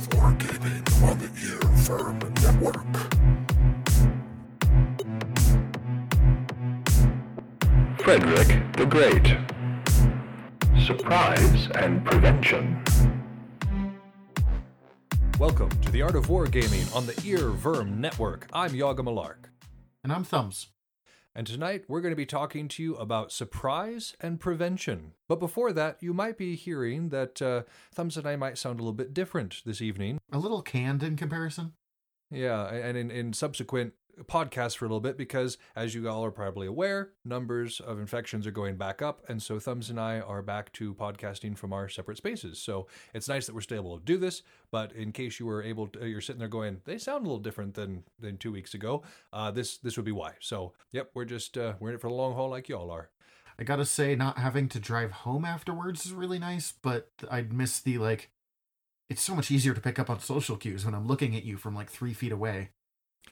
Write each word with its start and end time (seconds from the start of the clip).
of 0.00 0.08
Wargaming 0.10 1.02
on 1.02 1.18
the 1.18 1.30
Ear 1.44 1.60
Firm 1.84 2.18
Network. 2.40 2.96
Frederick 8.00 8.72
the 8.78 8.86
Great. 8.86 9.36
Surprise 10.86 11.68
and 11.74 12.02
Prevention. 12.02 12.82
Welcome 15.38 15.68
to 15.68 15.92
the 15.92 16.00
Art 16.00 16.16
of 16.16 16.28
Wargaming 16.28 16.96
on 16.96 17.04
the 17.04 17.12
earVVyrm 17.12 17.98
Network. 17.98 18.48
I'm 18.54 18.74
Yaga 18.74 19.02
Malark. 19.02 19.50
And 20.02 20.10
I'm 20.14 20.24
Thumbs. 20.24 20.68
And 21.34 21.46
tonight 21.46 21.84
we're 21.86 22.00
going 22.00 22.12
to 22.12 22.16
be 22.16 22.26
talking 22.26 22.66
to 22.68 22.82
you 22.82 22.96
about 22.96 23.30
surprise 23.30 24.16
and 24.20 24.40
prevention. 24.40 25.12
But 25.28 25.38
before 25.38 25.72
that, 25.72 25.98
you 26.00 26.12
might 26.12 26.36
be 26.36 26.56
hearing 26.56 27.10
that 27.10 27.40
uh, 27.40 27.62
Thumbs 27.94 28.16
and 28.16 28.26
I 28.26 28.34
might 28.34 28.58
sound 28.58 28.80
a 28.80 28.82
little 28.82 28.92
bit 28.92 29.14
different 29.14 29.62
this 29.64 29.80
evening. 29.80 30.20
A 30.32 30.38
little 30.38 30.60
canned 30.60 31.02
in 31.02 31.16
comparison. 31.16 31.74
Yeah, 32.32 32.66
and 32.66 32.96
in, 32.96 33.10
in 33.10 33.32
subsequent 33.32 33.94
podcasts 34.26 34.76
for 34.76 34.84
a 34.84 34.88
little 34.88 35.00
bit 35.00 35.16
because, 35.16 35.58
as 35.74 35.94
you 35.94 36.08
all 36.08 36.24
are 36.24 36.30
probably 36.30 36.66
aware, 36.66 37.10
numbers 37.24 37.80
of 37.80 37.98
infections 37.98 38.46
are 38.46 38.50
going 38.50 38.76
back 38.76 39.02
up. 39.02 39.22
And 39.28 39.42
so 39.42 39.58
Thumbs 39.58 39.90
and 39.90 40.00
I 40.00 40.20
are 40.20 40.42
back 40.42 40.72
to 40.74 40.94
podcasting 40.94 41.56
from 41.56 41.72
our 41.72 41.88
separate 41.88 42.16
spaces. 42.16 42.58
So 42.58 42.86
it's 43.14 43.28
nice 43.28 43.46
that 43.46 43.54
we're 43.54 43.60
still 43.60 43.80
able 43.80 43.98
to 43.98 44.04
do 44.04 44.16
this. 44.16 44.42
But 44.70 44.92
in 44.92 45.12
case 45.12 45.40
you 45.40 45.46
were 45.46 45.62
able 45.62 45.88
to, 45.88 46.06
you're 46.06 46.20
sitting 46.20 46.40
there 46.40 46.48
going, 46.48 46.80
they 46.84 46.98
sound 46.98 47.26
a 47.26 47.28
little 47.28 47.38
different 47.38 47.74
than, 47.74 48.04
than 48.18 48.36
two 48.36 48.52
weeks 48.52 48.74
ago, 48.74 49.02
uh, 49.32 49.50
this, 49.50 49.76
this 49.78 49.96
would 49.96 50.06
be 50.06 50.12
why. 50.12 50.34
So, 50.40 50.72
yep, 50.92 51.10
we're 51.14 51.24
just, 51.24 51.58
uh, 51.58 51.74
we're 51.80 51.90
in 51.90 51.94
it 51.96 52.00
for 52.00 52.08
the 52.08 52.14
long 52.14 52.34
haul 52.34 52.50
like 52.50 52.68
y'all 52.68 52.90
are. 52.90 53.10
I 53.58 53.62
gotta 53.62 53.84
say, 53.84 54.16
not 54.16 54.38
having 54.38 54.70
to 54.70 54.80
drive 54.80 55.12
home 55.12 55.44
afterwards 55.44 56.06
is 56.06 56.14
really 56.14 56.38
nice, 56.38 56.72
but 56.72 57.10
I'd 57.30 57.52
miss 57.52 57.78
the 57.78 57.98
like. 57.98 58.30
It's 59.10 59.20
so 59.20 59.34
much 59.34 59.50
easier 59.50 59.74
to 59.74 59.80
pick 59.80 59.98
up 59.98 60.08
on 60.08 60.20
social 60.20 60.56
cues 60.56 60.86
when 60.86 60.94
I'm 60.94 61.06
looking 61.06 61.36
at 61.36 61.44
you 61.44 61.58
from 61.58 61.74
like 61.74 61.90
three 61.90 62.14
feet 62.14 62.32
away. 62.32 62.70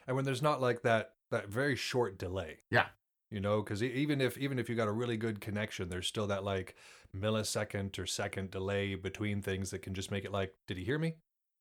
And 0.09 0.17
when 0.17 0.25
there's 0.25 0.43
not 0.43 0.61
like 0.61 0.83
that, 0.83 1.13
that 1.31 1.49
very 1.49 1.77
short 1.77 2.19
delay. 2.19 2.59
Yeah. 2.71 2.87
you 3.31 3.39
know 3.41 3.63
because 3.63 3.83
even 3.83 4.21
if 4.21 4.37
even 4.39 4.59
if 4.59 4.69
you 4.69 4.75
got 4.75 4.89
a 4.89 4.93
really 4.93 5.19
good 5.19 5.39
connection 5.41 5.91
there's 5.91 6.07
still 6.07 6.27
that 6.29 6.43
like 6.45 6.75
millisecond 7.15 7.99
or 7.99 8.07
second 8.07 8.51
delay 8.51 8.95
between 8.95 9.43
things 9.43 9.71
that 9.71 9.83
can 9.83 9.93
just 9.95 10.11
make 10.11 10.25
it 10.25 10.33
like 10.33 10.55
did 10.67 10.77
he 10.79 10.85
hear 10.85 10.99
me? 10.99 11.15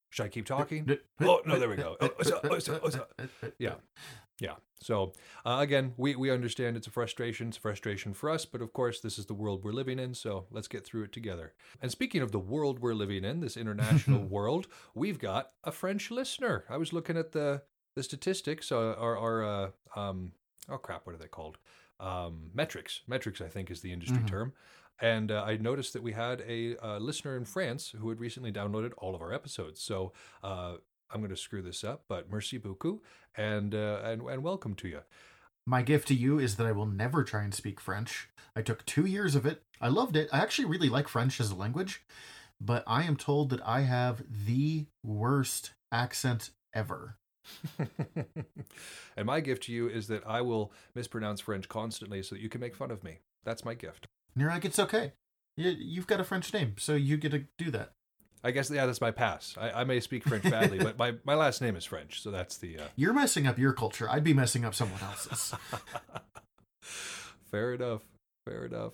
Should 0.10 0.24
i 0.24 0.30
keep 0.30 0.46
talking? 0.46 0.98
oh 1.22 1.42
no 1.46 1.60
there 1.60 1.68
we 1.70 1.76
go. 1.76 1.98
Oh, 2.00 2.10
so- 2.24 2.40
oh, 2.46 2.60
so- 2.60 2.80
oh, 2.84 2.90
so- 2.90 3.06
yeah. 3.60 3.76
Yeah. 4.40 4.54
So 4.82 5.12
uh, 5.46 5.58
again 5.60 5.94
we 5.98 6.16
we 6.16 6.32
understand 6.32 6.78
it's 6.78 6.88
a 6.88 6.92
frustration 6.92 7.50
it's 7.50 7.58
a 7.58 7.62
frustration 7.62 8.14
for 8.14 8.30
us 8.30 8.46
but 8.46 8.62
of 8.62 8.72
course 8.72 9.02
this 9.02 9.20
is 9.20 9.26
the 9.26 9.34
world 9.34 9.64
we're 9.66 9.72
living 9.74 10.00
in 10.00 10.14
so 10.14 10.46
let's 10.52 10.68
get 10.70 10.86
through 10.86 11.04
it 11.04 11.12
together. 11.12 11.54
And 11.82 11.92
speaking 11.92 12.22
of 12.22 12.32
the 12.32 12.40
world 12.40 12.80
we're 12.80 12.94
living 12.94 13.26
in 13.26 13.42
this 13.42 13.58
international 13.58 14.24
world 14.38 14.68
we've 14.96 15.20
got 15.20 15.52
a 15.66 15.72
french 15.74 16.12
listener. 16.12 16.64
I 16.70 16.78
was 16.78 16.94
looking 16.94 17.18
at 17.18 17.32
the 17.34 17.64
the 17.98 18.04
statistics 18.04 18.72
uh, 18.72 18.96
are 19.08 19.18
are 19.28 19.40
uh, 19.54 19.68
um 20.02 20.32
oh 20.70 20.78
crap 20.78 21.02
what 21.06 21.16
are 21.16 21.22
they 21.24 21.28
called 21.40 21.58
um 22.00 22.34
metrics 22.54 23.02
metrics 23.08 23.40
i 23.42 23.50
think 23.54 23.72
is 23.72 23.82
the 23.82 23.92
industry 23.92 24.24
Mhm. 24.24 24.28
term 24.36 24.54
and 25.00 25.32
uh, 25.32 25.44
I 25.52 25.58
noticed 25.58 25.94
that 25.94 26.02
we 26.02 26.14
had 26.14 26.42
a 26.48 26.76
uh, 26.78 26.98
listener 26.98 27.38
in 27.38 27.46
France 27.46 27.94
who 28.00 28.10
had 28.10 28.20
recently 28.20 28.52
downloaded 28.52 28.94
all 28.98 29.14
of 29.14 29.22
our 29.22 29.32
episodes. 29.32 29.80
So 29.80 30.12
uh, 30.44 30.78
I'm 31.12 31.22
going 31.22 31.30
to 31.30 31.38
screw 31.38 31.62
this 31.62 31.84
up, 31.84 32.06
but 32.08 32.32
merci 32.32 32.58
beaucoup 32.58 33.04
and, 33.36 33.76
uh, 33.76 34.00
and 34.04 34.24
and 34.24 34.42
welcome 34.42 34.74
to 34.82 34.88
you. 34.88 35.02
My 35.68 35.84
gift 35.84 36.08
to 36.08 36.16
you 36.16 36.40
is 36.40 36.56
that 36.56 36.66
I 36.66 36.72
will 36.72 36.88
never 37.04 37.24
try 37.24 37.44
and 37.44 37.54
speak 37.54 37.80
French. 37.80 38.30
I 38.56 38.64
took 38.64 38.86
two 38.88 39.06
years 39.06 39.36
of 39.36 39.46
it. 39.46 39.62
I 39.80 39.90
loved 39.90 40.16
it. 40.16 40.30
I 40.34 40.40
actually 40.40 40.66
really 40.74 40.90
like 40.90 41.08
French 41.08 41.40
as 41.40 41.52
a 41.52 41.56
language, 41.64 41.94
but 42.60 42.84
I 42.88 43.04
am 43.04 43.18
told 43.18 43.52
that 43.52 43.62
I 43.64 43.82
have 43.82 44.24
the 44.48 44.88
worst 45.04 45.74
accent 45.92 46.50
ever. 46.74 47.18
and 49.18 49.26
my 49.26 49.40
gift 49.40 49.64
to 49.64 49.72
you 49.72 49.88
is 49.88 50.08
that 50.08 50.24
I 50.26 50.42
will 50.42 50.72
mispronounce 50.96 51.42
French 51.42 51.68
constantly 51.70 52.24
so 52.24 52.36
that 52.36 52.42
you 52.42 52.50
can 52.50 52.62
make 52.62 52.76
fun 52.76 52.92
of 52.92 53.04
me. 53.04 53.20
That's 53.44 53.66
my 53.66 53.74
gift. 53.74 54.08
And 54.36 54.42
you're 54.42 54.52
like, 54.52 54.66
it's 54.66 54.80
okay. 54.80 55.14
You, 55.56 55.72
you've 55.72 56.08
got 56.08 56.20
a 56.20 56.24
French 56.24 56.54
name, 56.54 56.76
so 56.78 56.94
you 56.94 57.18
get 57.18 57.32
to 57.32 57.46
do 57.58 57.72
that. 57.72 57.94
I 58.44 58.52
guess 58.52 58.70
yeah, 58.70 58.86
that's 58.86 59.02
my 59.02 59.12
pass. 59.12 59.56
I, 59.60 59.82
I 59.82 59.84
may 59.84 60.00
speak 60.00 60.24
French 60.24 60.44
badly, 60.44 60.78
but 60.84 60.98
my, 60.98 61.16
my 61.24 61.34
last 61.34 61.62
name 61.62 61.76
is 61.76 61.86
French, 61.86 62.22
so 62.22 62.32
that's 62.32 62.58
the 62.58 62.78
uh, 62.80 62.88
You're 62.96 63.14
messing 63.14 63.48
up 63.48 63.58
your 63.58 63.74
culture. 63.74 64.10
I'd 64.10 64.24
be 64.24 64.34
messing 64.34 64.64
up 64.64 64.76
someone 64.76 65.02
else's. 65.02 65.56
Fair 67.52 67.74
enough. 67.74 68.02
Fair 68.46 68.66
enough. 68.66 68.94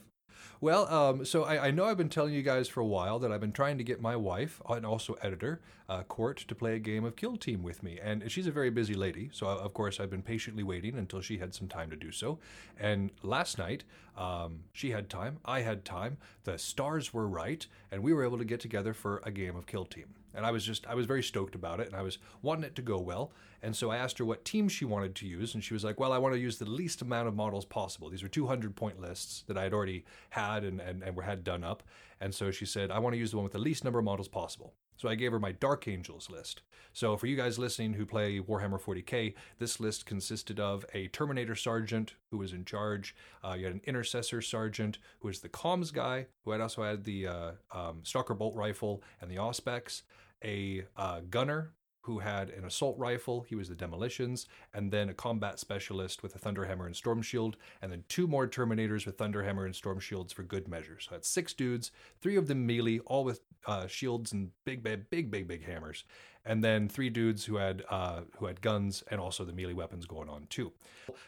Well, 0.63 0.87
um, 0.87 1.25
so 1.25 1.43
I, 1.43 1.67
I 1.67 1.71
know 1.71 1.83
I've 1.83 1.97
been 1.97 2.07
telling 2.07 2.33
you 2.33 2.41
guys 2.41 2.69
for 2.69 2.79
a 2.79 2.85
while 2.85 3.19
that 3.19 3.33
I've 3.33 3.41
been 3.41 3.51
trying 3.51 3.77
to 3.79 3.83
get 3.83 3.99
my 3.99 4.15
wife 4.15 4.61
and 4.69 4.85
also 4.85 5.17
editor, 5.21 5.59
uh, 5.89 6.03
Court, 6.03 6.37
to 6.37 6.55
play 6.55 6.73
a 6.75 6.79
game 6.79 7.03
of 7.03 7.17
Kill 7.17 7.35
Team 7.35 7.63
with 7.63 7.83
me. 7.83 7.99
And 8.01 8.31
she's 8.31 8.47
a 8.47 8.51
very 8.51 8.69
busy 8.69 8.93
lady, 8.93 9.29
so 9.33 9.45
of 9.45 9.73
course 9.73 9.99
I've 9.99 10.09
been 10.09 10.21
patiently 10.21 10.63
waiting 10.63 10.97
until 10.97 11.19
she 11.19 11.39
had 11.39 11.53
some 11.53 11.67
time 11.67 11.89
to 11.89 11.97
do 11.97 12.13
so. 12.13 12.39
And 12.79 13.11
last 13.23 13.57
night, 13.57 13.83
um, 14.17 14.59
she 14.71 14.91
had 14.91 15.09
time, 15.09 15.39
I 15.43 15.63
had 15.63 15.83
time, 15.83 16.15
the 16.45 16.57
stars 16.57 17.13
were 17.13 17.27
right, 17.27 17.67
and 17.91 18.01
we 18.01 18.13
were 18.13 18.23
able 18.23 18.37
to 18.37 18.45
get 18.45 18.61
together 18.61 18.93
for 18.93 19.21
a 19.25 19.31
game 19.31 19.57
of 19.57 19.65
Kill 19.65 19.83
Team. 19.83 20.15
And 20.33 20.45
I 20.45 20.51
was 20.51 20.65
just, 20.65 20.87
I 20.87 20.95
was 20.95 21.05
very 21.05 21.23
stoked 21.23 21.55
about 21.55 21.79
it, 21.79 21.87
and 21.87 21.95
I 21.95 22.01
was 22.01 22.17
wanting 22.41 22.63
it 22.63 22.75
to 22.75 22.81
go 22.81 22.99
well. 22.99 23.31
And 23.61 23.75
so 23.75 23.91
I 23.91 23.97
asked 23.97 24.17
her 24.17 24.25
what 24.25 24.43
team 24.43 24.67
she 24.67 24.83
wanted 24.83 25.15
to 25.15 25.27
use, 25.27 25.53
and 25.53 25.63
she 25.63 25.73
was 25.73 25.83
like, 25.83 25.99
Well, 25.99 26.11
I 26.11 26.17
want 26.17 26.33
to 26.33 26.39
use 26.39 26.57
the 26.57 26.69
least 26.69 27.01
amount 27.01 27.27
of 27.27 27.35
models 27.35 27.65
possible. 27.65 28.09
These 28.09 28.23
were 28.23 28.29
200 28.29 28.75
point 28.75 28.99
lists 28.99 29.43
that 29.47 29.57
I 29.57 29.63
had 29.63 29.73
already 29.73 30.05
had 30.31 30.63
and, 30.63 30.79
and, 30.81 31.03
and 31.03 31.15
were 31.15 31.23
had 31.23 31.43
done 31.43 31.63
up. 31.63 31.83
And 32.19 32.33
so 32.33 32.51
she 32.51 32.65
said, 32.65 32.91
I 32.91 32.99
want 32.99 33.13
to 33.13 33.19
use 33.19 33.31
the 33.31 33.37
one 33.37 33.43
with 33.43 33.53
the 33.53 33.59
least 33.59 33.83
number 33.83 33.99
of 33.99 34.05
models 34.05 34.27
possible. 34.27 34.73
So 34.97 35.09
I 35.09 35.15
gave 35.15 35.31
her 35.31 35.39
my 35.39 35.51
Dark 35.51 35.87
Angels 35.87 36.29
list. 36.29 36.61
So 36.93 37.17
for 37.17 37.27
you 37.27 37.35
guys 37.35 37.57
listening 37.57 37.93
who 37.93 38.05
play 38.05 38.39
Warhammer 38.39 38.79
40k, 38.79 39.33
this 39.57 39.79
list 39.79 40.05
consisted 40.05 40.59
of 40.59 40.85
a 40.93 41.07
Terminator 41.07 41.55
Sergeant 41.55 42.13
who 42.29 42.37
was 42.37 42.53
in 42.53 42.65
charge. 42.65 43.15
Uh, 43.43 43.55
you 43.57 43.65
had 43.65 43.73
an 43.73 43.81
Intercessor 43.85 44.41
Sergeant 44.41 44.99
who 45.19 45.27
was 45.27 45.39
the 45.39 45.49
comms 45.49 45.91
guy, 45.91 46.27
who 46.45 46.51
had 46.51 46.61
also 46.61 46.83
had 46.83 47.03
the 47.03 47.27
uh, 47.27 47.51
um, 47.71 48.01
Stalker 48.03 48.35
Bolt 48.35 48.55
Rifle 48.55 49.03
and 49.19 49.29
the 49.29 49.37
Auspex. 49.37 50.03
A 50.43 50.83
uh, 50.97 51.21
gunner 51.29 51.73
who 52.03 52.19
had 52.19 52.49
an 52.49 52.65
assault 52.65 52.97
rifle, 52.97 53.45
he 53.47 53.55
was 53.55 53.69
the 53.69 53.75
demolitions, 53.75 54.47
and 54.73 54.91
then 54.91 55.07
a 55.07 55.13
combat 55.13 55.57
specialist 55.57 56.21
with 56.21 56.35
a 56.35 56.39
Thunderhammer 56.39 56.85
and 56.85 56.93
Storm 56.93 57.21
Shield, 57.21 57.55
and 57.81 57.89
then 57.89 58.03
two 58.09 58.27
more 58.27 58.45
Terminators 58.45 59.05
with 59.05 59.17
Thunderhammer 59.17 59.65
and 59.65 59.73
Storm 59.73 60.01
Shields 60.01 60.33
for 60.33 60.43
good 60.43 60.67
measure. 60.67 60.99
So 60.99 61.11
that's 61.11 61.29
six 61.29 61.53
dudes, 61.53 61.91
three 62.21 62.35
of 62.35 62.47
them 62.47 62.67
melee, 62.67 62.99
all 63.05 63.23
with 63.23 63.39
uh, 63.65 63.87
shields 63.87 64.33
and 64.33 64.51
big, 64.65 64.83
big, 64.83 65.09
big, 65.09 65.31
big, 65.31 65.47
big 65.47 65.65
hammers, 65.65 66.03
and 66.43 66.61
then 66.61 66.89
three 66.89 67.09
dudes 67.09 67.45
who 67.45 67.55
had 67.55 67.85
uh, 67.89 68.21
who 68.37 68.47
had 68.47 68.59
guns 68.59 69.01
and 69.09 69.21
also 69.21 69.45
the 69.45 69.53
melee 69.53 69.71
weapons 69.71 70.05
going 70.05 70.27
on 70.27 70.45
too. 70.49 70.73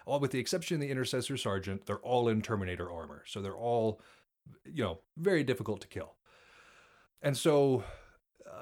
All 0.05 0.19
with 0.19 0.31
the 0.31 0.39
exception 0.39 0.75
of 0.75 0.81
the 0.81 0.89
Intercessor 0.89 1.37
Sergeant, 1.37 1.85
they're 1.85 1.99
all 1.99 2.27
in 2.27 2.41
Terminator 2.41 2.91
armor, 2.91 3.23
so 3.25 3.41
they're 3.41 3.55
all, 3.55 4.01
you 4.65 4.83
know, 4.83 4.99
very 5.15 5.45
difficult 5.45 5.79
to 5.81 5.87
kill. 5.87 6.15
And 7.21 7.37
so 7.37 7.85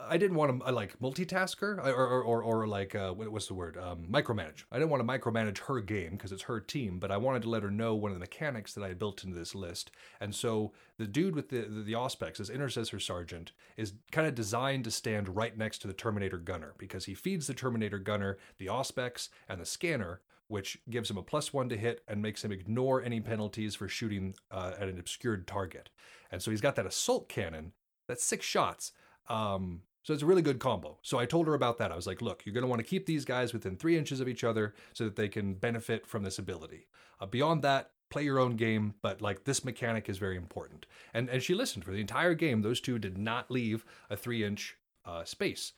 I 0.09 0.17
didn't 0.17 0.37
want 0.37 0.63
to 0.63 0.71
like 0.71 0.97
multitasker 0.99 1.77
or 1.77 1.91
or 1.91 2.21
or, 2.21 2.43
or 2.43 2.67
like 2.67 2.95
uh, 2.95 3.11
what's 3.13 3.47
the 3.47 3.53
word 3.53 3.77
um, 3.77 4.05
micromanage. 4.09 4.63
I 4.71 4.77
didn't 4.77 4.89
want 4.89 5.05
to 5.05 5.07
micromanage 5.07 5.59
her 5.65 5.81
game 5.81 6.11
because 6.11 6.31
it's 6.31 6.43
her 6.43 6.59
team, 6.59 6.99
but 6.99 7.11
I 7.11 7.17
wanted 7.17 7.41
to 7.43 7.49
let 7.49 7.63
her 7.63 7.71
know 7.71 7.95
one 7.95 8.11
of 8.11 8.15
the 8.15 8.19
mechanics 8.19 8.73
that 8.73 8.83
I 8.83 8.89
had 8.89 8.99
built 8.99 9.23
into 9.23 9.37
this 9.37 9.53
list. 9.53 9.91
And 10.21 10.33
so 10.33 10.71
the 10.97 11.07
dude 11.07 11.35
with 11.35 11.49
the 11.49 11.61
the, 11.61 11.81
the 11.81 11.93
Auspex, 11.93 12.37
this 12.37 12.49
intercessor 12.49 12.99
sergeant, 12.99 13.51
is 13.75 13.93
kind 14.11 14.27
of 14.27 14.35
designed 14.35 14.85
to 14.85 14.91
stand 14.91 15.35
right 15.35 15.57
next 15.57 15.79
to 15.79 15.87
the 15.87 15.93
Terminator 15.93 16.37
gunner 16.37 16.73
because 16.77 17.05
he 17.05 17.13
feeds 17.13 17.47
the 17.47 17.53
Terminator 17.53 17.99
gunner 17.99 18.37
the 18.57 18.67
Auspex 18.67 19.29
and 19.49 19.59
the 19.59 19.65
scanner. 19.65 20.21
Which 20.49 20.77
gives 20.87 21.09
him 21.09 21.17
a 21.17 21.23
plus 21.23 21.51
one 21.51 21.69
to 21.69 21.77
hit 21.77 22.03
and 22.07 22.21
makes 22.21 22.43
him 22.43 22.51
ignore 22.51 23.01
any 23.01 23.21
penalties 23.21 23.73
for 23.73 23.87
shooting 23.87 24.35
uh, 24.51 24.73
at 24.77 24.89
an 24.89 24.99
obscured 24.99 25.47
target. 25.47 25.89
And 26.29 26.43
so 26.43 26.51
he's 26.51 26.61
got 26.61 26.75
that 26.75 26.85
assault 26.85 27.27
cannon 27.27 27.71
that's 28.07 28.23
six 28.23 28.45
shots. 28.45 28.91
Um, 29.29 29.81
so 30.03 30.13
it's 30.13 30.23
a 30.23 30.25
really 30.25 30.41
good 30.41 30.59
combo. 30.59 30.97
So 31.01 31.17
I 31.17 31.25
told 31.25 31.47
her 31.47 31.53
about 31.53 31.77
that. 31.77 31.91
I 31.91 31.95
was 31.95 32.07
like, 32.07 32.21
look, 32.21 32.45
you're 32.45 32.53
going 32.53 32.63
to 32.63 32.67
want 32.67 32.79
to 32.79 32.87
keep 32.87 33.05
these 33.05 33.23
guys 33.23 33.53
within 33.53 33.77
three 33.77 33.97
inches 33.97 34.19
of 34.19 34.27
each 34.27 34.43
other 34.43 34.73
so 34.91 35.05
that 35.05 35.15
they 35.15 35.29
can 35.29 35.53
benefit 35.53 36.05
from 36.05 36.23
this 36.23 36.39
ability. 36.39 36.87
Uh, 37.21 37.25
beyond 37.25 37.61
that, 37.61 37.91
play 38.09 38.23
your 38.23 38.37
own 38.37 38.55
game, 38.57 38.93
but 39.01 39.21
like 39.21 39.45
this 39.45 39.63
mechanic 39.63 40.09
is 40.09 40.17
very 40.17 40.35
important. 40.35 40.85
And 41.13 41.29
and 41.29 41.41
she 41.41 41.55
listened 41.55 41.85
for 41.85 41.91
the 41.91 42.01
entire 42.01 42.33
game. 42.33 42.61
Those 42.61 42.81
two 42.81 42.99
did 42.99 43.17
not 43.17 43.49
leave 43.49 43.85
a 44.09 44.17
three 44.17 44.43
inch 44.43 44.75
uh, 45.05 45.23
space. 45.23 45.73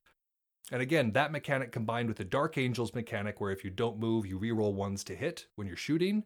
And 0.71 0.81
again, 0.81 1.11
that 1.11 1.31
mechanic 1.31 1.71
combined 1.71 2.07
with 2.07 2.17
the 2.17 2.25
Dark 2.25 2.57
Angels 2.57 2.95
mechanic, 2.95 3.39
where 3.39 3.51
if 3.51 3.63
you 3.63 3.69
don't 3.69 3.99
move, 3.99 4.25
you 4.25 4.39
reroll 4.39 4.73
ones 4.73 5.03
to 5.05 5.15
hit 5.15 5.45
when 5.55 5.67
you're 5.67 5.77
shooting, 5.77 6.23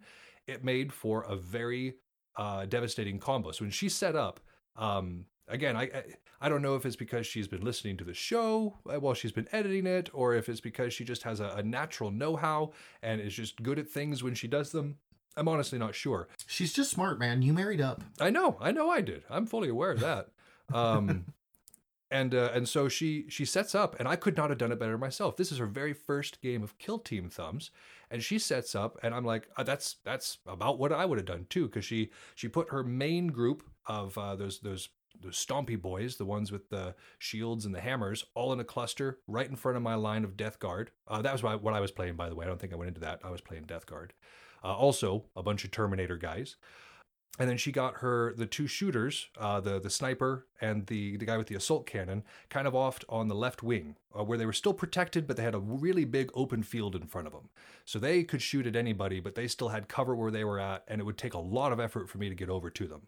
it 0.47 0.63
made 0.63 0.93
for 0.93 1.23
a 1.23 1.35
very 1.35 1.95
uh, 2.37 2.65
devastating 2.65 3.19
combo. 3.19 3.51
So 3.51 3.65
when 3.65 3.71
she 3.71 3.89
set 3.89 4.15
up, 4.15 4.39
um, 4.77 5.25
again, 5.49 5.75
I, 5.75 5.83
I 5.83 6.03
I 6.41 6.49
don't 6.49 6.61
know 6.61 6.75
if 6.75 6.85
it's 6.85 6.95
because 6.95 7.27
she's 7.27 7.47
been 7.47 7.63
listening 7.63 7.97
to 7.97 8.03
the 8.03 8.13
show 8.13 8.77
uh, 8.89 8.99
while 8.99 9.13
she's 9.13 9.31
been 9.31 9.47
editing 9.51 9.85
it, 9.85 10.09
or 10.13 10.35
if 10.35 10.47
it's 10.47 10.61
because 10.61 10.93
she 10.93 11.03
just 11.03 11.23
has 11.23 11.39
a, 11.39 11.49
a 11.57 11.63
natural 11.63 12.11
know-how 12.11 12.71
and 13.03 13.19
is 13.19 13.33
just 13.33 13.61
good 13.61 13.77
at 13.77 13.89
things 13.89 14.23
when 14.23 14.35
she 14.35 14.47
does 14.47 14.71
them. 14.71 14.97
I'm 15.35 15.47
honestly 15.47 15.77
not 15.77 15.95
sure. 15.95 16.27
She's 16.47 16.73
just 16.73 16.91
smart, 16.91 17.19
man. 17.19 17.41
You 17.41 17.53
married 17.53 17.81
up. 17.81 18.03
I 18.19 18.29
know, 18.29 18.57
I 18.61 18.71
know, 18.71 18.89
I 18.89 19.01
did. 19.01 19.23
I'm 19.29 19.45
fully 19.45 19.69
aware 19.69 19.91
of 19.91 19.99
that. 19.99 20.29
Um, 20.73 21.25
and 22.11 22.33
uh, 22.33 22.49
and 22.53 22.67
so 22.67 22.87
she 22.87 23.25
she 23.29 23.45
sets 23.45 23.75
up, 23.75 23.99
and 23.99 24.07
I 24.07 24.15
could 24.15 24.35
not 24.35 24.49
have 24.49 24.57
done 24.57 24.71
it 24.71 24.79
better 24.79 24.97
myself. 24.97 25.37
This 25.37 25.51
is 25.51 25.57
her 25.57 25.65
very 25.65 25.93
first 25.93 26.41
game 26.41 26.63
of 26.63 26.77
Kill 26.77 26.99
Team 26.99 27.29
Thumbs, 27.29 27.71
and 28.09 28.23
she 28.23 28.39
sets 28.39 28.75
up, 28.75 28.97
and 29.03 29.13
I'm 29.13 29.25
like, 29.25 29.49
uh, 29.57 29.63
that's 29.63 29.97
that's 30.03 30.39
about 30.47 30.79
what 30.79 30.91
I 30.91 31.05
would 31.05 31.19
have 31.19 31.27
done 31.27 31.45
too, 31.49 31.67
because 31.67 31.85
she 31.85 32.11
she 32.35 32.47
put 32.47 32.69
her 32.71 32.83
main 32.83 33.27
group 33.27 33.63
of 33.85 34.17
uh, 34.17 34.35
those 34.35 34.59
those 34.59 34.89
those 35.21 35.43
stompy 35.43 35.79
boys, 35.79 36.17
the 36.17 36.25
ones 36.25 36.51
with 36.51 36.69
the 36.69 36.95
shields 37.17 37.65
and 37.65 37.73
the 37.73 37.81
hammers, 37.81 38.25
all 38.35 38.53
in 38.53 38.59
a 38.59 38.63
cluster 38.63 39.19
right 39.27 39.49
in 39.49 39.55
front 39.55 39.77
of 39.77 39.83
my 39.83 39.95
line 39.95 40.23
of 40.23 40.37
Death 40.37 40.59
Guard. 40.59 40.91
Uh, 41.07 41.21
that 41.21 41.33
was 41.33 41.43
what 41.43 41.73
I 41.73 41.79
was 41.79 41.91
playing, 41.91 42.15
by 42.15 42.29
the 42.29 42.35
way. 42.35 42.45
I 42.45 42.47
don't 42.47 42.59
think 42.59 42.73
I 42.73 42.77
went 42.77 42.89
into 42.89 43.01
that. 43.01 43.19
I 43.23 43.29
was 43.29 43.41
playing 43.41 43.63
Death 43.63 43.85
Guard. 43.85 44.13
Uh, 44.63 44.75
also, 44.75 45.25
a 45.35 45.43
bunch 45.43 45.63
of 45.63 45.71
Terminator 45.71 46.17
guys. 46.17 46.55
And 47.37 47.49
then 47.49 47.57
she 47.57 47.71
got 47.71 47.97
her 47.97 48.33
the 48.33 48.45
two 48.45 48.67
shooters, 48.67 49.27
uh, 49.37 49.61
the 49.61 49.79
the 49.79 49.89
sniper 49.89 50.47
and 50.59 50.85
the 50.87 51.15
the 51.15 51.25
guy 51.25 51.37
with 51.37 51.47
the 51.47 51.55
assault 51.55 51.85
cannon, 51.85 52.23
kind 52.49 52.67
of 52.67 52.75
off 52.75 52.99
on 53.07 53.29
the 53.29 53.35
left 53.35 53.63
wing, 53.63 53.95
uh, 54.17 54.23
where 54.23 54.37
they 54.37 54.45
were 54.45 54.51
still 54.51 54.73
protected, 54.73 55.25
but 55.25 55.37
they 55.37 55.43
had 55.43 55.55
a 55.55 55.59
really 55.59 56.03
big 56.03 56.31
open 56.33 56.63
field 56.63 56.95
in 56.95 57.07
front 57.07 57.27
of 57.27 57.33
them, 57.33 57.49
so 57.85 57.97
they 57.97 58.23
could 58.23 58.41
shoot 58.41 58.67
at 58.67 58.75
anybody, 58.75 59.21
but 59.21 59.35
they 59.35 59.47
still 59.47 59.69
had 59.69 59.87
cover 59.87 60.15
where 60.15 60.31
they 60.31 60.43
were 60.43 60.59
at, 60.59 60.83
and 60.89 60.99
it 60.99 61.05
would 61.05 61.17
take 61.17 61.33
a 61.33 61.39
lot 61.39 61.71
of 61.71 61.79
effort 61.79 62.09
for 62.09 62.17
me 62.17 62.27
to 62.27 62.35
get 62.35 62.49
over 62.49 62.69
to 62.69 62.87
them. 62.87 63.07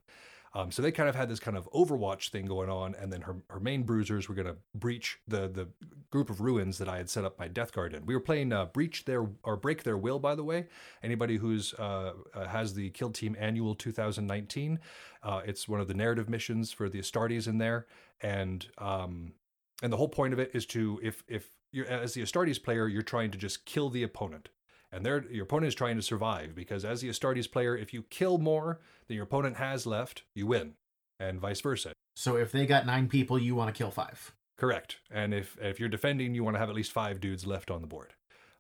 Um, 0.54 0.72
so 0.72 0.82
they 0.82 0.92
kind 0.92 1.08
of 1.08 1.16
had 1.16 1.30
this 1.30 1.40
kind 1.40 1.56
of 1.56 1.70
Overwatch 1.72 2.30
thing 2.30 2.46
going 2.46 2.70
on, 2.70 2.94
and 2.96 3.12
then 3.12 3.22
her, 3.22 3.38
her 3.50 3.60
main 3.60 3.84
bruisers 3.84 4.28
were 4.28 4.36
going 4.36 4.48
to 4.48 4.58
breach 4.76 5.20
the 5.28 5.48
the 5.48 5.70
group 6.10 6.30
of 6.30 6.42
ruins 6.42 6.78
that 6.78 6.90
I 6.90 6.98
had 6.98 7.10
set 7.10 7.24
up 7.24 7.40
my 7.40 7.48
Death 7.48 7.72
Guard 7.72 7.94
in. 7.94 8.06
We 8.06 8.14
were 8.14 8.22
playing 8.22 8.52
uh, 8.52 8.66
breach 8.66 9.06
their 9.06 9.28
or 9.44 9.56
break 9.56 9.84
their 9.84 9.98
will, 9.98 10.20
by 10.20 10.36
the 10.36 10.44
way. 10.44 10.68
Anybody 11.02 11.38
who's 11.38 11.74
uh, 11.76 12.14
uh, 12.34 12.48
has 12.48 12.74
the 12.74 12.90
Kill 12.90 13.12
Team 13.12 13.36
Annual 13.40 13.76
2019, 13.76 14.80
uh, 15.24 15.42
it's 15.46 15.70
one 15.70 15.80
of 15.80 15.88
the 15.88 15.94
narrative 15.94 16.30
missions 16.30 16.72
for 16.72 16.90
the 16.90 17.00
Astartes 17.00 17.48
in 17.48 17.58
there, 17.58 17.88
and 18.20 18.68
um, 18.78 19.34
and 19.82 19.92
the 19.92 19.98
whole 19.98 20.10
point 20.10 20.34
of 20.34 20.40
it 20.40 20.52
is 20.54 20.66
to 20.68 21.00
if 21.02 21.24
if 21.30 21.50
you're 21.72 21.88
as 21.88 22.14
the 22.14 22.22
Astartes 22.22 22.62
player, 22.62 22.90
you're 22.90 23.02
trying 23.02 23.32
to 23.32 23.38
just 23.38 23.66
kill 23.66 23.90
the 23.90 24.04
opponent 24.04 24.50
and 24.92 25.06
your 25.06 25.44
opponent 25.44 25.70
is 25.70 25.76
trying 25.76 25.96
to 25.96 26.02
survive 26.02 26.54
because 26.54 26.84
as 26.84 27.02
the 27.02 27.10
Astartes 27.10 27.52
player, 27.52 27.76
if 27.76 27.94
you 27.94 28.04
kill 28.04 28.38
more 28.38 28.80
than 29.08 29.16
your 29.16 29.24
opponent 29.24 29.58
has 29.58 29.86
left, 29.86 30.24
you 30.36 30.48
win, 30.48 30.74
and 31.20 31.40
vice 31.40 31.62
versa. 31.62 31.94
So 32.16 32.36
if 32.36 32.52
they 32.52 32.66
got 32.66 32.86
nine 32.86 33.08
people, 33.08 33.40
you 33.40 33.56
want 33.56 33.74
to 33.74 33.78
kill 33.78 33.92
five. 33.92 34.34
Correct. 34.58 34.98
And 35.10 35.34
if 35.34 35.58
if 35.62 35.80
you're 35.80 35.90
defending, 35.90 36.36
you 36.36 36.44
want 36.44 36.56
to 36.56 36.60
have 36.60 36.70
at 36.70 36.76
least 36.76 36.92
five 36.92 37.20
dudes 37.20 37.48
left 37.48 37.72
on 37.72 37.82
the 37.82 37.88
board. 37.88 38.14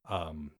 Um, 0.09 0.51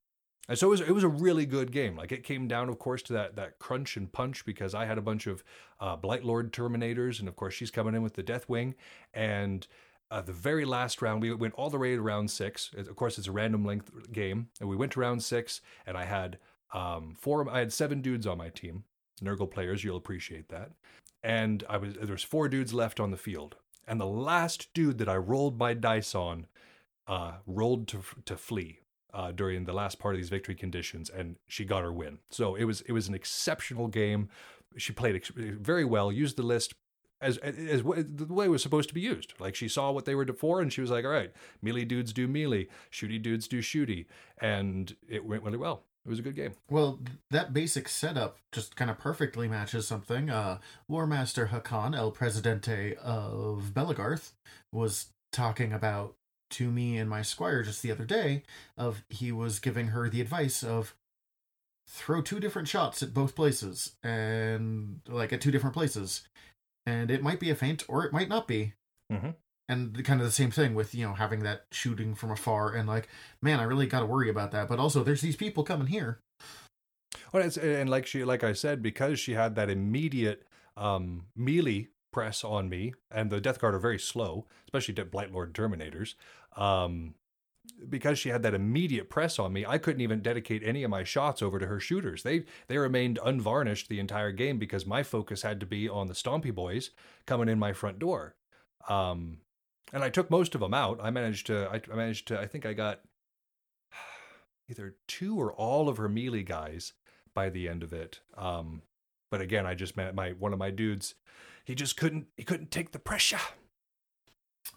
and 0.50 0.57
so 0.57 0.68
it 0.68 0.69
was, 0.71 0.81
it 0.81 0.91
was 0.91 1.03
a 1.03 1.07
really 1.07 1.45
good 1.45 1.71
game. 1.71 1.95
Like 1.95 2.12
it 2.12 2.24
came 2.24 2.47
down, 2.47 2.67
of 2.67 2.77
course, 2.77 3.01
to 3.03 3.13
that 3.13 3.38
that 3.38 3.57
crunch 3.57 3.95
and 3.95 4.12
punch 4.12 4.45
because 4.45 4.75
I 4.75 4.85
had 4.85 4.97
a 4.97 5.01
bunch 5.01 5.25
of 5.25 5.44
uh, 5.79 5.95
Blightlord 5.95 6.51
Terminators, 6.51 7.19
and 7.19 7.29
of 7.29 7.35
course 7.35 7.53
she's 7.53 7.71
coming 7.71 7.95
in 7.95 8.01
with 8.01 8.15
the 8.15 8.24
Deathwing, 8.24 8.74
and 9.13 9.65
uh, 10.12 10.22
the 10.22 10.34
very 10.34 10.66
last 10.66 11.02
round, 11.02 11.22
we 11.22 11.34
went 11.34 11.54
all 11.54 11.69
the 11.69 11.78
way 11.78 11.96
to 11.96 12.02
round 12.02 12.30
six. 12.30 12.72
Of 12.78 12.96
course, 12.98 13.18
it's 13.18 13.28
a 13.28 13.31
random 13.31 13.66
length 13.66 14.12
game, 14.12 14.50
and 14.60 14.68
we 14.68 14.75
went 14.75 14.92
to 14.92 15.00
round 15.00 15.24
six, 15.24 15.62
and 15.88 15.98
I 15.98 16.04
had 16.04 16.38
um, 16.74 17.16
four. 17.18 17.50
I 17.50 17.60
had 17.60 17.72
seven 17.72 18.02
dudes 18.02 18.28
on 18.28 18.38
my 18.38 18.50
team, 18.50 18.84
Nurgle 19.24 19.50
players. 19.50 19.86
You'll 19.86 19.98
appreciate 19.98 20.50
that. 20.50 20.72
And 21.24 21.63
I 21.69 21.78
was 21.78 21.94
there 21.94 22.12
was 22.12 22.24
four 22.24 22.50
dudes 22.50 22.74
left 22.74 23.00
on 23.00 23.12
the 23.12 23.18
field, 23.18 23.56
and 23.88 24.02
the 24.02 24.06
last 24.06 24.68
dude 24.74 24.98
that 24.98 25.08
I 25.08 25.16
rolled 25.16 25.58
my 25.58 25.74
dice 25.74 26.13
on 26.13 26.48
uh, 27.08 27.36
rolled 27.48 27.88
to 27.90 28.04
to 28.25 28.36
flee. 28.36 28.80
Uh, 29.13 29.30
during 29.30 29.66
the 29.66 29.74
last 29.74 30.00
part 30.00 30.16
of 30.16 30.19
these 30.22 30.30
victory 30.30 30.56
conditions, 30.56 31.10
and 31.10 31.36
she 31.46 31.66
got 31.66 31.84
her 31.84 31.92
win. 31.92 32.19
So 32.30 32.56
it 32.56 32.63
was 32.63 32.80
it 32.81 32.94
was 32.94 33.10
an 33.10 33.13
exceptional 33.13 33.90
game. 33.90 34.30
She 34.78 34.94
played 34.94 35.18
ex- 35.18 35.34
very 35.36 35.84
well, 35.84 36.13
used 36.13 36.38
the 36.38 36.44
list 36.44 36.75
as, 37.21 37.38
as, 37.38 37.83
the 37.83 38.27
way 38.29 38.45
it 38.45 38.50
was 38.50 38.63
supposed 38.63 38.89
to 38.89 38.95
be 38.95 39.01
used. 39.01 39.33
Like 39.39 39.56
she 39.56 39.68
saw 39.68 39.91
what 39.91 40.06
they 40.06 40.15
were 40.15 40.25
for, 40.25 40.62
and 40.62 40.71
she 40.71 40.81
was 40.81 40.89
like, 40.89 41.06
"All 41.06 41.12
right, 41.12 41.31
melee 41.62 41.85
dudes 41.85 42.13
do 42.13 42.27
melee, 42.27 42.68
shooty 42.91 43.21
dudes 43.21 43.47
do 43.47 43.62
shooty," 43.62 44.06
and 44.39 44.95
it 45.07 45.25
went 45.25 45.44
really 45.44 45.57
well. 45.57 45.83
It 46.06 46.09
was 46.09 46.19
a 46.19 46.23
good 46.23 46.35
game. 46.35 46.53
Well, 46.69 47.00
that 47.29 47.53
basic 47.53 47.88
setup 47.88 48.38
just 48.51 48.75
kind 48.75 48.89
of 48.89 48.97
perfectly 48.97 49.47
matches 49.47 49.88
something. 49.88 50.31
Uh, 50.31 50.57
War 50.88 51.06
Master 51.06 51.47
Hakan, 51.47 51.95
El 51.95 52.09
Presidente 52.09 52.95
of 52.95 53.71
Belegarth, 53.74 54.31
was 54.74 55.09
talking 55.31 55.71
about 55.71 56.15
to 56.51 56.71
me 56.71 56.97
and 56.97 57.09
my 57.09 57.21
squire 57.21 57.62
just 57.62 57.83
the 57.83 57.91
other 57.91 58.06
day. 58.06 58.44
Of 58.77 59.03
he 59.09 59.31
was 59.31 59.59
giving 59.59 59.88
her 59.88 60.09
the 60.09 60.21
advice 60.21 60.63
of 60.63 60.95
throw 61.88 62.21
two 62.21 62.39
different 62.39 62.67
shots 62.67 63.03
at 63.03 63.13
both 63.13 63.35
places 63.35 63.95
and 64.01 65.01
like 65.07 65.33
at 65.33 65.41
two 65.41 65.51
different 65.51 65.75
places 65.75 66.24
and 66.86 67.12
it 67.12 67.24
might 67.24 67.39
be 67.39 67.50
a 67.50 67.56
feint 67.56 67.83
or 67.88 68.06
it 68.06 68.13
might 68.13 68.30
not 68.30 68.48
be. 68.48 68.74
Mm-hmm. 69.12 69.31
And 69.69 69.95
the, 69.95 70.04
kind 70.04 70.19
of 70.19 70.25
the 70.25 70.33
same 70.33 70.51
thing 70.51 70.74
with 70.74 70.94
you 70.94 71.07
know 71.07 71.13
having 71.13 71.44
that 71.44 71.66
shooting 71.72 72.16
from 72.16 72.31
afar 72.31 72.74
and 72.74 72.88
like, 72.88 73.07
man, 73.42 73.60
I 73.60 73.63
really 73.63 73.88
got 73.88 74.01
to 74.01 74.06
worry 74.06 74.30
about 74.30 74.51
that. 74.51 74.68
But 74.68 74.80
also, 74.80 75.04
there's 75.04 75.22
these 75.22 75.36
people 75.36 75.63
coming 75.63 75.88
here. 75.88 76.19
Well, 77.31 77.44
it's, 77.44 77.57
and 77.57 77.89
like 77.89 78.06
she, 78.06 78.24
like 78.24 78.44
I 78.44 78.54
said, 78.54 78.81
because 78.81 79.19
she 79.19 79.33
had 79.33 79.56
that 79.56 79.69
immediate 79.69 80.45
um, 80.75 81.25
melee 81.36 81.88
press 82.12 82.44
on 82.44 82.68
me, 82.68 82.94
and 83.10 83.30
the 83.30 83.39
Death 83.39 83.60
Guard 83.60 83.75
are 83.75 83.80
very 83.80 84.00
slow, 84.00 84.45
especially 84.66 84.94
Blightlord 84.94 85.54
Terminators. 85.54 86.16
Um, 86.62 87.16
because 87.89 88.19
she 88.19 88.29
had 88.29 88.44
that 88.44 88.53
immediate 88.53 89.09
press 89.09 89.39
on 89.39 89.53
me, 89.53 89.65
I 89.65 89.77
couldn't 89.77 90.01
even 90.01 90.21
dedicate 90.21 90.63
any 90.63 90.83
of 90.83 90.91
my 90.91 91.03
shots 91.03 91.41
over 91.41 91.59
to 91.59 91.68
her 91.68 91.79
shooters. 91.79 92.23
They 92.23 92.45
they 92.68 92.77
remained 92.77 93.19
unvarnished 93.23 93.89
the 93.89 94.00
entire 94.00 94.31
game 94.31 94.59
because 94.59 94.85
my 94.85 95.03
focus 95.03 95.41
had 95.41 95.59
to 95.59 95.65
be 95.65 95.89
on 95.89 96.07
the 96.07 96.13
Stompy 96.13 96.53
boys 96.53 96.91
coming 97.25 97.50
in 97.50 97.59
my 97.59 97.73
front 97.73 98.00
door. 98.00 98.35
Um, 98.88 99.38
and 99.94 100.03
I 100.03 100.09
took 100.09 100.29
most 100.29 100.56
of 100.56 100.62
them 100.62 100.73
out. 100.73 101.00
I 101.01 101.09
managed 101.09 101.47
to 101.47 101.69
I, 101.71 101.81
I 101.91 101.95
managed 101.95 102.27
to 102.29 102.39
I 102.39 102.47
think 102.47 102.65
I 102.65 102.73
got 102.73 103.01
either 104.69 104.95
two 105.07 105.39
or 105.39 105.51
all 105.51 105.89
of 105.89 105.97
her 105.97 106.09
melee 106.09 106.44
guys 106.44 106.94
by 107.33 107.50
the 107.50 107.67
end 107.67 107.83
of 107.83 107.94
it. 107.94 108.19
Um, 108.38 108.83
but 109.29 109.41
again, 109.41 109.65
I 109.65 109.75
just 109.75 109.97
met 109.97 110.15
my 110.15 110.31
one 110.31 110.53
of 110.53 110.59
my 110.59 110.71
dudes. 110.71 111.15
He 111.65 111.75
just 111.75 111.97
couldn't 111.97 112.27
he 112.38 112.44
couldn't 112.44 112.71
take 112.71 112.91
the 112.91 113.00
pressure. 113.00 113.39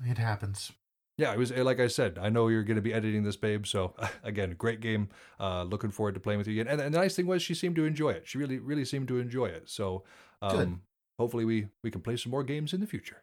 It 0.04 0.18
happens 0.18 0.72
yeah, 1.16 1.32
it 1.32 1.38
was 1.38 1.52
like 1.52 1.78
I 1.78 1.86
said. 1.86 2.18
I 2.20 2.28
know 2.28 2.48
you're 2.48 2.64
going 2.64 2.76
to 2.76 2.82
be 2.82 2.92
editing 2.92 3.22
this, 3.22 3.36
babe. 3.36 3.66
So 3.66 3.94
again, 4.24 4.54
great 4.58 4.80
game. 4.80 5.08
Uh, 5.38 5.62
looking 5.62 5.90
forward 5.90 6.14
to 6.14 6.20
playing 6.20 6.38
with 6.38 6.48
you 6.48 6.60
again. 6.60 6.72
And, 6.72 6.80
and, 6.80 6.94
the 6.94 6.98
nice 6.98 7.14
thing 7.14 7.26
was, 7.26 7.42
she 7.42 7.54
seemed 7.54 7.76
to 7.76 7.84
enjoy 7.84 8.10
it. 8.10 8.26
She 8.26 8.38
really, 8.38 8.58
really 8.58 8.84
seemed 8.84 9.08
to 9.08 9.18
enjoy 9.18 9.46
it. 9.46 9.68
So 9.68 10.04
um, 10.42 10.82
hopefully, 11.18 11.44
we 11.44 11.68
we 11.82 11.90
can 11.90 12.00
play 12.00 12.16
some 12.16 12.30
more 12.30 12.42
games 12.42 12.72
in 12.72 12.80
the 12.80 12.86
future. 12.86 13.22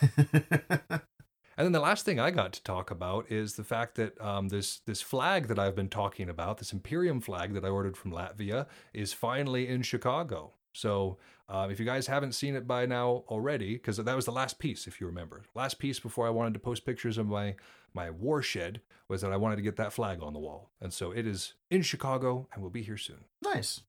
and 0.18 1.00
then 1.56 1.72
the 1.72 1.80
last 1.80 2.04
thing 2.04 2.18
I 2.18 2.30
got 2.30 2.52
to 2.54 2.62
talk 2.62 2.90
about 2.90 3.30
is 3.30 3.54
the 3.54 3.64
fact 3.64 3.94
that 3.96 4.20
um, 4.20 4.48
this 4.48 4.80
this 4.80 5.00
flag 5.00 5.48
that 5.48 5.58
I've 5.58 5.74
been 5.74 5.88
talking 5.88 6.28
about, 6.28 6.58
this 6.58 6.72
Imperium 6.72 7.20
flag 7.20 7.54
that 7.54 7.64
I 7.64 7.68
ordered 7.68 7.96
from 7.96 8.12
Latvia, 8.12 8.66
is 8.92 9.12
finally 9.14 9.68
in 9.68 9.82
Chicago. 9.82 10.52
So 10.76 11.16
um, 11.48 11.70
if 11.70 11.80
you 11.80 11.86
guys 11.86 12.06
haven't 12.06 12.32
seen 12.32 12.54
it 12.54 12.66
by 12.66 12.86
now 12.86 13.24
already, 13.28 13.74
because 13.74 13.96
that 13.96 14.16
was 14.16 14.26
the 14.26 14.32
last 14.32 14.58
piece, 14.58 14.86
if 14.86 15.00
you 15.00 15.06
remember, 15.06 15.42
last 15.54 15.78
piece 15.78 15.98
before 15.98 16.26
I 16.26 16.30
wanted 16.30 16.54
to 16.54 16.60
post 16.60 16.84
pictures 16.84 17.18
of 17.18 17.26
my 17.26 17.54
my 17.94 18.10
war 18.10 18.42
shed 18.42 18.82
was 19.08 19.22
that 19.22 19.32
I 19.32 19.38
wanted 19.38 19.56
to 19.56 19.62
get 19.62 19.76
that 19.76 19.92
flag 19.92 20.22
on 20.22 20.34
the 20.34 20.38
wall, 20.38 20.70
and 20.82 20.92
so 20.92 21.12
it 21.12 21.26
is 21.26 21.54
in 21.70 21.80
Chicago 21.80 22.46
and 22.52 22.62
will 22.62 22.70
be 22.70 22.82
here 22.82 22.98
soon. 22.98 23.24
Nice. 23.42 23.80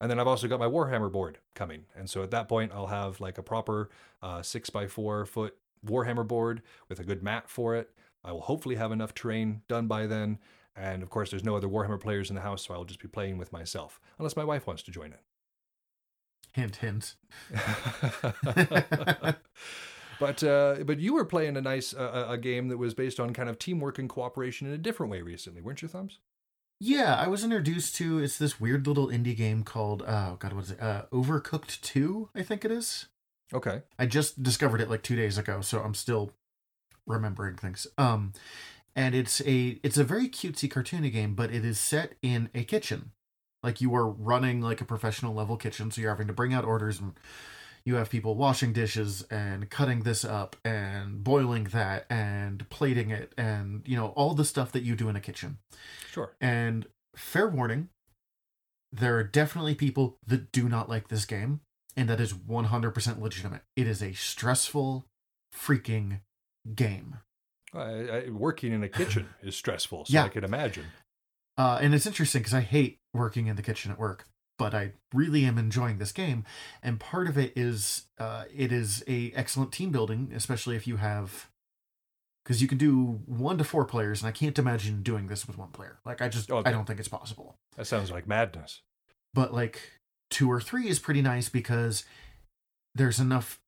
And 0.00 0.10
then 0.10 0.20
I've 0.20 0.26
also 0.26 0.48
got 0.48 0.60
my 0.60 0.66
Warhammer 0.66 1.10
board 1.10 1.38
coming, 1.54 1.84
and 1.96 2.10
so 2.10 2.22
at 2.22 2.30
that 2.32 2.48
point 2.48 2.72
I'll 2.74 2.88
have 2.88 3.20
like 3.20 3.38
a 3.38 3.42
proper 3.42 3.88
uh, 4.22 4.42
six 4.42 4.68
by 4.68 4.86
four 4.86 5.24
foot 5.24 5.56
Warhammer 5.86 6.26
board 6.28 6.60
with 6.90 7.00
a 7.00 7.04
good 7.04 7.22
mat 7.22 7.48
for 7.48 7.74
it. 7.74 7.90
I 8.22 8.32
will 8.32 8.42
hopefully 8.42 8.74
have 8.74 8.92
enough 8.92 9.14
terrain 9.14 9.62
done 9.68 9.86
by 9.86 10.06
then. 10.06 10.38
And 10.76 11.02
of 11.02 11.10
course, 11.10 11.30
there's 11.30 11.44
no 11.44 11.56
other 11.56 11.68
Warhammer 11.68 12.00
players 12.00 12.30
in 12.30 12.34
the 12.34 12.42
house, 12.42 12.66
so 12.66 12.74
I'll 12.74 12.84
just 12.84 13.00
be 13.00 13.06
playing 13.06 13.38
with 13.38 13.52
myself, 13.52 14.00
unless 14.18 14.36
my 14.36 14.44
wife 14.44 14.66
wants 14.66 14.82
to 14.82 14.90
join 14.90 15.12
in. 15.12 15.18
Hint, 16.54 16.76
hint. 16.76 17.16
but 20.20 20.44
uh, 20.44 20.76
but 20.84 21.00
you 21.00 21.14
were 21.14 21.24
playing 21.24 21.56
a 21.56 21.60
nice 21.60 21.92
uh, 21.92 22.26
a 22.28 22.38
game 22.38 22.68
that 22.68 22.78
was 22.78 22.94
based 22.94 23.18
on 23.18 23.32
kind 23.34 23.48
of 23.48 23.58
teamwork 23.58 23.98
and 23.98 24.08
cooperation 24.08 24.68
in 24.68 24.72
a 24.72 24.78
different 24.78 25.10
way 25.10 25.20
recently, 25.20 25.60
weren't 25.60 25.82
you, 25.82 25.88
Thumbs? 25.88 26.20
Yeah, 26.80 27.16
I 27.16 27.26
was 27.26 27.42
introduced 27.42 27.96
to 27.96 28.20
it's 28.20 28.38
this 28.38 28.60
weird 28.60 28.86
little 28.86 29.08
indie 29.08 29.36
game 29.36 29.64
called 29.64 30.04
oh 30.06 30.36
god, 30.38 30.52
what 30.52 30.64
is 30.64 30.70
it? 30.70 30.80
Uh, 30.80 31.06
Overcooked 31.12 31.80
Two, 31.80 32.30
I 32.36 32.44
think 32.44 32.64
it 32.64 32.70
is. 32.70 33.06
Okay. 33.52 33.82
I 33.98 34.06
just 34.06 34.42
discovered 34.42 34.80
it 34.80 34.88
like 34.88 35.02
two 35.02 35.16
days 35.16 35.38
ago, 35.38 35.60
so 35.60 35.80
I'm 35.80 35.94
still 35.94 36.30
remembering 37.04 37.56
things. 37.56 37.88
Um, 37.98 38.32
and 38.94 39.14
it's 39.16 39.40
a 39.40 39.80
it's 39.82 39.98
a 39.98 40.04
very 40.04 40.28
cutesy 40.28 40.68
cartoony 40.68 41.12
game, 41.12 41.34
but 41.34 41.52
it 41.52 41.64
is 41.64 41.80
set 41.80 42.14
in 42.22 42.48
a 42.54 42.62
kitchen 42.62 43.10
like 43.64 43.80
you 43.80 43.92
are 43.96 44.06
running 44.06 44.60
like 44.60 44.80
a 44.80 44.84
professional 44.84 45.34
level 45.34 45.56
kitchen 45.56 45.90
so 45.90 46.00
you're 46.00 46.10
having 46.10 46.28
to 46.28 46.32
bring 46.32 46.54
out 46.54 46.64
orders 46.64 47.00
and 47.00 47.14
you 47.84 47.96
have 47.96 48.08
people 48.08 48.36
washing 48.36 48.72
dishes 48.72 49.26
and 49.30 49.68
cutting 49.68 50.04
this 50.04 50.24
up 50.24 50.54
and 50.64 51.24
boiling 51.24 51.64
that 51.64 52.06
and 52.08 52.68
plating 52.70 53.10
it 53.10 53.32
and 53.36 53.82
you 53.84 53.96
know 53.96 54.08
all 54.08 54.34
the 54.34 54.44
stuff 54.44 54.70
that 54.70 54.84
you 54.84 54.94
do 54.94 55.08
in 55.08 55.16
a 55.16 55.20
kitchen 55.20 55.58
sure 56.12 56.36
and 56.40 56.86
fair 57.16 57.48
warning 57.48 57.88
there 58.92 59.16
are 59.16 59.24
definitely 59.24 59.74
people 59.74 60.18
that 60.24 60.52
do 60.52 60.68
not 60.68 60.88
like 60.88 61.08
this 61.08 61.24
game 61.24 61.60
and 61.96 62.08
that 62.08 62.20
is 62.20 62.32
100% 62.32 63.20
legitimate 63.20 63.62
it 63.74 63.88
is 63.88 64.00
a 64.00 64.12
stressful 64.12 65.06
freaking 65.54 66.20
game. 66.74 67.18
I, 67.72 68.28
working 68.30 68.72
in 68.72 68.84
a 68.84 68.88
kitchen 68.88 69.28
is 69.42 69.56
stressful, 69.56 70.06
so 70.06 70.12
Yeah. 70.12 70.24
I 70.24 70.28
can 70.28 70.44
imagine. 70.44 70.84
Uh, 71.56 71.78
and 71.80 71.94
it's 71.94 72.06
interesting 72.06 72.40
because 72.40 72.54
I 72.54 72.60
hate 72.60 72.98
working 73.12 73.46
in 73.46 73.56
the 73.56 73.62
kitchen 73.62 73.92
at 73.92 73.98
work, 73.98 74.26
but 74.58 74.74
I 74.74 74.92
really 75.12 75.44
am 75.44 75.58
enjoying 75.58 75.98
this 75.98 76.12
game. 76.12 76.44
And 76.82 76.98
part 76.98 77.28
of 77.28 77.38
it 77.38 77.52
is 77.56 78.06
uh, 78.18 78.44
it 78.54 78.72
is 78.72 79.04
a 79.06 79.32
excellent 79.34 79.72
team 79.72 79.90
building, 79.90 80.32
especially 80.34 80.76
if 80.76 80.86
you 80.86 80.96
have 80.96 81.48
because 82.44 82.60
you 82.60 82.68
can 82.68 82.78
do 82.78 83.20
one 83.24 83.56
to 83.56 83.64
four 83.64 83.84
players, 83.86 84.20
and 84.20 84.28
I 84.28 84.32
can't 84.32 84.58
imagine 84.58 85.02
doing 85.02 85.28
this 85.28 85.46
with 85.46 85.56
one 85.56 85.70
player. 85.70 85.98
Like 86.04 86.20
I 86.20 86.28
just 86.28 86.50
Okay. 86.50 86.68
I 86.68 86.72
don't 86.72 86.86
think 86.86 86.98
it's 86.98 87.08
possible. 87.08 87.56
That 87.76 87.86
sounds 87.86 88.10
like 88.10 88.28
madness. 88.28 88.82
But 89.32 89.54
like 89.54 89.80
two 90.30 90.50
or 90.50 90.60
three 90.60 90.88
is 90.88 90.98
pretty 90.98 91.22
nice 91.22 91.48
because 91.48 92.04
there's 92.94 93.18
enough 93.18 93.60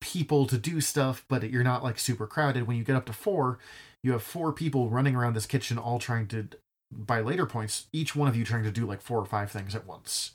people 0.00 0.46
to 0.46 0.58
do 0.58 0.80
stuff, 0.80 1.24
but 1.28 1.50
you're 1.50 1.64
not 1.64 1.82
like 1.82 1.98
super 1.98 2.26
crowded. 2.26 2.66
When 2.66 2.76
you 2.76 2.84
get 2.84 2.96
up 2.96 3.06
to 3.06 3.12
four, 3.12 3.58
you 4.02 4.12
have 4.12 4.22
four 4.22 4.52
people 4.52 4.90
running 4.90 5.14
around 5.16 5.34
this 5.34 5.46
kitchen, 5.46 5.78
all 5.78 5.98
trying 5.98 6.26
to. 6.28 6.48
By 6.90 7.20
later 7.20 7.46
points, 7.46 7.86
each 7.92 8.14
one 8.14 8.28
of 8.28 8.36
you 8.36 8.44
trying 8.44 8.64
to 8.64 8.70
do 8.70 8.86
like 8.86 9.00
four 9.00 9.18
or 9.18 9.26
five 9.26 9.50
things 9.50 9.74
at 9.74 9.86
once. 9.86 10.32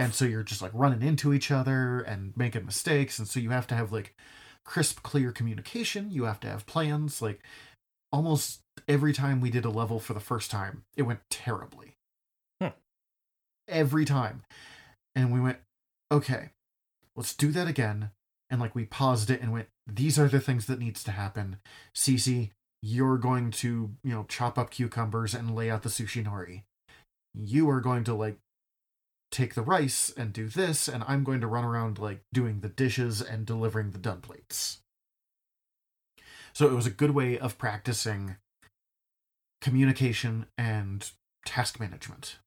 And 0.00 0.14
so 0.14 0.24
you're 0.24 0.42
just 0.42 0.62
like 0.62 0.70
running 0.74 1.02
into 1.06 1.34
each 1.34 1.50
other 1.50 2.00
and 2.00 2.36
making 2.36 2.64
mistakes. 2.64 3.18
And 3.18 3.26
so 3.26 3.40
you 3.40 3.50
have 3.50 3.66
to 3.68 3.74
have 3.74 3.92
like 3.92 4.14
crisp, 4.64 5.02
clear 5.02 5.32
communication. 5.32 6.10
You 6.10 6.24
have 6.24 6.40
to 6.40 6.48
have 6.48 6.66
plans. 6.66 7.20
Like 7.20 7.40
almost 8.12 8.60
every 8.88 9.12
time 9.12 9.40
we 9.40 9.50
did 9.50 9.64
a 9.64 9.70
level 9.70 9.98
for 9.98 10.14
the 10.14 10.20
first 10.20 10.50
time, 10.50 10.84
it 10.96 11.02
went 11.02 11.20
terribly. 11.30 11.96
Hmm. 12.60 12.68
Every 13.68 14.04
time. 14.04 14.44
And 15.14 15.32
we 15.32 15.40
went, 15.40 15.58
okay, 16.10 16.50
let's 17.16 17.34
do 17.34 17.50
that 17.52 17.68
again. 17.68 18.10
And 18.50 18.60
like 18.60 18.74
we 18.74 18.84
paused 18.84 19.30
it 19.30 19.40
and 19.40 19.52
went, 19.52 19.68
these 19.86 20.18
are 20.18 20.28
the 20.28 20.40
things 20.40 20.66
that 20.66 20.78
needs 20.78 21.02
to 21.04 21.10
happen. 21.10 21.56
Cece, 21.94 22.50
you're 22.82 23.18
going 23.18 23.50
to, 23.52 23.92
you 24.02 24.12
know, 24.12 24.26
chop 24.28 24.58
up 24.58 24.70
cucumbers 24.70 25.34
and 25.34 25.54
lay 25.54 25.70
out 25.70 25.82
the 25.82 25.88
sushi 25.88 26.24
nori. 26.24 26.62
You 27.34 27.70
are 27.70 27.80
going 27.80 28.04
to 28.04 28.14
like 28.14 28.38
take 29.30 29.54
the 29.54 29.62
rice 29.62 30.12
and 30.16 30.32
do 30.32 30.48
this, 30.48 30.88
and 30.88 31.04
I'm 31.06 31.24
going 31.24 31.40
to 31.40 31.46
run 31.46 31.64
around 31.64 31.98
like 31.98 32.22
doing 32.32 32.60
the 32.60 32.68
dishes 32.68 33.22
and 33.22 33.46
delivering 33.46 33.90
the 33.92 33.98
done 33.98 34.20
plates. 34.20 34.80
So 36.52 36.66
it 36.66 36.74
was 36.74 36.86
a 36.86 36.90
good 36.90 37.12
way 37.12 37.38
of 37.38 37.56
practicing 37.56 38.36
communication 39.62 40.46
and 40.58 41.10
task 41.46 41.80
management. 41.80 42.38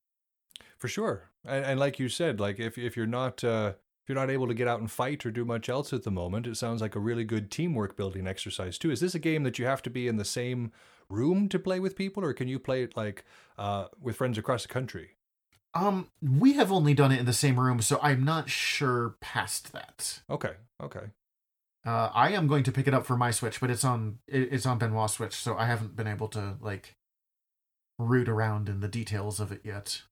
For 0.78 0.88
sure. 0.88 1.30
And, 1.44 1.66
and 1.66 1.80
like 1.80 1.98
you 1.98 2.10
said, 2.10 2.40
like 2.40 2.60
if 2.60 2.78
if 2.78 2.96
you're 2.96 3.08
not 3.08 3.44
uh, 3.44 3.74
you're 4.08 4.16
not 4.16 4.30
able 4.30 4.48
to 4.48 4.54
get 4.54 4.68
out 4.68 4.80
and 4.80 4.90
fight 4.92 5.26
or 5.26 5.32
do 5.32 5.46
much 5.46 5.70
else 5.70 5.92
at 5.94 6.04
the 6.04 6.12
moment, 6.12 6.48
it 6.48 6.56
sounds 6.56 6.82
like 6.82 6.96
a 6.96 7.00
really 7.00 7.24
good 7.24 7.50
teamwork 7.52 7.96
building 7.98 8.28
exercise 8.28 8.78
too. 8.78 8.92
Is 8.92 9.00
this 9.00 9.16
a 9.16 9.20
game 9.20 9.44
that 9.44 9.58
you 9.60 9.66
have 9.66 9.82
to 9.84 9.90
be 9.90 10.08
in 10.08 10.18
the 10.18 10.26
same 10.26 10.72
room 11.10 11.50
to 11.50 11.60
play 11.60 11.80
with 11.80 11.96
people, 11.96 12.24
or 12.24 12.34
can 12.34 12.48
you 12.48 12.60
play 12.60 12.84
it 12.84 12.96
like 12.98 13.24
uh, 13.58 13.86
with 14.02 14.16
friends 14.16 14.38
across 14.38 14.64
the 14.64 14.70
country? 14.70 15.12
Um, 15.74 16.10
we 16.22 16.54
have 16.54 16.72
only 16.72 16.94
done 16.94 17.12
it 17.12 17.20
in 17.20 17.26
the 17.26 17.34
same 17.34 17.60
room, 17.60 17.82
so 17.82 18.00
I'm 18.02 18.24
not 18.24 18.50
sure 18.50 19.16
past 19.20 19.74
that. 19.74 20.22
Okay, 20.30 20.54
okay. 20.82 21.08
Uh, 21.86 22.10
I 22.14 22.32
am 22.32 22.48
going 22.48 22.64
to 22.64 22.72
pick 22.72 22.88
it 22.88 22.94
up 22.94 23.06
for 23.06 23.18
my 23.18 23.30
Switch, 23.30 23.60
but 23.60 23.70
it's 23.70 23.84
on 23.84 24.20
it- 24.28 24.54
it's 24.54 24.66
on 24.66 24.78
Benoit's 24.80 25.14
Switch, 25.14 25.34
so 25.36 25.56
I 25.58 25.66
haven't 25.66 25.96
been 25.96 26.08
able 26.08 26.28
to 26.30 26.56
like 26.62 26.96
root 28.00 28.28
around 28.30 28.68
in 28.70 28.80
the 28.80 28.88
details 28.88 29.40
of 29.40 29.52
it 29.52 29.62
yet. 29.64 30.04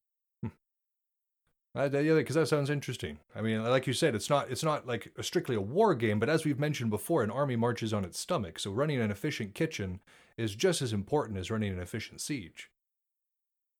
Uh, 1.76 1.90
yeah, 1.92 2.14
because 2.14 2.36
that 2.36 2.48
sounds 2.48 2.70
interesting. 2.70 3.18
I 3.36 3.42
mean, 3.42 3.64
like 3.64 3.88
you 3.88 3.94
said, 3.94 4.14
it's 4.14 4.30
not 4.30 4.52
it's 4.52 4.64
not 4.64 4.86
like 4.86 5.12
a 5.18 5.24
strictly 5.24 5.56
a 5.56 5.62
war 5.62 5.96
game, 5.96 6.20
but 6.20 6.30
as 6.30 6.46
we've 6.46 6.60
mentioned 6.60 6.92
before, 6.92 7.24
an 7.24 7.32
army 7.32 7.56
marches 7.56 7.94
on 7.94 8.06
its 8.06 8.20
stomach. 8.20 8.60
So 8.60 8.72
running 8.72 9.02
an 9.02 9.10
efficient 9.10 9.56
kitchen 9.56 10.00
is 10.38 10.56
just 10.56 10.82
as 10.84 10.94
important 10.94 11.40
as 11.40 11.50
running 11.50 11.74
an 11.74 11.80
efficient 11.80 12.22
siege. 12.22 12.70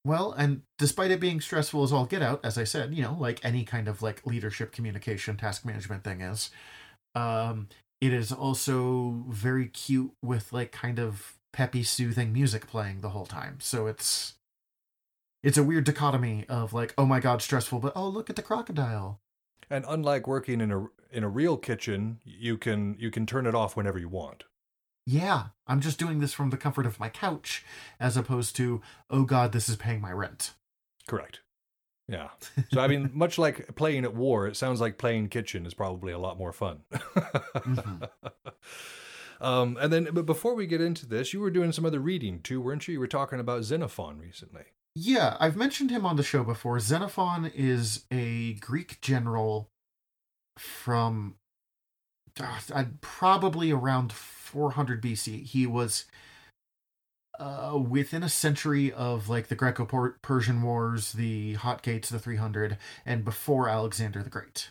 Well, 0.06 0.34
and 0.34 0.64
despite 0.78 1.12
it 1.12 1.20
being 1.20 1.40
stressful 1.40 1.84
as 1.84 1.94
all 1.94 2.06
get 2.06 2.22
out, 2.22 2.42
as 2.44 2.58
I 2.58 2.66
said, 2.66 2.94
you 2.94 3.04
know, 3.04 3.16
like 3.18 3.40
any 3.46 3.64
kind 3.64 3.88
of 3.88 4.02
like 4.02 4.26
leadership 4.26 4.72
communication 4.72 5.38
task 5.38 5.64
management 5.64 6.04
thing 6.04 6.22
is, 6.22 6.50
um, 7.16 7.70
it 8.02 8.12
is 8.12 8.32
also 8.32 9.24
very 9.30 9.68
cute 9.68 10.12
with 10.22 10.52
like 10.52 10.72
kind 10.72 11.00
of 11.00 11.38
peppy, 11.54 11.84
soothing 11.84 12.34
music 12.34 12.68
playing 12.68 13.02
the 13.02 13.10
whole 13.10 13.26
time. 13.26 13.58
So 13.62 13.88
it's 13.88 14.34
it's 15.44 15.58
a 15.58 15.64
weird 15.64 15.84
dichotomy 15.84 16.46
of 16.48 16.74
like, 16.74 16.94
oh 16.98 17.06
my 17.06 17.20
god, 17.20 17.42
stressful, 17.42 17.80
but 17.80 17.94
oh 17.96 18.08
look 18.08 18.30
at 18.30 18.36
the 18.36 18.42
crocodile. 18.42 19.20
And 19.70 19.86
unlike 19.88 20.28
working 20.28 20.62
in 20.62 20.72
a 20.72 20.88
in 21.12 21.24
a 21.24 21.30
real 21.30 21.58
kitchen, 21.58 22.20
you 22.24 22.58
can 22.58 22.96
you 22.98 23.12
can 23.12 23.26
turn 23.26 23.46
it 23.46 23.54
off 23.54 23.76
whenever 23.76 24.00
you 24.00 24.10
want. 24.10 24.46
Yeah, 25.06 25.48
I'm 25.68 25.82
just 25.82 26.00
doing 26.00 26.20
this 26.20 26.34
from 26.34 26.50
the 26.50 26.58
comfort 26.58 26.86
of 26.86 27.00
my 27.00 27.10
couch, 27.10 27.66
as 28.00 28.16
opposed 28.16 28.56
to, 28.56 28.82
oh 29.10 29.24
god, 29.24 29.52
this 29.52 29.68
is 29.68 29.76
paying 29.76 30.00
my 30.00 30.12
rent. 30.12 30.54
Correct. 31.08 31.42
Yeah. 32.08 32.30
So 32.72 32.80
I 32.80 32.88
mean, 32.88 33.10
much 33.14 33.38
like 33.38 33.76
playing 33.76 34.06
at 34.06 34.16
war, 34.16 34.48
it 34.48 34.56
sounds 34.56 34.80
like 34.80 34.98
playing 34.98 35.30
kitchen 35.30 35.66
is 35.66 35.74
probably 35.74 36.14
a 36.14 36.20
lot 36.20 36.38
more 36.38 36.54
fun. 36.54 36.82
Mhm. 36.94 38.10
um, 39.42 39.78
and 39.80 39.92
then, 39.92 40.10
but 40.14 40.26
before 40.26 40.56
we 40.56 40.68
get 40.68 40.82
into 40.82 41.06
this, 41.06 41.34
you 41.34 41.40
were 41.42 41.52
doing 41.52 41.72
some 41.72 41.86
other 41.86 42.00
reading 42.00 42.42
too, 42.42 42.62
weren't 42.62 42.88
you? 42.88 42.94
You 42.94 43.00
were 43.00 43.08
talking 43.08 43.40
about 43.40 43.64
Xenophon 43.64 44.20
recently. 44.20 44.66
Yeah, 44.96 45.38
I've 45.40 45.56
mentioned 45.56 45.90
him 45.90 46.06
on 46.06 46.18
the 46.18 46.24
show 46.24 46.44
before. 46.44 46.80
Xenophon 46.80 47.52
is 47.54 48.06
a 48.12 48.54
Greek 48.56 49.02
general 49.02 49.70
from 50.58 51.36
uh, 52.40 52.86
probably 53.02 53.72
around 53.72 54.14
400 54.14 55.02
BC. 55.02 55.44
He 55.46 55.66
was 55.66 56.06
uh, 57.40 57.78
within 57.78 58.22
a 58.22 58.30
century 58.30 58.92
of 58.92 59.30
like 59.30 59.48
the 59.48 59.56
Greco-Persian 59.56 60.62
Wars, 60.62 61.14
the 61.14 61.54
Hot 61.56 61.82
Gates, 61.82 62.10
the 62.10 62.20
300, 62.20 62.78
and 63.06 63.26
before 63.26 63.68
Alexander 63.68 64.22
the 64.22 64.30
Great. 64.30 64.70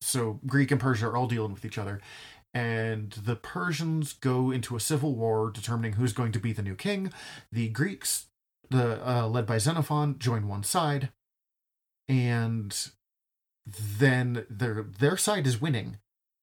So 0.00 0.40
Greek 0.46 0.70
and 0.70 0.80
Persia 0.80 1.08
are 1.08 1.16
all 1.16 1.26
dealing 1.26 1.52
with 1.52 1.64
each 1.64 1.78
other, 1.78 2.00
and 2.54 3.10
the 3.12 3.36
Persians 3.36 4.14
go 4.14 4.50
into 4.50 4.76
a 4.76 4.80
civil 4.80 5.14
war 5.14 5.50
determining 5.50 5.94
who's 5.94 6.14
going 6.14 6.32
to 6.32 6.38
be 6.38 6.52
the 6.54 6.62
new 6.62 6.74
king. 6.74 7.12
The 7.52 7.68
Greeks 7.68 8.25
the 8.70 9.08
uh, 9.08 9.26
led 9.28 9.46
by 9.46 9.58
Xenophon 9.58 10.18
join 10.18 10.48
one 10.48 10.62
side, 10.62 11.10
and 12.08 12.90
then 13.66 14.46
their 14.48 14.82
their 14.82 15.16
side 15.16 15.46
is 15.46 15.60
winning, 15.60 15.98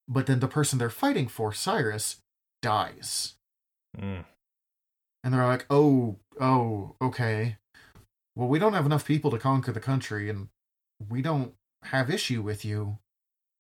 but 0.08 0.26
then 0.28 0.40
the 0.40 0.48
person 0.48 0.80
they're 0.80 0.90
fighting 0.90 1.28
for, 1.28 1.54
Cyrus, 1.54 2.18
dies, 2.62 3.36
Mm. 3.98 4.26
and 5.24 5.34
they're 5.34 5.46
like, 5.46 5.66
"Oh, 5.70 6.18
oh, 6.40 6.96
okay. 7.02 7.58
Well, 8.36 8.48
we 8.48 8.58
don't 8.60 8.74
have 8.74 8.86
enough 8.88 9.06
people 9.06 9.30
to 9.32 9.38
conquer 9.38 9.72
the 9.72 9.80
country, 9.80 10.30
and 10.30 10.50
we 11.10 11.22
don't 11.22 11.54
have 11.84 12.10
issue 12.10 12.42
with 12.42 12.66
you 12.66 12.98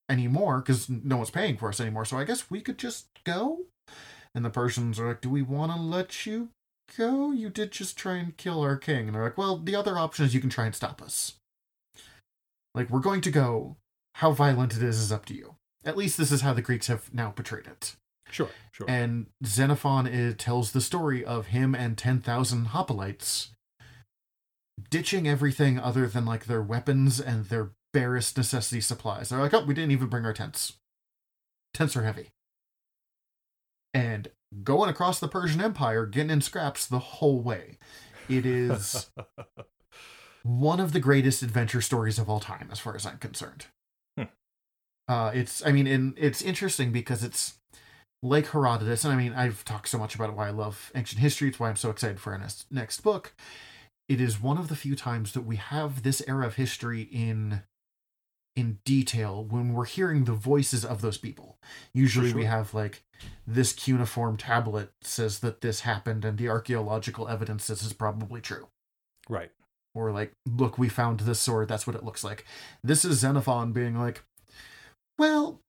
anymore 0.10 0.60
because 0.60 0.90
no 0.90 1.18
one's 1.18 1.30
paying 1.30 1.58
for 1.58 1.70
us 1.70 1.80
anymore. 1.80 2.06
So 2.06 2.18
I 2.18 2.24
guess 2.24 2.50
we 2.50 2.62
could 2.62 2.78
just 2.78 3.08
go." 3.24 3.66
And 4.36 4.44
the 4.44 4.50
Persians 4.50 5.00
are 5.00 5.10
like, 5.10 5.22
"Do 5.22 5.30
we 5.30 5.44
want 5.44 5.72
to 5.72 5.78
let 5.80 6.26
you 6.26 6.50
go? 6.98 7.32
You 7.32 7.50
did 7.50 7.72
just 7.72 7.98
try 7.98 8.16
and 8.16 8.38
kill 8.38 8.62
our 8.62 8.78
king. 8.78 9.08
And 9.08 9.16
they're 9.16 9.24
like, 9.24 9.38
well, 9.38 9.58
the 9.58 9.76
other 9.76 9.98
option 9.98 10.26
is 10.26 10.34
you 10.34 10.42
can 10.42 10.50
try 10.50 10.66
and 10.66 10.76
stop 10.76 11.02
us. 11.02 11.34
Like, 12.74 12.90
we're 12.90 13.00
going 13.00 13.22
to 13.22 13.32
go. 13.32 13.78
How 14.18 14.32
violent 14.32 14.76
it 14.78 14.84
is 14.84 15.00
is 15.00 15.12
up 15.12 15.26
to 15.26 15.34
you. 15.34 15.56
At 15.84 15.98
least 15.98 16.18
this 16.18 16.32
is 16.32 16.42
how 16.42 16.54
the 16.54 16.62
Greeks 16.62 16.88
have 16.88 17.12
now 17.14 17.32
portrayed 17.32 17.66
it. 17.66 17.96
Sure, 18.30 18.50
sure. 18.72 18.86
And 18.90 19.28
Xenophon 19.46 20.08
it 20.08 20.40
tells 20.40 20.72
the 20.72 20.82
story 20.82 21.26
of 21.26 21.48
him 21.48 21.76
and 21.76 21.98
10,000 21.98 22.68
hoplites 22.68 23.50
ditching 24.90 25.28
everything 25.28 25.80
other 25.80 26.08
than 26.08 26.26
like 26.26 26.46
their 26.46 26.62
weapons 26.62 27.20
and 27.20 27.46
their 27.46 27.72
barest 27.92 28.38
necessity 28.38 28.82
supplies. 28.82 29.30
They're 29.30 29.40
like, 29.40 29.54
oh, 29.54 29.66
we 29.66 29.74
didn't 29.74 29.92
even 29.92 30.08
bring 30.08 30.26
our 30.26 30.34
tents. 30.34 30.74
Tents 31.74 31.96
are 31.96 32.04
heavy. 32.04 32.30
And 33.94 34.30
going 34.64 34.90
across 34.90 35.20
the 35.20 35.28
Persian 35.28 35.62
Empire, 35.62 36.06
getting 36.06 36.30
in 36.30 36.42
scraps 36.42 36.86
the 36.86 37.00
whole 37.00 37.42
way. 37.42 37.78
It 38.30 38.46
is 38.46 39.10
one 40.44 40.80
of 40.80 40.94
the 40.94 41.00
greatest 41.00 41.42
adventure 41.42 41.82
stories 41.82 42.20
of 42.20 42.30
all 42.30 42.40
time, 42.40 42.70
as 42.72 42.80
far 42.80 42.96
as 42.96 43.06
I'm 43.06 43.18
concerned. 43.18 43.66
Hmm. 44.18 44.24
Uh, 45.08 45.32
it's, 45.34 45.66
I 45.66 45.72
mean, 45.72 45.88
and 45.88 46.14
it's 46.18 46.42
interesting 46.42 46.92
because 46.92 47.24
it's 47.24 47.56
like 48.22 48.52
Herodotus, 48.52 49.04
and 49.04 49.14
I 49.14 49.18
mean, 49.18 49.34
I've 49.34 49.66
talked 49.66 49.90
so 49.90 49.98
much 49.98 50.16
about 50.16 50.36
why 50.36 50.48
I 50.48 50.52
love 50.52 50.92
ancient 50.96 51.20
history. 51.22 51.50
It's 51.50 51.60
why 51.60 51.70
I'm 51.70 51.76
so 51.76 51.90
excited 51.90 52.20
for 52.20 52.34
our 52.34 52.40
next, 52.40 52.66
next 52.72 53.02
book. 53.02 53.34
It 54.08 54.22
is 54.22 54.42
one 54.42 54.58
of 54.58 54.68
the 54.68 54.76
few 54.76 54.96
times 54.96 55.34
that 55.34 55.42
we 55.42 55.56
have 55.56 56.04
this 56.04 56.22
era 56.28 56.46
of 56.46 56.56
history 56.56 57.02
in 57.02 57.64
in 58.56 58.80
detail 58.86 59.44
when 59.44 59.74
we're 59.74 59.86
hearing 59.86 60.26
the 60.26 60.34
voices 60.34 60.86
of 60.86 61.02
those 61.02 61.18
people. 61.18 61.58
Usually 61.94 62.34
we 62.34 62.46
have 62.46 62.74
like 62.74 63.04
this 63.48 63.74
cuneiform 63.74 64.38
tablet 64.38 64.92
says 65.02 65.40
that 65.40 65.62
this 65.62 65.82
happened 65.82 66.24
and 66.24 66.38
the 66.38 66.50
archaeological 66.50 67.28
evidence 67.28 67.66
says 67.66 67.84
is 67.84 67.94
probably 67.94 68.42
true. 68.42 68.68
right. 69.30 69.52
Or 69.96 70.12
like, 70.12 70.34
look, 70.46 70.78
we 70.78 70.90
found 70.90 71.20
this 71.20 71.40
sword, 71.40 71.68
that's 71.68 71.86
what 71.86 71.96
it 71.96 72.04
looks 72.04 72.24
like. 72.24 72.46
This 72.84 73.06
is 73.06 73.20
Xenophon 73.20 73.74
being 73.74 73.96
like, 73.96 74.24
well, 75.20 75.62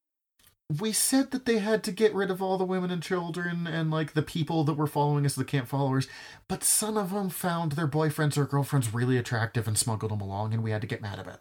we 0.80 0.92
said 0.92 1.30
that 1.30 1.44
they 1.44 1.58
had 1.58 1.84
to 1.84 1.92
get 1.92 2.14
rid 2.14 2.30
of 2.30 2.40
all 2.40 2.56
the 2.56 2.64
women 2.64 2.90
and 2.90 3.02
children 3.02 3.66
and 3.66 3.90
like 3.90 4.14
the 4.14 4.22
people 4.22 4.64
that 4.64 4.74
were 4.74 4.86
following 4.86 5.26
us, 5.26 5.34
the 5.34 5.44
camp 5.44 5.68
followers, 5.68 6.08
but 6.48 6.64
some 6.64 6.96
of 6.96 7.10
them 7.10 7.28
found 7.28 7.72
their 7.72 7.86
boyfriends 7.86 8.38
or 8.38 8.46
girlfriends 8.46 8.94
really 8.94 9.18
attractive 9.18 9.68
and 9.68 9.76
smuggled 9.76 10.10
them 10.10 10.22
along, 10.22 10.54
and 10.54 10.62
we 10.62 10.70
had 10.70 10.80
to 10.80 10.86
get 10.86 11.02
mad 11.02 11.18
about 11.18 11.34
them. 11.34 11.40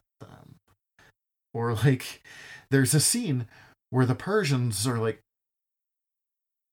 Or 1.53 1.73
like, 1.73 2.23
there's 2.71 2.93
a 2.93 2.99
scene 2.99 3.47
where 3.89 4.05
the 4.05 4.15
Persians 4.15 4.87
are 4.87 4.97
like, 4.97 5.21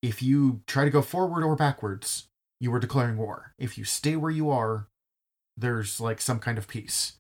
if 0.03 0.23
you 0.23 0.63
try 0.67 0.85
to 0.85 0.91
go 0.91 1.03
forward 1.03 1.45
or 1.45 1.57
backwards, 1.57 2.27
you 2.61 2.73
are 2.73 2.81
declaring 2.81 3.19
war. 3.19 3.53
If 3.59 3.77
you 3.77 3.85
stay 3.85 4.17
where 4.17 4.31
you 4.31 4.51
are, 4.51 4.87
there's 5.57 6.01
like 6.01 6.21
some 6.21 6.39
kind 6.39 6.57
of 6.57 6.69
peace. 6.69 7.17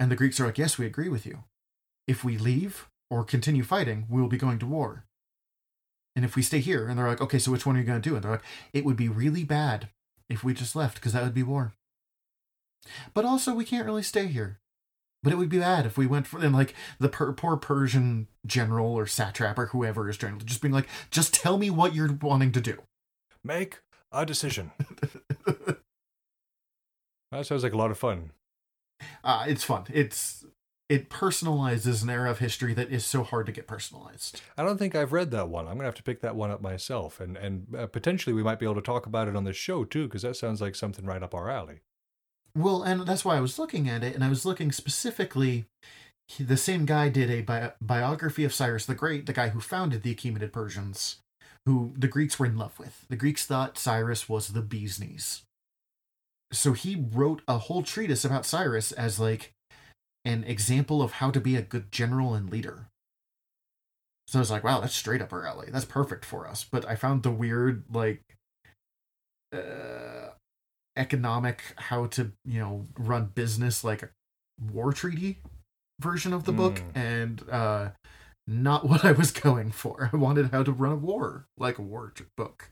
And 0.00 0.10
the 0.10 0.16
Greeks 0.16 0.40
are 0.40 0.46
like, 0.46 0.58
yes, 0.58 0.78
we 0.78 0.86
agree 0.86 1.08
with 1.08 1.26
you. 1.26 1.44
If 2.08 2.24
we 2.24 2.38
leave, 2.38 2.88
or 3.10 3.24
continue 3.24 3.62
fighting, 3.64 4.06
we 4.08 4.20
will 4.20 4.28
be 4.28 4.38
going 4.38 4.58
to 4.60 4.66
war. 4.66 5.04
And 6.16 6.24
if 6.24 6.36
we 6.36 6.42
stay 6.42 6.60
here, 6.60 6.88
and 6.88 6.98
they're 6.98 7.08
like, 7.08 7.20
okay, 7.20 7.38
so 7.38 7.52
which 7.52 7.66
one 7.66 7.76
are 7.76 7.80
you 7.80 7.84
going 7.84 8.00
to 8.00 8.08
do? 8.08 8.14
And 8.14 8.24
they're 8.24 8.32
like, 8.32 8.44
it 8.72 8.84
would 8.84 8.96
be 8.96 9.08
really 9.08 9.44
bad 9.44 9.88
if 10.28 10.42
we 10.42 10.54
just 10.54 10.74
left, 10.74 10.96
because 10.96 11.12
that 11.12 11.22
would 11.22 11.34
be 11.34 11.42
war. 11.42 11.72
But 13.14 13.24
also, 13.24 13.54
we 13.54 13.64
can't 13.64 13.86
really 13.86 14.02
stay 14.02 14.26
here. 14.26 14.58
But 15.22 15.32
it 15.32 15.36
would 15.36 15.50
be 15.50 15.58
bad 15.58 15.84
if 15.84 15.98
we 15.98 16.06
went 16.06 16.26
for, 16.26 16.40
and 16.40 16.54
like 16.54 16.74
the 16.98 17.08
per- 17.08 17.32
poor 17.32 17.56
Persian 17.56 18.28
general 18.46 18.94
or 18.94 19.06
satrap 19.06 19.58
or 19.58 19.66
whoever 19.66 20.08
is 20.08 20.16
trying 20.16 20.38
to 20.38 20.46
just 20.46 20.62
being 20.62 20.72
like, 20.72 20.88
just 21.10 21.34
tell 21.34 21.58
me 21.58 21.68
what 21.68 21.94
you're 21.94 22.12
wanting 22.12 22.52
to 22.52 22.60
do. 22.60 22.78
Make 23.44 23.80
a 24.12 24.24
decision. 24.24 24.72
that 25.46 25.76
sounds 27.42 27.62
like 27.62 27.74
a 27.74 27.78
lot 27.78 27.90
of 27.90 27.98
fun. 27.98 28.30
Uh, 29.22 29.44
it's 29.46 29.64
fun. 29.64 29.84
It's 29.92 30.44
it 30.88 31.08
personalizes 31.08 32.02
an 32.02 32.10
era 32.10 32.30
of 32.30 32.40
history 32.40 32.74
that 32.74 32.90
is 32.90 33.06
so 33.06 33.22
hard 33.22 33.46
to 33.46 33.52
get 33.52 33.68
personalized. 33.68 34.40
I 34.58 34.64
don't 34.64 34.76
think 34.76 34.96
I've 34.96 35.12
read 35.12 35.30
that 35.30 35.48
one. 35.48 35.68
I'm 35.68 35.74
gonna 35.74 35.84
have 35.84 35.94
to 35.96 36.02
pick 36.02 36.20
that 36.22 36.34
one 36.34 36.50
up 36.50 36.60
myself, 36.60 37.20
and 37.20 37.36
and 37.36 37.74
uh, 37.76 37.86
potentially 37.86 38.34
we 38.34 38.42
might 38.42 38.58
be 38.58 38.66
able 38.66 38.74
to 38.74 38.80
talk 38.80 39.06
about 39.06 39.28
it 39.28 39.36
on 39.36 39.44
this 39.44 39.56
show 39.56 39.84
too, 39.84 40.06
because 40.06 40.22
that 40.22 40.36
sounds 40.36 40.60
like 40.60 40.74
something 40.74 41.04
right 41.04 41.22
up 41.22 41.34
our 41.34 41.48
alley. 41.48 41.80
Well, 42.56 42.82
and 42.82 43.06
that's 43.06 43.24
why 43.24 43.36
I 43.36 43.40
was 43.40 43.58
looking 43.58 43.88
at 43.88 44.02
it, 44.02 44.14
and 44.14 44.24
I 44.24 44.28
was 44.28 44.44
looking 44.44 44.72
specifically. 44.72 45.66
he- 46.28 46.44
The 46.44 46.56
same 46.56 46.86
guy 46.86 47.08
did 47.08 47.30
a 47.30 47.42
bi- 47.42 47.72
biography 47.80 48.44
of 48.44 48.54
Cyrus 48.54 48.86
the 48.86 48.94
Great, 48.94 49.26
the 49.26 49.32
guy 49.32 49.48
who 49.48 49.60
founded 49.60 50.02
the 50.02 50.14
Achaemenid 50.14 50.52
Persians, 50.52 51.18
who 51.66 51.92
the 51.96 52.08
Greeks 52.08 52.38
were 52.38 52.46
in 52.46 52.56
love 52.56 52.78
with. 52.78 53.04
The 53.08 53.16
Greeks 53.16 53.46
thought 53.46 53.78
Cyrus 53.78 54.28
was 54.28 54.48
the 54.48 54.62
bee's 54.62 55.00
knees. 55.00 55.42
So 56.52 56.72
he 56.72 56.96
wrote 57.12 57.42
a 57.46 57.58
whole 57.58 57.82
treatise 57.82 58.24
about 58.24 58.46
Cyrus 58.46 58.92
as 58.92 59.20
like 59.20 59.52
an 60.24 60.44
example 60.44 61.02
of 61.02 61.12
how 61.12 61.30
to 61.30 61.40
be 61.40 61.56
a 61.56 61.62
good 61.62 61.90
general 61.92 62.34
and 62.34 62.50
leader. 62.50 62.86
So 64.28 64.38
I 64.38 64.40
was 64.40 64.50
like, 64.50 64.62
wow, 64.62 64.80
that's 64.80 64.94
straight 64.94 65.22
up 65.22 65.32
our 65.32 65.46
alley. 65.46 65.68
That's 65.70 65.84
perfect 65.84 66.24
for 66.24 66.46
us. 66.46 66.64
But 66.64 66.86
I 66.86 66.94
found 66.94 67.22
the 67.24 67.30
weird, 67.32 67.84
like, 67.92 68.22
uh, 69.52 70.30
economic, 70.96 71.62
how 71.76 72.06
to, 72.06 72.32
you 72.44 72.60
know, 72.60 72.86
run 72.98 73.30
business 73.34 73.84
like 73.84 74.02
a 74.02 74.10
war 74.72 74.92
treaty 74.92 75.38
version 76.00 76.32
of 76.32 76.44
the 76.44 76.52
book, 76.52 76.76
Mm. 76.76 76.96
and 76.96 77.50
uh, 77.50 77.88
not 78.46 78.84
what 78.88 79.04
I 79.04 79.12
was 79.12 79.30
going 79.30 79.70
for. 79.70 80.10
I 80.12 80.16
wanted 80.16 80.50
how 80.50 80.62
to 80.62 80.72
run 80.72 80.92
a 80.92 80.96
war, 80.96 81.46
like 81.58 81.78
a 81.78 81.82
war 81.82 82.12
book. 82.36 82.70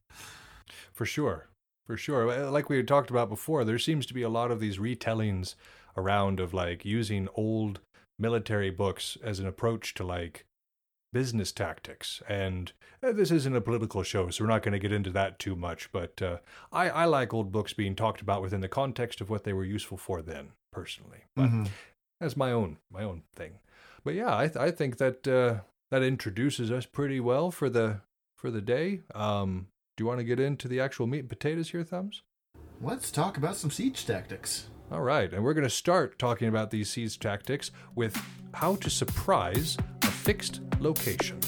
For 0.93 1.07
sure. 1.07 1.49
For 1.87 1.97
sure. 1.97 2.51
Like 2.51 2.69
we 2.69 2.77
had 2.77 2.89
talked 2.89 3.09
about 3.11 3.29
before, 3.31 3.65
there 3.65 3.79
seems 3.79 4.05
to 4.07 4.15
be 4.15 4.23
a 4.23 4.29
lot 4.29 4.51
of 4.51 4.61
these 4.61 4.79
retellings 4.79 5.55
around 5.97 6.39
of 6.39 6.53
like 6.53 6.85
using 6.85 7.29
old 7.35 7.81
military 8.19 8.71
books 8.71 9.17
as 9.23 9.39
an 9.39 9.47
approach 9.47 9.95
to 9.95 10.05
like 10.05 10.45
business 11.13 11.53
tactics. 11.53 12.23
And 12.29 12.73
uh, 13.03 13.13
this 13.13 13.31
isn't 13.31 13.57
a 13.57 13.61
political 13.61 14.03
show, 14.03 14.31
so 14.31 14.45
we're 14.45 14.51
not 14.51 14.63
going 14.63 14.73
to 14.73 14.79
get 14.79 14.93
into 14.93 15.11
that 15.11 15.39
too 15.39 15.57
much. 15.57 15.91
But 15.93 16.21
uh, 16.23 16.39
I, 16.73 16.91
I 16.91 17.05
like 17.07 17.33
old 17.35 17.53
books 17.53 17.73
being 17.73 17.95
talked 17.95 18.21
about 18.21 18.43
within 18.43 18.61
the 18.61 18.69
context 18.69 19.21
of 19.21 19.31
what 19.31 19.45
they 19.45 19.53
were 19.53 19.65
useful 19.65 19.97
for 19.99 20.23
then, 20.23 20.51
personally. 20.73 21.25
But 21.35 21.47
Mhm. 21.51 21.69
that's 22.21 22.37
my 22.37 22.53
own 22.53 22.79
my 22.91 23.03
own 23.03 23.23
thing. 23.35 23.59
But 24.05 24.15
yeah, 24.15 24.37
I 24.37 24.47
th- 24.49 24.57
I 24.57 24.71
think 24.71 24.99
that 24.99 25.27
uh, 25.29 25.61
that 25.91 26.03
introduces 26.03 26.71
us 26.71 26.87
pretty 26.87 27.21
well 27.21 27.51
for 27.51 27.69
the 27.71 28.01
for 28.37 28.51
the 28.51 28.61
day. 28.61 29.01
Um, 29.15 29.69
do 29.97 30.05
you 30.05 30.09
want 30.09 30.21
to 30.21 30.25
get 30.25 30.39
into 30.39 30.69
the 30.69 30.81
actual 30.81 31.07
meat 31.07 31.21
and 31.21 31.29
potatoes 31.29 31.71
here, 31.71 31.83
Thumbs? 31.83 32.23
Let's 32.81 33.11
talk 33.11 33.37
about 33.37 33.57
some 33.57 33.71
siege 33.73 34.07
tactics. 34.07 34.69
All 34.93 35.01
right, 35.03 35.33
and 35.33 35.43
we're 35.45 35.53
going 35.55 35.65
to 35.65 35.71
start 35.71 36.19
talking 36.19 36.49
about 36.49 36.71
these 36.71 36.89
siege 36.89 37.19
tactics 37.19 37.71
with 37.97 38.17
how 38.55 38.77
to 38.77 38.89
surprise 38.89 39.77
fixed 40.29 40.61
location. 40.79 41.41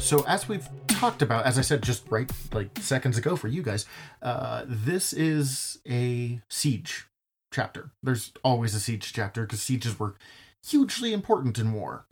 So 0.00 0.24
as 0.26 0.48
we've 0.48 0.68
talked 0.88 1.22
about, 1.22 1.46
as 1.46 1.56
I 1.56 1.60
said 1.60 1.82
just 1.82 2.02
right 2.10 2.28
like 2.52 2.76
seconds 2.80 3.18
ago 3.18 3.36
for 3.36 3.46
you 3.46 3.62
guys, 3.62 3.86
uh, 4.20 4.64
this 4.66 5.12
is 5.12 5.78
a 5.88 6.40
siege 6.50 7.06
chapter. 7.54 7.90
There's 8.02 8.32
always 8.42 8.74
a 8.74 8.80
siege 8.80 9.12
chapter 9.12 9.42
because 9.42 9.62
sieges 9.62 10.00
were 10.00 10.16
hugely 10.66 11.12
important 11.12 11.56
in 11.56 11.72
war. 11.72 12.06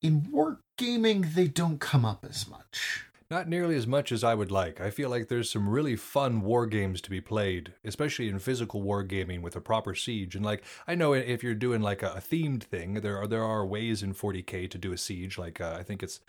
In 0.00 0.30
war 0.30 0.60
gaming, 0.78 1.26
they 1.34 1.48
don't 1.48 1.80
come 1.80 2.04
up 2.04 2.24
as 2.24 2.48
much. 2.48 3.06
Not 3.30 3.48
nearly 3.48 3.74
as 3.76 3.86
much 3.86 4.12
as 4.12 4.22
I 4.22 4.34
would 4.34 4.50
like. 4.50 4.80
I 4.80 4.90
feel 4.90 5.08
like 5.08 5.28
there's 5.28 5.50
some 5.50 5.68
really 5.68 5.96
fun 5.96 6.42
war 6.42 6.66
games 6.66 7.00
to 7.00 7.10
be 7.10 7.20
played, 7.20 7.72
especially 7.82 8.28
in 8.28 8.38
physical 8.38 8.82
war 8.82 9.02
gaming 9.02 9.40
with 9.40 9.56
a 9.56 9.60
proper 9.60 9.94
siege. 9.94 10.36
And 10.36 10.44
like 10.44 10.62
I 10.86 10.94
know 10.94 11.14
if 11.14 11.42
you're 11.42 11.54
doing 11.54 11.80
like 11.80 12.02
a, 12.02 12.12
a 12.12 12.20
themed 12.20 12.64
thing, 12.64 12.94
there 12.94 13.16
are 13.18 13.26
there 13.26 13.44
are 13.44 13.64
ways 13.64 14.02
in 14.02 14.14
40k 14.14 14.70
to 14.70 14.78
do 14.78 14.92
a 14.92 14.98
siege. 14.98 15.38
Like 15.38 15.60
uh, 15.60 15.76
I 15.78 15.82
think 15.82 16.02
it's 16.02 16.20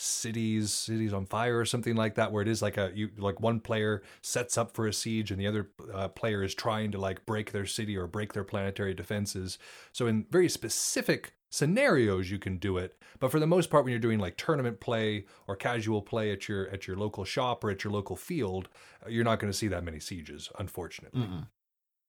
cities 0.00 0.72
cities 0.72 1.12
on 1.12 1.26
fire 1.26 1.58
or 1.58 1.64
something 1.64 1.96
like 1.96 2.14
that 2.14 2.30
where 2.30 2.40
it 2.40 2.46
is 2.46 2.62
like 2.62 2.76
a 2.76 2.92
you 2.94 3.10
like 3.18 3.40
one 3.40 3.58
player 3.58 4.00
sets 4.22 4.56
up 4.56 4.72
for 4.72 4.86
a 4.86 4.92
siege 4.92 5.32
and 5.32 5.40
the 5.40 5.46
other 5.46 5.70
uh, 5.92 6.06
player 6.06 6.44
is 6.44 6.54
trying 6.54 6.92
to 6.92 6.98
like 6.98 7.26
break 7.26 7.50
their 7.50 7.66
city 7.66 7.96
or 7.96 8.06
break 8.06 8.32
their 8.32 8.44
planetary 8.44 8.94
defenses 8.94 9.58
so 9.92 10.06
in 10.06 10.24
very 10.30 10.48
specific 10.48 11.32
scenarios 11.50 12.30
you 12.30 12.38
can 12.38 12.58
do 12.58 12.76
it 12.76 12.96
but 13.18 13.30
for 13.30 13.40
the 13.40 13.46
most 13.46 13.70
part 13.70 13.84
when 13.84 13.90
you're 13.90 13.98
doing 13.98 14.18
like 14.18 14.36
tournament 14.36 14.80
play 14.80 15.24
or 15.46 15.56
casual 15.56 16.02
play 16.02 16.30
at 16.30 16.48
your 16.48 16.68
at 16.68 16.86
your 16.86 16.96
local 16.96 17.24
shop 17.24 17.64
or 17.64 17.70
at 17.70 17.82
your 17.84 17.92
local 17.92 18.16
field 18.16 18.68
uh, 19.04 19.08
you're 19.08 19.24
not 19.24 19.38
going 19.38 19.50
to 19.50 19.56
see 19.56 19.68
that 19.68 19.84
many 19.84 19.98
sieges 19.98 20.50
unfortunately 20.58 21.20
Mm-mm. 21.20 21.46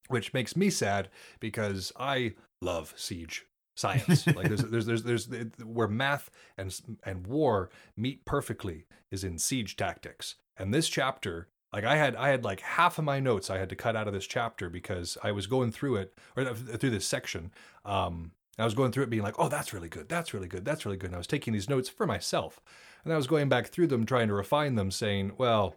which 0.09 0.33
makes 0.33 0.55
me 0.55 0.69
sad 0.69 1.09
because 1.39 1.93
I 1.97 2.33
love 2.61 2.93
siege 2.97 3.45
science. 3.79 4.27
like 4.27 4.47
there's 4.47 4.63
there's 4.63 4.85
there's 4.85 5.03
there's 5.03 5.29
where 5.63 5.87
math 5.87 6.29
and 6.57 6.77
and 7.03 7.25
war 7.25 7.69
meet 7.95 8.25
perfectly 8.25 8.85
is 9.11 9.23
in 9.23 9.37
siege 9.37 9.75
tactics. 9.75 10.35
And 10.57 10.73
this 10.73 10.89
chapter, 10.89 11.47
like 11.73 11.85
I 11.85 11.95
had 11.95 12.15
I 12.15 12.29
had 12.29 12.43
like 12.43 12.59
half 12.59 12.97
of 12.97 13.05
my 13.05 13.19
notes 13.19 13.49
I 13.49 13.57
had 13.57 13.69
to 13.69 13.75
cut 13.75 13.95
out 13.95 14.07
of 14.07 14.13
this 14.13 14.27
chapter 14.27 14.69
because 14.69 15.17
I 15.23 15.31
was 15.31 15.47
going 15.47 15.71
through 15.71 15.95
it 15.95 16.13
or 16.35 16.43
uh, 16.43 16.53
through 16.53 16.89
this 16.89 17.07
section. 17.07 17.51
Um 17.85 18.31
I 18.61 18.65
was 18.65 18.73
going 18.73 18.91
through 18.91 19.03
it 19.03 19.09
being 19.09 19.23
like, 19.23 19.35
"Oh, 19.37 19.49
that's 19.49 19.73
really 19.73 19.89
good. 19.89 20.09
That's 20.09 20.33
really 20.33 20.47
good. 20.47 20.65
That's 20.65 20.85
really 20.85 20.97
good." 20.97 21.07
And 21.07 21.15
I 21.15 21.19
was 21.19 21.27
taking 21.27 21.53
these 21.53 21.69
notes 21.69 21.89
for 21.89 22.05
myself. 22.05 22.59
And 23.03 23.13
I 23.13 23.17
was 23.17 23.27
going 23.27 23.49
back 23.49 23.67
through 23.67 23.87
them 23.87 24.05
trying 24.05 24.27
to 24.27 24.33
refine 24.33 24.75
them 24.75 24.91
saying, 24.91 25.33
"Well, 25.37 25.75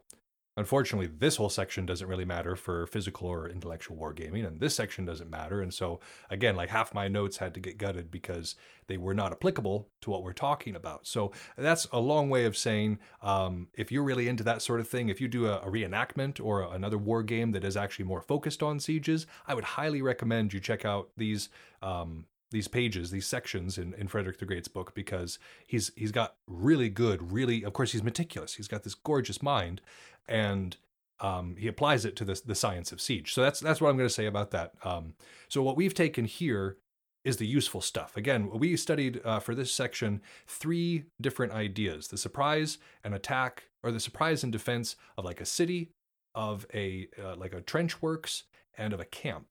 Unfortunately, 0.55 1.07
this 1.07 1.37
whole 1.37 1.49
section 1.49 1.87
doesn't 1.87 2.09
really 2.09 2.27
matter 2.27 2.57
for 2.57 2.87
physical 2.87 3.27
or 3.27 3.49
intellectual 3.49 3.97
wargaming, 3.97 4.47
and 4.47 4.61
this 4.61 4.75
section 4.75 5.07
doesn't 5.07 5.31
matter. 5.31 5.63
And 5.63 5.73
so, 5.73 5.99
again, 6.29 6.57
like 6.57 6.69
half 6.69 6.93
my 6.93 7.09
notes 7.09 7.39
had 7.39 7.55
to 7.55 7.61
get 7.61 7.79
gutted 7.79 8.11
because 8.11 8.55
they 8.87 8.99
were 8.99 9.15
not 9.15 9.33
applicable 9.33 9.89
to 10.03 10.11
what 10.11 10.23
we're 10.23 10.35
talking 10.35 10.77
about. 10.77 11.07
So, 11.07 11.33
that's 11.57 11.89
a 11.91 11.99
long 11.99 12.29
way 12.29 12.45
of 12.45 12.55
saying 12.55 12.99
um, 13.23 13.69
if 13.73 13.91
you're 13.91 14.03
really 14.03 14.29
into 14.29 14.45
that 14.45 14.61
sort 14.61 14.81
of 14.81 14.89
thing, 14.89 15.09
if 15.09 15.23
you 15.23 15.29
do 15.29 15.47
a, 15.47 15.57
a 15.61 15.71
reenactment 15.71 16.39
or 16.39 16.63
another 16.75 16.99
war 16.99 17.23
game 17.23 17.53
that 17.53 17.65
is 17.65 17.77
actually 17.77 18.05
more 18.05 18.21
focused 18.21 18.63
on 18.63 18.79
sieges, 18.79 19.27
I 19.47 19.55
would 19.55 19.65
highly 19.65 20.03
recommend 20.03 20.53
you 20.53 20.61
check 20.61 20.85
out 20.85 21.09
these. 21.17 21.49
Um, 21.81 22.27
these 22.53 22.69
pages, 22.69 23.11
these 23.11 23.27
sections 23.27 23.79
in, 23.79 23.95
in 23.95 24.07
Frederick 24.07 24.39
the 24.39 24.45
Great's 24.45 24.69
book, 24.69 24.95
because 24.95 25.39
he's 25.67 25.91
he's 25.97 26.13
got 26.13 26.37
really 26.47 26.89
good, 26.89 27.33
really 27.33 27.65
of 27.65 27.73
course 27.73 27.93
he's 27.93 28.03
meticulous. 28.03 28.55
He's 28.55 28.69
got 28.69 28.85
this 28.85 28.95
gorgeous 28.95 29.43
mind, 29.43 29.81
and 30.29 30.77
um, 31.21 31.57
he 31.57 31.69
applies 31.69 32.05
it 32.05 32.17
to 32.17 32.25
the 32.25 32.41
the 32.45 32.55
science 32.55 32.93
of 32.93 33.01
siege. 33.01 33.33
So 33.35 33.43
that's 33.43 33.61
that's 33.61 33.81
what 33.81 33.89
I'm 33.89 33.97
going 33.97 34.09
to 34.09 34.15
say 34.15 34.27
about 34.27 34.51
that. 34.53 34.75
Um, 34.85 35.15
so 35.49 35.63
what 35.63 35.77
we've 35.77 35.95
taken 35.95 36.27
here 36.27 36.77
is 37.25 37.37
the 37.37 37.47
useful 37.47 37.81
stuff. 37.81 38.17
Again, 38.17 38.51
we 38.51 38.77
studied 38.77 39.21
uh, 39.25 39.39
for 39.39 39.55
this 39.55 39.73
section 39.73 40.21
three 40.47 41.05
different 41.21 41.53
ideas: 41.53 42.09
the 42.09 42.19
surprise 42.19 42.79
and 43.03 43.15
attack, 43.15 43.65
or 43.83 43.91
the 43.91 44.01
surprise 44.01 44.43
and 44.43 44.53
defense 44.53 44.97
of 45.17 45.25
like 45.25 45.41
a 45.41 45.47
city, 45.47 45.91
of 46.35 46.67
a 46.75 47.09
uh, 47.23 47.37
like 47.37 47.55
a 47.55 47.61
trench 47.61 48.03
works, 48.03 48.45
and 48.77 48.93
of 48.93 49.01
a 49.01 49.05
camp. 49.05 49.47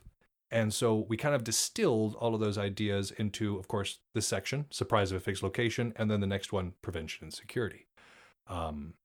And 0.51 0.73
so 0.73 1.05
we 1.07 1.15
kind 1.15 1.33
of 1.33 1.43
distilled 1.43 2.15
all 2.15 2.35
of 2.35 2.41
those 2.41 2.57
ideas 2.57 3.11
into, 3.11 3.57
of 3.57 3.67
course, 3.69 3.99
this 4.13 4.27
section, 4.27 4.65
surprise 4.69 5.11
of 5.11 5.17
a 5.17 5.21
fixed 5.21 5.43
location, 5.43 5.93
and 5.95 6.11
then 6.11 6.19
the 6.19 6.27
next 6.27 6.51
one, 6.51 6.73
prevention 6.81 7.23
and 7.23 7.33
security. 7.33 7.87
Um, 8.47 8.95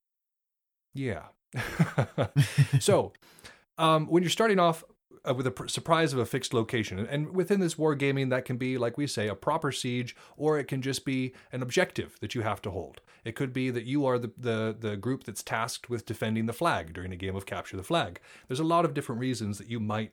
yeah. 0.93 1.27
so 2.81 3.13
um, 3.79 4.07
when 4.09 4.25
you're 4.25 4.31
starting 4.31 4.59
off 4.59 4.83
uh, 5.29 5.35
with 5.35 5.47
a 5.47 5.53
pr- 5.53 5.69
surprise 5.69 6.13
of 6.13 6.19
a 6.19 6.27
fixed 6.27 6.53
location, 6.53 6.99
and- 6.99 7.33
within 7.33 7.61
this 7.61 7.77
wargaming, 7.77 8.31
that 8.31 8.45
can 8.45 8.57
be, 8.57 8.77
like 8.77 8.99
we 8.99 9.07
say, 9.07 9.29
a 9.29 9.35
proper 9.37 9.71
siege, 9.71 10.17
or 10.37 10.59
it 10.59 10.65
can 10.65 10.83
just 10.83 11.05
be 11.05 11.33
an 11.53 11.63
objective 11.63 12.17
that 12.21 12.35
you 12.35 12.43
have 12.43 12.61
to 12.63 12.73
hold. 12.73 13.01
It 13.25 13.37
could 13.37 13.53
be 13.53 13.71
that 13.71 13.85
you 13.85 14.05
are 14.05 14.19
the, 14.19 14.33
the, 14.37 14.77
the 14.79 14.97
group 14.97 15.25
that's 15.25 15.43
tasked 15.45 15.89
with 15.89 16.07
defending 16.07 16.47
the 16.47 16.53
flag 16.53 16.93
during 16.93 17.13
a 17.13 17.17
game 17.17 17.37
of 17.37 17.47
capture 17.47 17.77
the 17.77 17.83
flag. 17.85 18.21
There's 18.49 18.61
a 18.61 18.65
lot 18.65 18.85
of 18.85 18.95
different 18.95 19.21
reasons 19.21 19.59
that 19.59 19.69
you 19.69 19.79
might 19.79 20.13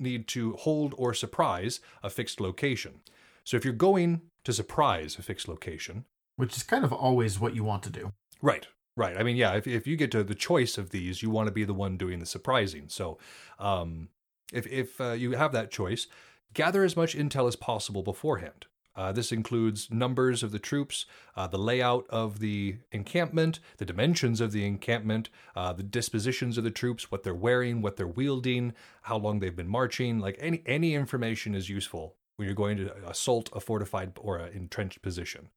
need 0.00 0.26
to 0.28 0.52
hold 0.54 0.94
or 0.96 1.14
surprise 1.14 1.80
a 2.02 2.10
fixed 2.10 2.40
location. 2.40 3.00
So 3.44 3.56
if 3.56 3.64
you're 3.64 3.74
going 3.74 4.22
to 4.44 4.52
surprise 4.52 5.18
a 5.18 5.22
fixed 5.22 5.48
location, 5.48 6.04
Which 6.36 6.56
is 6.56 6.62
kind 6.62 6.84
of 6.84 6.92
always 6.92 7.38
what 7.38 7.54
you 7.54 7.64
want 7.64 7.82
to 7.84 7.90
do. 7.90 8.12
Right, 8.40 8.66
right. 8.96 9.16
I 9.16 9.22
mean, 9.22 9.36
yeah, 9.36 9.54
if, 9.54 9.66
if 9.66 9.86
you 9.86 9.96
get 9.96 10.10
to 10.12 10.24
the 10.24 10.34
choice 10.34 10.78
of 10.78 10.90
these, 10.90 11.22
you 11.22 11.30
want 11.30 11.48
to 11.48 11.52
be 11.52 11.64
the 11.64 11.74
one 11.74 11.96
doing 11.96 12.18
the 12.18 12.26
surprising. 12.26 12.84
So, 12.88 13.18
um, 13.58 14.08
if, 14.52 14.66
if 14.66 15.00
uh, 15.00 15.12
you 15.12 15.32
have 15.32 15.52
that 15.52 15.70
choice, 15.70 16.06
gather 16.54 16.82
as 16.82 16.96
much 16.96 17.16
intel 17.16 17.46
as 17.46 17.56
possible 17.56 18.02
beforehand. 18.02 18.66
Uh, 18.96 19.12
this 19.12 19.32
includes 19.32 19.90
numbers 19.90 20.42
of 20.42 20.52
the 20.52 20.58
troops, 20.58 21.06
uh, 21.36 21.46
the 21.46 21.58
layout 21.58 22.06
of 22.10 22.40
the 22.40 22.76
encampment, 22.92 23.60
the 23.78 23.84
dimensions 23.84 24.40
of 24.40 24.52
the 24.52 24.66
encampment, 24.66 25.30
uh, 25.54 25.72
the 25.72 25.82
dispositions 25.82 26.58
of 26.58 26.64
the 26.64 26.70
troops, 26.70 27.10
what 27.10 27.22
they're 27.22 27.34
wearing, 27.34 27.82
what 27.82 27.96
they're 27.96 28.06
wielding, 28.06 28.72
how 29.02 29.16
long 29.16 29.38
they've 29.38 29.56
been 29.56 29.68
marching. 29.68 30.18
Like 30.18 30.36
any 30.40 30.62
any 30.66 30.94
information 30.94 31.54
is 31.54 31.68
useful 31.68 32.16
when 32.36 32.46
you're 32.46 32.54
going 32.54 32.78
to 32.78 33.08
assault 33.08 33.50
a 33.52 33.60
fortified 33.60 34.12
or 34.18 34.38
an 34.38 34.52
entrenched 34.52 35.02
position. 35.02 35.50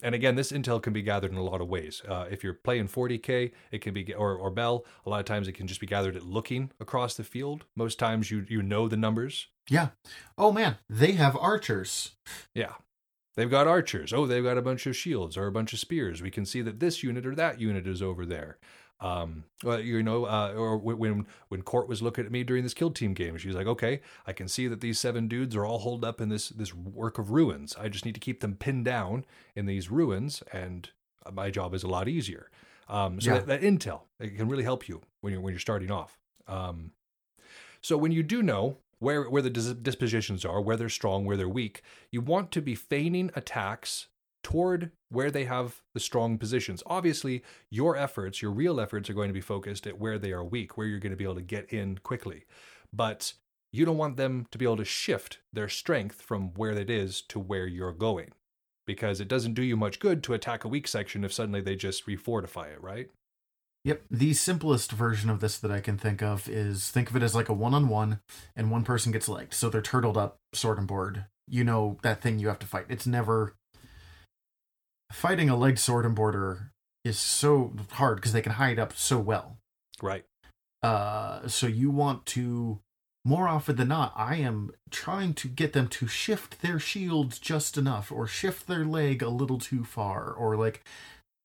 And 0.00 0.14
again, 0.14 0.36
this 0.36 0.52
intel 0.52 0.80
can 0.80 0.92
be 0.92 1.02
gathered 1.02 1.32
in 1.32 1.38
a 1.38 1.42
lot 1.42 1.60
of 1.60 1.68
ways. 1.68 2.02
Uh, 2.06 2.26
if 2.30 2.44
you're 2.44 2.54
playing 2.54 2.86
40k, 2.86 3.50
it 3.72 3.80
can 3.80 3.94
be 3.94 4.14
or 4.14 4.34
or 4.34 4.50
Bell. 4.50 4.84
A 5.04 5.10
lot 5.10 5.20
of 5.20 5.26
times, 5.26 5.48
it 5.48 5.52
can 5.52 5.66
just 5.66 5.80
be 5.80 5.86
gathered 5.86 6.16
at 6.16 6.22
looking 6.22 6.70
across 6.78 7.14
the 7.14 7.24
field. 7.24 7.64
Most 7.74 7.98
times, 7.98 8.30
you 8.30 8.46
you 8.48 8.62
know 8.62 8.86
the 8.86 8.96
numbers. 8.96 9.48
Yeah. 9.68 9.88
Oh 10.36 10.52
man, 10.52 10.76
they 10.88 11.12
have 11.12 11.36
archers. 11.36 12.12
Yeah, 12.54 12.72
they've 13.36 13.50
got 13.50 13.66
archers. 13.66 14.12
Oh, 14.12 14.26
they've 14.26 14.42
got 14.44 14.58
a 14.58 14.62
bunch 14.62 14.86
of 14.86 14.96
shields 14.96 15.36
or 15.36 15.46
a 15.46 15.52
bunch 15.52 15.72
of 15.72 15.78
spears. 15.78 16.22
We 16.22 16.30
can 16.30 16.46
see 16.46 16.62
that 16.62 16.80
this 16.80 17.02
unit 17.02 17.26
or 17.26 17.34
that 17.34 17.60
unit 17.60 17.86
is 17.86 18.00
over 18.02 18.24
there. 18.24 18.58
Um, 19.00 19.44
well, 19.62 19.78
you 19.80 20.02
know, 20.02 20.24
uh, 20.24 20.54
or 20.56 20.76
when 20.76 21.26
when 21.48 21.62
Court 21.62 21.86
was 21.88 22.02
looking 22.02 22.24
at 22.26 22.32
me 22.32 22.42
during 22.42 22.64
this 22.64 22.74
kill 22.74 22.90
team 22.90 23.14
game, 23.14 23.36
she's 23.36 23.54
like, 23.54 23.66
"Okay, 23.68 24.00
I 24.26 24.32
can 24.32 24.48
see 24.48 24.66
that 24.68 24.80
these 24.80 24.98
seven 24.98 25.28
dudes 25.28 25.54
are 25.54 25.64
all 25.64 25.78
holed 25.78 26.04
up 26.04 26.20
in 26.20 26.28
this 26.30 26.48
this 26.48 26.74
work 26.74 27.18
of 27.18 27.30
ruins. 27.30 27.76
I 27.78 27.88
just 27.88 28.04
need 28.04 28.14
to 28.14 28.20
keep 28.20 28.40
them 28.40 28.56
pinned 28.56 28.84
down 28.86 29.24
in 29.54 29.66
these 29.66 29.88
ruins, 29.90 30.42
and 30.52 30.90
my 31.32 31.50
job 31.50 31.74
is 31.74 31.84
a 31.84 31.88
lot 31.88 32.08
easier." 32.08 32.50
Um, 32.88 33.20
so 33.20 33.30
Yeah. 33.30 33.38
that, 33.40 33.46
that 33.46 33.60
intel 33.60 34.00
it 34.18 34.36
can 34.36 34.48
really 34.48 34.64
help 34.64 34.88
you 34.88 35.02
when 35.20 35.32
you're 35.32 35.42
when 35.42 35.52
you're 35.52 35.60
starting 35.60 35.90
off. 35.92 36.18
Um, 36.48 36.92
so 37.80 37.96
when 37.96 38.10
you 38.10 38.22
do 38.24 38.42
know 38.42 38.78
where 38.98 39.28
where 39.30 39.42
the 39.42 39.50
dis- 39.50 39.74
dispositions 39.74 40.44
are, 40.44 40.60
where 40.60 40.76
they're 40.76 40.88
strong, 40.88 41.24
where 41.24 41.36
they're 41.36 41.48
weak, 41.48 41.82
you 42.10 42.20
want 42.20 42.50
to 42.52 42.62
be 42.62 42.74
feigning 42.74 43.30
attacks 43.34 44.08
toward 44.42 44.92
where 45.10 45.30
they 45.30 45.44
have 45.44 45.82
the 45.94 46.00
strong 46.00 46.38
positions. 46.38 46.82
Obviously, 46.86 47.42
your 47.70 47.96
efforts, 47.96 48.40
your 48.40 48.50
real 48.50 48.80
efforts 48.80 49.10
are 49.10 49.14
going 49.14 49.28
to 49.28 49.34
be 49.34 49.40
focused 49.40 49.86
at 49.86 49.98
where 49.98 50.18
they 50.18 50.32
are 50.32 50.44
weak, 50.44 50.76
where 50.76 50.86
you're 50.86 51.00
going 51.00 51.10
to 51.12 51.16
be 51.16 51.24
able 51.24 51.34
to 51.34 51.42
get 51.42 51.72
in 51.72 51.98
quickly. 51.98 52.44
But 52.92 53.34
you 53.72 53.84
don't 53.84 53.98
want 53.98 54.16
them 54.16 54.46
to 54.50 54.58
be 54.58 54.64
able 54.64 54.78
to 54.78 54.84
shift 54.84 55.38
their 55.52 55.68
strength 55.68 56.22
from 56.22 56.54
where 56.54 56.70
it 56.70 56.88
is 56.88 57.20
to 57.22 57.38
where 57.38 57.66
you're 57.66 57.92
going. 57.92 58.32
Because 58.86 59.20
it 59.20 59.28
doesn't 59.28 59.52
do 59.52 59.62
you 59.62 59.76
much 59.76 60.00
good 60.00 60.22
to 60.24 60.32
attack 60.32 60.64
a 60.64 60.68
weak 60.68 60.88
section 60.88 61.24
if 61.24 61.32
suddenly 61.32 61.60
they 61.60 61.76
just 61.76 62.06
refortify 62.06 62.72
it, 62.72 62.82
right? 62.82 63.10
Yep. 63.88 64.02
The 64.10 64.34
simplest 64.34 64.92
version 64.92 65.30
of 65.30 65.40
this 65.40 65.56
that 65.56 65.70
I 65.70 65.80
can 65.80 65.96
think 65.96 66.22
of 66.22 66.46
is 66.46 66.90
think 66.90 67.08
of 67.08 67.16
it 67.16 67.22
as 67.22 67.34
like 67.34 67.48
a 67.48 67.54
one 67.54 67.72
on 67.72 67.88
one, 67.88 68.20
and 68.54 68.70
one 68.70 68.84
person 68.84 69.12
gets 69.12 69.30
liked. 69.30 69.54
So 69.54 69.70
they're 69.70 69.80
turtled 69.80 70.18
up, 70.18 70.36
sword 70.52 70.76
and 70.76 70.86
board. 70.86 71.24
You 71.48 71.64
know 71.64 71.96
that 72.02 72.20
thing 72.20 72.38
you 72.38 72.48
have 72.48 72.58
to 72.58 72.66
fight. 72.66 72.84
It's 72.90 73.06
never. 73.06 73.54
Fighting 75.10 75.48
a 75.48 75.56
legged 75.56 75.78
sword 75.78 76.04
and 76.04 76.14
border 76.14 76.72
is 77.02 77.18
so 77.18 77.72
hard 77.92 78.16
because 78.16 78.34
they 78.34 78.42
can 78.42 78.52
hide 78.52 78.78
up 78.78 78.92
so 78.94 79.18
well. 79.18 79.56
Right. 80.02 80.26
Uh, 80.82 81.48
so 81.48 81.66
you 81.66 81.90
want 81.90 82.26
to, 82.26 82.80
more 83.24 83.48
often 83.48 83.76
than 83.76 83.88
not, 83.88 84.12
I 84.14 84.36
am 84.36 84.70
trying 84.90 85.32
to 85.32 85.48
get 85.48 85.72
them 85.72 85.88
to 85.88 86.06
shift 86.06 86.60
their 86.60 86.78
shields 86.78 87.38
just 87.38 87.78
enough, 87.78 88.12
or 88.12 88.26
shift 88.26 88.66
their 88.66 88.84
leg 88.84 89.22
a 89.22 89.30
little 89.30 89.58
too 89.58 89.82
far, 89.82 90.30
or 90.30 90.56
like 90.58 90.84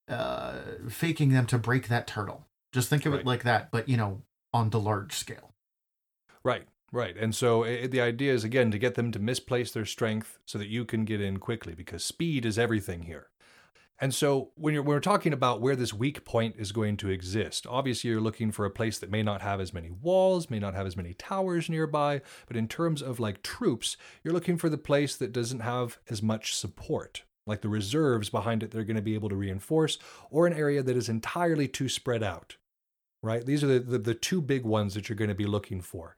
uh, 0.07 0.59
faking 0.89 1.29
them 1.29 1.45
to 1.47 1.57
break 1.57 1.87
that 1.87 2.07
turtle. 2.07 2.45
Just 2.71 2.89
think 2.89 3.05
of 3.05 3.13
Right. 3.13 3.21
it 3.21 3.25
like 3.27 3.43
that, 3.43 3.71
but 3.71 3.87
you 3.87 3.97
know, 3.97 4.21
on 4.53 4.69
the 4.69 4.79
large 4.79 5.13
scale. 5.13 5.53
Right, 6.43 6.67
right. 6.91 7.15
And 7.17 7.33
so 7.33 7.63
i 7.63 7.87
the 7.87 8.01
idea 8.01 8.33
is 8.33 8.43
again 8.43 8.71
to 8.71 8.77
get 8.79 8.95
them 8.95 9.11
to 9.11 9.19
misplace 9.19 9.71
their 9.71 9.85
strength 9.85 10.39
so 10.45 10.57
that 10.57 10.67
you 10.67 10.85
can 10.85 11.05
get 11.05 11.21
in 11.21 11.37
quickly 11.37 11.73
because 11.75 12.03
speed 12.03 12.45
is 12.45 12.59
everything 12.59 13.03
here. 13.03 13.27
And 13.99 14.13
so 14.13 14.51
when 14.55 14.73
you're 14.73 14.83
when 14.83 14.95
we're 14.95 14.99
talking 14.99 15.31
about 15.33 15.61
where 15.61 15.75
this 15.75 15.93
weak 15.93 16.25
point 16.25 16.55
is 16.57 16.71
going 16.71 16.97
to 16.97 17.09
exist, 17.09 17.65
obviously 17.69 18.09
you're 18.09 18.19
looking 18.19 18.51
for 18.51 18.65
a 18.65 18.71
place 18.71 18.97
that 18.99 19.11
may 19.11 19.23
not 19.23 19.41
have 19.41 19.61
as 19.61 19.73
many 19.73 19.91
walls, 19.91 20.49
may 20.49 20.59
not 20.59 20.73
have 20.73 20.87
as 20.87 20.97
many 20.97 21.13
towers 21.13 21.69
nearby, 21.69 22.21
but 22.47 22.57
in 22.57 22.67
terms 22.67 23.01
of 23.01 23.19
like 23.19 23.43
troops, 23.43 23.95
you're 24.23 24.33
looking 24.33 24.57
for 24.57 24.67
the 24.67 24.77
place 24.77 25.15
that 25.15 25.31
doesn't 25.31 25.61
have 25.61 25.99
as 26.09 26.21
much 26.21 26.55
support. 26.55 27.23
Like 27.45 27.61
the 27.61 27.69
reserves 27.69 28.29
behind 28.29 28.63
it 28.63 28.71
they're 28.71 28.83
going 28.83 28.95
to 28.95 29.01
be 29.01 29.15
able 29.15 29.29
to 29.29 29.35
reinforce, 29.35 29.97
or 30.29 30.47
an 30.47 30.53
area 30.53 30.81
that 30.81 30.97
is 30.97 31.09
entirely 31.09 31.67
too 31.67 31.89
spread 31.89 32.23
out. 32.23 32.57
Right? 33.21 33.45
These 33.45 33.63
are 33.63 33.67
the, 33.67 33.79
the, 33.79 33.97
the 33.97 34.13
two 34.13 34.41
big 34.41 34.65
ones 34.65 34.93
that 34.95 35.07
you're 35.07 35.15
going 35.15 35.29
to 35.29 35.35
be 35.35 35.45
looking 35.45 35.81
for 35.81 36.17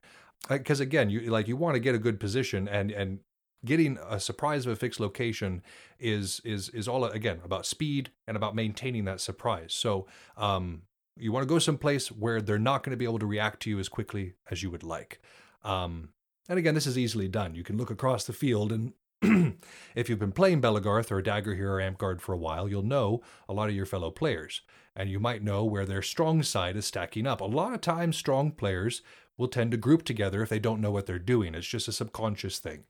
because 0.50 0.80
again 0.80 1.10
you 1.10 1.22
like 1.22 1.48
you 1.48 1.56
want 1.56 1.76
to 1.76 1.80
get 1.80 1.96
a 1.96 2.00
good 2.00 2.20
position 2.20 2.68
and 2.68 2.92
and 2.92 3.20
getting 3.64 3.98
a 4.08 4.20
surprise 4.20 4.66
of 4.66 4.72
a 4.72 4.76
fixed 4.76 5.00
location 5.00 5.64
is 6.00 6.42
is 6.44 6.70
is 6.70 6.88
all 6.88 7.04
again 7.06 7.40
about 7.44 7.66
speed 7.66 8.12
and 8.28 8.38
about 8.38 8.56
maintaining 8.56 9.06
that 9.06 9.20
surprise 9.20 9.74
so 9.74 10.06
um 10.38 10.84
you 11.18 11.32
want 11.32 11.44
to 11.44 11.48
go 11.48 11.58
someplace 11.60 12.12
where 12.12 12.42
they're 12.42 12.60
not 12.60 12.84
going 12.84 12.92
to 12.92 12.98
be 12.98 13.06
able 13.06 13.20
to 13.20 13.26
react 13.26 13.62
to 13.62 13.70
you 13.70 13.80
as 13.80 13.90
quickly 13.90 14.34
as 14.52 14.62
you 14.62 14.70
would 14.70 14.84
like 14.84 15.20
um 15.64 16.10
and 16.48 16.60
again 16.60 16.76
this 16.76 16.88
is 16.88 16.98
easily 16.98 17.28
done 17.28 17.56
you 17.56 17.64
can 17.64 17.78
look 17.78 17.90
across 17.90 18.26
the 18.26 18.34
field 18.34 18.72
and 18.72 18.94
if 19.96 20.10
you've 20.10 20.20
been 20.20 20.32
playing 20.32 20.62
Belegarth 20.62 21.12
or 21.12 21.22
Dagorhir 21.22 21.60
or 21.60 21.80
Amtgard 21.80 22.22
for 22.22 22.34
a 22.34 22.38
while, 22.38 22.70
you'll 22.70 22.84
know 22.84 23.22
a 23.48 23.54
lot 23.54 23.70
of 23.70 23.76
your 23.76 23.86
fellow 23.86 24.12
players, 24.12 24.62
and 24.96 25.10
you 25.10 25.20
might 25.20 25.44
know 25.44 25.64
where 25.64 25.86
their 25.86 26.02
strong 26.02 26.44
side 26.44 26.76
is 26.76 26.86
stacking 26.86 27.28
up. 27.28 27.42
A 27.42 27.46
lot 27.46 27.74
of 27.74 27.82
times, 27.82 28.18
strong 28.18 28.52
players 28.52 29.02
will 29.38 29.48
tend 29.48 29.72
to 29.72 29.78
group 29.78 30.04
together 30.04 30.42
if 30.42 30.50
they 30.50 30.60
don't 30.60 30.82
know 30.82 30.92
what 30.92 31.06
they're 31.06 31.20
doing. 31.20 31.56
It's 31.56 31.68
just 31.68 31.88
a 31.88 31.92
subconscious 31.92 32.60
thing. 32.60 32.84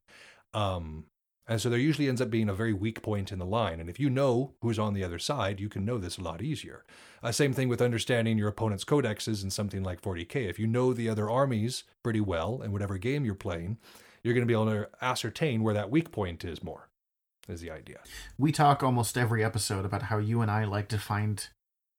Um, 0.53 1.05
and 1.47 1.61
so 1.61 1.69
there 1.69 1.79
usually 1.79 2.07
ends 2.07 2.21
up 2.21 2.31
being 2.31 2.49
a 2.49 2.55
very 2.55 2.73
weak 2.73 3.03
point 3.03 3.31
in 3.31 3.37
the 3.37 3.45
line. 3.45 3.79
And 3.79 3.89
if 3.89 3.99
you 3.99 4.09
know 4.09 4.55
who's 4.61 4.79
on 4.79 4.93
the 4.93 5.03
other 5.03 5.19
side, 5.19 5.59
you 5.59 5.69
can 5.69 5.85
know 5.85 5.99
this 5.99 6.17
a 6.17 6.23
lot 6.23 6.41
easier. 6.41 6.85
Uh, 7.21 7.31
same 7.31 7.53
thing 7.53 7.69
with 7.69 7.81
understanding 7.81 8.37
your 8.37 8.47
opponent's 8.47 8.83
codexes 8.83 9.43
in 9.43 9.51
something 9.51 9.83
like 9.83 10.01
40k. 10.01 10.49
If 10.49 10.57
you 10.57 10.65
know 10.65 10.91
the 10.91 11.07
other 11.07 11.29
armies 11.29 11.83
pretty 12.01 12.21
well 12.21 12.61
in 12.63 12.71
whatever 12.71 12.97
game 12.97 13.25
you're 13.25 13.35
playing, 13.35 13.77
you're 14.25 14.33
going 14.33 14.41
to 14.41 14.47
be 14.47 14.53
able 14.53 14.65
to 14.65 14.89
ascertain 15.01 15.61
where 15.61 15.75
that 15.75 15.91
weak 15.91 16.11
point 16.11 16.43
is 16.43 16.63
more, 16.63 16.89
is 17.47 17.61
the 17.61 17.69
idea. 17.69 17.99
We 18.39 18.51
talk 18.51 18.81
almost 18.81 19.19
every 19.19 19.43
episode 19.43 19.85
about 19.85 20.03
how 20.03 20.17
you 20.17 20.41
and 20.41 20.49
I 20.49 20.65
like 20.65 20.87
to 20.89 20.97
find 20.97 21.47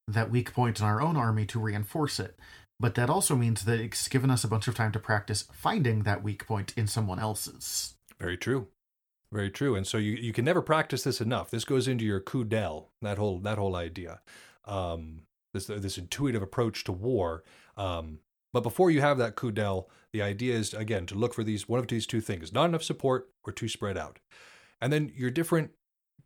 that 0.08 0.28
weak 0.28 0.52
point 0.52 0.80
in 0.80 0.86
our 0.86 1.00
own 1.00 1.16
army 1.16 1.46
to 1.46 1.60
reinforce 1.60 2.18
it. 2.18 2.36
But 2.80 2.96
that 2.96 3.08
also 3.08 3.36
means 3.36 3.64
that 3.64 3.78
it's 3.78 4.08
given 4.08 4.30
us 4.30 4.42
a 4.42 4.48
bunch 4.48 4.66
of 4.66 4.74
time 4.74 4.90
to 4.92 4.98
practice 4.98 5.48
finding 5.52 6.02
that 6.02 6.24
weak 6.24 6.46
point 6.48 6.74
in 6.76 6.88
someone 6.88 7.20
else's. 7.20 7.94
Very 8.20 8.36
true. 8.36 8.66
Very 9.32 9.50
true. 9.50 9.76
And 9.76 9.86
so 9.86 9.96
you, 9.96 10.12
you 10.12 10.32
can 10.32 10.44
never 10.44 10.62
practice 10.62 11.04
this 11.04 11.20
enough. 11.20 11.50
This 11.50 11.64
goes 11.64 11.86
into 11.86 12.04
your 12.04 12.20
coup 12.20 12.44
d'oeil, 12.44 12.88
that 13.02 13.18
whole 13.18 13.38
that 13.40 13.58
whole 13.58 13.76
idea. 13.76 14.20
Um, 14.64 15.22
this 15.54 15.66
this 15.66 15.96
intuitive 15.96 16.42
approach 16.42 16.84
to 16.84 16.92
war. 16.92 17.44
Um, 17.76 18.18
but 18.52 18.62
before 18.62 18.90
you 18.90 19.00
have 19.00 19.18
that 19.18 19.36
coup 19.36 19.52
d'oeil, 19.52 19.88
the 20.16 20.22
idea 20.22 20.54
is 20.54 20.72
again 20.72 21.04
to 21.06 21.14
look 21.14 21.34
for 21.34 21.44
these 21.44 21.68
one 21.68 21.78
of 21.78 21.88
these 21.88 22.06
two 22.06 22.22
things: 22.22 22.52
not 22.52 22.70
enough 22.70 22.82
support 22.82 23.28
or 23.44 23.52
too 23.52 23.68
spread 23.68 23.98
out. 23.98 24.18
And 24.80 24.90
then 24.90 25.12
your 25.14 25.30
different 25.30 25.72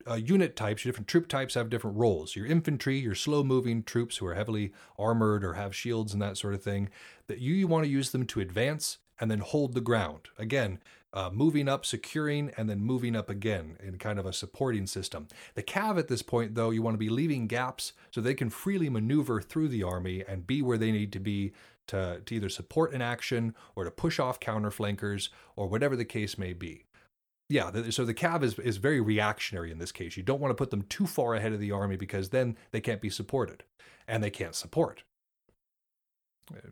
uh, 0.08 0.14
unit 0.14 0.54
types, 0.54 0.84
your 0.84 0.92
different 0.92 1.08
troop 1.08 1.26
types 1.26 1.54
have 1.54 1.70
different 1.70 1.96
roles. 1.96 2.36
Your 2.36 2.46
infantry, 2.46 2.98
your 2.98 3.16
slow 3.16 3.42
moving 3.42 3.82
troops 3.82 4.18
who 4.18 4.26
are 4.26 4.34
heavily 4.34 4.72
armored 4.96 5.44
or 5.44 5.54
have 5.54 5.74
shields 5.74 6.12
and 6.12 6.22
that 6.22 6.36
sort 6.36 6.54
of 6.54 6.62
thing, 6.62 6.88
that 7.26 7.40
you, 7.40 7.52
you 7.52 7.66
want 7.66 7.84
to 7.84 7.90
use 7.90 8.10
them 8.10 8.26
to 8.26 8.40
advance 8.40 8.98
and 9.20 9.30
then 9.30 9.40
hold 9.40 9.74
the 9.74 9.80
ground. 9.80 10.28
Again, 10.38 10.78
uh, 11.12 11.28
moving 11.32 11.68
up, 11.68 11.84
securing, 11.84 12.50
and 12.56 12.70
then 12.70 12.80
moving 12.80 13.16
up 13.16 13.28
again 13.28 13.76
in 13.82 13.98
kind 13.98 14.18
of 14.18 14.26
a 14.26 14.32
supporting 14.32 14.86
system. 14.86 15.26
The 15.54 15.62
cav 15.62 15.98
at 15.98 16.08
this 16.08 16.22
point, 16.22 16.54
though, 16.54 16.70
you 16.70 16.82
want 16.82 16.94
to 16.94 16.98
be 16.98 17.08
leaving 17.08 17.46
gaps 17.46 17.92
so 18.10 18.20
they 18.20 18.34
can 18.34 18.48
freely 18.48 18.88
maneuver 18.88 19.42
through 19.42 19.68
the 19.68 19.82
army 19.82 20.24
and 20.26 20.46
be 20.46 20.62
where 20.62 20.78
they 20.78 20.92
need 20.92 21.12
to 21.12 21.20
be 21.20 21.52
to, 21.90 22.20
to 22.24 22.34
either 22.34 22.48
support 22.48 22.92
an 22.92 23.02
action 23.02 23.54
or 23.74 23.84
to 23.84 23.90
push 23.90 24.18
off 24.18 24.40
counterflankers 24.40 25.28
or 25.56 25.68
whatever 25.68 25.96
the 25.96 26.04
case 26.04 26.38
may 26.38 26.52
be. 26.52 26.84
Yeah, 27.48 27.70
the, 27.70 27.90
so 27.90 28.04
the 28.04 28.14
cav 28.14 28.44
is, 28.44 28.58
is 28.60 28.76
very 28.76 29.00
reactionary 29.00 29.72
in 29.72 29.78
this 29.78 29.90
case. 29.90 30.16
You 30.16 30.22
don't 30.22 30.40
want 30.40 30.50
to 30.52 30.54
put 30.56 30.70
them 30.70 30.82
too 30.82 31.06
far 31.06 31.34
ahead 31.34 31.52
of 31.52 31.58
the 31.58 31.72
army 31.72 31.96
because 31.96 32.28
then 32.28 32.56
they 32.70 32.80
can't 32.80 33.00
be 33.00 33.10
supported 33.10 33.64
and 34.06 34.22
they 34.22 34.30
can't 34.30 34.54
support. 34.54 35.02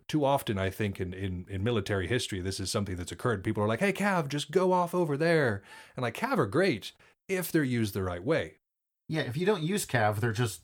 too 0.06 0.24
often, 0.24 0.56
I 0.58 0.70
think, 0.70 1.00
in, 1.00 1.12
in, 1.12 1.46
in 1.48 1.64
military 1.64 2.06
history, 2.06 2.40
this 2.40 2.60
is 2.60 2.70
something 2.70 2.96
that's 2.96 3.12
occurred. 3.12 3.42
People 3.42 3.62
are 3.62 3.68
like, 3.68 3.80
hey, 3.80 3.92
Cav, 3.92 4.28
just 4.28 4.52
go 4.52 4.72
off 4.72 4.94
over 4.94 5.16
there. 5.16 5.62
And 5.96 6.02
like, 6.02 6.16
Cav 6.16 6.38
are 6.38 6.46
great 6.46 6.92
if 7.28 7.50
they're 7.50 7.64
used 7.64 7.92
the 7.94 8.02
right 8.04 8.22
way. 8.22 8.54
Yeah, 9.08 9.22
if 9.22 9.36
you 9.36 9.46
don't 9.46 9.62
use 9.62 9.84
Cav, 9.84 10.20
they're 10.20 10.32
just 10.32 10.62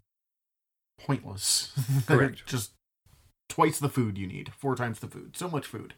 pointless. 0.98 1.72
they're 2.06 2.18
Correct. 2.18 2.46
just 2.46 2.72
twice 3.48 3.78
the 3.78 3.88
food 3.88 4.18
you 4.18 4.26
need, 4.26 4.52
four 4.56 4.74
times 4.74 5.00
the 5.00 5.08
food. 5.08 5.36
So 5.36 5.48
much 5.48 5.66
food. 5.66 5.94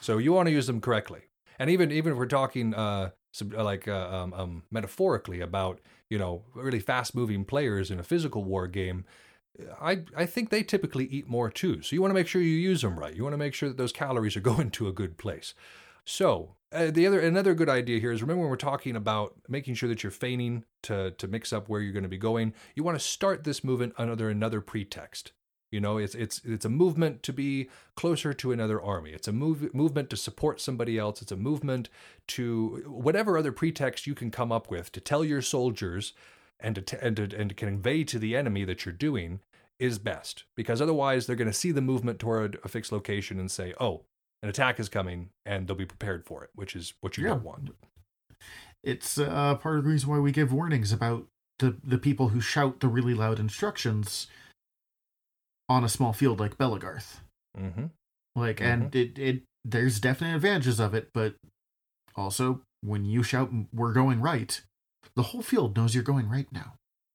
So 0.00 0.18
you 0.18 0.32
want 0.32 0.46
to 0.46 0.52
use 0.52 0.66
them 0.66 0.80
correctly. 0.80 1.22
And 1.58 1.70
even 1.70 1.92
even 1.92 2.12
if 2.12 2.18
we're 2.18 2.26
talking 2.26 2.74
uh, 2.74 3.10
sub- 3.32 3.54
like 3.54 3.86
uh, 3.86 4.08
um, 4.10 4.34
um, 4.34 4.62
metaphorically 4.70 5.40
about 5.40 5.80
you 6.10 6.18
know 6.18 6.44
really 6.54 6.80
fast 6.80 7.14
moving 7.14 7.44
players 7.44 7.90
in 7.90 8.00
a 8.00 8.02
physical 8.02 8.44
war 8.44 8.66
game, 8.66 9.04
I 9.80 10.04
I 10.16 10.26
think 10.26 10.50
they 10.50 10.62
typically 10.62 11.04
eat 11.06 11.28
more 11.28 11.50
too. 11.50 11.82
So 11.82 11.94
you 11.94 12.00
want 12.00 12.10
to 12.10 12.14
make 12.14 12.26
sure 12.26 12.42
you 12.42 12.48
use 12.48 12.82
them 12.82 12.98
right. 12.98 13.14
You 13.14 13.22
want 13.22 13.34
to 13.34 13.38
make 13.38 13.54
sure 13.54 13.68
that 13.68 13.78
those 13.78 13.92
calories 13.92 14.36
are 14.36 14.40
going 14.52 14.70
to 14.72 14.88
a 14.88 14.92
good 14.92 15.18
place. 15.18 15.54
So 16.04 16.56
uh, 16.72 16.90
the 16.90 17.06
other 17.06 17.20
another 17.20 17.54
good 17.54 17.68
idea 17.68 18.00
here 18.00 18.12
is 18.12 18.22
remember 18.22 18.40
when 18.40 18.50
we're 18.50 18.56
talking 18.56 18.96
about 18.96 19.34
making 19.48 19.74
sure 19.74 19.88
that 19.88 20.02
you're 20.02 20.10
feigning 20.10 20.64
to 20.84 21.12
to 21.12 21.28
mix 21.28 21.52
up 21.52 21.68
where 21.68 21.80
you're 21.80 21.92
going 21.92 22.02
to 22.02 22.08
be 22.08 22.18
going. 22.18 22.54
You 22.74 22.82
want 22.82 22.98
to 22.98 23.04
start 23.04 23.44
this 23.44 23.62
movement 23.62 23.94
under 23.98 24.28
another 24.28 24.60
pretext. 24.60 25.32
You 25.72 25.80
know, 25.80 25.96
it's 25.96 26.14
it's 26.14 26.42
it's 26.44 26.66
a 26.66 26.68
movement 26.68 27.22
to 27.24 27.32
be 27.32 27.70
closer 27.96 28.34
to 28.34 28.52
another 28.52 28.80
army. 28.80 29.10
It's 29.12 29.26
a 29.26 29.32
move 29.32 29.74
movement 29.74 30.10
to 30.10 30.16
support 30.16 30.60
somebody 30.60 30.98
else. 30.98 31.22
It's 31.22 31.32
a 31.32 31.36
movement 31.36 31.88
to 32.28 32.84
whatever 32.86 33.38
other 33.38 33.52
pretext 33.52 34.06
you 34.06 34.14
can 34.14 34.30
come 34.30 34.52
up 34.52 34.70
with 34.70 34.92
to 34.92 35.00
tell 35.00 35.24
your 35.24 35.40
soldiers 35.42 36.12
and 36.60 36.74
to 36.74 36.82
t- 36.82 36.98
and 37.00 37.16
to, 37.16 37.22
and 37.36 37.48
to 37.48 37.54
convey 37.54 38.04
to 38.04 38.18
the 38.18 38.36
enemy 38.36 38.64
that 38.64 38.84
you're 38.84 38.92
doing 38.92 39.40
is 39.80 39.98
best 39.98 40.44
because 40.54 40.80
otherwise 40.82 41.26
they're 41.26 41.34
going 41.36 41.48
to 41.48 41.54
see 41.54 41.72
the 41.72 41.80
movement 41.80 42.18
toward 42.18 42.58
a 42.62 42.68
fixed 42.68 42.92
location 42.92 43.40
and 43.40 43.50
say, 43.50 43.72
"Oh, 43.80 44.02
an 44.42 44.50
attack 44.50 44.78
is 44.78 44.90
coming," 44.90 45.30
and 45.46 45.66
they'll 45.66 45.74
be 45.74 45.86
prepared 45.86 46.26
for 46.26 46.44
it, 46.44 46.50
which 46.54 46.76
is 46.76 46.92
what 47.00 47.16
you 47.16 47.24
Yeah. 47.24 47.30
don't 47.30 47.44
want. 47.44 47.70
It's 48.84 49.16
uh, 49.16 49.54
part 49.54 49.78
of 49.78 49.84
the 49.84 49.90
reason 49.90 50.10
why 50.10 50.18
we 50.18 50.32
give 50.32 50.52
warnings 50.52 50.92
about 50.92 51.26
the, 51.60 51.76
the 51.82 51.98
people 51.98 52.28
who 52.28 52.40
shout 52.40 52.80
the 52.80 52.88
really 52.88 53.14
loud 53.14 53.38
instructions 53.38 54.26
on 55.68 55.84
a 55.84 55.88
small 55.88 56.12
field 56.12 56.40
like 56.40 56.58
Belegarth. 56.58 57.20
Mm-hmm. 57.58 57.86
Like, 58.34 58.60
and 58.60 58.94
it, 58.94 59.18
it 59.18 59.42
there's 59.64 60.00
definite 60.00 60.36
advantages 60.36 60.80
of 60.80 60.94
it, 60.94 61.10
but 61.12 61.34
also 62.16 62.62
when 62.82 63.04
you 63.04 63.22
shout 63.22 63.50
"We're 63.72 63.92
going 63.92 64.20
right," 64.20 64.60
the 65.14 65.22
whole 65.24 65.42
field 65.42 65.76
knows 65.76 65.94
you're 65.94 66.04
going 66.04 66.28
right 66.28 66.50
now. 66.50 66.74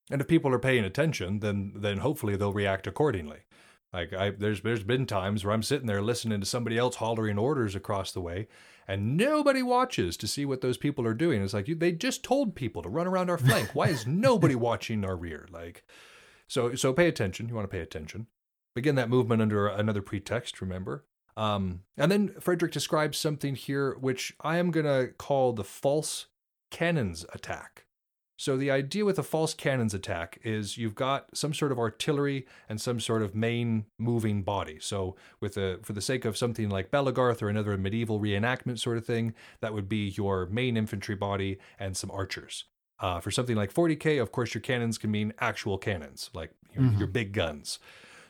And 0.09 0.21
if 0.21 0.27
people 0.27 0.53
are 0.53 0.59
paying 0.59 0.85
attention, 0.85 1.39
then 1.39 1.73
then 1.75 1.99
hopefully 1.99 2.35
they'll 2.35 2.53
react 2.53 2.87
accordingly. 2.87 3.39
Like 3.93 4.13
I 4.13 4.31
there's 4.31 4.61
there's 4.61 4.83
been 4.83 5.05
times 5.05 5.43
where 5.43 5.53
I'm 5.53 5.63
sitting 5.63 5.87
there 5.87 6.01
listening 6.01 6.39
to 6.39 6.45
somebody 6.45 6.77
else 6.77 6.97
hollering 6.97 7.37
orders 7.37 7.75
across 7.75 8.11
the 8.11 8.21
way, 8.21 8.47
and 8.87 9.17
nobody 9.17 9.63
watches 9.63 10.17
to 10.17 10.27
see 10.27 10.45
what 10.45 10.61
those 10.61 10.77
people 10.77 11.05
are 11.07 11.13
doing. 11.13 11.41
It's 11.41 11.53
like 11.53 11.67
you, 11.67 11.75
they 11.75 11.93
just 11.93 12.23
told 12.23 12.55
people 12.55 12.81
to 12.83 12.89
run 12.89 13.07
around 13.07 13.29
our 13.29 13.37
flank. 13.37 13.73
Why 13.73 13.87
is 13.87 14.05
nobody 14.07 14.55
watching 14.55 15.03
our 15.03 15.15
rear? 15.15 15.47
Like, 15.51 15.83
so 16.47 16.75
so 16.75 16.93
pay 16.93 17.07
attention. 17.07 17.49
You 17.49 17.55
want 17.55 17.65
to 17.65 17.75
pay 17.75 17.81
attention. 17.81 18.27
Begin 18.77 18.93
that 18.93 19.09
movement 19.09 19.41
under 19.41 19.65
another 19.67 20.03
pretext. 20.03 20.61
Remember. 20.61 21.03
Um, 21.35 21.81
and 21.97 22.11
then 22.11 22.35
Frederick 22.39 22.71
describes 22.71 23.17
something 23.17 23.55
here 23.55 23.95
which 23.99 24.35
I 24.41 24.57
am 24.57 24.69
gonna 24.69 25.07
call 25.17 25.51
the 25.53 25.63
false 25.63 26.27
cannons 26.69 27.25
attack. 27.33 27.85
So 28.37 28.55
the 28.55 28.69
idea 28.69 29.03
with 29.03 29.17
a 29.17 29.23
false 29.23 29.55
cannons 29.55 29.95
attack 29.95 30.37
is 30.43 30.77
you've 30.77 30.93
got 30.93 31.35
some 31.35 31.55
sort 31.55 31.71
of 31.71 31.79
artillery 31.79 32.45
and 32.69 32.79
some 32.79 32.99
sort 32.99 33.23
of 33.23 33.33
main 33.33 33.85
moving 33.97 34.43
body. 34.43 34.77
So 34.79 35.15
with 35.41 35.55
the 35.55 35.79
for 35.81 35.93
the 35.93 36.01
sake 36.01 36.23
of 36.23 36.37
something 36.37 36.69
like 36.69 36.91
Belegarth 36.91 37.41
or 37.41 37.49
another 37.49 37.75
medieval 37.79 38.19
reenactment 38.19 38.77
sort 38.77 38.97
of 38.99 39.07
thing, 39.07 39.33
that 39.61 39.73
would 39.73 39.89
be 39.89 40.09
your 40.09 40.45
main 40.45 40.77
infantry 40.77 41.15
body 41.15 41.57
and 41.79 41.97
some 41.97 42.11
archers. 42.11 42.65
Uh, 42.99 43.19
for 43.19 43.31
something 43.31 43.55
like 43.55 43.73
40k, 43.73 44.21
of 44.21 44.31
course, 44.31 44.53
your 44.53 44.61
cannons 44.61 44.99
can 44.99 45.09
mean 45.09 45.33
actual 45.39 45.79
cannons, 45.79 46.29
like 46.35 46.51
your, 46.75 46.83
Mhm. 46.83 46.99
your 46.99 47.07
big 47.07 47.31
guns. 47.33 47.79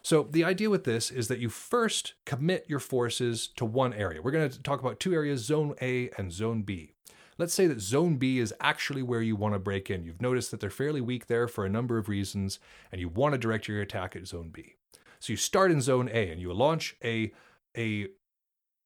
So 0.08 0.26
the 0.32 0.46
idea 0.46 0.70
with 0.70 0.86
this 0.86 1.12
is 1.12 1.28
that 1.28 1.39
you 1.39 1.50
first 1.50 2.13
commit 2.26 2.63
your 2.70 2.80
forces 2.80 3.50
to 3.58 3.65
one 3.65 3.91
area. 3.91 4.22
We're 4.22 4.32
going 4.32 4.50
to 4.50 4.63
talk 4.63 4.80
about 4.80 5.02
two 5.02 5.13
areas, 5.13 5.43
Zone 5.43 5.76
A 5.82 6.10
and 6.17 6.32
Zone 6.32 6.62
B. 6.62 6.93
Let's 7.38 7.54
say 7.54 7.67
that 7.67 7.82
Zone 7.82 8.15
B 8.15 8.39
is 8.39 8.54
actually 8.62 9.04
where 9.04 9.22
you 9.22 9.36
want 9.36 9.54
to 9.56 9.60
break 9.60 9.89
in. 9.89 10.06
You've 10.06 10.22
noticed 10.22 10.50
that 10.52 10.62
they're 10.62 10.70
fairly 10.70 11.02
weak 11.02 11.28
there 11.28 11.46
for 11.46 11.65
a 11.65 11.70
number 11.70 11.98
of 11.98 12.08
reasons, 12.08 12.58
and 12.89 13.02
you 13.02 13.10
want 13.10 13.34
to 13.34 13.38
direct 13.38 13.67
your 13.67 13.82
attack 13.82 14.15
at 14.15 14.28
Zone 14.28 14.50
B. 14.50 14.76
So 15.20 15.34
you 15.34 15.36
start 15.36 15.72
in 15.72 15.82
Zone 15.82 16.10
A 16.13 16.32
and 16.32 16.39
you 16.39 16.54
launch 16.54 16.96
a 17.04 17.34
a 17.78 18.08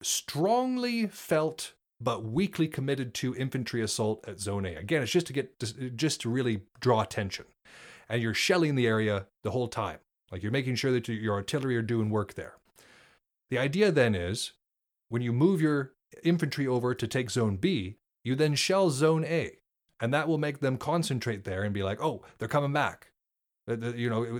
strongly 0.01 1.05
felt 1.05 1.73
but 1.99 2.23
weakly 2.23 2.67
committed 2.67 3.13
to 3.13 3.35
infantry 3.35 3.83
assault 3.83 4.27
at 4.27 4.39
Zone 4.39 4.65
A. 4.65 4.73
Again, 4.73 5.03
it's 5.03 5.11
just 5.11 5.27
to 5.27 5.33
get 5.33 5.59
just 5.95 6.21
to 6.21 6.31
really 6.31 6.61
draw 6.79 7.01
attention, 7.01 7.45
and 8.09 8.23
you're 8.23 8.33
shelling 8.33 8.73
the 8.73 8.87
area 8.87 9.27
the 9.43 9.51
whole 9.51 9.67
time. 9.67 9.99
Like 10.31 10.43
you're 10.43 10.51
making 10.51 10.75
sure 10.75 10.91
that 10.91 11.07
your 11.07 11.33
artillery 11.33 11.75
are 11.75 11.81
doing 11.81 12.09
work 12.09 12.35
there. 12.35 12.55
The 13.49 13.57
idea 13.57 13.91
then 13.91 14.15
is 14.15 14.53
when 15.09 15.21
you 15.21 15.33
move 15.33 15.61
your 15.61 15.93
infantry 16.23 16.65
over 16.65 16.95
to 16.95 17.07
take 17.07 17.29
Zone 17.29 17.57
B, 17.57 17.97
you 18.23 18.35
then 18.35 18.55
shell 18.55 18.89
Zone 18.89 19.25
A, 19.25 19.57
and 19.99 20.13
that 20.13 20.27
will 20.27 20.37
make 20.37 20.59
them 20.59 20.77
concentrate 20.77 21.43
there 21.43 21.63
and 21.63 21.73
be 21.73 21.83
like, 21.83 22.01
"Oh, 22.01 22.23
they're 22.37 22.47
coming 22.47 22.71
back." 22.71 23.11
You 23.67 24.09
know, 24.09 24.39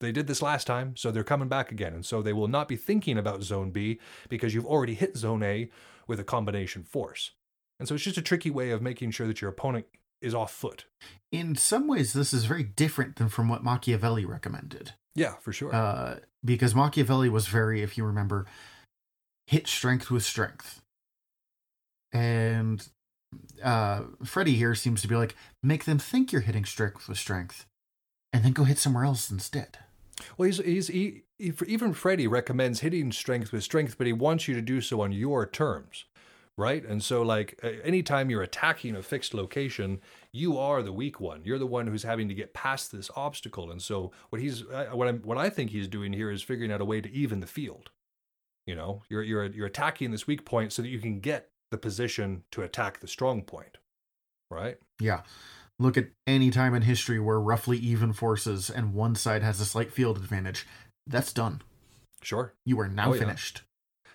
they 0.00 0.12
did 0.12 0.26
this 0.26 0.42
last 0.42 0.66
time, 0.66 0.96
so 0.96 1.10
they're 1.10 1.24
coming 1.24 1.48
back 1.48 1.72
again, 1.72 1.94
and 1.94 2.06
so 2.06 2.22
they 2.22 2.32
will 2.32 2.48
not 2.48 2.68
be 2.68 2.76
thinking 2.76 3.18
about 3.18 3.42
Zone 3.42 3.70
B 3.70 3.98
because 4.28 4.54
you've 4.54 4.66
already 4.66 4.94
hit 4.94 5.16
Zone 5.16 5.42
A 5.42 5.70
with 6.06 6.20
a 6.20 6.24
combination 6.24 6.82
force. 6.84 7.32
And 7.78 7.88
so 7.88 7.94
it's 7.94 8.04
just 8.04 8.18
a 8.18 8.22
tricky 8.22 8.50
way 8.50 8.70
of 8.70 8.82
making 8.82 9.10
sure 9.10 9.26
that 9.26 9.40
your 9.40 9.50
opponent 9.50 9.86
is 10.20 10.34
off 10.34 10.52
foot. 10.52 10.84
In 11.32 11.54
some 11.56 11.86
ways, 11.86 12.12
this 12.12 12.32
is 12.32 12.44
very 12.44 12.64
different 12.64 13.16
than 13.16 13.28
from 13.28 13.48
what 13.48 13.64
Machiavelli 13.64 14.24
recommended. 14.24 14.92
Yeah, 15.14 15.34
for 15.40 15.52
sure. 15.52 15.74
Uh, 15.74 16.16
because 16.44 16.74
Machiavelli 16.74 17.28
was 17.28 17.46
very, 17.46 17.82
if 17.82 17.96
you 17.96 18.04
remember, 18.04 18.46
hit 19.46 19.66
strength 19.66 20.10
with 20.10 20.22
strength. 20.22 20.80
And 22.12 22.86
uh, 23.62 24.02
Freddy 24.24 24.54
here 24.54 24.74
seems 24.74 25.02
to 25.02 25.08
be 25.08 25.14
like, 25.14 25.36
make 25.62 25.84
them 25.84 25.98
think 25.98 26.32
you're 26.32 26.40
hitting 26.40 26.64
strength 26.64 27.08
with 27.08 27.18
strength, 27.18 27.66
and 28.32 28.44
then 28.44 28.52
go 28.52 28.64
hit 28.64 28.78
somewhere 28.78 29.04
else 29.04 29.30
instead. 29.30 29.78
Well, 30.36 30.46
he's, 30.46 30.58
he's 30.58 30.88
he, 30.88 31.22
he, 31.38 31.52
even 31.66 31.94
Freddy 31.94 32.26
recommends 32.26 32.80
hitting 32.80 33.12
strength 33.12 33.52
with 33.52 33.62
strength, 33.62 33.96
but 33.96 34.06
he 34.06 34.12
wants 34.12 34.48
you 34.48 34.54
to 34.54 34.60
do 34.60 34.80
so 34.80 35.00
on 35.00 35.12
your 35.12 35.46
terms, 35.46 36.04
right? 36.60 36.84
And 36.84 37.02
so, 37.02 37.22
like, 37.22 37.58
anytime 37.82 38.30
you're 38.30 38.42
attacking 38.42 38.94
a 38.94 39.02
fixed 39.02 39.32
location, 39.34 40.00
you 40.32 40.58
are 40.58 40.82
the 40.82 40.92
weak 40.92 41.18
one. 41.18 41.40
You're 41.44 41.58
the 41.58 41.66
one 41.66 41.86
who's 41.86 42.02
having 42.02 42.28
to 42.28 42.34
get 42.34 42.54
past 42.54 42.92
this 42.92 43.10
obstacle. 43.16 43.70
And 43.70 43.80
so, 43.80 44.12
what 44.28 44.40
he's 44.42 44.62
uh, 44.66 44.90
what 44.92 45.08
I'm 45.08 45.20
what 45.22 45.38
I 45.38 45.48
think 45.50 45.70
he's 45.70 45.88
doing 45.88 46.12
here 46.12 46.30
is 46.30 46.42
figuring 46.42 46.70
out 46.70 46.80
a 46.80 46.84
way 46.84 47.00
to 47.00 47.10
even 47.10 47.40
the 47.40 47.46
field. 47.46 47.90
You 48.66 48.76
know, 48.76 49.02
you're 49.08 49.22
you're 49.22 49.46
you're 49.46 49.66
attacking 49.66 50.10
this 50.10 50.26
weak 50.26 50.44
point 50.44 50.72
so 50.72 50.82
that 50.82 50.88
you 50.88 51.00
can 51.00 51.20
get 51.20 51.48
the 51.70 51.78
position 51.78 52.44
to 52.52 52.62
attack 52.62 53.00
the 53.00 53.08
strong 53.08 53.42
point, 53.42 53.78
right? 54.50 54.76
Yeah. 55.00 55.22
Look 55.78 55.96
at 55.96 56.08
any 56.26 56.50
time 56.50 56.74
in 56.74 56.82
history 56.82 57.18
where 57.18 57.40
roughly 57.40 57.78
even 57.78 58.12
forces 58.12 58.68
and 58.68 58.92
one 58.92 59.14
side 59.14 59.42
has 59.42 59.60
a 59.60 59.64
slight 59.64 59.90
field 59.90 60.18
advantage. 60.18 60.66
That's 61.06 61.32
done. 61.32 61.62
Sure. 62.22 62.52
You 62.66 62.78
are 62.80 62.88
now 62.88 63.14
Oh, 63.14 63.18
finished. 63.18 63.62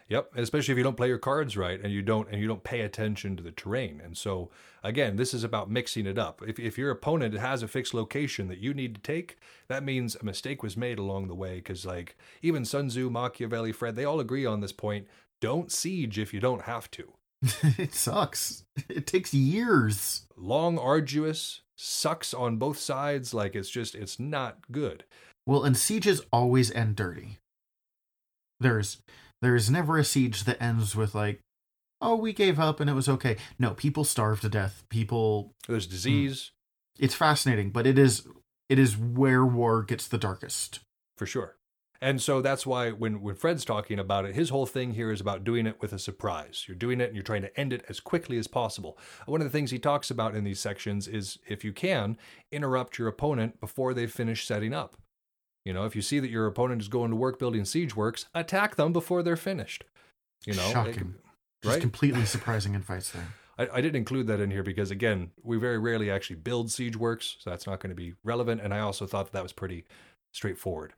Yep, 0.07 0.33
especially 0.35 0.71
if 0.71 0.77
you 0.77 0.83
don't 0.83 0.97
play 0.97 1.07
your 1.07 1.17
cards 1.17 1.57
right 1.57 1.81
and 1.81 1.91
you 1.91 2.03
don't 2.03 2.29
and 2.29 2.39
you 2.39 2.47
don't 2.47 2.63
pay 2.63 2.81
attention 2.81 3.35
to 3.35 3.43
the 3.43 3.51
terrain. 3.51 3.99
And 4.03 4.15
so 4.15 4.51
again, 4.83 5.15
this 5.15 5.33
is 5.33 5.43
about 5.43 5.71
mixing 5.71 6.05
it 6.05 6.19
up. 6.19 6.43
If 6.47 6.59
if 6.59 6.77
your 6.77 6.91
opponent 6.91 7.33
has 7.33 7.63
a 7.63 7.67
fixed 7.67 7.93
location 7.93 8.47
that 8.49 8.59
you 8.59 8.73
need 8.73 8.93
to 8.95 9.01
take, 9.01 9.37
that 9.67 9.83
means 9.83 10.15
a 10.15 10.23
mistake 10.23 10.61
was 10.61 10.77
made 10.77 10.99
along 10.99 11.27
the 11.27 11.35
way 11.35 11.59
cuz 11.59 11.85
like 11.85 12.15
even 12.43 12.65
Sun 12.65 12.89
Tzu, 12.89 13.09
Machiavelli, 13.09 13.71
Fred, 13.71 13.95
they 13.95 14.05
all 14.05 14.19
agree 14.19 14.45
on 14.45 14.59
this 14.59 14.71
point. 14.71 15.07
Don't 15.41 15.71
siege 15.71 16.19
if 16.19 16.33
you 16.33 16.39
don't 16.39 16.63
have 16.63 16.89
to. 16.91 17.13
it 17.77 17.93
sucks. 17.93 18.63
It 18.87 19.07
takes 19.07 19.33
years. 19.33 20.27
Long, 20.37 20.77
arduous, 20.77 21.61
sucks 21.75 22.33
on 22.33 22.57
both 22.57 22.77
sides, 22.77 23.33
like 23.33 23.55
it's 23.55 23.69
just 23.69 23.95
it's 23.95 24.19
not 24.19 24.71
good. 24.71 25.03
Well, 25.47 25.63
and 25.63 25.77
sieges 25.77 26.21
always 26.31 26.71
end 26.71 26.95
dirty. 26.95 27.39
There's 28.59 28.97
there's 29.45 29.69
never 29.69 29.99
a 29.99 30.03
siege 30.03 30.45
that 30.45 30.61
ends 30.61 30.95
with 30.95 31.13
like, 31.13 31.39
oh, 32.01 32.15
we 32.15 32.33
gave 32.33 32.59
up 32.59 32.79
and 32.79 32.89
it 32.89 32.93
was 32.93 33.07
okay. 33.07 33.37
No, 33.59 33.75
people 33.75 34.03
starve 34.03 34.41
to 34.41 34.49
death. 34.49 34.83
People 34.89 35.53
There's 35.67 35.85
hmm. 35.85 35.91
disease, 35.91 36.51
it's 36.97 37.13
fascinating, 37.13 37.69
but 37.69 37.85
it 37.85 37.99
is 37.99 38.27
it 38.69 38.79
is 38.79 38.97
where 38.97 39.45
war 39.45 39.83
gets 39.83 40.07
the 40.07 40.17
darkest. 40.17 40.79
for 41.15 41.27
sure. 41.27 41.57
And 42.01 42.21
so 42.21 42.41
that's 42.41 42.65
why 42.65 42.89
when, 42.89 43.21
when 43.21 43.35
Fred's 43.35 43.63
talking 43.63 43.99
about 43.99 44.25
it, 44.25 44.35
his 44.35 44.49
whole 44.49 44.65
thing 44.65 44.93
here 44.93 45.11
is 45.11 45.21
about 45.21 45.43
doing 45.43 45.67
it 45.67 45.79
with 45.79 45.93
a 45.93 45.99
surprise. 45.99 46.65
You're 46.67 46.75
doing 46.75 46.99
it 46.99 47.05
and 47.05 47.15
you're 47.15 47.23
trying 47.23 47.43
to 47.43 47.59
end 47.59 47.71
it 47.71 47.85
as 47.87 47.99
quickly 47.99 48.37
as 48.39 48.47
possible. 48.47 48.97
One 49.27 49.41
of 49.41 49.45
the 49.45 49.51
things 49.51 49.71
he 49.71 49.79
talks 49.79 50.09
about 50.09 50.35
in 50.35 50.43
these 50.43 50.59
sections 50.59 51.07
is 51.07 51.37
if 51.47 51.63
you 51.63 51.71
can, 51.71 52.17
interrupt 52.51 52.97
your 52.97 53.07
opponent 53.07 53.59
before 53.59 53.93
they've 53.93 54.11
finished 54.11 54.47
setting 54.47 54.73
up. 54.73 54.97
You 55.65 55.73
know, 55.73 55.85
if 55.85 55.95
you 55.95 56.01
see 56.01 56.19
that 56.19 56.29
your 56.29 56.45
opponent 56.45 56.81
is 56.81 56.87
going 56.87 57.09
to 57.09 57.15
work 57.15 57.39
building 57.39 57.65
siege 57.65 57.95
works, 57.95 58.27
attack 58.33 58.75
them 58.75 58.93
before 58.93 59.23
they're 59.23 59.35
finished. 59.35 59.83
You 60.45 60.53
know, 60.53 60.69
Shocking. 60.71 61.15
Just 61.63 61.75
right? 61.75 61.81
completely 61.81 62.25
surprising 62.25 62.75
advice 62.75 63.09
there. 63.09 63.33
I, 63.57 63.77
I 63.77 63.81
didn't 63.81 63.95
include 63.95 64.27
that 64.27 64.39
in 64.39 64.51
here 64.51 64.63
because 64.63 64.91
again, 64.91 65.31
we 65.41 65.57
very 65.57 65.79
rarely 65.79 66.11
actually 66.11 66.35
build 66.37 66.71
siege 66.71 66.95
works, 66.95 67.37
so 67.39 67.49
that's 67.49 67.65
not 67.65 67.79
going 67.79 67.89
to 67.89 67.95
be 67.95 68.13
relevant. 68.23 68.61
And 68.61 68.73
I 68.73 68.79
also 68.79 69.07
thought 69.07 69.27
that, 69.27 69.33
that 69.33 69.43
was 69.43 69.53
pretty 69.53 69.85
straightforward. 70.31 70.93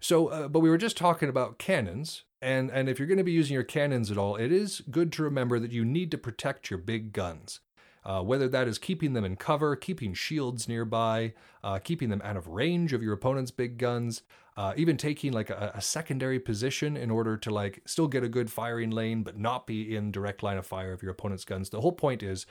So, 0.00 0.28
uh, 0.28 0.48
but 0.48 0.60
we 0.60 0.68
were 0.68 0.76
just 0.76 0.98
talking 0.98 1.30
about 1.30 1.58
cannons, 1.58 2.24
and 2.42 2.70
and 2.70 2.88
if 2.88 2.98
you're 2.98 3.08
going 3.08 3.18
to 3.18 3.24
be 3.24 3.32
using 3.32 3.54
your 3.54 3.62
cannons 3.62 4.10
at 4.10 4.18
all, 4.18 4.36
it 4.36 4.52
is 4.52 4.82
good 4.90 5.10
to 5.12 5.22
remember 5.22 5.58
that 5.58 5.72
you 5.72 5.84
need 5.84 6.10
to 6.10 6.18
protect 6.18 6.70
your 6.70 6.78
big 6.78 7.14
guns. 7.14 7.60
Uh, 8.04 8.22
whether 8.22 8.48
that 8.48 8.66
is 8.66 8.78
keeping 8.78 9.12
them 9.12 9.24
in 9.24 9.36
cover, 9.36 9.76
keeping 9.76 10.14
shields 10.14 10.66
nearby, 10.66 11.34
uh, 11.62 11.78
keeping 11.78 12.08
them 12.08 12.22
out 12.24 12.36
of 12.36 12.46
range 12.48 12.92
of 12.92 13.02
your 13.02 13.12
opponent's 13.12 13.50
big 13.50 13.76
guns, 13.76 14.22
uh, 14.56 14.72
even 14.76 14.96
taking 14.96 15.32
like 15.32 15.50
a, 15.50 15.72
a, 15.74 15.80
secondary 15.80 16.38
position 16.38 16.96
in 16.96 17.10
order 17.10 17.36
to 17.36 17.50
like 17.50 17.80
still 17.86 18.08
get 18.08 18.24
a 18.24 18.28
good 18.28 18.50
firing 18.50 18.90
lane 18.90 19.22
but 19.22 19.38
not 19.38 19.66
be 19.66 19.96
in 19.96 20.10
direct 20.10 20.42
line 20.42 20.58
of 20.58 20.66
fire 20.66 20.92
of 20.92 21.02
your 21.02 21.12
opponent's 21.12 21.44
guns. 21.44 21.70
The 21.70 21.80
whole 21.80 21.92
point 21.92 22.22
is 22.22 22.46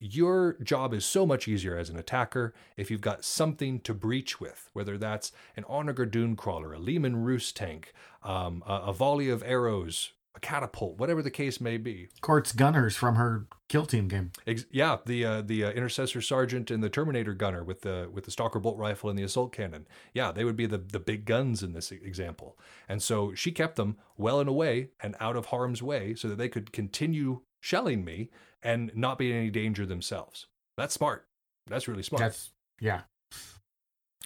your 0.00 0.56
job 0.62 0.92
is 0.92 1.04
so 1.04 1.24
much 1.24 1.46
easier 1.48 1.76
as 1.76 1.90
an 1.90 1.96
attacker 1.96 2.54
if 2.76 2.90
you've 2.90 3.00
got 3.00 3.24
something 3.24 3.80
to 3.80 3.94
breach 3.94 4.40
with, 4.40 4.68
whether 4.72 4.98
that's 4.98 5.32
an 5.56 5.64
Onager 5.68 6.06
Dune 6.06 6.36
Crawler, 6.36 6.72
a 6.72 6.78
Leman 6.78 7.24
Russ 7.24 7.52
tank, 7.52 7.92
um, 8.22 8.62
a, 8.66 8.74
a 8.86 8.92
volley 8.92 9.28
of 9.28 9.42
arrows 9.44 10.12
a 10.34 10.40
catapult, 10.40 10.98
whatever 10.98 11.22
the 11.22 11.30
case 11.30 11.60
may 11.60 11.76
be. 11.76 12.08
Court's 12.20 12.52
gunners 12.52 12.96
from 12.96 13.14
her 13.16 13.46
kill 13.68 13.86
team 13.86 14.08
game. 14.08 14.32
Ex- 14.46 14.66
yeah, 14.70 14.98
the 15.06 15.24
uh, 15.24 15.42
the 15.42 15.64
uh, 15.64 15.70
intercessor 15.70 16.20
sergeant 16.20 16.70
and 16.70 16.82
the 16.82 16.88
Terminator 16.88 17.34
gunner 17.34 17.62
with 17.62 17.82
the 17.82 18.08
with 18.12 18.24
the 18.24 18.30
stalker 18.30 18.58
bolt 18.58 18.78
rifle 18.78 19.08
and 19.10 19.18
the 19.18 19.22
assault 19.22 19.52
cannon. 19.52 19.86
Yeah, 20.12 20.32
they 20.32 20.44
would 20.44 20.56
be 20.56 20.66
the 20.66 20.78
the 20.78 21.00
big 21.00 21.24
guns 21.24 21.62
in 21.62 21.72
this 21.72 21.92
example. 21.92 22.58
And 22.88 23.02
so 23.02 23.34
she 23.34 23.52
kept 23.52 23.76
them 23.76 23.96
well 24.16 24.40
and 24.40 24.48
away 24.48 24.90
and 25.00 25.14
out 25.20 25.36
of 25.36 25.46
harm's 25.46 25.82
way 25.82 26.14
so 26.14 26.28
that 26.28 26.38
they 26.38 26.48
could 26.48 26.72
continue 26.72 27.42
shelling 27.60 28.04
me 28.04 28.30
and 28.62 28.90
not 28.94 29.18
be 29.18 29.30
in 29.30 29.36
any 29.36 29.50
danger 29.50 29.86
themselves. 29.86 30.46
That's 30.76 30.94
smart. 30.94 31.26
That's 31.66 31.88
really 31.88 32.02
smart. 32.02 32.20
That's 32.20 32.50
yeah. 32.80 33.02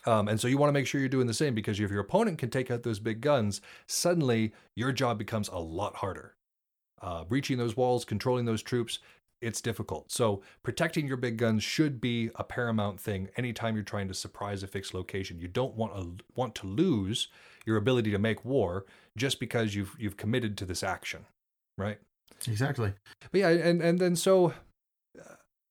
Um, 0.09 0.27
and 0.27 0.41
so 0.41 0.49
you 0.49 0.57
want 0.57 0.71
to 0.71 0.73
make 0.73 0.87
sure 0.87 1.01
you're 1.01 1.09
doing 1.11 1.27
the 1.27 1.35
same 1.35 1.55
because 1.55 1.79
if 1.79 1.91
your 1.91 2.01
opponent 2.01 2.39
can 2.39 2.49
take 2.49 2.71
out 2.71 2.83
those 2.83 2.99
big 2.99 3.21
guns, 3.21 3.61
suddenly 3.87 4.55
your 4.75 4.91
job 4.91 5.19
becomes 5.19 5.49
a 5.49 5.59
lot 5.59 5.97
harder. 5.97 6.35
Uh, 7.03 7.25
breaching 7.25 7.59
those 7.59 7.77
walls, 7.77 8.07
controlling 8.07 8.47
those 8.47 8.63
troops, 8.63 9.01
it's 9.43 9.61
difficult. 9.61 10.11
So 10.11 10.41
protecting 10.63 11.07
your 11.07 11.19
big 11.19 11.37
guns 11.37 11.63
should 11.63 12.01
be 12.01 12.31
a 12.37 12.43
paramount 12.43 12.99
thing 12.99 13.29
anytime 13.37 13.75
you're 13.75 13.85
trying 13.85 14.09
to 14.09 14.15
surprise 14.15 14.63
a 14.63 14.67
fixed 14.67 14.95
location. 14.95 15.39
You 15.39 15.47
don't 15.47 15.75
want 15.75 15.95
to 15.95 16.25
want 16.35 16.55
to 16.57 16.67
lose 16.67 17.29
your 17.67 17.77
ability 17.77 18.11
to 18.13 18.19
make 18.19 18.47
war 18.47 18.87
just 19.15 19.39
because 19.39 19.75
you've 19.75 19.95
you've 19.99 20.17
committed 20.17 20.57
to 20.57 20.65
this 20.65 20.83
action, 20.83 21.27
right? 21.77 21.99
Exactly. 22.49 22.95
But 23.31 23.41
yeah, 23.41 23.51
and 23.51 23.83
and 23.83 23.99
then 23.99 24.17
so 24.17 24.55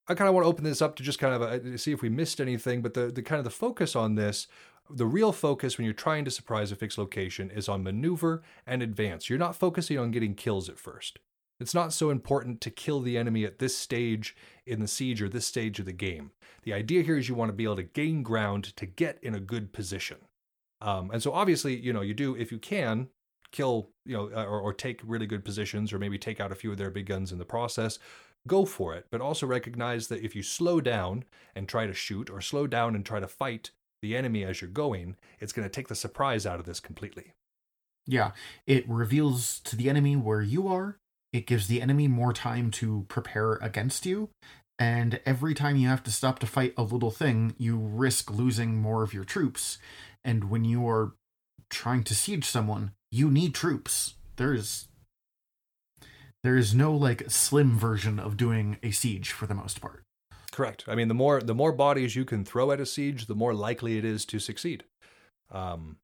I 0.09 0.15
kind 0.15 0.27
of 0.29 0.33
want 0.33 0.45
to 0.45 0.49
open 0.49 0.63
this 0.63 0.81
up 0.81 0.95
to 0.95 1.03
just 1.03 1.19
kind 1.19 1.33
of 1.33 1.41
uh, 1.41 1.77
see 1.77 1.91
if 1.91 2.01
we 2.01 2.09
missed 2.09 2.39
anything, 2.39 2.81
but 2.81 2.93
the, 2.93 3.11
the 3.11 3.21
kind 3.21 3.39
of 3.39 3.43
the 3.43 3.49
focus 3.49 3.95
on 3.95 4.15
this, 4.15 4.47
the 4.89 5.05
real 5.05 5.33
focus 5.33 5.77
when 5.77 5.85
you're 5.85 5.93
trying 5.93 6.23
to 6.25 6.31
surprise 6.31 6.71
a 6.71 6.75
fixed 6.75 6.97
location 6.97 7.51
is 7.51 7.67
on 7.67 7.83
maneuver 7.83 8.41
and 8.65 8.81
advance. 8.81 9.29
You're 9.29 9.39
not 9.39 9.55
focusing 9.55 9.97
on 9.97 10.11
getting 10.11 10.33
kills 10.33 10.69
at 10.69 10.79
first. 10.79 11.19
It's 11.59 11.73
not 11.73 11.91
so 11.91 12.09
important 12.09 12.61
to 12.61 12.69
kill 12.69 13.01
the 13.01 13.17
enemy 13.17 13.43
at 13.43 13.59
this 13.59 13.75
stage 13.75 14.35
in 14.65 14.79
the 14.79 14.87
siege 14.87 15.21
or 15.21 15.27
this 15.27 15.45
stage 15.45 15.79
of 15.79 15.85
the 15.85 15.93
game. 15.93 16.31
The 16.63 16.73
idea 16.73 17.01
here 17.01 17.17
is 17.17 17.27
you 17.27 17.35
want 17.35 17.49
to 17.49 17.55
be 17.55 17.63
able 17.63 17.77
to 17.77 17.83
gain 17.83 18.21
ground 18.21 18.75
to 18.75 18.85
get 18.85 19.17
in 19.23 19.33
a 19.33 19.39
good 19.39 19.73
position. 19.73 20.17
Um, 20.81 21.09
and 21.11 21.21
so 21.21 21.33
obviously, 21.33 21.75
you 21.75 21.91
know, 21.91 22.01
you 22.01 22.13
do 22.13 22.35
if 22.35 22.51
you 22.51 22.59
can 22.59 23.09
kill, 23.51 23.89
you 24.05 24.15
know, 24.15 24.29
or, 24.29 24.59
or 24.59 24.73
take 24.73 25.01
really 25.03 25.25
good 25.25 25.43
positions, 25.43 25.91
or 25.91 25.99
maybe 25.99 26.19
take 26.19 26.39
out 26.39 26.51
a 26.51 26.55
few 26.55 26.71
of 26.71 26.77
their 26.77 26.91
big 26.91 27.07
guns 27.07 27.31
in 27.31 27.39
the 27.39 27.45
process 27.45 27.97
go 28.47 28.65
for 28.65 28.95
it, 28.95 29.05
but 29.11 29.21
also 29.21 29.45
recognize 29.45 30.07
that 30.07 30.23
if 30.23 30.35
you 30.35 30.43
slow 30.43 30.81
down 30.81 31.23
and 31.55 31.67
try 31.67 31.85
to 31.85 31.93
shoot, 31.93 32.29
or 32.29 32.41
slow 32.41 32.67
down 32.67 32.95
and 32.95 33.05
try 33.05 33.19
to 33.19 33.27
fight 33.27 33.71
the 34.01 34.15
enemy 34.15 34.43
as 34.43 34.61
you're 34.61 34.69
going, 34.69 35.15
it's 35.39 35.53
going 35.53 35.67
to 35.67 35.73
take 35.73 35.87
the 35.87 35.95
surprise 35.95 36.45
out 36.45 36.59
of 36.59 36.65
this 36.65 36.79
completely. 36.79 37.33
Yeah, 38.05 38.31
it 38.65 38.87
reveals 38.87 39.59
to 39.61 39.75
the 39.75 39.89
enemy 39.89 40.15
where 40.15 40.41
you 40.41 40.67
are. 40.67 40.97
It 41.33 41.45
gives 41.45 41.67
the 41.67 41.81
enemy 41.81 42.07
more 42.07 42.31
time 42.31 42.71
to 42.71 43.05
prepare 43.09 43.53
against 43.55 44.05
you. 44.05 44.29
And 44.79 45.19
every 45.25 45.53
time 45.53 45.75
you 45.75 45.87
have 45.87 46.03
to 46.03 46.11
stop 46.11 46.39
to 46.39 46.47
fight 46.47 46.73
a 46.77 46.83
little 46.83 47.11
thing, 47.11 47.55
you 47.57 47.77
risk 47.77 48.31
losing 48.31 48.77
more 48.77 49.03
of 49.03 49.13
your 49.13 49.25
troops. 49.25 49.77
And 50.23 50.49
when 50.49 50.63
you 50.63 50.87
are 50.87 51.13
trying 51.69 52.03
to 52.05 52.15
siege 52.15 52.45
someone, 52.45 52.91
you 53.11 53.29
need 53.29 53.53
troops. 53.53 54.13
There's 54.37 54.87
there 56.43 56.57
is 56.57 56.73
no 56.73 56.93
like 56.95 57.29
slim 57.29 57.77
version 57.77 58.19
of 58.19 58.37
doing 58.37 58.77
a 58.83 58.91
siege 58.91 59.31
for 59.31 59.47
the 59.47 59.53
most 59.55 59.81
part. 59.81 60.03
Correct. 60.51 60.85
I 60.87 60.95
mean, 60.95 61.07
the 61.07 61.13
more 61.13 61.41
the 61.41 61.55
more 61.55 61.71
bodies 61.71 62.15
you 62.15 62.25
can 62.25 62.43
throw 62.45 62.71
at 62.71 62.79
a 62.79 62.85
siege, 62.85 63.25
the 63.27 63.35
more 63.35 63.53
likely 63.53 63.97
it 63.97 64.05
is 64.05 64.25
to 64.25 64.39
succeed. 64.39 64.83
Um, 65.51 65.97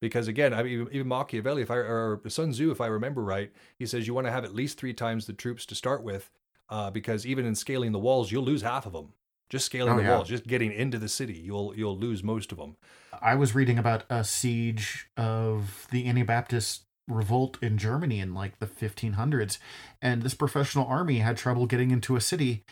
because 0.00 0.28
again, 0.28 0.52
I 0.52 0.62
mean, 0.62 0.88
even 0.92 1.08
Machiavelli, 1.08 1.62
if 1.62 1.70
I 1.70 1.76
or 1.76 2.20
Sun 2.28 2.52
Tzu, 2.52 2.70
if 2.70 2.80
I 2.80 2.86
remember 2.86 3.22
right, 3.22 3.50
he 3.78 3.86
says 3.86 4.06
you 4.06 4.14
want 4.14 4.26
to 4.26 4.32
have 4.32 4.44
at 4.44 4.54
least 4.54 4.78
three 4.78 4.92
times 4.92 5.26
the 5.26 5.32
troops 5.32 5.64
to 5.66 5.74
start 5.74 6.02
with, 6.02 6.30
uh, 6.68 6.90
because 6.90 7.24
even 7.26 7.46
in 7.46 7.54
scaling 7.54 7.92
the 7.92 7.98
walls, 7.98 8.30
you'll 8.30 8.44
lose 8.44 8.62
half 8.62 8.84
of 8.86 8.92
them. 8.92 9.12
Just 9.48 9.66
scaling 9.66 9.94
Oh, 9.94 9.96
the 9.96 10.02
yeah. 10.02 10.16
walls, 10.16 10.28
just 10.28 10.46
getting 10.46 10.72
into 10.72 10.98
the 10.98 11.08
city, 11.08 11.34
you'll 11.34 11.74
you'll 11.76 11.96
lose 11.98 12.22
most 12.22 12.50
of 12.52 12.58
them. 12.58 12.76
I 13.22 13.34
was 13.36 13.54
reading 13.54 13.78
about 13.78 14.04
a 14.10 14.24
siege 14.24 15.08
of 15.16 15.86
the 15.90 16.06
Anabaptist 16.06 16.83
revolt 17.08 17.58
in 17.62 17.78
Germany 17.78 18.20
in 18.20 18.34
like 18.34 18.58
the 18.58 18.66
1500s, 18.66 19.58
and 20.00 20.22
this 20.22 20.34
professional 20.34 20.86
army 20.86 21.18
had 21.18 21.36
trouble 21.36 21.66
getting 21.66 21.90
into 21.90 22.16
a 22.16 22.20
city 22.20 22.64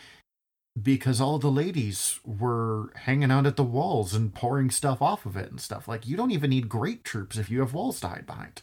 because 0.81 1.21
all 1.21 1.39
the 1.39 1.51
ladies 1.51 2.19
were 2.25 2.91
hanging 2.97 3.31
out 3.31 3.47
at 3.47 3.57
the 3.57 3.65
walls 3.65 4.15
and 4.15 4.35
pouring 4.35 4.71
stuff 4.71 5.03
off 5.03 5.27
of 5.27 5.37
it 5.37 5.51
and 5.51 5.61
stuff. 5.61 5.87
Like, 5.87 6.07
you 6.07 6.17
don't 6.17 6.31
even 6.31 6.51
need 6.51 6.69
great 6.69 7.05
troops 7.05 7.37
if 7.37 7.51
you 7.51 7.61
have 7.61 7.75
walls 7.75 8.01
to 8.01 8.09
hide 8.09 8.27
behind. 8.27 8.63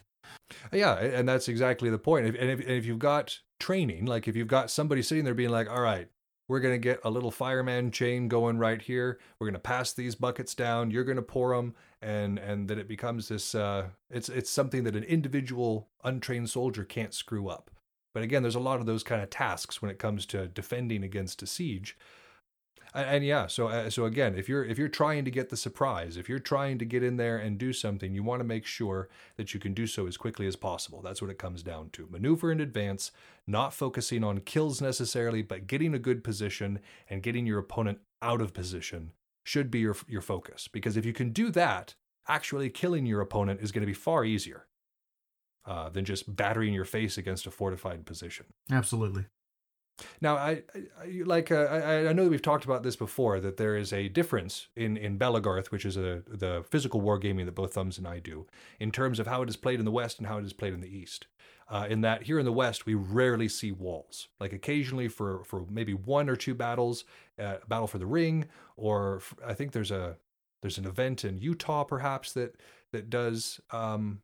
Yeah, 0.72 0.96
and 0.96 1.30
that's 1.30 1.48
exactly 1.48 1.90
the 1.90 2.00
point. 2.00 2.26
And 2.26 2.36
if, 2.36 2.60
and 2.60 2.72
if 2.72 2.86
you've 2.86 3.00
got 3.00 3.40
training, 3.60 4.06
like 4.06 4.28
if 4.28 4.36
you've 4.36 4.48
got 4.48 4.72
somebody 4.72 5.02
sitting 5.02 5.24
there 5.24 5.34
being 5.34 5.50
like, 5.52 5.70
all 5.70 5.82
right, 5.82 6.08
we're 6.48 6.60
going 6.60 6.74
to 6.74 6.80
get 6.80 7.00
a 7.04 7.12
little 7.12 7.32
fireman 7.32 7.92
chain 7.92 8.28
going 8.28 8.58
right 8.58 8.82
here. 8.82 9.20
We're 9.40 9.46
going 9.46 9.54
to 9.54 9.60
pass 9.60 9.94
these 9.94 10.16
buckets 10.16 10.56
down. 10.56 10.90
You're 10.90 11.04
going 11.04 11.18
to 11.18 11.22
pour 11.22 11.56
them, 11.56 11.76
and 12.02 12.40
and 12.40 12.68
that 12.68 12.78
it 12.78 12.88
becomes 12.88 13.28
this. 13.28 13.54
Uh, 13.56 13.90
it's 14.10 14.30
it's 14.30 14.50
something 14.50 14.84
that 14.84 14.96
an 14.96 15.04
individual 15.04 15.90
untrained 16.04 16.50
soldier 16.50 16.84
can't 16.84 17.14
screw 17.14 17.50
up. 17.50 17.72
But 18.14 18.24
again, 18.24 18.42
there's 18.42 18.56
a 18.56 18.60
lot 18.60 18.80
of 18.80 18.86
those 18.86 19.04
kind 19.04 19.22
of 19.22 19.30
tasks 19.30 19.82
when 19.82 19.92
it 19.92 20.00
comes 20.00 20.26
to 20.28 20.48
defending 20.48 21.04
against 21.04 21.44
a 21.44 21.48
siege. 21.48 21.98
And, 22.94 23.08
and 23.08 23.26
yeah, 23.26 23.48
so 23.48 23.68
uh, 23.68 23.90
so 23.90 24.06
again, 24.06 24.36
if 24.36 24.50
you're 24.50 24.64
if 24.64 24.78
you're 24.78 24.88
trying 24.88 25.26
to 25.26 25.32
get 25.32 25.50
the 25.50 25.58
surprise, 25.58 26.18
if 26.18 26.30
you're 26.30 26.40
trying 26.40 26.80
to 26.80 26.86
get 26.86 27.04
in 27.04 27.18
there 27.18 27.38
and 27.38 27.58
do 27.58 27.74
something, 27.74 28.14
you 28.14 28.24
want 28.24 28.40
to 28.40 28.48
make 28.48 28.66
sure 28.66 29.10
that 29.36 29.54
you 29.54 29.60
can 29.60 29.74
do 29.74 29.86
so 29.86 30.08
as 30.08 30.18
quickly 30.18 30.48
as 30.48 30.56
possible. 30.56 31.02
That's 31.02 31.22
what 31.22 31.32
it 31.32 31.38
comes 31.38 31.64
down 31.64 31.90
to. 31.92 32.08
Maneuver 32.10 32.52
in 32.52 32.62
advance, 32.62 33.12
not 33.46 33.74
focusing 33.74 34.24
on 34.24 34.40
kills 34.40 34.82
necessarily, 34.82 35.42
but 35.42 35.68
getting 35.68 35.94
a 35.94 36.00
good 36.00 36.24
position 36.24 36.80
and 37.10 37.24
getting 37.24 37.46
your 37.46 37.60
opponent 37.60 38.00
out 38.22 38.42
of 38.42 38.54
position 38.54 39.12
should 39.50 39.72
be 39.72 39.80
your 39.80 39.96
your 40.08 40.22
focus. 40.22 40.68
Because 40.68 40.96
if 40.96 41.06
you 41.06 41.14
can 41.14 41.32
do 41.32 41.50
that, 41.52 41.96
actually 42.28 42.70
killing 42.70 43.08
your 43.08 43.22
opponent 43.22 43.62
is 43.62 43.72
going 43.72 43.82
to 43.82 43.88
be 43.88 43.94
far 43.94 44.24
easier 44.24 44.68
uh, 45.66 45.90
than 45.90 46.06
just 46.06 46.36
battering 46.36 46.74
your 46.74 46.86
face 46.86 47.18
against 47.18 47.48
a 47.48 47.52
fortified 47.52 48.06
position. 48.06 48.46
Absolutely. 48.72 49.26
Now, 50.22 50.36
I, 50.38 50.64
I 51.02 51.24
like 51.26 51.52
uh, 51.52 51.56
I, 51.56 52.10
I 52.10 52.14
know 52.14 52.24
that 52.26 52.30
we've 52.30 52.42
talked 52.42 52.64
about 52.64 52.84
this 52.84 52.96
before 52.96 53.40
that 53.40 53.58
there 53.58 53.76
is 53.76 53.92
a 53.92 54.08
difference 54.08 54.68
in 54.76 54.98
in 54.98 55.18
Belegarth, 55.18 55.72
which 55.72 55.86
is 55.86 55.98
a 55.98 56.22
the 56.28 56.64
physical 56.70 57.02
wargaming 57.02 57.46
that 57.46 57.56
both 57.56 57.74
Thumbs 57.74 57.98
and 57.98 58.08
I 58.08 58.20
do, 58.20 58.46
in 58.80 58.92
terms 58.92 59.20
of 59.20 59.28
how 59.28 59.42
it 59.42 59.50
is 59.50 59.58
played 59.58 59.80
in 59.80 59.86
the 59.86 59.92
West 59.92 60.20
and 60.20 60.28
how 60.28 60.38
it 60.38 60.46
is 60.46 60.54
played 60.54 60.74
in 60.74 60.82
the 60.82 60.96
East. 60.96 61.28
Uh, 61.70 61.86
in 61.88 62.02
that 62.02 62.24
here 62.24 62.40
in 62.40 62.46
the 62.46 62.52
West 62.52 62.88
we 62.88 62.96
rarely 62.96 63.48
see 63.48 63.72
walls. 63.72 64.28
Like 64.40 64.54
occasionally 64.54 65.08
for 65.08 65.44
for 65.44 65.66
maybe 65.70 65.94
one 65.94 66.28
or 66.28 66.36
two 66.36 66.56
battles, 66.56 67.06
uh, 67.38 67.58
battle 67.68 67.88
for 67.88 68.00
the 68.00 68.08
ring, 68.08 68.48
or 68.76 69.22
I 69.46 69.54
think 69.54 69.72
there's 69.72 69.92
a 69.92 70.18
there's 70.62 70.78
an 70.78 70.86
event 70.86 71.24
in 71.24 71.38
Utah 71.38 71.84
perhaps 71.84 72.34
that 72.34 72.56
that 72.92 73.10
does 73.10 73.60
um, 73.72 74.22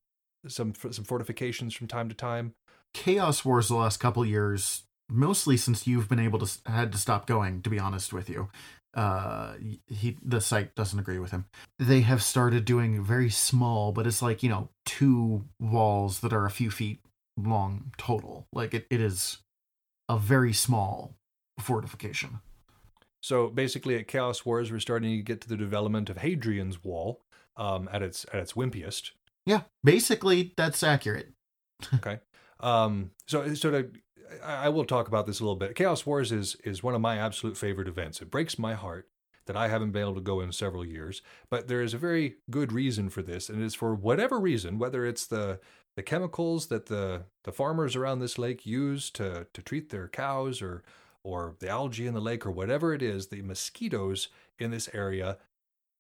some 0.47 0.73
some 0.75 1.05
fortifications 1.05 1.73
from 1.75 1.87
time 1.87 2.09
to 2.09 2.15
time. 2.15 2.53
Chaos 2.93 3.45
Wars 3.45 3.67
the 3.67 3.75
last 3.75 3.97
couple 3.97 4.25
years, 4.25 4.83
mostly 5.09 5.57
since 5.57 5.85
you've 5.85 6.09
been 6.09 6.19
able 6.19 6.39
to 6.39 6.59
had 6.65 6.91
to 6.93 6.97
stop 6.97 7.27
going. 7.27 7.61
To 7.61 7.69
be 7.69 7.77
honest 7.77 8.11
with 8.11 8.27
you, 8.27 8.49
uh, 8.95 9.53
he 9.87 10.17
the 10.23 10.41
site 10.41 10.73
doesn't 10.73 10.99
agree 10.99 11.19
with 11.19 11.31
him. 11.31 11.45
They 11.77 12.01
have 12.01 12.23
started 12.23 12.65
doing 12.65 13.03
very 13.03 13.29
small, 13.29 13.91
but 13.91 14.07
it's 14.07 14.21
like 14.21 14.41
you 14.41 14.49
know 14.49 14.69
two 14.85 15.45
walls 15.59 16.21
that 16.21 16.33
are 16.33 16.45
a 16.45 16.51
few 16.51 16.71
feet 16.71 16.99
long 17.38 17.91
total. 17.97 18.47
Like 18.53 18.73
it, 18.73 18.88
it 18.89 19.01
is 19.01 19.39
a 20.09 20.17
very 20.17 20.53
small 20.53 21.15
fortification. 21.59 22.39
So 23.21 23.47
basically, 23.47 23.95
at 23.97 24.07
Chaos 24.07 24.45
Wars, 24.45 24.71
we're 24.71 24.79
starting 24.79 25.17
to 25.17 25.23
get 25.23 25.41
to 25.41 25.49
the 25.49 25.57
development 25.57 26.09
of 26.09 26.17
Hadrian's 26.17 26.83
Wall, 26.83 27.21
um, 27.57 27.89
at 27.91 28.01
its 28.01 28.25
at 28.33 28.39
its 28.39 28.53
wimpiest. 28.53 29.11
Yeah, 29.45 29.61
basically 29.83 30.53
that's 30.55 30.83
accurate. 30.83 31.31
Okay. 31.95 32.19
Um, 32.61 33.11
so 33.27 33.53
so 33.53 33.69
to, 33.69 33.91
I 34.43 34.67
I 34.67 34.69
will 34.69 34.86
talk 34.86 35.07
about 35.07 35.27
this 35.27 35.39
a 35.39 35.43
little 35.43 35.57
bit. 35.57 35.75
Chaos 35.75 36.05
Wars 36.05 36.31
is 36.31 36.55
is 36.63 36.81
one 36.81 36.95
of 36.95 37.01
my 37.01 37.17
absolute 37.17 37.57
favorite 37.57 37.88
events. 37.88 38.21
It 38.21 38.31
breaks 38.31 38.57
my 38.57 38.75
heart 38.75 39.09
that 39.45 39.57
I 39.57 39.67
haven't 39.67 39.91
been 39.91 40.01
able 40.01 40.15
to 40.15 40.21
go 40.21 40.39
in 40.39 40.51
several 40.51 40.86
years, 40.86 41.21
but 41.49 41.67
there 41.67 41.81
is 41.81 41.93
a 41.93 41.99
very 41.99 42.38
good 42.49 42.71
reason 42.71 43.09
for 43.09 43.21
this, 43.21 43.49
and 43.49 43.61
it 43.61 43.65
is 43.65 43.75
for 43.75 43.93
whatever 43.93 44.39
reason, 44.39 44.79
whether 44.79 45.05
it's 45.05 45.27
the 45.27 45.59
the 45.95 46.03
chemicals 46.03 46.67
that 46.67 46.87
the 46.87 47.23
the 47.43 47.51
farmers 47.51 47.95
around 47.95 48.19
this 48.19 48.37
lake 48.37 48.65
use 48.65 49.09
to 49.11 49.47
to 49.53 49.61
treat 49.61 49.89
their 49.89 50.07
cows 50.07 50.61
or 50.61 50.83
or 51.23 51.55
the 51.59 51.69
algae 51.69 52.05
in 52.05 52.13
the 52.13 52.21
lake 52.21 52.45
or 52.45 52.51
whatever 52.51 52.93
it 52.93 53.01
is, 53.01 53.27
the 53.27 53.41
mosquitoes 53.41 54.27
in 54.59 54.69
this 54.71 54.87
area 54.93 55.37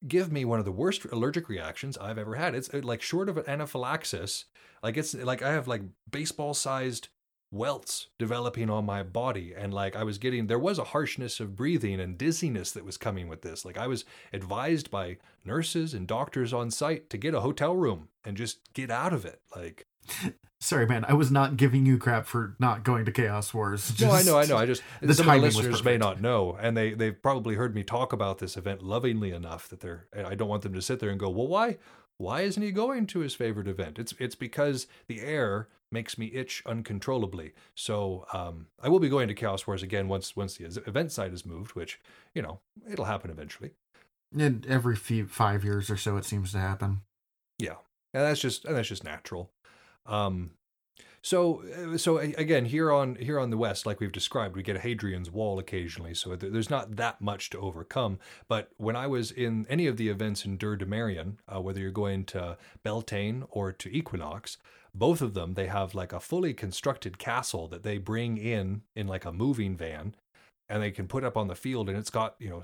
give 0.07 0.31
me 0.31 0.45
one 0.45 0.59
of 0.59 0.65
the 0.65 0.71
worst 0.71 1.03
allergic 1.05 1.49
reactions 1.49 1.97
I've 1.97 2.19
ever 2.19 2.35
had. 2.35 2.53
It's 2.53 2.71
like 2.73 3.01
short 3.01 3.27
of 3.27 3.37
an 3.37 3.45
anaphylaxis, 3.47 4.45
like 4.83 4.97
it's 4.97 5.13
like 5.15 5.41
I 5.41 5.51
have 5.51 5.67
like 5.67 5.81
baseball 6.09 6.53
sized 6.53 7.07
welts 7.51 8.07
developing 8.17 8.69
on 8.69 8.85
my 8.85 9.01
body 9.03 9.53
and 9.55 9.73
like 9.73 9.95
I 9.95 10.03
was 10.03 10.17
getting 10.17 10.47
there 10.47 10.59
was 10.59 10.77
a 10.79 10.83
harshness 10.85 11.39
of 11.39 11.55
breathing 11.55 11.99
and 12.01 12.17
dizziness 12.17 12.71
that 12.71 12.83
was 12.85 12.97
coming 12.97 13.27
with 13.27 13.41
this. 13.43 13.63
Like 13.63 13.77
I 13.77 13.87
was 13.87 14.03
advised 14.33 14.91
by 14.91 15.17
nurses 15.45 15.93
and 15.93 16.07
doctors 16.07 16.51
on 16.53 16.71
site 16.71 17.09
to 17.11 17.17
get 17.17 17.33
a 17.33 17.41
hotel 17.41 17.75
room 17.75 18.09
and 18.25 18.35
just 18.35 18.59
get 18.73 18.91
out 18.91 19.13
of 19.13 19.25
it. 19.25 19.41
Like 19.55 19.85
Sorry, 20.61 20.87
man. 20.87 21.05
I 21.07 21.13
was 21.13 21.29
not 21.31 21.57
giving 21.57 21.85
you 21.85 21.97
crap 21.97 22.25
for 22.25 22.55
not 22.59 22.83
going 22.83 23.05
to 23.05 23.11
Chaos 23.11 23.53
Wars. 23.53 23.99
no, 24.01 24.09
I 24.11 24.23
know, 24.23 24.37
I 24.37 24.41
Just- 24.41 24.49
know. 24.49 24.57
I 24.57 24.65
just 24.65 24.81
the 25.01 25.13
some 25.13 25.29
of 25.29 25.41
was 25.41 25.55
listeners 25.57 25.83
may 25.83 25.97
not 25.97 26.21
know, 26.21 26.57
and 26.59 26.75
they 26.75 26.93
they've 26.93 27.21
probably 27.21 27.55
heard 27.55 27.75
me 27.75 27.83
talk 27.83 28.11
about 28.13 28.39
this 28.39 28.57
event 28.57 28.81
lovingly 28.81 29.31
enough 29.31 29.67
that 29.69 29.81
they're. 29.81 30.07
I 30.15 30.33
don't 30.33 30.47
want 30.47 30.63
them 30.63 30.73
to 30.73 30.81
sit 30.81 30.99
there 30.99 31.09
and 31.11 31.19
go, 31.19 31.29
"Well, 31.29 31.47
why, 31.47 31.77
why 32.17 32.41
isn't 32.41 32.63
he 32.63 32.71
going 32.71 33.05
to 33.07 33.19
his 33.19 33.35
favorite 33.35 33.67
event?" 33.67 33.99
It's 33.99 34.15
it's 34.17 34.33
because 34.35 34.87
the 35.07 35.21
air 35.21 35.67
makes 35.95 36.17
me 36.17 36.27
itch 36.33 36.61
uncontrollably. 36.67 37.53
So 37.73 38.27
um, 38.33 38.67
I 38.83 38.89
will 38.89 38.99
be 38.99 39.09
going 39.09 39.27
to 39.29 39.33
Chaos 39.33 39.65
Wars 39.65 39.81
again 39.81 40.07
once 40.07 40.35
once 40.35 40.57
the 40.57 40.65
event 40.85 41.11
site 41.11 41.33
is 41.33 41.45
moved, 41.45 41.71
which 41.71 41.99
you 42.35 42.43
know 42.43 42.59
it'll 42.91 43.05
happen 43.05 43.31
eventually. 43.31 43.71
And 44.37 44.65
every 44.67 44.95
few 44.95 45.25
five 45.25 45.63
years 45.63 45.89
or 45.89 45.97
so, 45.97 46.17
it 46.17 46.25
seems 46.25 46.51
to 46.51 46.59
happen. 46.59 47.01
Yeah, 47.57 47.77
and 48.13 48.23
that's 48.23 48.41
just 48.41 48.65
and 48.65 48.75
that's 48.75 48.89
just 48.89 49.03
natural. 49.03 49.49
Um, 50.05 50.51
so 51.25 51.63
uh, 51.63 51.97
so 51.97 52.17
again 52.19 52.65
here 52.65 52.91
on 52.91 53.15
here 53.15 53.39
on 53.39 53.49
the 53.49 53.57
west, 53.57 53.87
like 53.87 53.99
we've 53.99 54.11
described, 54.11 54.55
we 54.55 54.61
get 54.61 54.75
a 54.75 54.79
Hadrian's 54.79 55.31
Wall 55.31 55.57
occasionally, 55.57 56.13
so 56.13 56.35
th- 56.35 56.53
there's 56.53 56.69
not 56.69 56.97
that 56.97 57.19
much 57.19 57.49
to 57.49 57.59
overcome. 57.59 58.19
But 58.47 58.69
when 58.77 58.95
I 58.95 59.07
was 59.07 59.31
in 59.31 59.65
any 59.67 59.87
of 59.87 59.97
the 59.97 60.09
events 60.09 60.45
in 60.45 60.57
Dur 60.57 60.75
de 60.75 60.85
Marion, 60.85 61.39
uh, 61.47 61.59
whether 61.61 61.79
you're 61.79 61.89
going 61.89 62.25
to 62.25 62.57
Beltane 62.83 63.43
or 63.49 63.71
to 63.71 63.89
Equinox, 63.89 64.57
both 64.95 65.21
of 65.21 65.33
them 65.33 65.53
they 65.53 65.67
have 65.67 65.93
like 65.93 66.13
a 66.13 66.19
fully 66.19 66.53
constructed 66.53 67.17
castle 67.19 67.67
that 67.67 67.83
they 67.83 67.97
bring 67.97 68.37
in 68.37 68.81
in 68.95 69.07
like 69.07 69.25
a 69.25 69.31
moving 69.31 69.75
van, 69.75 70.15
and 70.69 70.81
they 70.81 70.91
can 70.91 71.07
put 71.07 71.23
up 71.23 71.37
on 71.37 71.47
the 71.47 71.55
field, 71.55 71.89
and 71.89 71.97
it's 71.97 72.09
got 72.09 72.35
you 72.39 72.49
know 72.49 72.63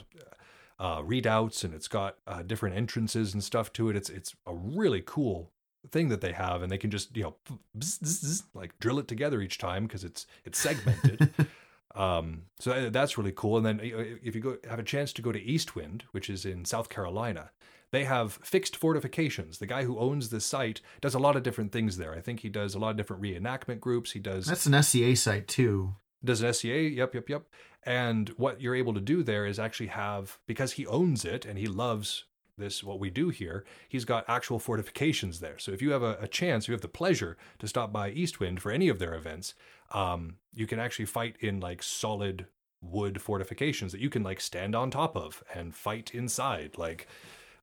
uh, 0.82 1.04
redoubts 1.04 1.64
and 1.64 1.76
it's 1.76 1.88
got 1.88 2.18
uh, 2.26 2.42
different 2.42 2.76
entrances 2.76 3.34
and 3.36 3.44
stuff 3.44 3.72
to 3.74 3.90
it. 3.90 3.96
It's 3.96 4.10
it's 4.10 4.36
a 4.48 4.56
really 4.56 5.04
cool 5.06 5.52
thing 5.92 6.10
that 6.10 6.22
they 6.22 6.32
have, 6.32 6.64
and 6.64 6.72
they 6.72 6.78
can 6.78 6.90
just 6.90 7.16
you 7.16 7.24
know 7.24 7.36
bzz, 7.78 8.00
bzz, 8.00 8.24
bzz, 8.24 8.44
like 8.56 8.80
drill 8.80 8.98
it 8.98 9.08
together 9.08 9.42
each 9.42 9.58
time 9.60 9.86
because 9.86 10.04
it's 10.04 10.26
it's 10.44 10.58
segmented. 10.58 11.30
um, 11.96 12.44
so 12.60 12.90
that's 12.90 13.18
really 13.18 13.34
cool. 13.34 13.58
And 13.58 13.66
then 13.66 13.80
uh, 13.80 14.18
if 14.24 14.34
you 14.34 14.42
go 14.42 14.58
have 14.68 14.80
a 14.80 14.84
chance 14.84 15.14
to 15.14 15.22
go 15.22 15.32
to 15.32 15.40
Eastwind, 15.40 16.04
which 16.12 16.30
is 16.30 16.46
in 16.46 16.66
South 16.66 16.90
Carolina. 16.90 17.52
They 17.92 18.06
have 18.06 18.40
fixed 18.44 18.76
fortifications. 18.76 19.58
The 19.58 19.66
guy 19.68 19.84
who 19.84 20.00
owns 20.00 20.30
the 20.30 20.40
site 20.40 20.82
does 21.02 21.14
a 21.14 21.20
lot 21.20 21.36
of 21.36 21.44
different 21.44 21.72
things 21.72 21.98
there. 21.98 22.14
I 22.14 22.22
think 22.22 22.40
he 22.40 22.50
does 22.50 22.74
a 22.74 22.80
lot 22.80 22.92
of 22.92 22.98
different 22.98 23.22
reenactment 23.22 23.80
groups. 23.80 24.12
He 24.14 24.20
does 24.20 24.46
That's 24.46 24.66
an 24.66 24.82
SCA 24.82 25.16
site 25.16 25.48
too. 25.48 25.96
does 26.24 26.42
an 26.42 26.54
SCA. 26.54 26.68
Yep, 26.90 27.16
yep, 27.16 27.30
yep. 27.30 27.44
And 27.84 28.30
what 28.38 28.62
you're 28.62 28.76
able 28.76 28.94
to 28.94 29.02
do 29.02 29.24
there 29.24 29.46
is 29.46 29.60
actually 29.60 29.88
have 29.88 30.38
because 30.48 30.74
he 30.74 30.86
owns 30.88 31.26
it 31.26 31.46
and 31.46 31.58
he 31.58 31.68
loves 31.68 32.26
this 32.58 32.84
what 32.84 33.00
we 33.00 33.10
do 33.10 33.30
here. 33.30 33.66
He's 33.90 34.06
got 34.06 34.24
actual 34.30 34.60
fortifications 34.60 35.40
there. 35.40 35.58
So 35.58 35.72
if 35.72 35.82
you 35.82 35.92
have 35.92 36.04
a, 36.04 36.18
a 36.22 36.28
chance, 36.28 36.68
you 36.68 36.74
have 36.74 36.82
the 36.82 36.88
pleasure 36.88 37.38
to 37.60 37.68
stop 37.68 37.92
by 37.92 38.12
Eastwind 38.12 38.62
for 38.62 38.72
any 38.72 38.88
of 38.88 39.00
their 39.00 39.16
events, 39.16 39.54
um, 39.94 40.36
you 40.54 40.68
can 40.68 40.80
actually 40.80 41.06
fight 41.06 41.36
in 41.40 41.60
like 41.60 41.82
solid 41.82 42.46
wood 42.82 43.22
fortifications 43.22 43.92
that 43.92 44.02
you 44.02 44.10
can 44.10 44.24
like 44.24 44.40
stand 44.40 44.76
on 44.76 44.92
top 44.92 45.16
of 45.18 45.44
and 45.54 45.74
fight 45.76 46.14
inside. 46.14 46.78
Like 46.78 47.08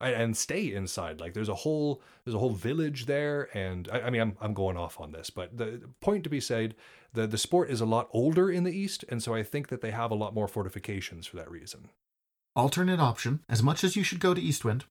and- 0.01 0.37
stay 0.37 0.73
inside. 0.73 1.21
Like 1.21 1.35
there's 1.35 1.49
a 1.49 1.55
whole 1.55 2.03
there's 2.25 2.35
a 2.35 2.39
whole 2.39 2.51
village 2.51 3.07
there, 3.07 3.49
and 3.57 3.89
I, 3.93 4.03
I 4.03 4.11
mean 4.11 4.21
I'm 4.21 4.37
I'm 4.41 4.55
going 4.55 4.77
off 4.77 5.01
on 5.01 5.13
this, 5.13 5.31
but 5.31 5.57
the 5.57 5.83
point 6.01 6.25
to 6.25 6.31
be 6.31 6.41
said, 6.41 6.75
the 7.13 7.27
the 7.27 7.39
sport 7.39 7.71
is 7.71 7.81
a 7.81 7.87
lot 7.87 8.09
older 8.13 8.51
in 8.51 8.65
the 8.65 8.77
east, 8.77 9.05
and 9.09 9.23
so 9.23 9.35
I 9.35 9.43
think 9.43 9.69
that 9.69 9.81
they 9.81 9.91
have 9.91 10.11
a 10.11 10.17
lot 10.17 10.35
more 10.35 10.49
fortifications 10.49 11.27
for 11.27 11.37
that 11.37 11.51
reason. 11.51 11.89
Alternate 12.55 13.01
option, 13.01 13.41
as 13.49 13.63
much 13.63 13.85
as 13.85 13.95
you 13.95 14.03
should 14.03 14.21
go 14.21 14.35
to 14.35 14.41
Eastwind, 14.41 14.85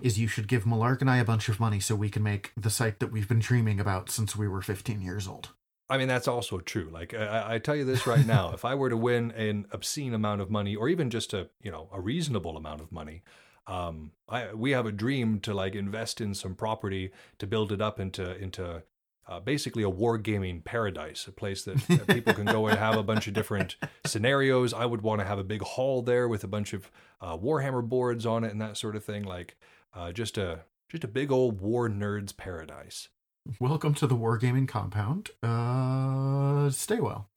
is 0.00 0.18
you 0.18 0.28
should 0.28 0.48
give 0.48 0.64
Malark 0.64 1.00
and 1.00 1.10
I 1.10 1.18
a 1.18 1.24
bunch 1.24 1.48
of 1.48 1.60
money 1.60 1.80
so 1.80 1.94
we 1.94 2.10
can 2.10 2.22
make 2.22 2.52
the 2.56 2.70
site 2.70 3.00
that 3.00 3.12
we've 3.12 3.28
been 3.28 3.38
dreaming 3.38 3.80
about 3.80 4.10
since 4.10 4.36
we 4.36 4.48
were 4.48 4.62
15 4.62 5.02
years 5.02 5.28
old. 5.28 5.50
I 5.90 5.98
mean 5.98 6.08
that's 6.08 6.28
also 6.28 6.58
true. 6.58 6.88
Like 6.90 7.12
I, 7.12 7.54
I 7.54 7.58
tell 7.58 7.76
you 7.76 7.84
this 7.84 8.06
right 8.06 8.26
now, 8.26 8.52
if 8.54 8.64
I 8.64 8.74
were 8.74 8.88
to 8.88 8.96
win 8.96 9.30
an 9.32 9.66
obscene 9.72 10.14
amount 10.14 10.40
of 10.40 10.50
money, 10.50 10.74
or 10.74 10.88
even 10.88 11.10
just 11.10 11.34
a 11.34 11.50
you 11.60 11.70
know 11.70 11.90
a 11.92 12.00
reasonable 12.00 12.56
amount 12.56 12.80
of 12.80 12.90
money, 12.90 13.22
um, 13.66 14.12
I 14.28 14.52
we 14.54 14.72
have 14.72 14.86
a 14.86 14.92
dream 14.92 15.40
to 15.40 15.54
like 15.54 15.74
invest 15.74 16.20
in 16.20 16.34
some 16.34 16.54
property 16.54 17.10
to 17.38 17.46
build 17.46 17.72
it 17.72 17.80
up 17.80 18.00
into 18.00 18.36
into 18.36 18.82
uh, 19.28 19.40
basically 19.40 19.82
a 19.82 19.90
wargaming 19.90 20.64
paradise, 20.64 21.26
a 21.26 21.32
place 21.32 21.62
that, 21.64 21.76
that 21.86 22.06
people 22.08 22.34
can 22.34 22.44
go 22.44 22.66
and 22.66 22.78
have 22.78 22.96
a 22.96 23.02
bunch 23.02 23.28
of 23.28 23.34
different 23.34 23.76
scenarios. 24.04 24.74
I 24.74 24.84
would 24.84 25.02
want 25.02 25.20
to 25.20 25.26
have 25.26 25.38
a 25.38 25.44
big 25.44 25.62
hall 25.62 26.02
there 26.02 26.26
with 26.26 26.42
a 26.42 26.48
bunch 26.48 26.72
of 26.72 26.90
uh, 27.20 27.36
Warhammer 27.36 27.88
boards 27.88 28.26
on 28.26 28.42
it 28.42 28.50
and 28.50 28.60
that 28.60 28.76
sort 28.76 28.96
of 28.96 29.04
thing. 29.04 29.22
Like 29.22 29.56
uh, 29.94 30.12
just 30.12 30.38
a 30.38 30.60
just 30.88 31.04
a 31.04 31.08
big 31.08 31.30
old 31.30 31.60
war 31.60 31.88
nerds 31.88 32.36
paradise. 32.36 33.08
Welcome 33.58 33.94
to 33.94 34.06
the 34.06 34.16
Wargaming 34.16 34.68
compound. 34.68 35.30
Uh, 35.42 36.70
stay 36.70 37.00
well. 37.00 37.28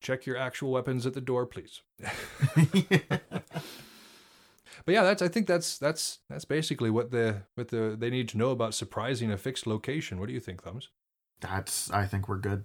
Check 0.00 0.24
your 0.26 0.36
actual 0.36 0.70
weapons 0.70 1.06
at 1.06 1.14
the 1.14 1.20
door, 1.20 1.46
please. 1.46 1.82
But 4.84 4.94
yeah, 4.94 5.02
that's 5.02 5.22
I 5.22 5.28
think 5.28 5.46
that's 5.46 5.78
that's 5.78 6.20
that's 6.28 6.44
basically 6.44 6.90
what 6.90 7.10
the 7.10 7.42
what 7.54 7.68
the 7.68 7.96
they 7.98 8.10
need 8.10 8.28
to 8.30 8.38
know 8.38 8.50
about 8.50 8.74
surprising 8.74 9.30
a 9.30 9.36
fixed 9.36 9.66
location. 9.66 10.18
What 10.18 10.28
do 10.28 10.32
you 10.32 10.40
think, 10.40 10.62
Thumbs? 10.62 10.88
That's, 11.42 11.90
I 11.90 12.06
think 12.06 12.28
we're 12.28 12.38
good. 12.38 12.64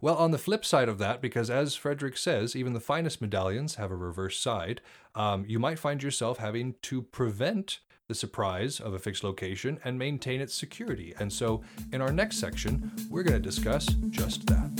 Well, 0.00 0.16
on 0.16 0.30
the 0.30 0.38
flip 0.38 0.64
side 0.64 0.88
of 0.88 0.98
that, 0.98 1.20
because 1.20 1.50
as 1.50 1.74
Frederick 1.74 2.16
says, 2.16 2.56
even 2.56 2.72
the 2.72 2.80
finest 2.80 3.20
medallions 3.20 3.74
have 3.74 3.90
a 3.90 3.96
reverse 3.96 4.38
side, 4.38 4.80
um, 5.14 5.44
you 5.46 5.58
might 5.58 5.78
find 5.78 6.02
yourself 6.02 6.38
having 6.38 6.76
to 6.82 7.02
prevent 7.02 7.80
the 8.08 8.14
surprise 8.14 8.80
of 8.80 8.94
a 8.94 8.98
fixed 8.98 9.22
location 9.22 9.78
and 9.84 9.98
maintain 9.98 10.40
its 10.40 10.54
security. 10.54 11.14
And 11.20 11.32
so, 11.32 11.62
in 11.92 12.00
our 12.00 12.12
next 12.12 12.38
section, 12.38 12.90
we're 13.08 13.22
going 13.22 13.40
to 13.40 13.48
discuss 13.48 13.86
just 14.10 14.46
that. 14.46 14.79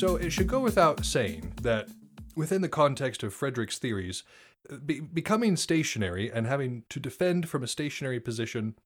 So 0.00 0.16
it 0.16 0.30
should 0.30 0.46
go 0.46 0.60
without 0.60 1.04
saying 1.04 1.52
that 1.60 1.90
within 2.34 2.62
the 2.62 2.70
context 2.70 3.22
of 3.22 3.34
Frederick's 3.34 3.76
theories, 3.76 4.22
be- 4.86 5.00
becoming 5.00 5.56
stationary 5.56 6.32
and 6.32 6.46
having 6.46 6.84
to 6.88 6.98
defend 6.98 7.50
from 7.50 7.62
a 7.62 7.66
stationary 7.66 8.18
position 8.18 8.76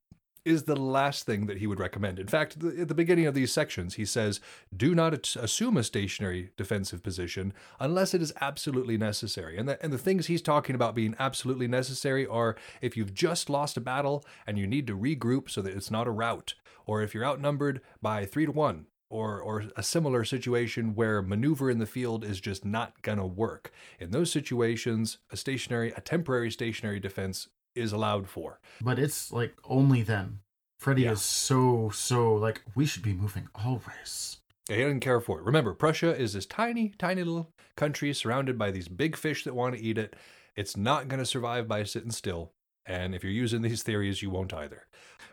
is 0.44 0.64
the 0.64 0.74
last 0.74 1.24
thing 1.24 1.46
that 1.46 1.58
he 1.58 1.68
would 1.68 1.78
recommend. 1.78 2.18
In 2.18 2.26
fact, 2.26 2.58
the, 2.58 2.80
at 2.80 2.88
the 2.88 2.96
beginning 2.96 3.26
of 3.26 3.34
these 3.34 3.52
sections, 3.52 3.94
he 3.94 4.04
says, 4.04 4.40
"Do 4.76 4.92
not 4.92 5.14
at- 5.14 5.36
assume 5.36 5.76
a 5.76 5.84
stationary 5.84 6.50
defensive 6.56 7.00
position 7.00 7.54
unless 7.78 8.12
it 8.12 8.20
is 8.20 8.32
absolutely 8.40 8.98
necessary." 8.98 9.56
And 9.56 9.68
the, 9.68 9.80
and 9.84 9.92
the 9.92 9.98
things 9.98 10.26
he's 10.26 10.42
talking 10.42 10.74
about 10.74 10.96
being 10.96 11.14
absolutely 11.20 11.68
necessary 11.68 12.26
are 12.26 12.56
if 12.82 12.96
you've 12.96 13.14
just 13.14 13.48
lost 13.48 13.76
a 13.76 13.80
battle 13.80 14.24
and 14.48 14.58
you 14.58 14.66
need 14.66 14.88
to 14.88 14.98
regroup 14.98 15.48
so 15.48 15.62
that 15.62 15.76
it's 15.76 15.92
not 15.92 16.08
a 16.08 16.10
rout, 16.10 16.54
or 16.86 17.02
if 17.02 17.14
you're 17.14 17.24
outnumbered 17.24 17.82
by 18.02 18.26
three 18.26 18.46
to 18.46 18.52
one, 18.52 18.86
or 19.14 19.40
or 19.40 19.64
a 19.76 19.82
similar 19.82 20.24
situation 20.24 20.94
where 20.96 21.22
maneuver 21.22 21.70
in 21.70 21.78
the 21.78 21.86
field 21.86 22.24
is 22.24 22.40
just 22.40 22.64
not 22.64 23.00
gonna 23.02 23.26
work. 23.26 23.70
In 24.00 24.10
those 24.10 24.32
situations, 24.32 25.18
a 25.30 25.36
stationary, 25.36 25.92
a 25.96 26.00
temporary 26.00 26.50
stationary 26.50 26.98
defense 26.98 27.48
is 27.76 27.92
allowed 27.92 28.28
for. 28.28 28.58
But 28.80 28.98
it's 28.98 29.32
like 29.32 29.54
only 29.64 30.02
then. 30.02 30.40
Freddy 30.80 31.02
Yeah. 31.02 31.12
is 31.12 31.22
so, 31.22 31.90
so 31.90 32.34
like, 32.34 32.62
we 32.74 32.84
should 32.86 33.02
be 33.02 33.14
moving 33.14 33.48
always. 33.54 34.38
He 34.68 34.76
didn't 34.76 35.00
care 35.00 35.20
for 35.20 35.38
it. 35.38 35.44
Remember, 35.44 35.74
Prussia 35.74 36.14
is 36.16 36.32
this 36.32 36.46
tiny, 36.46 36.92
tiny 36.98 37.22
little 37.22 37.50
country 37.76 38.12
surrounded 38.12 38.58
by 38.58 38.70
these 38.70 38.88
big 38.88 39.16
fish 39.16 39.44
that 39.44 39.54
want 39.54 39.76
to 39.76 39.80
eat 39.80 39.96
it. 39.98 40.16
It's 40.56 40.76
not 40.76 41.08
going 41.08 41.20
to 41.20 41.26
survive 41.26 41.68
by 41.68 41.84
sitting 41.84 42.10
still. 42.10 42.52
And 42.86 43.14
if 43.14 43.22
you're 43.22 43.32
using 43.32 43.62
these 43.62 43.82
theories, 43.82 44.22
you 44.22 44.30
won't 44.30 44.52
either. 44.52 44.86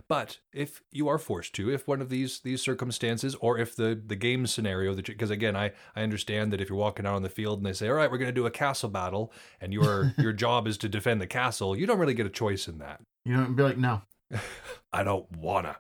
But 0.08 0.40
if 0.54 0.82
you 0.92 1.08
are 1.08 1.18
forced 1.18 1.54
to, 1.56 1.72
if 1.72 1.88
one 1.88 2.02
of 2.02 2.10
these 2.10 2.40
these 2.42 2.62
circumstances, 2.62 3.36
or 3.36 3.58
if 3.58 3.76
the 3.76 4.00
the 4.06 4.16
game 4.16 4.48
scenario 4.48 4.94
that 4.94 5.06
because 5.06 5.30
again, 5.30 5.56
I 5.56 5.72
I 5.96 6.04
understand 6.04 6.52
that 6.52 6.62
if 6.62 6.70
you're 6.70 6.78
walking 6.78 7.06
out 7.06 7.16
on 7.16 7.24
the 7.24 7.30
field 7.30 7.60
and 7.60 7.66
they 7.66 7.74
say, 7.74 7.88
all 7.88 7.96
right, 7.96 8.12
we're 8.12 8.18
going 8.18 8.30
to 8.30 8.34
do 8.34 8.46
a 8.46 8.52
castle 8.52 8.90
battle, 8.90 9.32
and 9.60 9.74
your 9.74 10.14
your 10.18 10.34
job 10.34 10.68
is 10.68 10.78
to 10.80 10.90
defend 10.90 11.22
the 11.22 11.28
castle, 11.28 11.78
you 11.78 11.86
don't 11.86 12.00
really 12.00 12.14
get 12.14 12.26
a 12.26 12.30
choice 12.30 12.68
in 12.68 12.78
that. 12.80 13.02
You 13.26 13.38
know, 13.38 13.46
be 13.46 13.64
like, 13.64 13.78
no, 13.78 14.02
I 14.94 15.04
don't 15.04 15.30
wanna. 15.38 15.78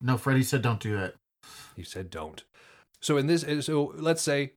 no. 0.00 0.16
Freddie 0.16 0.42
said, 0.42 0.62
don't 0.62 0.80
do 0.80 0.98
it. 0.98 1.16
He 1.76 1.82
said 1.82 2.10
don't. 2.10 2.44
So 3.00 3.16
in 3.16 3.26
this, 3.26 3.44
so 3.66 3.92
let's 3.96 4.22
say, 4.22 4.52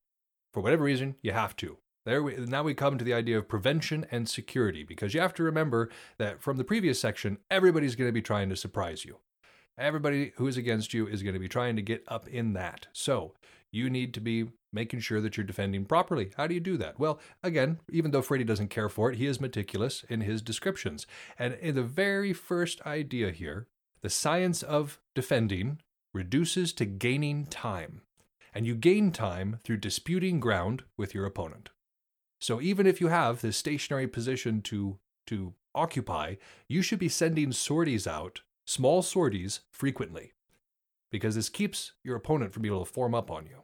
for 0.53 0.61
whatever 0.61 0.83
reason, 0.83 1.15
you 1.21 1.33
have 1.33 1.55
to. 1.57 1.77
There 2.07 2.23
we, 2.23 2.37
now 2.37 2.63
we 2.63 2.73
come 2.73 2.97
to 2.97 3.03
the 3.03 3.13
idea 3.13 3.37
of 3.37 3.49
prevention 3.49 4.05
and 4.11 4.29
security 4.29 4.85
because 4.85 5.13
you 5.13 5.19
have 5.19 5.33
to 5.33 5.43
remember 5.43 5.89
that 6.17 6.41
from 6.41 6.55
the 6.55 6.63
previous 6.63 7.01
section, 7.01 7.37
everybody's 7.51 7.97
going 7.97 8.07
to 8.07 8.13
be 8.13 8.21
trying 8.21 8.47
to 8.47 8.55
surprise 8.55 9.03
you. 9.03 9.17
Everybody 9.77 10.31
who 10.37 10.47
is 10.47 10.55
against 10.55 10.93
you 10.93 11.05
is 11.05 11.21
going 11.21 11.33
to 11.33 11.39
be 11.39 11.49
trying 11.49 11.75
to 11.75 11.81
get 11.81 12.05
up 12.07 12.29
in 12.29 12.53
that. 12.53 12.87
So 12.93 13.33
you 13.73 13.89
need 13.89 14.13
to 14.13 14.21
be 14.21 14.45
making 14.71 15.01
sure 15.01 15.19
that 15.19 15.35
you're 15.35 15.45
defending 15.45 15.83
properly. 15.83 16.31
How 16.37 16.47
do 16.47 16.53
you 16.53 16.61
do 16.61 16.77
that? 16.77 16.97
Well, 16.97 17.19
again, 17.43 17.81
even 17.91 18.11
though 18.11 18.21
Freddy 18.21 18.45
doesn't 18.45 18.69
care 18.69 18.87
for 18.87 19.11
it, 19.11 19.17
he 19.17 19.25
is 19.25 19.41
meticulous 19.41 20.05
in 20.07 20.21
his 20.21 20.41
descriptions. 20.41 21.07
And 21.37 21.55
in 21.55 21.75
the 21.75 21.83
very 21.83 22.31
first 22.31 22.79
idea 22.85 23.31
here, 23.31 23.67
the 24.01 24.09
science 24.09 24.63
of 24.63 25.01
defending 25.13 25.81
reduces 26.13 26.71
to 26.75 26.85
gaining 26.85 27.47
time. 27.47 27.99
And 28.53 28.65
you 28.65 28.75
gain 28.75 29.11
time 29.11 29.59
through 29.65 29.77
disputing 29.77 30.39
ground 30.39 30.83
with 30.95 31.13
your 31.13 31.25
opponent. 31.25 31.71
So 32.39 32.61
even 32.61 32.85
if 32.85 33.01
you 33.01 33.07
have 33.07 33.41
this 33.41 33.57
stationary 33.57 34.07
position 34.07 34.61
to 34.63 34.97
to 35.27 35.53
occupy, 35.75 36.35
you 36.67 36.81
should 36.81 36.99
be 36.99 37.09
sending 37.09 37.51
sorties 37.51 38.07
out, 38.07 38.41
small 38.65 39.01
sorties, 39.01 39.61
frequently. 39.71 40.33
Because 41.11 41.35
this 41.35 41.49
keeps 41.49 41.93
your 42.03 42.15
opponent 42.15 42.53
from 42.53 42.63
being 42.63 42.73
able 42.73 42.85
to 42.85 42.91
form 42.91 43.13
up 43.13 43.29
on 43.29 43.45
you. 43.45 43.63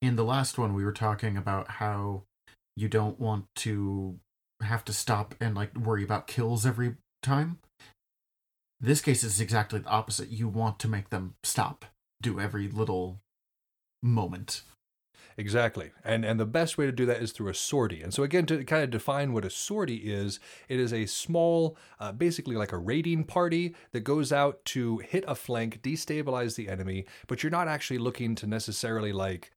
In 0.00 0.16
the 0.16 0.24
last 0.24 0.58
one, 0.58 0.74
we 0.74 0.84
were 0.84 0.92
talking 0.92 1.36
about 1.36 1.72
how 1.72 2.24
you 2.76 2.88
don't 2.88 3.18
want 3.18 3.46
to 3.56 4.18
have 4.62 4.84
to 4.84 4.92
stop 4.92 5.34
and 5.40 5.54
like 5.54 5.76
worry 5.76 6.04
about 6.04 6.26
kills 6.26 6.64
every 6.64 6.96
time. 7.22 7.58
This 8.80 9.00
case 9.00 9.24
is 9.24 9.40
exactly 9.40 9.80
the 9.80 9.88
opposite. 9.88 10.30
You 10.30 10.48
want 10.48 10.78
to 10.80 10.88
make 10.88 11.10
them 11.10 11.34
stop, 11.42 11.84
do 12.22 12.38
every 12.38 12.68
little 12.68 13.20
moment. 14.02 14.62
Exactly. 15.38 15.92
And 16.04 16.24
and 16.24 16.40
the 16.40 16.44
best 16.44 16.76
way 16.76 16.86
to 16.86 16.92
do 16.92 17.06
that 17.06 17.22
is 17.22 17.30
through 17.30 17.48
a 17.48 17.54
sortie. 17.54 18.02
And 18.02 18.12
so 18.12 18.24
again 18.24 18.44
to 18.46 18.64
kind 18.64 18.82
of 18.82 18.90
define 18.90 19.32
what 19.32 19.44
a 19.44 19.50
sortie 19.50 20.10
is, 20.12 20.40
it 20.68 20.80
is 20.80 20.92
a 20.92 21.06
small 21.06 21.76
uh, 22.00 22.10
basically 22.10 22.56
like 22.56 22.72
a 22.72 22.76
raiding 22.78 23.22
party 23.22 23.76
that 23.92 24.00
goes 24.00 24.32
out 24.32 24.64
to 24.66 24.98
hit 24.98 25.24
a 25.28 25.36
flank, 25.36 25.80
destabilize 25.80 26.56
the 26.56 26.68
enemy, 26.68 27.06
but 27.28 27.42
you're 27.42 27.52
not 27.52 27.68
actually 27.68 27.98
looking 27.98 28.34
to 28.34 28.48
necessarily 28.48 29.12
like 29.12 29.52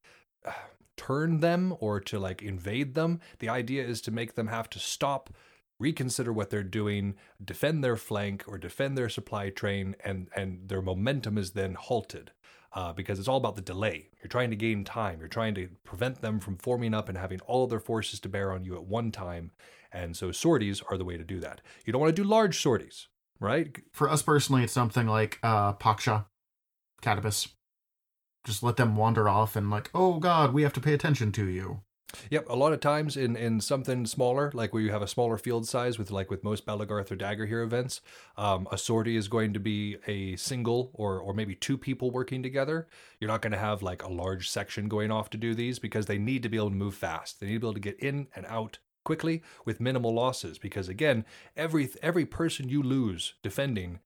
uh, 0.46 0.52
turn 0.98 1.40
them 1.40 1.76
or 1.80 2.00
to 2.00 2.20
like 2.20 2.44
invade 2.44 2.94
them. 2.94 3.20
The 3.40 3.50
idea 3.50 3.84
is 3.84 4.02
to 4.02 4.12
make 4.12 4.36
them 4.36 4.48
have 4.48 4.70
to 4.72 4.80
stop 4.80 5.32
reconsider 5.80 6.32
what 6.32 6.52
they're 6.52 6.64
doing, 6.64 7.16
defend 7.44 7.84
their 7.84 7.98
flank 7.98 8.44
or 8.48 8.60
defend 8.60 8.96
their 8.96 9.10
supply 9.10 9.50
train, 9.50 9.96
and 10.06 10.30
and 10.36 10.70
their 10.70 10.84
momentum 10.84 11.40
is 11.40 11.52
then 11.52 11.74
halted 11.74 12.32
uh, 12.74 12.94
because 12.94 13.20
it's 13.20 13.28
all 13.28 13.38
about 13.38 13.56
the 13.56 13.62
delay. 13.62 14.10
You're 14.22 14.30
trying 14.30 14.50
to 14.52 14.56
gain 14.56 14.84
time. 14.84 15.20
You're 15.20 15.28
trying 15.28 15.56
to 15.56 15.70
prevent 15.84 16.22
them 16.22 16.40
from 16.40 16.58
forming 16.58 16.94
up 16.94 17.10
and 17.10 17.18
having 17.18 17.40
all 17.42 17.64
of 17.64 17.70
their 17.70 17.80
forces 17.80 18.20
to 18.22 18.30
bear 18.30 18.52
on 18.52 18.64
you 18.64 18.76
at 18.76 18.86
one 18.86 19.12
time. 19.12 19.52
And 19.92 20.16
so 20.16 20.32
sorties 20.32 20.82
are 20.90 20.98
the 20.98 21.06
way 21.06 21.18
to 21.18 21.24
do 21.24 21.40
that. 21.42 21.62
You 21.86 21.92
don't 21.92 22.02
want 22.02 22.16
to 22.16 22.22
do 22.22 22.28
large 22.28 22.62
sorties, 22.62 23.08
right? 23.40 23.76
For 23.92 24.10
us 24.10 24.22
personally, 24.22 24.64
it's 24.64 24.74
something 24.74 25.08
like 25.08 25.40
uh, 25.44 25.74
Paksha, 25.74 26.26
Catibus. 27.02 27.50
Just 28.46 28.64
let 28.64 28.78
them 28.78 28.96
wander 28.96 29.30
off 29.30 29.56
and 29.56 29.70
like, 29.70 29.92
oh 29.94 30.20
god, 30.20 30.54
we 30.54 30.64
have 30.64 30.74
to 30.74 30.82
pay 30.82 30.94
attention 30.94 31.32
to 31.34 31.46
you. 31.46 31.82
Yep, 32.30 32.48
a 32.50 32.56
lot 32.56 32.74
of 32.74 32.80
times 32.80 33.18
in, 33.18 33.36
in 33.36 33.62
something 33.62 34.06
smaller, 34.06 34.52
like 34.54 34.74
where 34.74 34.82
you 34.82 34.92
have 34.92 35.02
a 35.02 35.08
smaller 35.08 35.38
field 35.38 35.68
size 35.68 35.98
with 35.98 36.12
like 36.12 36.30
with 36.30 36.44
most 36.44 36.66
Belegarth 36.66 37.12
or 37.12 37.16
Dagorhir 37.16 37.64
events, 37.64 38.02
um, 38.38 38.68
a 38.72 38.78
sortie 38.78 39.16
is 39.16 39.28
going 39.28 39.54
to 39.54 39.60
be 39.60 39.98
a 40.08 40.36
single 40.36 40.92
or 40.94 41.20
or 41.20 41.34
maybe 41.34 41.56
two 41.56 41.78
people 41.78 42.12
working 42.12 42.44
together. 42.44 42.88
You're 43.20 43.30
not 43.30 43.42
going 43.42 43.52
to 43.52 43.58
have 43.58 43.82
like 43.82 44.04
a 44.04 44.12
large 44.12 44.50
section 44.50 44.88
going 44.88 45.12
off 45.12 45.30
to 45.32 45.38
do 45.38 45.54
these 45.54 45.80
because 45.80 46.06
they 46.06 46.18
need 46.18 46.44
to 46.44 46.50
be 46.50 46.58
able 46.58 46.70
to 46.70 46.76
move 46.76 46.96
fast. 46.96 47.40
They 47.40 47.48
need 47.48 47.54
to 47.54 47.60
be 47.60 47.68
able 47.68 47.74
to 47.74 47.80
get 47.80 48.00
in 48.00 48.28
and 48.36 48.46
out 48.48 48.80
quickly 49.04 49.42
with 49.66 49.80
minimal 49.80 50.14
losses 50.14 50.58
because 50.58 50.88
again, 50.88 51.26
every 51.56 51.90
every 52.02 52.26
person 52.26 52.70
you 52.70 52.84
lose 52.84 53.36
defending 53.42 54.00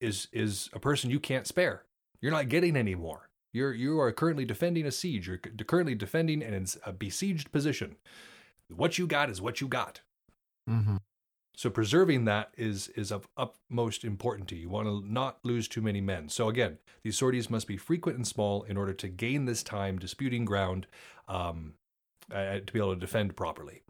is 0.00 0.28
is 0.32 0.68
a 0.72 0.78
person 0.78 1.10
you 1.10 1.20
can't 1.20 1.46
spare. 1.46 1.84
You're 2.20 2.32
not 2.32 2.48
getting 2.48 2.76
any 2.76 2.94
more. 2.94 3.28
You're 3.52 3.74
you 3.74 4.00
are 4.00 4.12
currently 4.12 4.44
defending 4.44 4.86
a 4.86 4.90
siege. 4.90 5.28
You're 5.28 5.38
currently 5.38 5.94
defending 5.94 6.42
an, 6.42 6.66
a 6.86 6.92
besieged 6.92 7.52
position. 7.52 7.96
What 8.68 8.98
you 8.98 9.06
got 9.06 9.30
is 9.30 9.40
what 9.40 9.60
you 9.60 9.68
got. 9.68 10.00
Mm-hmm. 10.68 10.96
So 11.54 11.68
preserving 11.68 12.24
that 12.24 12.52
is 12.56 12.88
is 12.88 13.12
of 13.12 13.28
utmost 13.36 14.04
importance 14.04 14.48
to 14.48 14.56
you. 14.56 14.62
You 14.62 14.68
want 14.70 14.88
to 14.88 15.12
not 15.12 15.38
lose 15.42 15.68
too 15.68 15.82
many 15.82 16.00
men. 16.00 16.28
So 16.28 16.48
again, 16.48 16.78
these 17.02 17.18
sorties 17.18 17.50
must 17.50 17.66
be 17.66 17.76
frequent 17.76 18.16
and 18.16 18.26
small 18.26 18.62
in 18.62 18.76
order 18.76 18.94
to 18.94 19.08
gain 19.08 19.44
this 19.44 19.62
time 19.62 19.98
disputing 19.98 20.44
ground 20.44 20.86
um, 21.28 21.74
uh, 22.32 22.60
to 22.64 22.72
be 22.72 22.78
able 22.78 22.94
to 22.94 23.00
defend 23.00 23.36
properly. 23.36 23.82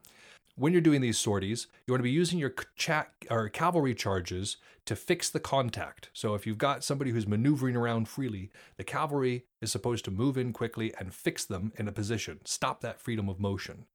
When 0.55 0.73
you're 0.73 0.83
doing 0.83 1.01
these 1.01 1.19
sorties, 1.19 1.67
you 1.87 1.93
want 1.93 2.01
to 2.01 2.05
be 2.05 2.11
using 2.11 2.39
your 2.39 2.55
chat 2.77 3.11
or 3.31 3.49
cavalry 3.49 3.95
charges 3.95 4.59
to 4.85 4.95
fix 4.95 5.31
the 5.31 5.41
contact. 5.41 6.11
So 6.13 6.35
if 6.35 6.47
you've 6.47 6.59
got 6.59 6.85
somebody 6.85 7.11
who's 7.11 7.27
maneuvering 7.27 7.75
around 7.75 8.09
freely, 8.09 8.51
the 8.77 8.85
cavalry 8.85 9.47
is 9.63 9.73
supposed 9.73 10.05
to 10.05 10.11
move 10.11 10.37
in 10.37 10.53
quickly 10.53 10.93
and 10.99 11.15
fix 11.15 11.45
them 11.45 11.73
in 11.77 11.89
a 11.89 11.93
position, 11.93 12.41
stop 12.45 12.81
that 12.83 13.01
freedom 13.01 13.29
of 13.29 13.41
motion. 13.41 13.87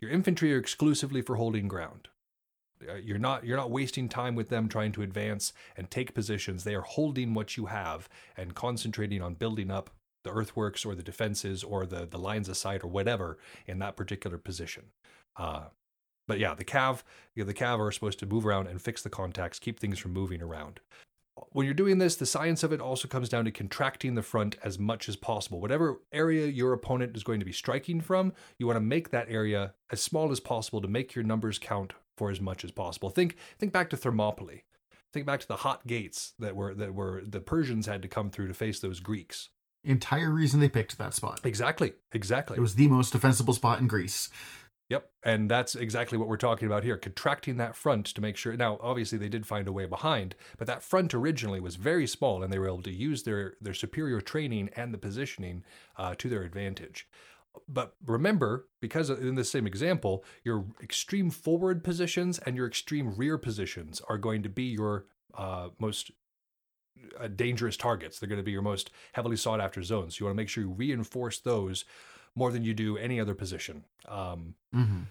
Your 0.00 0.10
infantry 0.10 0.52
are 0.52 0.58
exclusively 0.58 1.22
for 1.22 1.36
holding 1.36 1.68
ground. 1.68 2.08
Uh, 2.86 2.94
you're 2.94 3.18
not 3.18 3.44
you're 3.44 3.56
not 3.56 3.70
wasting 3.70 4.08
time 4.08 4.34
with 4.34 4.48
them 4.48 4.68
trying 4.68 4.92
to 4.92 5.02
advance 5.02 5.52
and 5.76 5.90
take 5.90 6.14
positions. 6.14 6.64
They 6.64 6.74
are 6.74 6.82
holding 6.82 7.32
what 7.32 7.56
you 7.56 7.66
have 7.66 8.08
and 8.36 8.54
concentrating 8.54 9.22
on 9.22 9.34
building 9.34 9.70
up 9.70 9.90
the 10.24 10.30
earthworks 10.32 10.84
or 10.84 10.94
the 10.94 11.02
defenses 11.02 11.62
or 11.64 11.86
the, 11.86 12.06
the 12.06 12.18
lines 12.18 12.48
of 12.48 12.56
sight 12.56 12.82
or 12.84 12.88
whatever 12.88 13.38
in 13.66 13.78
that 13.78 13.96
particular 13.96 14.38
position. 14.38 14.86
Uh, 15.36 15.66
but 16.26 16.38
yeah, 16.38 16.54
the 16.54 16.64
cav, 16.64 17.02
you 17.34 17.42
know, 17.42 17.46
the 17.46 17.54
cav 17.54 17.78
are 17.78 17.92
supposed 17.92 18.18
to 18.20 18.26
move 18.26 18.46
around 18.46 18.68
and 18.68 18.80
fix 18.80 19.02
the 19.02 19.10
contacts, 19.10 19.58
keep 19.58 19.78
things 19.78 19.98
from 19.98 20.12
moving 20.12 20.42
around. 20.42 20.80
When 21.50 21.64
you're 21.64 21.74
doing 21.74 21.98
this, 21.98 22.16
the 22.16 22.26
science 22.26 22.62
of 22.62 22.72
it 22.72 22.80
also 22.80 23.08
comes 23.08 23.28
down 23.28 23.46
to 23.46 23.50
contracting 23.50 24.14
the 24.14 24.22
front 24.22 24.56
as 24.62 24.78
much 24.78 25.08
as 25.08 25.16
possible. 25.16 25.60
Whatever 25.60 26.00
area 26.12 26.46
your 26.46 26.72
opponent 26.72 27.16
is 27.16 27.24
going 27.24 27.40
to 27.40 27.46
be 27.46 27.52
striking 27.52 28.00
from, 28.00 28.34
you 28.58 28.66
want 28.66 28.76
to 28.76 28.80
make 28.80 29.10
that 29.10 29.30
area 29.30 29.74
as 29.90 30.02
small 30.02 30.30
as 30.30 30.40
possible 30.40 30.82
to 30.82 30.88
make 30.88 31.14
your 31.14 31.24
numbers 31.24 31.58
count 31.58 31.94
for 32.16 32.30
as 32.30 32.40
much 32.40 32.64
as 32.64 32.70
possible. 32.70 33.08
Think 33.08 33.36
think 33.58 33.72
back 33.72 33.88
to 33.90 33.96
Thermopylae. 33.96 34.64
Think 35.12 35.26
back 35.26 35.40
to 35.40 35.48
the 35.48 35.56
hot 35.56 35.86
gates 35.86 36.34
that 36.38 36.54
were 36.54 36.74
that 36.74 36.94
were 36.94 37.22
the 37.24 37.40
Persians 37.40 37.86
had 37.86 38.02
to 38.02 38.08
come 38.08 38.30
through 38.30 38.48
to 38.48 38.54
face 38.54 38.80
those 38.80 39.00
Greeks. 39.00 39.48
Entire 39.84 40.30
reason 40.30 40.60
they 40.60 40.68
picked 40.68 40.96
that 40.98 41.14
spot. 41.14 41.40
Exactly. 41.44 41.94
Exactly. 42.12 42.56
It 42.56 42.60
was 42.60 42.76
the 42.76 42.88
most 42.88 43.12
defensible 43.12 43.54
spot 43.54 43.80
in 43.80 43.88
Greece. 43.88 44.30
Yep. 44.92 45.10
And 45.22 45.50
that's 45.50 45.74
exactly 45.74 46.18
what 46.18 46.28
we're 46.28 46.36
talking 46.36 46.66
about 46.66 46.84
here 46.84 46.98
contracting 46.98 47.56
that 47.56 47.74
front 47.74 48.04
to 48.04 48.20
make 48.20 48.36
sure. 48.36 48.54
Now, 48.58 48.78
obviously, 48.82 49.16
they 49.16 49.30
did 49.30 49.46
find 49.46 49.66
a 49.66 49.72
way 49.72 49.86
behind, 49.86 50.34
but 50.58 50.66
that 50.66 50.82
front 50.82 51.14
originally 51.14 51.60
was 51.60 51.76
very 51.76 52.06
small 52.06 52.42
and 52.42 52.52
they 52.52 52.58
were 52.58 52.66
able 52.66 52.82
to 52.82 52.92
use 52.92 53.22
their, 53.22 53.54
their 53.58 53.72
superior 53.72 54.20
training 54.20 54.68
and 54.76 54.92
the 54.92 54.98
positioning 54.98 55.64
uh, 55.96 56.14
to 56.18 56.28
their 56.28 56.42
advantage. 56.42 57.08
But 57.66 57.94
remember, 58.04 58.68
because 58.82 59.08
in 59.08 59.34
the 59.34 59.44
same 59.44 59.66
example, 59.66 60.26
your 60.44 60.66
extreme 60.82 61.30
forward 61.30 61.82
positions 61.82 62.38
and 62.40 62.54
your 62.54 62.66
extreme 62.66 63.14
rear 63.16 63.38
positions 63.38 64.02
are 64.10 64.18
going 64.18 64.42
to 64.42 64.50
be 64.50 64.64
your 64.64 65.06
uh, 65.32 65.68
most 65.78 66.10
uh, 67.18 67.28
dangerous 67.28 67.78
targets. 67.78 68.18
They're 68.18 68.28
going 68.28 68.40
to 68.40 68.44
be 68.44 68.52
your 68.52 68.60
most 68.60 68.90
heavily 69.14 69.36
sought 69.36 69.62
after 69.62 69.82
zones. 69.82 70.20
You 70.20 70.26
want 70.26 70.36
to 70.36 70.42
make 70.42 70.50
sure 70.50 70.64
you 70.64 70.70
reinforce 70.70 71.40
those 71.40 71.86
more 72.34 72.50
than 72.50 72.64
you 72.64 72.74
do 72.74 72.96
any 72.96 73.20
other 73.20 73.34
position. 73.34 73.84
Um, 74.08 74.54
mm-hmm. 74.74 75.02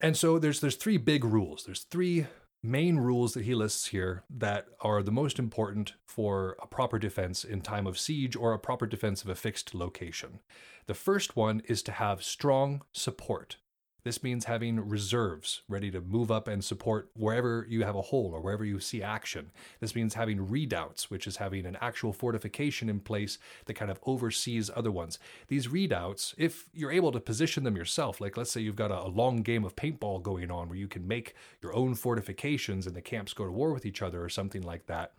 And 0.00 0.16
so 0.16 0.38
there's 0.38 0.60
there's 0.60 0.76
three 0.76 0.96
big 0.96 1.24
rules. 1.24 1.64
There's 1.64 1.84
three 1.84 2.26
main 2.62 2.96
rules 2.98 3.34
that 3.34 3.44
he 3.44 3.54
lists 3.54 3.86
here 3.88 4.22
that 4.30 4.66
are 4.80 5.02
the 5.02 5.10
most 5.10 5.38
important 5.38 5.94
for 6.06 6.56
a 6.62 6.66
proper 6.66 6.98
defense 6.98 7.44
in 7.44 7.60
time 7.60 7.86
of 7.86 7.98
siege 7.98 8.36
or 8.36 8.52
a 8.52 8.58
proper 8.58 8.86
defense 8.86 9.22
of 9.22 9.28
a 9.28 9.34
fixed 9.34 9.74
location. 9.74 10.40
The 10.86 10.94
first 10.94 11.36
one 11.36 11.62
is 11.66 11.82
to 11.84 11.92
have 11.92 12.22
strong 12.22 12.82
support. 12.92 13.56
This 14.04 14.24
means 14.24 14.46
having 14.46 14.88
reserves 14.88 15.62
ready 15.68 15.88
to 15.92 16.00
move 16.00 16.32
up 16.32 16.48
and 16.48 16.64
support 16.64 17.10
wherever 17.14 17.64
you 17.68 17.84
have 17.84 17.94
a 17.94 18.02
hole 18.02 18.32
or 18.34 18.40
wherever 18.40 18.64
you 18.64 18.80
see 18.80 19.00
action. 19.00 19.52
This 19.78 19.94
means 19.94 20.14
having 20.14 20.50
redoubts, 20.50 21.08
which 21.08 21.28
is 21.28 21.36
having 21.36 21.66
an 21.66 21.78
actual 21.80 22.12
fortification 22.12 22.88
in 22.88 22.98
place 22.98 23.38
that 23.66 23.74
kind 23.74 23.92
of 23.92 24.00
oversees 24.04 24.70
other 24.74 24.90
ones. 24.90 25.20
These 25.46 25.68
redoubts, 25.68 26.34
if 26.36 26.68
you're 26.74 26.90
able 26.90 27.12
to 27.12 27.20
position 27.20 27.62
them 27.62 27.76
yourself, 27.76 28.20
like 28.20 28.36
let's 28.36 28.50
say 28.50 28.60
you've 28.60 28.74
got 28.74 28.90
a, 28.90 29.12
long 29.12 29.42
game 29.42 29.62
of 29.64 29.76
paintball 29.76 30.22
going 30.22 30.50
on 30.50 30.68
where 30.68 30.78
you 30.78 30.88
can 30.88 31.06
make 31.06 31.34
your 31.60 31.74
own 31.76 31.94
fortifications 31.94 32.86
and 32.86 32.96
the 32.96 33.02
camps 33.02 33.34
go 33.34 33.44
to 33.44 33.52
war 33.52 33.70
with 33.72 33.84
each 33.84 34.00
other 34.00 34.24
or 34.24 34.28
something 34.30 34.62
like 34.62 34.86
that, 34.86 35.12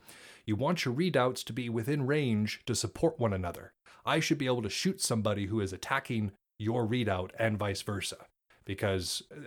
you 0.46 0.56
want 0.56 0.84
your 0.84 0.94
redoubts 0.96 1.44
to 1.44 1.54
be 1.54 1.70
within 1.70 2.08
range 2.08 2.62
to 2.66 2.74
support 2.74 3.20
one 3.20 3.32
another. 3.32 3.74
I 4.04 4.20
should 4.20 4.40
be 4.40 4.48
able 4.48 4.64
to 4.64 4.70
shoot 4.70 5.00
somebody 5.00 5.46
who 5.46 5.62
is 5.62 5.72
attacking 5.72 6.32
your 6.58 6.88
redoubt 6.88 7.32
and 7.38 7.58
vice 7.58 7.84
versa 7.84 8.26
because 8.66 9.24
uh, 9.32 9.41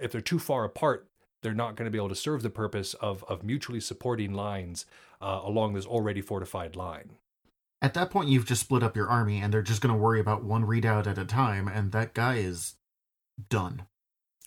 if 0.00 0.12
they're 0.12 0.20
too 0.20 0.38
far 0.38 0.64
apart, 0.64 1.08
they're 1.42 1.54
not 1.54 1.76
going 1.76 1.86
to 1.86 1.90
be 1.90 1.98
able 1.98 2.08
to 2.08 2.14
serve 2.14 2.42
the 2.42 2.50
purpose 2.50 2.94
of, 2.94 3.24
of 3.24 3.42
mutually 3.42 3.80
supporting 3.80 4.32
lines 4.32 4.86
uh, 5.20 5.40
along 5.42 5.74
this 5.74 5.86
already 5.86 6.20
fortified 6.20 6.76
line. 6.76 7.16
At 7.80 7.94
that 7.94 8.10
point, 8.10 8.28
you've 8.28 8.46
just 8.46 8.62
split 8.62 8.84
up 8.84 8.96
your 8.96 9.08
army, 9.08 9.40
and 9.40 9.52
they're 9.52 9.60
just 9.60 9.80
going 9.80 9.92
to 9.92 10.00
worry 10.00 10.20
about 10.20 10.44
one 10.44 10.64
redoubt 10.64 11.08
at 11.08 11.18
a 11.18 11.24
time, 11.24 11.66
and 11.66 11.90
that 11.90 12.14
guy 12.14 12.36
is 12.36 12.76
done. 13.48 13.86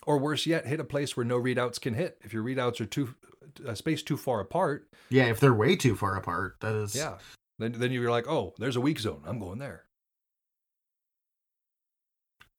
Or 0.06 0.18
worse 0.18 0.46
yet, 0.46 0.68
hit 0.68 0.80
a 0.80 0.86
place 0.86 1.18
where 1.18 1.26
no 1.26 1.36
redoubts 1.36 1.80
can 1.80 1.96
hit. 1.96 2.18
If 2.24 2.32
your 2.32 2.44
redoubts 2.44 2.80
are 2.80 2.86
too 2.86 3.16
uh, 3.68 3.74
space 3.76 4.04
too 4.04 4.18
far 4.18 4.40
apart. 4.40 4.88
Yeah, 5.10 5.26
if 5.26 5.40
they're 5.40 5.54
way 5.54 5.76
too 5.76 5.96
far 5.96 6.16
apart, 6.16 6.58
that 6.62 6.76
is. 6.76 6.96
Yeah, 6.96 7.18
then 7.60 7.74
then 7.74 7.92
you're 7.92 8.12
like, 8.12 8.28
oh, 8.28 8.54
there's 8.58 8.76
a 8.76 8.82
weak 8.82 9.00
zone. 9.00 9.24
I'm 9.26 9.40
going 9.40 9.60
there. 9.60 9.85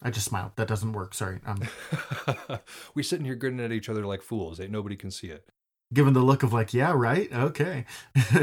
I 0.03 0.11
just 0.11 0.26
smiled. 0.26 0.53
That 0.57 0.68
doesn't 0.68 0.92
work. 0.92 1.14
Sorry. 1.14 1.40
Um, 1.47 1.62
We're 2.94 3.03
sitting 3.03 3.24
here 3.24 3.34
grinning 3.34 3.64
at 3.64 3.72
each 3.72 3.88
other 3.88 4.05
like 4.05 4.22
fools. 4.22 4.61
Ain't 4.61 4.70
nobody 4.70 4.97
can 4.97 5.11
see 5.11 5.28
it. 5.28 5.49
Given 5.92 6.14
the 6.14 6.20
look 6.20 6.42
of 6.42 6.53
like, 6.53 6.74
yeah, 6.74 6.92
right, 6.94 7.32
okay. 7.32 7.84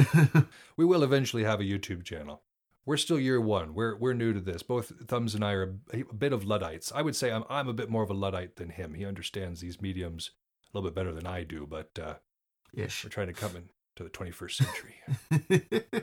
we 0.77 0.85
will 0.85 1.03
eventually 1.03 1.43
have 1.43 1.59
a 1.59 1.63
YouTube 1.63 2.03
channel. 2.03 2.41
We're 2.85 2.97
still 2.97 3.19
year 3.19 3.39
one. 3.39 3.73
We're 3.73 3.95
we're 3.95 4.13
new 4.13 4.33
to 4.33 4.41
this. 4.41 4.63
Both 4.63 4.91
Thumbs 5.07 5.35
and 5.35 5.43
I 5.43 5.53
are 5.53 5.75
a, 5.93 6.01
a 6.01 6.13
bit 6.13 6.33
of 6.33 6.43
luddites. 6.45 6.91
I 6.93 7.01
would 7.01 7.15
say 7.15 7.31
I'm 7.31 7.43
I'm 7.49 7.67
a 7.67 7.73
bit 7.73 7.89
more 7.89 8.03
of 8.03 8.09
a 8.09 8.13
luddite 8.13 8.57
than 8.57 8.69
him. 8.69 8.93
He 8.93 9.05
understands 9.05 9.61
these 9.61 9.81
mediums 9.81 10.31
a 10.73 10.77
little 10.77 10.89
bit 10.89 10.95
better 10.95 11.13
than 11.13 11.27
I 11.27 11.43
do, 11.43 11.65
but 11.69 11.97
uh, 12.01 12.15
Ish. 12.73 13.03
we're 13.03 13.09
trying 13.09 13.27
to 13.27 13.33
come 13.33 13.55
into 13.55 14.03
the 14.03 14.09
21st 14.09 14.51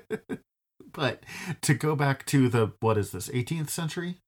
century. 0.09 0.39
but 0.93 1.25
to 1.63 1.75
go 1.75 1.97
back 1.97 2.25
to 2.27 2.49
the 2.49 2.73
what 2.81 2.97
is 2.97 3.11
this 3.11 3.29
18th 3.29 3.71
century 3.71 4.19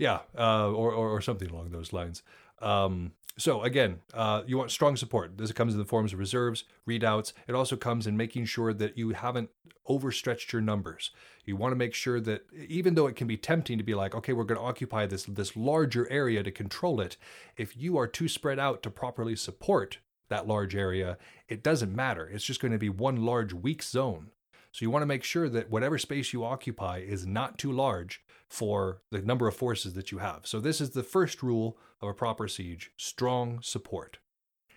Yeah, 0.00 0.20
uh, 0.36 0.72
or, 0.72 0.92
or 0.92 1.10
or 1.10 1.20
something 1.20 1.50
along 1.50 1.70
those 1.70 1.92
lines. 1.92 2.22
Um, 2.62 3.12
so 3.36 3.62
again, 3.62 4.00
uh, 4.14 4.42
you 4.46 4.56
want 4.56 4.70
strong 4.70 4.96
support. 4.96 5.36
This 5.36 5.52
comes 5.52 5.74
in 5.74 5.78
the 5.78 5.84
forms 5.84 6.14
of 6.14 6.18
reserves, 6.18 6.64
redoubts. 6.86 7.34
It 7.46 7.54
also 7.54 7.76
comes 7.76 8.06
in 8.06 8.16
making 8.16 8.46
sure 8.46 8.72
that 8.72 8.96
you 8.96 9.10
haven't 9.10 9.50
overstretched 9.86 10.54
your 10.54 10.62
numbers. 10.62 11.10
You 11.44 11.56
want 11.56 11.72
to 11.72 11.76
make 11.76 11.92
sure 11.92 12.18
that 12.18 12.46
even 12.66 12.94
though 12.94 13.08
it 13.08 13.16
can 13.16 13.26
be 13.26 13.36
tempting 13.36 13.76
to 13.76 13.84
be 13.84 13.94
like, 13.94 14.14
okay, 14.14 14.32
we're 14.32 14.44
going 14.44 14.58
to 14.58 14.66
occupy 14.66 15.04
this 15.04 15.24
this 15.24 15.54
larger 15.54 16.10
area 16.10 16.42
to 16.42 16.50
control 16.50 16.98
it, 17.02 17.18
if 17.58 17.76
you 17.76 17.98
are 17.98 18.06
too 18.06 18.28
spread 18.28 18.58
out 18.58 18.82
to 18.84 18.90
properly 18.90 19.36
support 19.36 19.98
that 20.30 20.48
large 20.48 20.74
area, 20.74 21.18
it 21.46 21.62
doesn't 21.62 21.94
matter. 21.94 22.26
It's 22.26 22.44
just 22.44 22.60
going 22.60 22.72
to 22.72 22.78
be 22.78 22.88
one 22.88 23.26
large 23.26 23.52
weak 23.52 23.82
zone. 23.82 24.30
So 24.72 24.84
you 24.84 24.90
want 24.90 25.02
to 25.02 25.06
make 25.06 25.24
sure 25.24 25.48
that 25.48 25.70
whatever 25.70 25.98
space 25.98 26.32
you 26.32 26.44
occupy 26.44 26.98
is 26.98 27.26
not 27.26 27.58
too 27.58 27.72
large 27.72 28.22
for 28.48 29.02
the 29.10 29.22
number 29.22 29.48
of 29.48 29.56
forces 29.56 29.94
that 29.94 30.12
you 30.12 30.18
have. 30.18 30.46
So 30.46 30.60
this 30.60 30.80
is 30.80 30.90
the 30.90 31.02
first 31.02 31.42
rule 31.42 31.78
of 32.00 32.08
a 32.08 32.14
proper 32.14 32.48
siege, 32.48 32.90
strong 32.96 33.60
support. 33.62 34.18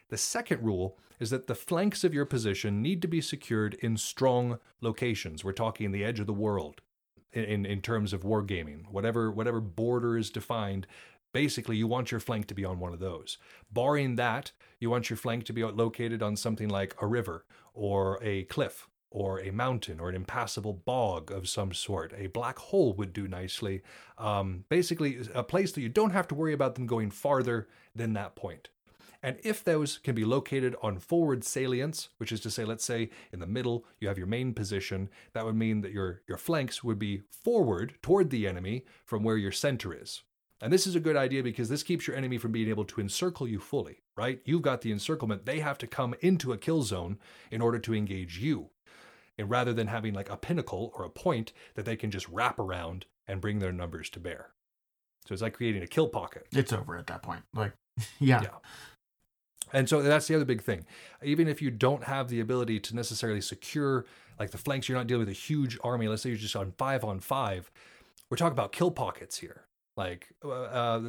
The 0.10 0.18
second 0.18 0.64
rule 0.64 0.98
is 1.20 1.30
that 1.30 1.48
the 1.48 1.56
flanks 1.56 2.04
of 2.04 2.14
your 2.14 2.26
position 2.26 2.82
need 2.82 3.02
to 3.02 3.08
be 3.08 3.22
secured 3.22 3.76
in 3.76 3.98
strong 3.98 4.60
locations. 4.82 5.44
We're 5.44 5.54
talking 5.54 5.92
the 5.92 6.04
edge 6.04 6.20
of 6.20 6.28
the 6.28 6.34
world 6.34 6.82
in, 7.32 7.66
in, 7.66 7.82
terms 7.82 8.14
of 8.14 8.22
wargaming. 8.22 8.92
Whatever 8.92 9.32
whatever 9.32 9.60
border 9.60 10.18
is 10.18 10.30
defined, 10.30 10.86
basically 11.34 11.78
you 11.78 11.88
want 11.88 12.12
your 12.12 12.20
flank 12.20 12.48
to 12.48 12.54
be 12.54 12.66
on 12.66 12.80
one 12.80 12.94
of 12.94 13.00
those. 13.00 13.38
Barring 13.72 14.16
that, 14.18 14.52
you 14.80 14.90
want 14.90 15.10
your 15.10 15.18
flank 15.18 15.46
to 15.46 15.54
be 15.54 15.64
located 15.64 16.22
on 16.22 16.36
something 16.36 16.70
like 16.70 16.96
a 17.02 17.08
river 17.08 17.46
or 17.74 18.20
a 18.22 18.44
cliff 18.44 18.88
or 19.14 19.40
a 19.40 19.52
mountain 19.52 20.00
or 20.00 20.10
an 20.10 20.16
impassable 20.16 20.74
bog 20.74 21.32
of 21.32 21.48
some 21.48 21.72
sort. 21.72 22.14
A 22.18 22.28
black 22.28 22.58
hole 22.58 22.94
would 22.94 23.14
do 23.14 23.28
nicely. 23.28 23.82
Um, 24.18 24.66
basically, 24.70 25.20
a 25.34 25.44
place 25.44 25.72
that 25.72 25.82
you 25.82 25.90
don't 25.90 26.12
have 26.12 26.28
to 26.30 26.36
worry 26.36 26.54
about 26.54 26.76
them 26.76 26.88
going 26.88 27.12
farther 27.12 27.68
than 27.96 28.14
that 28.14 28.36
point. 28.36 28.70
And 29.22 29.38
if 29.42 29.64
those 29.64 30.00
can 30.00 30.16
be 30.16 30.26
located 30.26 30.76
on 30.82 31.00
forward 31.00 31.44
salients, 31.44 32.10
which 32.18 32.34
is 32.34 32.42
to 32.42 32.52
say, 32.52 32.66
let's 32.66 32.84
say 32.84 33.10
in 33.32 33.40
the 33.40 33.48
middle 33.48 33.86
you 34.02 34.10
have 34.10 34.18
your 34.18 34.28
main 34.28 34.54
position, 34.54 35.10
that 35.32 35.46
would 35.46 35.56
mean 35.56 35.80
that 35.82 35.94
your, 35.94 36.22
your 36.28 36.38
flanks 36.38 36.84
would 36.84 37.00
be 37.00 37.22
forward 37.30 37.94
toward 38.02 38.32
the 38.32 38.48
enemy 38.48 38.84
from 39.06 39.24
where 39.24 39.38
your 39.38 39.54
center 39.54 39.94
is. 39.94 40.24
And 40.62 40.74
this 40.74 40.88
is 40.88 40.96
a 40.96 41.02
good 41.02 41.16
idea 41.16 41.44
because 41.44 41.70
this 41.70 41.84
keeps 41.84 42.08
your 42.08 42.16
enemy 42.16 42.38
from 42.38 42.52
being 42.52 42.70
able 42.70 42.86
to 42.86 43.02
encircle 43.02 43.48
you 43.48 43.60
fully, 43.60 44.02
right? 44.18 44.42
You've 44.44 44.62
got 44.62 44.82
the 44.82 44.92
encirclement. 44.92 45.46
They 45.46 45.60
have 45.60 45.78
to 45.80 45.88
come 45.88 46.16
into 46.22 46.52
a 46.52 46.58
kill 46.58 46.84
zone 46.84 47.18
in 47.52 47.62
order 47.62 47.80
to 47.80 47.94
engage 47.94 48.40
you 48.40 48.70
and 49.38 49.50
rather 49.50 49.74
than 49.74 49.88
having 49.88 50.14
like 50.14 50.30
a 50.30 50.38
pinnacle 50.38 50.92
or 50.96 51.06
a 51.06 51.10
point 51.10 51.54
that 51.76 51.86
they 51.86 51.96
can 51.96 52.12
just 52.12 52.28
wrap 52.30 52.60
around 52.60 53.06
and 53.28 53.42
bring 53.42 53.60
their 53.60 53.72
numbers 53.72 54.10
to 54.12 54.20
bear. 54.20 54.50
So 55.26 55.34
it's 55.34 55.42
like 55.42 55.54
creating 55.54 55.84
a 55.84 55.88
kill 55.88 56.10
pocket. 56.10 56.48
it's 56.52 56.74
over 56.74 56.98
at 56.98 57.08
that 57.08 57.22
point 57.22 57.44
like 57.54 57.74
yeah, 58.20 58.42
Yeah. 58.42 58.50
And 59.72 59.90
so 59.90 60.04
that's 60.04 60.28
the 60.28 60.36
other 60.36 60.46
big 60.46 60.62
thing. 60.62 60.86
Even 61.24 61.48
if 61.48 61.62
you 61.62 61.72
don't 61.72 62.04
have 62.04 62.30
the 62.30 62.40
ability 62.40 62.80
to 62.82 62.96
necessarily 62.96 63.42
secure 63.42 64.06
like 64.40 64.52
the 64.52 64.58
flanks, 64.58 64.88
you're 64.88 64.98
not 64.98 65.08
dealing 65.08 65.22
with 65.26 65.30
a 65.30 65.40
huge 65.40 65.78
army. 65.84 66.08
Let's 66.08 66.22
say 66.22 66.30
you're 66.30 66.38
just 66.38 66.56
on 66.56 66.74
five 66.78 67.04
on 67.04 67.20
five. 67.20 67.72
We're 68.30 68.38
talking 68.38 68.52
about 68.54 68.72
kill 68.72 68.92
pockets 68.92 69.38
here. 69.38 69.64
Like, 69.98 70.30
uh, 70.44 70.50
uh, 70.50 71.02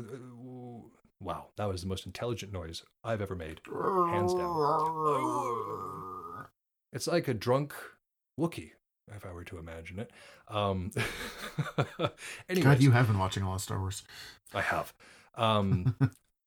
wow, 1.21 1.47
that 1.57 1.69
was 1.69 1.83
the 1.83 1.89
most 1.89 2.07
intelligent 2.07 2.53
noise 2.53 2.83
I've 3.03 3.23
ever 3.23 3.35
made, 3.35 3.61
hands 4.11 4.35
down. 4.35 4.55
It's 6.93 7.09
like 7.09 7.27
a 7.27 7.35
drunk 7.35 7.75
Wookiee, 8.39 8.73
if 9.15 9.25
I 9.25 9.33
were 9.33 9.45
to 9.45 9.59
imagine 9.59 9.99
it. 9.99 10.11
Um, 10.49 10.91
anyways, 12.49 12.65
god 12.65 12.83
you 12.83 12.91
have 12.91 13.07
been 13.07 13.19
watching 13.19 13.43
a 13.43 13.49
lot 13.49 13.57
of 13.57 13.61
star 13.63 13.79
wars 13.79 14.03
I 14.53 14.63
have. 14.63 14.93
Um, 15.37 15.97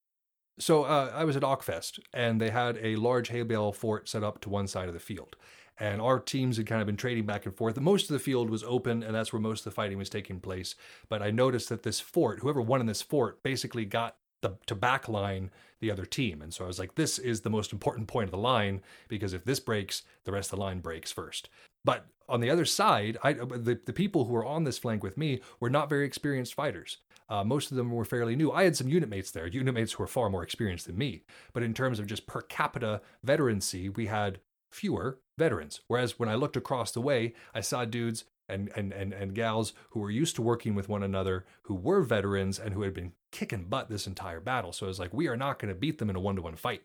so 0.59 0.83
uh, 0.83 1.11
I 1.13 1.23
was 1.23 1.35
at 1.35 1.43
Ockfest, 1.43 1.99
and 2.13 2.41
they 2.41 2.49
had 2.49 2.77
a 2.81 2.95
large 2.95 3.29
hay 3.29 3.43
bale 3.43 3.71
fort 3.71 4.09
set 4.09 4.23
up 4.23 4.41
to 4.41 4.49
one 4.49 4.67
side 4.67 4.87
of 4.87 4.93
the 4.93 4.99
field. 4.99 5.35
And 5.79 6.01
our 6.01 6.19
teams 6.19 6.57
had 6.57 6.65
kind 6.65 6.81
of 6.81 6.87
been 6.87 6.97
trading 6.97 7.27
back 7.27 7.45
and 7.45 7.55
forth. 7.55 7.79
Most 7.79 8.09
of 8.09 8.13
the 8.13 8.19
field 8.19 8.49
was 8.49 8.63
open, 8.63 9.03
and 9.03 9.13
that's 9.13 9.31
where 9.31 9.39
most 9.39 9.59
of 9.59 9.65
the 9.65 9.75
fighting 9.75 9.99
was 9.99 10.09
taking 10.09 10.39
place. 10.39 10.73
But 11.07 11.21
I 11.21 11.29
noticed 11.29 11.69
that 11.69 11.83
this 11.83 11.99
fort, 11.99 12.39
whoever 12.39 12.61
won 12.61 12.81
in 12.81 12.87
this 12.87 13.03
fort, 13.03 13.43
basically 13.43 13.85
got 13.85 14.15
the 14.41 14.57
to 14.65 14.75
backline 14.75 15.49
the 15.79 15.91
other 15.91 16.05
team. 16.05 16.41
And 16.41 16.53
so 16.53 16.63
I 16.63 16.67
was 16.67 16.79
like, 16.79 16.95
this 16.95 17.19
is 17.19 17.41
the 17.41 17.49
most 17.49 17.71
important 17.71 18.07
point 18.07 18.25
of 18.25 18.31
the 18.31 18.37
line 18.37 18.81
because 19.07 19.33
if 19.33 19.45
this 19.45 19.59
breaks, 19.59 20.03
the 20.23 20.31
rest 20.31 20.51
of 20.51 20.57
the 20.57 20.65
line 20.65 20.79
breaks 20.79 21.11
first. 21.11 21.49
But 21.87 22.05
on 22.27 22.41
the 22.41 22.49
other 22.49 22.65
side, 22.65 23.17
I, 23.23 23.31
the, 23.31 23.79
the 23.85 23.93
people 23.93 24.25
who 24.25 24.33
were 24.33 24.45
on 24.45 24.65
this 24.65 24.77
flank 24.77 25.03
with 25.03 25.17
me 25.17 25.39
were 25.61 25.69
not 25.69 25.87
very 25.87 26.05
experienced 26.05 26.53
fighters. 26.53 26.97
Uh, 27.29 27.45
most 27.45 27.71
of 27.71 27.77
them 27.77 27.91
were 27.91 28.03
fairly 28.03 28.35
new. 28.35 28.51
I 28.51 28.65
had 28.65 28.75
some 28.75 28.89
unit 28.89 29.07
mates 29.07 29.31
there, 29.31 29.47
unit 29.47 29.73
mates 29.73 29.93
who 29.93 30.03
were 30.03 30.07
far 30.07 30.29
more 30.29 30.43
experienced 30.43 30.87
than 30.87 30.97
me. 30.97 31.23
But 31.53 31.63
in 31.63 31.73
terms 31.73 31.97
of 31.97 32.05
just 32.05 32.27
per 32.27 32.41
capita 32.41 32.99
veterancy, 33.23 33.87
we 33.87 34.07
had 34.07 34.41
fewer 34.69 35.19
veterans. 35.37 35.79
Whereas 35.87 36.19
when 36.19 36.27
I 36.27 36.35
looked 36.35 36.57
across 36.57 36.91
the 36.91 36.99
way, 36.99 37.33
I 37.55 37.61
saw 37.61 37.85
dudes 37.85 38.25
and, 38.49 38.69
and, 38.75 38.91
and, 38.91 39.13
and 39.13 39.33
gals 39.33 39.71
who 39.91 40.01
were 40.01 40.11
used 40.11 40.35
to 40.35 40.41
working 40.41 40.75
with 40.75 40.89
one 40.89 41.03
another, 41.03 41.45
who 41.63 41.75
were 41.75 42.01
veterans 42.01 42.59
and 42.59 42.73
who 42.73 42.81
had 42.81 42.93
been 42.93 43.13
kicking 43.31 43.63
butt 43.63 43.89
this 43.89 44.07
entire 44.07 44.41
battle. 44.41 44.73
So 44.73 44.85
I 44.85 44.89
was 44.89 44.99
like, 44.99 45.13
we 45.13 45.29
are 45.29 45.37
not 45.37 45.59
going 45.59 45.73
to 45.73 45.79
beat 45.79 45.99
them 45.99 46.09
in 46.09 46.17
a 46.17 46.19
one 46.19 46.35
to 46.35 46.41
one 46.41 46.57
fight. 46.57 46.81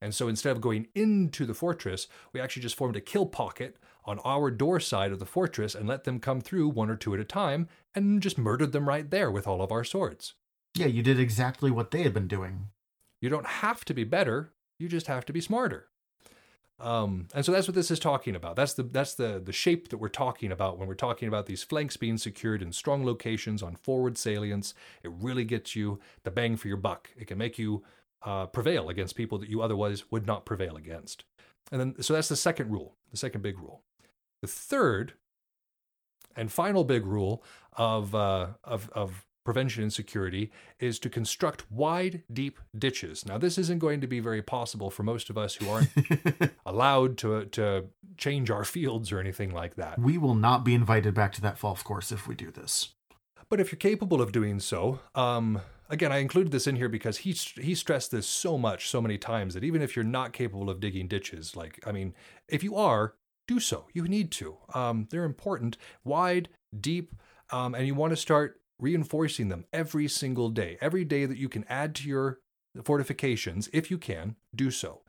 And 0.00 0.14
so 0.14 0.28
instead 0.28 0.52
of 0.52 0.60
going 0.60 0.88
into 0.94 1.46
the 1.46 1.54
fortress, 1.54 2.08
we 2.32 2.40
actually 2.40 2.62
just 2.62 2.76
formed 2.76 2.96
a 2.96 3.00
kill 3.00 3.24
pocket 3.24 3.76
on 4.04 4.18
our 4.24 4.50
door 4.50 4.78
side 4.80 5.12
of 5.12 5.18
the 5.18 5.26
fortress 5.26 5.74
and 5.74 5.88
let 5.88 6.04
them 6.04 6.20
come 6.20 6.40
through 6.40 6.68
one 6.68 6.90
or 6.90 6.96
two 6.96 7.14
at 7.14 7.20
a 7.20 7.24
time 7.24 7.68
and 7.94 8.22
just 8.22 8.38
murdered 8.38 8.72
them 8.72 8.88
right 8.88 9.10
there 9.10 9.30
with 9.30 9.46
all 9.46 9.62
of 9.62 9.72
our 9.72 9.84
swords. 9.84 10.34
yeah 10.74 10.86
you 10.86 11.02
did 11.02 11.18
exactly 11.18 11.70
what 11.70 11.90
they 11.90 12.02
had 12.02 12.14
been 12.14 12.28
doing 12.28 12.68
You 13.20 13.30
don't 13.30 13.46
have 13.46 13.84
to 13.86 13.94
be 13.94 14.04
better, 14.04 14.52
you 14.78 14.88
just 14.88 15.06
have 15.06 15.24
to 15.26 15.32
be 15.32 15.40
smarter. 15.40 15.88
Um, 16.80 17.28
and 17.34 17.44
so 17.44 17.52
that's 17.52 17.68
what 17.68 17.74
this 17.74 17.90
is 17.90 18.00
talking 18.00 18.34
about. 18.34 18.56
That's 18.56 18.74
the 18.74 18.82
that's 18.82 19.14
the 19.14 19.40
the 19.42 19.52
shape 19.52 19.88
that 19.88 19.98
we're 19.98 20.08
talking 20.08 20.50
about 20.50 20.76
when 20.76 20.88
we're 20.88 20.94
talking 20.94 21.28
about 21.28 21.46
these 21.46 21.62
flanks 21.62 21.96
being 21.96 22.18
secured 22.18 22.62
in 22.62 22.72
strong 22.72 23.06
locations 23.06 23.62
on 23.62 23.76
forward 23.76 24.14
salients. 24.14 24.74
It 25.04 25.12
really 25.12 25.44
gets 25.44 25.76
you 25.76 26.00
the 26.24 26.32
bang 26.32 26.56
for 26.56 26.68
your 26.68 26.76
buck. 26.76 27.10
It 27.16 27.26
can 27.28 27.38
make 27.38 27.58
you 27.58 27.84
uh, 28.22 28.46
prevail 28.46 28.88
against 28.88 29.14
people 29.14 29.38
that 29.38 29.48
you 29.48 29.62
otherwise 29.62 30.10
would 30.10 30.26
not 30.26 30.44
prevail 30.44 30.76
against. 30.76 31.24
And 31.70 31.80
then 31.80 32.02
so 32.02 32.12
that's 32.12 32.28
the 32.28 32.36
second 32.36 32.70
rule, 32.72 32.96
the 33.10 33.16
second 33.16 33.42
big 33.42 33.58
rule. 33.58 33.82
The 34.44 34.48
third 34.48 35.14
and 36.36 36.52
final 36.52 36.84
big 36.84 37.06
rule 37.06 37.42
of 37.72 38.14
uh, 38.14 38.48
of 38.62 38.90
of 38.90 39.24
prevention 39.42 39.82
and 39.82 39.90
security 39.90 40.52
is 40.78 40.98
to 40.98 41.08
construct 41.08 41.72
wide, 41.72 42.24
deep 42.30 42.58
ditches. 42.76 43.24
Now, 43.24 43.38
this 43.38 43.56
isn't 43.56 43.78
going 43.78 44.02
to 44.02 44.06
be 44.06 44.20
very 44.20 44.42
possible 44.42 44.90
for 44.90 45.02
most 45.02 45.30
of 45.30 45.38
us 45.38 45.54
who 45.54 45.70
aren't 45.70 45.88
allowed 46.66 47.16
to 47.18 47.46
to 47.46 47.86
change 48.18 48.50
our 48.50 48.64
fields 48.64 49.12
or 49.12 49.18
anything 49.18 49.50
like 49.50 49.76
that. 49.76 49.98
we 49.98 50.18
will 50.18 50.34
not 50.34 50.62
be 50.62 50.74
invited 50.74 51.14
back 51.14 51.32
to 51.32 51.40
that 51.40 51.58
golf 51.58 51.82
course 51.82 52.12
if 52.12 52.28
we 52.28 52.34
do 52.34 52.50
this. 52.50 52.90
But 53.48 53.60
if 53.60 53.72
you're 53.72 53.78
capable 53.78 54.20
of 54.20 54.30
doing 54.30 54.60
so, 54.60 55.00
um, 55.14 55.62
again, 55.88 56.12
I 56.12 56.18
included 56.18 56.52
this 56.52 56.66
in 56.66 56.76
here 56.76 56.90
because 56.90 57.16
he 57.16 57.32
he 57.32 57.74
stressed 57.74 58.10
this 58.10 58.26
so 58.26 58.58
much, 58.58 58.90
so 58.90 59.00
many 59.00 59.16
times 59.16 59.54
that 59.54 59.64
even 59.64 59.80
if 59.80 59.96
you're 59.96 60.04
not 60.04 60.34
capable 60.34 60.68
of 60.68 60.80
digging 60.80 61.08
ditches, 61.08 61.56
like 61.56 61.80
I 61.86 61.92
mean, 61.92 62.12
if 62.46 62.62
you 62.62 62.76
are, 62.76 63.14
do 63.46 63.60
so. 63.60 63.86
You 63.92 64.04
need 64.04 64.30
to. 64.32 64.56
Um, 64.74 65.08
they're 65.10 65.24
important, 65.24 65.76
wide, 66.04 66.48
deep, 66.78 67.14
um, 67.50 67.74
and 67.74 67.86
you 67.86 67.94
want 67.94 68.12
to 68.12 68.16
start 68.16 68.60
reinforcing 68.78 69.48
them 69.48 69.64
every 69.72 70.08
single 70.08 70.48
day. 70.48 70.78
Every 70.80 71.04
day 71.04 71.26
that 71.26 71.38
you 71.38 71.48
can 71.48 71.64
add 71.68 71.94
to 71.96 72.08
your 72.08 72.40
fortifications, 72.82 73.68
if 73.72 73.90
you 73.90 73.98
can, 73.98 74.36
do 74.54 74.70
so. 74.70 75.02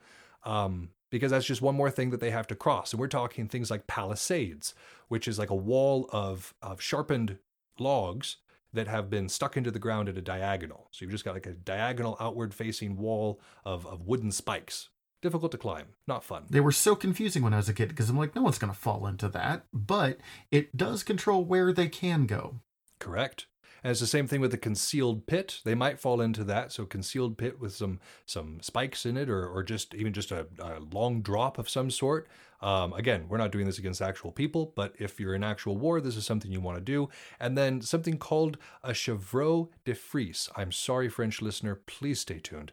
Um, 0.44 0.90
because 1.10 1.30
that's 1.30 1.46
just 1.46 1.62
one 1.62 1.74
more 1.74 1.90
thing 1.90 2.10
that 2.10 2.20
they 2.20 2.30
have 2.30 2.46
to 2.48 2.54
cross. 2.54 2.92
And 2.92 3.00
we're 3.00 3.08
talking 3.08 3.48
things 3.48 3.70
like 3.70 3.86
palisades, 3.86 4.74
which 5.08 5.28
is 5.28 5.38
like 5.38 5.50
a 5.50 5.54
wall 5.54 6.08
of, 6.12 6.54
of 6.62 6.80
sharpened 6.80 7.38
logs 7.78 8.36
that 8.72 8.88
have 8.88 9.08
been 9.08 9.28
stuck 9.28 9.56
into 9.56 9.70
the 9.70 9.78
ground 9.78 10.08
at 10.08 10.18
a 10.18 10.22
diagonal. 10.22 10.88
So 10.90 11.04
you've 11.04 11.12
just 11.12 11.24
got 11.24 11.34
like 11.34 11.46
a 11.46 11.52
diagonal 11.52 12.16
outward 12.20 12.52
facing 12.52 12.96
wall 12.96 13.40
of, 13.64 13.86
of 13.86 14.02
wooden 14.02 14.32
spikes. 14.32 14.90
Difficult 15.22 15.52
to 15.52 15.58
climb, 15.58 15.86
not 16.06 16.24
fun. 16.24 16.44
They 16.50 16.60
were 16.60 16.72
so 16.72 16.94
confusing 16.94 17.42
when 17.42 17.54
I 17.54 17.56
was 17.56 17.68
a 17.68 17.74
kid 17.74 17.88
because 17.88 18.10
I'm 18.10 18.18
like, 18.18 18.34
no 18.34 18.42
one's 18.42 18.58
going 18.58 18.72
to 18.72 18.78
fall 18.78 19.06
into 19.06 19.28
that. 19.30 19.64
But 19.72 20.18
it 20.50 20.76
does 20.76 21.02
control 21.02 21.44
where 21.44 21.72
they 21.72 21.88
can 21.88 22.26
go. 22.26 22.60
Correct. 22.98 23.46
And 23.86 23.92
it's 23.92 24.00
the 24.00 24.08
same 24.08 24.26
thing 24.26 24.40
with 24.40 24.50
the 24.50 24.58
concealed 24.58 25.28
pit. 25.28 25.60
They 25.62 25.76
might 25.76 26.00
fall 26.00 26.20
into 26.20 26.42
that. 26.42 26.72
So 26.72 26.86
concealed 26.86 27.38
pit 27.38 27.60
with 27.60 27.72
some 27.72 28.00
some 28.24 28.58
spikes 28.60 29.06
in 29.06 29.16
it, 29.16 29.30
or 29.30 29.46
or 29.46 29.62
just 29.62 29.94
even 29.94 30.12
just 30.12 30.32
a, 30.32 30.48
a 30.58 30.80
long 30.92 31.22
drop 31.22 31.56
of 31.56 31.68
some 31.68 31.92
sort. 31.92 32.26
Um, 32.60 32.94
again, 32.94 33.26
we're 33.28 33.36
not 33.36 33.52
doing 33.52 33.64
this 33.64 33.78
against 33.78 34.02
actual 34.02 34.32
people, 34.32 34.72
but 34.74 34.96
if 34.98 35.20
you're 35.20 35.36
in 35.36 35.44
actual 35.44 35.76
war, 35.76 36.00
this 36.00 36.16
is 36.16 36.26
something 36.26 36.50
you 36.50 36.60
want 36.60 36.78
to 36.78 36.82
do. 36.82 37.10
And 37.38 37.56
then 37.56 37.80
something 37.80 38.18
called 38.18 38.58
a 38.82 38.92
chevreau 38.92 39.68
de 39.84 39.94
frise. 39.94 40.50
I'm 40.56 40.72
sorry, 40.72 41.08
French 41.08 41.40
listener. 41.40 41.76
Please 41.86 42.18
stay 42.18 42.40
tuned. 42.40 42.72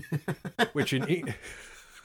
Which 0.74 0.92
in 0.92 1.08
E- 1.08 1.24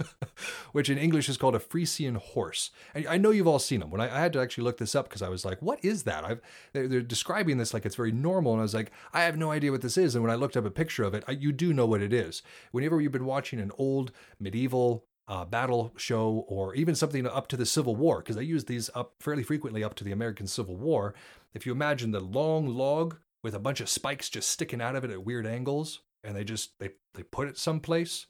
which 0.71 0.89
in 0.89 0.97
English 0.97 1.29
is 1.29 1.37
called 1.37 1.55
a 1.55 1.59
Frisian 1.59 2.15
horse. 2.15 2.71
And 2.93 3.07
I 3.07 3.17
know 3.17 3.31
you've 3.31 3.47
all 3.47 3.59
seen 3.59 3.79
them. 3.79 3.89
When 3.89 4.01
I, 4.01 4.15
I 4.15 4.19
had 4.19 4.33
to 4.33 4.41
actually 4.41 4.63
look 4.63 4.77
this 4.77 4.95
up 4.95 5.09
because 5.09 5.21
I 5.21 5.29
was 5.29 5.45
like, 5.45 5.61
"What 5.61 5.83
is 5.83 6.03
that?" 6.03 6.23
I've 6.23 6.41
they're, 6.73 6.87
they're 6.87 7.01
describing 7.01 7.57
this 7.57 7.73
like 7.73 7.85
it's 7.85 7.95
very 7.95 8.11
normal, 8.11 8.53
and 8.53 8.61
I 8.61 8.63
was 8.63 8.73
like, 8.73 8.91
"I 9.13 9.21
have 9.21 9.37
no 9.37 9.51
idea 9.51 9.71
what 9.71 9.81
this 9.81 9.97
is." 9.97 10.15
And 10.15 10.23
when 10.23 10.31
I 10.31 10.35
looked 10.35 10.57
up 10.57 10.65
a 10.65 10.71
picture 10.71 11.03
of 11.03 11.13
it, 11.13 11.23
I, 11.27 11.33
you 11.33 11.51
do 11.51 11.73
know 11.73 11.85
what 11.85 12.01
it 12.01 12.13
is. 12.13 12.41
Whenever 12.71 13.01
you've 13.01 13.11
been 13.11 13.25
watching 13.25 13.59
an 13.59 13.71
old 13.77 14.11
medieval 14.39 15.05
uh, 15.27 15.45
battle 15.45 15.93
show 15.95 16.45
or 16.47 16.73
even 16.75 16.95
something 16.95 17.25
up 17.27 17.47
to 17.47 17.57
the 17.57 17.65
Civil 17.65 17.95
War, 17.95 18.19
because 18.19 18.37
I 18.37 18.41
use 18.41 18.65
these 18.65 18.89
up 18.95 19.13
fairly 19.19 19.43
frequently 19.43 19.83
up 19.83 19.95
to 19.95 20.03
the 20.03 20.11
American 20.11 20.47
Civil 20.47 20.75
War. 20.75 21.13
If 21.53 21.65
you 21.65 21.71
imagine 21.71 22.11
the 22.11 22.19
long 22.19 22.67
log 22.67 23.17
with 23.43 23.53
a 23.53 23.59
bunch 23.59 23.79
of 23.79 23.89
spikes 23.89 24.29
just 24.29 24.49
sticking 24.49 24.81
out 24.81 24.95
of 24.95 25.03
it 25.03 25.11
at 25.11 25.23
weird 25.23 25.45
angles, 25.45 26.01
and 26.23 26.35
they 26.35 26.43
just 26.43 26.77
they 26.79 26.91
they 27.13 27.23
put 27.23 27.47
it 27.47 27.57
someplace. 27.57 28.27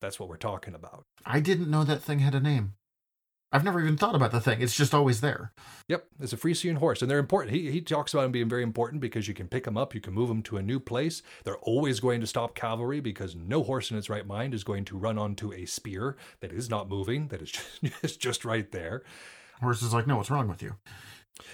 That's 0.00 0.18
what 0.18 0.28
we're 0.28 0.36
talking 0.36 0.74
about. 0.74 1.04
I 1.26 1.40
didn't 1.40 1.70
know 1.70 1.84
that 1.84 2.02
thing 2.02 2.20
had 2.20 2.34
a 2.34 2.40
name. 2.40 2.74
I've 3.52 3.64
never 3.64 3.80
even 3.80 3.96
thought 3.96 4.14
about 4.14 4.30
the 4.30 4.40
thing. 4.40 4.62
It's 4.62 4.76
just 4.76 4.94
always 4.94 5.20
there. 5.20 5.52
Yep, 5.88 6.06
it's 6.20 6.32
a 6.32 6.36
Frisian 6.36 6.76
horse, 6.76 7.02
and 7.02 7.10
they're 7.10 7.18
important. 7.18 7.54
He, 7.54 7.72
he 7.72 7.80
talks 7.80 8.14
about 8.14 8.22
them 8.22 8.32
being 8.32 8.48
very 8.48 8.62
important 8.62 9.00
because 9.00 9.26
you 9.26 9.34
can 9.34 9.48
pick 9.48 9.64
them 9.64 9.76
up, 9.76 9.92
you 9.92 10.00
can 10.00 10.14
move 10.14 10.28
them 10.28 10.42
to 10.44 10.56
a 10.56 10.62
new 10.62 10.78
place. 10.78 11.20
They're 11.42 11.58
always 11.58 11.98
going 11.98 12.20
to 12.20 12.28
stop 12.28 12.54
cavalry 12.54 13.00
because 13.00 13.34
no 13.34 13.64
horse 13.64 13.90
in 13.90 13.98
its 13.98 14.08
right 14.08 14.26
mind 14.26 14.54
is 14.54 14.62
going 14.62 14.84
to 14.86 14.96
run 14.96 15.18
onto 15.18 15.52
a 15.52 15.66
spear 15.66 16.16
that 16.40 16.52
is 16.52 16.70
not 16.70 16.88
moving, 16.88 17.26
that 17.28 17.42
is 17.42 17.50
just, 17.82 18.20
just 18.20 18.44
right 18.44 18.70
there. 18.70 19.02
Horse 19.60 19.82
is 19.82 19.92
like, 19.92 20.06
no, 20.06 20.16
what's 20.16 20.30
wrong 20.30 20.48
with 20.48 20.62
you? 20.62 20.76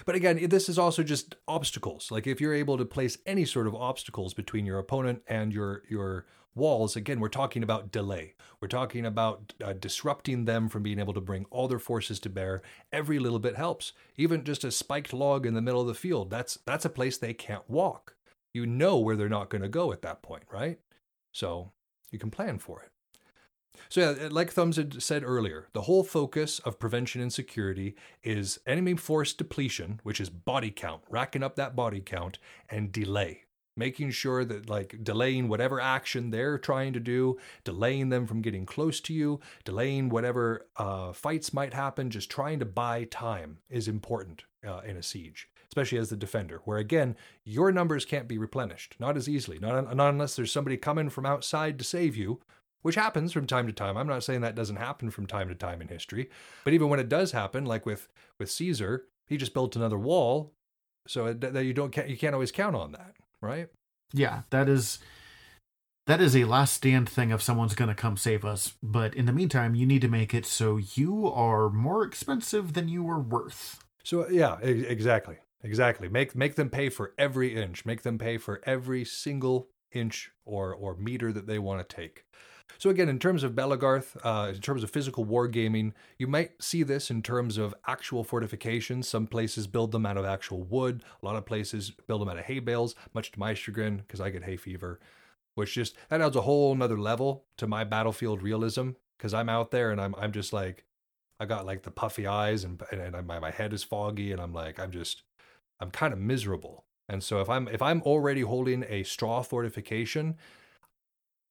But 0.04 0.16
again, 0.16 0.48
this 0.48 0.68
is 0.68 0.78
also 0.78 1.02
just 1.02 1.36
obstacles. 1.48 2.10
Like 2.10 2.26
if 2.26 2.40
you're 2.40 2.54
able 2.54 2.76
to 2.76 2.84
place 2.84 3.16
any 3.24 3.44
sort 3.44 3.66
of 3.66 3.74
obstacles 3.74 4.34
between 4.34 4.66
your 4.66 4.78
opponent 4.78 5.22
and 5.26 5.52
your 5.52 5.82
your 5.88 6.26
walls, 6.56 6.96
again, 6.96 7.20
we're 7.20 7.28
talking 7.28 7.62
about 7.62 7.92
delay. 7.92 8.34
We're 8.60 8.68
talking 8.68 9.06
about 9.06 9.52
uh, 9.62 9.74
disrupting 9.74 10.44
them 10.44 10.68
from 10.68 10.82
being 10.82 10.98
able 10.98 11.12
to 11.14 11.20
bring 11.20 11.46
all 11.50 11.68
their 11.68 11.78
forces 11.78 12.18
to 12.20 12.30
bear. 12.30 12.62
Every 12.92 13.18
little 13.18 13.38
bit 13.38 13.56
helps. 13.56 13.92
Even 14.16 14.44
just 14.44 14.64
a 14.64 14.70
spiked 14.70 15.12
log 15.12 15.46
in 15.46 15.54
the 15.54 15.62
middle 15.62 15.80
of 15.80 15.86
the 15.86 15.94
field, 15.94 16.30
that's 16.30 16.58
that's 16.66 16.84
a 16.84 16.90
place 16.90 17.18
they 17.18 17.34
can't 17.34 17.68
walk. 17.68 18.16
You 18.54 18.66
know 18.66 18.98
where 18.98 19.16
they're 19.16 19.28
not 19.28 19.50
going 19.50 19.62
to 19.62 19.68
go 19.68 19.92
at 19.92 20.02
that 20.02 20.22
point, 20.22 20.44
right? 20.50 20.78
So 21.32 21.72
you 22.10 22.18
can 22.18 22.30
plan 22.30 22.58
for 22.58 22.80
it. 22.82 22.90
So, 23.88 24.00
yeah, 24.00 24.28
like 24.30 24.50
Thumbs 24.50 24.76
had 24.76 25.02
said 25.02 25.22
earlier, 25.22 25.68
the 25.72 25.82
whole 25.82 26.02
focus 26.02 26.58
of 26.60 26.78
prevention 26.78 27.20
and 27.20 27.32
security 27.32 27.94
is 28.22 28.58
enemy 28.66 28.96
force 28.96 29.32
depletion, 29.32 30.00
which 30.02 30.20
is 30.20 30.30
body 30.30 30.70
count, 30.70 31.02
racking 31.10 31.42
up 31.42 31.56
that 31.56 31.76
body 31.76 32.00
count, 32.00 32.38
and 32.70 32.90
delay. 32.90 33.42
Making 33.76 34.10
sure 34.10 34.44
that, 34.44 34.70
like, 34.70 35.04
delaying 35.04 35.48
whatever 35.48 35.80
action 35.80 36.30
they're 36.30 36.58
trying 36.58 36.94
to 36.94 37.00
do, 37.00 37.38
delaying 37.62 38.08
them 38.08 38.26
from 38.26 38.40
getting 38.40 38.64
close 38.64 39.00
to 39.00 39.12
you, 39.12 39.40
delaying 39.64 40.08
whatever 40.08 40.66
uh, 40.76 41.12
fights 41.12 41.52
might 41.52 41.74
happen, 41.74 42.08
just 42.08 42.30
trying 42.30 42.58
to 42.60 42.64
buy 42.64 43.04
time 43.04 43.58
is 43.68 43.86
important 43.86 44.44
uh, 44.66 44.80
in 44.86 44.96
a 44.96 45.02
siege, 45.02 45.48
especially 45.68 45.98
as 45.98 46.08
the 46.08 46.16
defender, 46.16 46.62
where 46.64 46.78
again, 46.78 47.16
your 47.44 47.70
numbers 47.70 48.04
can't 48.04 48.28
be 48.28 48.38
replenished, 48.38 48.96
not 48.98 49.16
as 49.16 49.28
easily, 49.28 49.58
not, 49.58 49.94
not 49.94 50.10
unless 50.10 50.36
there's 50.36 50.52
somebody 50.52 50.76
coming 50.76 51.10
from 51.10 51.26
outside 51.26 51.78
to 51.78 51.84
save 51.84 52.16
you, 52.16 52.40
which 52.82 52.94
happens 52.94 53.32
from 53.32 53.46
time 53.46 53.66
to 53.66 53.72
time. 53.72 53.96
I'm 53.96 54.06
not 54.06 54.24
saying 54.24 54.40
that 54.40 54.54
doesn't 54.54 54.76
happen 54.76 55.10
from 55.10 55.26
time 55.26 55.48
to 55.48 55.54
time 55.54 55.82
in 55.82 55.88
history, 55.88 56.30
but 56.64 56.72
even 56.72 56.88
when 56.88 57.00
it 57.00 57.08
does 57.08 57.32
happen, 57.32 57.66
like 57.66 57.84
with 57.84 58.08
with 58.38 58.50
Caesar, 58.50 59.04
he 59.26 59.36
just 59.36 59.54
built 59.54 59.76
another 59.76 59.98
wall, 59.98 60.52
so 61.06 61.32
that 61.32 61.64
you 61.64 61.74
don't 61.74 61.94
you 62.08 62.16
can't 62.16 62.34
always 62.34 62.52
count 62.52 62.76
on 62.76 62.92
that, 62.92 63.16
right? 63.40 63.68
Yeah, 64.12 64.42
that 64.50 64.68
is 64.68 64.98
that 66.06 66.20
is 66.20 66.36
a 66.36 66.44
last 66.44 66.74
stand 66.74 67.08
thing 67.08 67.30
if 67.30 67.42
someone's 67.42 67.74
going 67.74 67.88
to 67.88 67.94
come 67.94 68.16
save 68.16 68.44
us. 68.44 68.74
But 68.82 69.14
in 69.14 69.26
the 69.26 69.32
meantime, 69.32 69.74
you 69.74 69.86
need 69.86 70.02
to 70.02 70.08
make 70.08 70.32
it 70.32 70.46
so 70.46 70.76
you 70.76 71.26
are 71.28 71.68
more 71.68 72.04
expensive 72.04 72.74
than 72.74 72.88
you 72.88 73.08
are 73.08 73.20
worth. 73.20 73.84
So 74.04 74.28
yeah, 74.28 74.58
exactly, 74.60 75.38
exactly. 75.62 76.08
Make 76.08 76.36
make 76.36 76.54
them 76.54 76.70
pay 76.70 76.88
for 76.88 77.12
every 77.18 77.56
inch. 77.56 77.84
Make 77.84 78.02
them 78.02 78.18
pay 78.18 78.38
for 78.38 78.60
every 78.64 79.04
single 79.04 79.68
inch 79.92 80.30
or 80.44 80.72
or 80.72 80.96
meter 80.96 81.32
that 81.32 81.46
they 81.46 81.58
want 81.58 81.86
to 81.86 81.96
take. 81.96 82.24
So 82.78 82.90
again, 82.90 83.08
in 83.08 83.18
terms 83.18 83.42
of 83.42 83.52
Belegarth, 83.52 84.16
uh, 84.22 84.52
in 84.52 84.60
terms 84.60 84.82
of 84.82 84.90
physical 84.90 85.24
wargaming, 85.24 85.92
you 86.18 86.26
might 86.26 86.62
see 86.62 86.82
this 86.82 87.10
in 87.10 87.22
terms 87.22 87.58
of 87.58 87.74
actual 87.86 88.22
fortifications. 88.22 89.08
Some 89.08 89.26
places 89.26 89.66
build 89.66 89.92
them 89.92 90.04
out 90.04 90.16
of 90.16 90.24
actual 90.24 90.62
wood. 90.62 91.02
A 91.22 91.24
lot 91.24 91.36
of 91.36 91.46
places 91.46 91.90
build 91.90 92.20
them 92.20 92.28
out 92.28 92.38
of 92.38 92.44
hay 92.44 92.58
bales, 92.58 92.94
much 93.14 93.32
to 93.32 93.38
my 93.38 93.54
chagrin, 93.54 93.98
because 93.98 94.20
I 94.20 94.30
get 94.30 94.44
hay 94.44 94.56
fever, 94.56 95.00
which 95.54 95.74
just 95.74 95.96
that 96.08 96.20
adds 96.20 96.36
a 96.36 96.42
whole 96.42 96.74
nother 96.74 96.98
level 96.98 97.44
to 97.56 97.66
my 97.66 97.84
battlefield 97.84 98.42
realism. 98.42 98.90
Because 99.16 99.32
I'm 99.32 99.48
out 99.48 99.70
there 99.70 99.90
and 99.90 100.00
I'm 100.00 100.14
I'm 100.16 100.32
just 100.32 100.52
like, 100.52 100.84
I 101.40 101.46
got 101.46 101.66
like 101.66 101.82
the 101.82 101.90
puffy 101.90 102.26
eyes 102.26 102.64
and 102.64 102.82
and 102.92 103.26
my 103.26 103.38
my 103.38 103.50
head 103.50 103.72
is 103.72 103.82
foggy 103.82 104.32
and 104.32 104.40
I'm 104.40 104.52
like 104.52 104.78
I'm 104.78 104.90
just 104.90 105.22
I'm 105.80 105.90
kind 105.90 106.12
of 106.12 106.18
miserable. 106.18 106.84
And 107.08 107.22
so 107.22 107.40
if 107.40 107.48
I'm 107.48 107.68
if 107.68 107.80
I'm 107.80 108.02
already 108.02 108.42
holding 108.42 108.84
a 108.88 109.02
straw 109.04 109.42
fortification, 109.42 110.36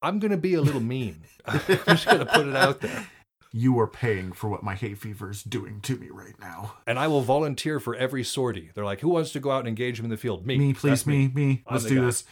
I'm 0.06 0.20
going 0.20 0.30
to 0.30 0.38
be 0.38 0.54
a 0.54 0.62
little 0.62 0.82
mean. 0.82 1.22
I'm 1.48 1.60
just 1.68 2.06
going 2.06 2.20
to 2.20 2.28
put 2.28 2.46
it 2.46 2.56
out 2.56 2.80
there. 2.80 3.08
You 3.52 3.80
are 3.80 3.88
paying 3.88 4.34
for 4.34 4.50
what 4.50 4.62
my 4.62 4.76
hay 4.76 4.94
fever 4.94 5.32
is 5.32 5.42
doing 5.42 5.82
to 5.82 5.98
me 5.98 6.10
right 6.12 6.40
now. 6.40 6.76
And 6.86 7.00
I 7.00 7.08
will 7.08 7.22
volunteer 7.22 7.80
for 7.80 7.96
every 7.96 8.24
sortie. 8.24 8.70
They're 8.76 8.86
like, 8.86 9.00
who 9.00 9.10
wants 9.10 9.32
to 9.32 9.40
go 9.40 9.50
out 9.50 9.60
and 9.60 9.68
engage 9.68 9.98
them 9.98 10.06
in 10.06 10.12
the 10.12 10.18
field? 10.18 10.46
Me. 10.46 10.60
Me, 10.60 10.74
please, 10.74 10.90
That's 10.90 11.08
me, 11.08 11.30
me. 11.30 11.64
Let's 11.72 11.86
do 11.86 11.96
guy. 11.96 12.06
this. 12.06 12.24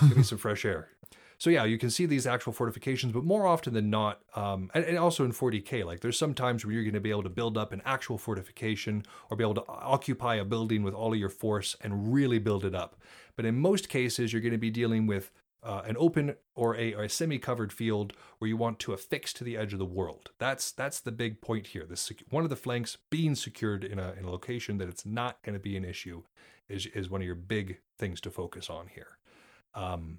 Give 0.00 0.16
me 0.16 0.22
some 0.22 0.38
fresh 0.38 0.64
air. 0.64 0.88
So 1.36 1.50
yeah, 1.50 1.64
you 1.64 1.76
can 1.76 1.90
see 1.90 2.06
these 2.06 2.26
actual 2.26 2.54
fortifications, 2.54 3.12
but 3.12 3.22
more 3.22 3.46
often 3.46 3.74
than 3.74 3.90
not, 3.90 4.22
um, 4.34 4.70
and, 4.72 4.82
and 4.86 4.96
also 4.96 5.26
in 5.26 5.32
40k, 5.32 5.84
like 5.84 6.00
there's 6.00 6.18
some 6.18 6.32
times 6.32 6.64
where 6.64 6.72
you're 6.72 6.84
going 6.84 6.94
to 6.94 7.00
be 7.00 7.10
able 7.10 7.24
to 7.24 7.28
build 7.28 7.58
up 7.58 7.72
an 7.72 7.82
actual 7.84 8.16
fortification 8.16 9.04
or 9.28 9.36
be 9.36 9.44
able 9.44 9.56
to 9.56 9.64
occupy 9.68 10.36
a 10.36 10.44
building 10.44 10.82
with 10.82 10.94
all 10.94 11.12
of 11.12 11.18
your 11.18 11.28
force 11.28 11.76
and 11.82 12.14
really 12.14 12.38
build 12.38 12.64
it 12.64 12.74
up. 12.74 12.96
But 13.36 13.44
in 13.44 13.56
most 13.56 13.90
cases, 13.90 14.32
you're 14.32 14.40
going 14.40 14.52
to 14.52 14.58
be 14.58 14.70
dealing 14.70 15.06
with 15.06 15.32
uh, 15.64 15.82
an 15.86 15.96
open 15.98 16.36
or 16.54 16.76
a, 16.76 16.94
or 16.94 17.04
a 17.04 17.08
semi-covered 17.08 17.72
field 17.72 18.12
where 18.38 18.48
you 18.48 18.56
want 18.56 18.78
to 18.80 18.92
affix 18.92 19.32
to 19.32 19.44
the 19.44 19.56
edge 19.56 19.72
of 19.72 19.78
the 19.78 19.84
world. 19.84 20.30
That's 20.38 20.70
that's 20.70 21.00
the 21.00 21.12
big 21.12 21.40
point 21.40 21.68
here. 21.68 21.86
The 21.86 21.96
sec- 21.96 22.24
one 22.30 22.44
of 22.44 22.50
the 22.50 22.56
flanks 22.56 22.98
being 23.10 23.34
secured 23.34 23.82
in 23.84 23.98
a 23.98 24.12
in 24.18 24.24
a 24.24 24.30
location 24.30 24.78
that 24.78 24.88
it's 24.88 25.06
not 25.06 25.42
going 25.42 25.54
to 25.54 25.60
be 25.60 25.76
an 25.76 25.84
issue 25.84 26.22
is 26.68 26.86
is 26.86 27.10
one 27.10 27.22
of 27.22 27.26
your 27.26 27.34
big 27.34 27.78
things 27.98 28.20
to 28.22 28.30
focus 28.30 28.68
on 28.68 28.88
here. 28.94 29.18
Um, 29.74 30.18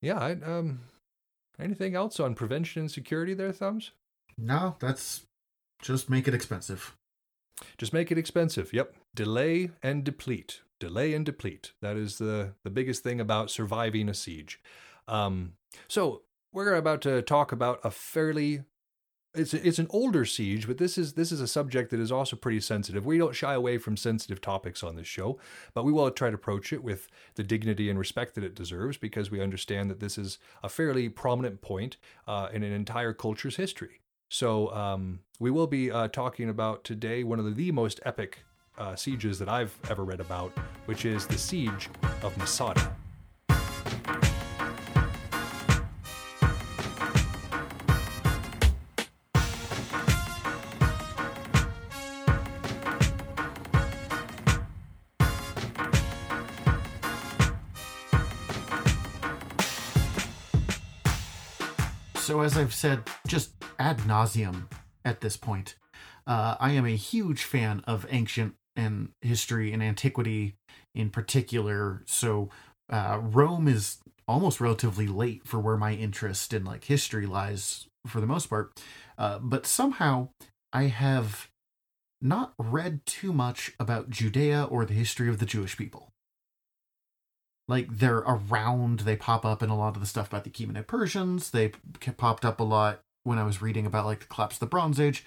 yeah, 0.00 0.18
I, 0.18 0.32
um, 0.32 0.80
anything 1.58 1.94
else 1.94 2.20
on 2.20 2.34
prevention 2.34 2.82
and 2.82 2.90
security 2.90 3.34
there, 3.34 3.52
Thumbs? 3.52 3.92
No, 4.36 4.76
that's 4.80 5.22
just 5.80 6.10
make 6.10 6.28
it 6.28 6.34
expensive. 6.34 6.94
Just 7.78 7.92
make 7.92 8.10
it 8.10 8.18
expensive. 8.18 8.72
Yep. 8.72 8.94
Delay 9.14 9.70
and 9.82 10.04
deplete. 10.04 10.60
Delay 10.82 11.14
and 11.14 11.24
deplete. 11.24 11.70
That 11.80 11.96
is 11.96 12.18
the, 12.18 12.54
the 12.64 12.70
biggest 12.70 13.04
thing 13.04 13.20
about 13.20 13.52
surviving 13.52 14.08
a 14.08 14.14
siege. 14.14 14.60
Um, 15.06 15.52
so 15.86 16.22
we're 16.52 16.74
about 16.74 17.02
to 17.02 17.22
talk 17.22 17.52
about 17.52 17.78
a 17.84 17.90
fairly 17.92 18.64
it's 19.32 19.54
it's 19.54 19.78
an 19.78 19.86
older 19.90 20.24
siege, 20.24 20.66
but 20.66 20.78
this 20.78 20.98
is 20.98 21.12
this 21.12 21.30
is 21.30 21.40
a 21.40 21.46
subject 21.46 21.90
that 21.90 22.00
is 22.00 22.10
also 22.10 22.34
pretty 22.34 22.58
sensitive. 22.58 23.06
We 23.06 23.16
don't 23.16 23.32
shy 23.32 23.54
away 23.54 23.78
from 23.78 23.96
sensitive 23.96 24.40
topics 24.40 24.82
on 24.82 24.96
this 24.96 25.06
show, 25.06 25.38
but 25.72 25.84
we 25.84 25.92
will 25.92 26.10
try 26.10 26.30
to 26.30 26.34
approach 26.34 26.72
it 26.72 26.82
with 26.82 27.06
the 27.36 27.44
dignity 27.44 27.88
and 27.88 27.96
respect 27.96 28.34
that 28.34 28.44
it 28.44 28.56
deserves 28.56 28.98
because 28.98 29.30
we 29.30 29.40
understand 29.40 29.88
that 29.88 30.00
this 30.00 30.18
is 30.18 30.38
a 30.64 30.68
fairly 30.68 31.08
prominent 31.08 31.62
point 31.62 31.96
uh, 32.26 32.48
in 32.52 32.64
an 32.64 32.72
entire 32.72 33.12
culture's 33.12 33.54
history. 33.54 34.00
So 34.28 34.74
um, 34.74 35.20
we 35.38 35.50
will 35.52 35.68
be 35.68 35.92
uh, 35.92 36.08
talking 36.08 36.48
about 36.48 36.82
today 36.82 37.22
one 37.22 37.38
of 37.38 37.44
the, 37.44 37.52
the 37.52 37.70
most 37.70 38.00
epic 38.04 38.44
uh, 38.82 38.96
sieges 38.96 39.38
that 39.38 39.48
I've 39.48 39.78
ever 39.88 40.02
read 40.02 40.20
about, 40.20 40.50
which 40.86 41.04
is 41.04 41.26
the 41.26 41.38
siege 41.38 41.88
of 42.22 42.36
Masada. 42.36 42.96
So, 62.16 62.40
as 62.40 62.56
I've 62.56 62.74
said 62.74 63.02
just 63.26 63.52
ad 63.78 63.98
nauseum 63.98 64.68
at 65.04 65.20
this 65.20 65.36
point, 65.36 65.74
uh, 66.26 66.56
I 66.58 66.72
am 66.72 66.86
a 66.86 66.96
huge 66.96 67.44
fan 67.44 67.82
of 67.86 68.06
ancient 68.10 68.54
and 68.76 69.10
history 69.20 69.72
and 69.72 69.82
antiquity 69.82 70.54
in 70.94 71.10
particular. 71.10 72.02
So, 72.06 72.50
uh, 72.90 73.20
Rome 73.22 73.68
is 73.68 73.98
almost 74.28 74.60
relatively 74.60 75.06
late 75.06 75.46
for 75.46 75.58
where 75.58 75.76
my 75.76 75.94
interest 75.94 76.52
in 76.52 76.64
like 76.64 76.84
history 76.84 77.26
lies 77.26 77.86
for 78.06 78.20
the 78.20 78.26
most 78.26 78.46
part. 78.46 78.80
Uh, 79.18 79.38
but 79.38 79.66
somehow 79.66 80.28
I 80.72 80.84
have 80.84 81.48
not 82.20 82.54
read 82.58 83.04
too 83.04 83.32
much 83.32 83.72
about 83.80 84.10
Judea 84.10 84.64
or 84.64 84.84
the 84.84 84.94
history 84.94 85.28
of 85.28 85.38
the 85.38 85.46
Jewish 85.46 85.76
people 85.76 86.12
like 87.68 87.98
they're 87.98 88.18
around 88.18 89.00
they 89.00 89.16
pop 89.16 89.44
up 89.44 89.62
in 89.62 89.70
a 89.70 89.76
lot 89.76 89.94
of 89.94 90.00
the 90.00 90.06
stuff 90.06 90.28
about 90.28 90.44
the 90.44 90.50
Achaemenid 90.50 90.86
Persians 90.86 91.50
they 91.50 91.72
popped 92.16 92.44
up 92.44 92.60
a 92.60 92.64
lot 92.64 93.00
when 93.24 93.38
I 93.38 93.44
was 93.44 93.62
reading 93.62 93.86
about 93.86 94.06
like 94.06 94.20
the 94.20 94.26
collapse 94.26 94.56
of 94.56 94.60
the 94.60 94.66
Bronze 94.66 95.00
Age 95.00 95.24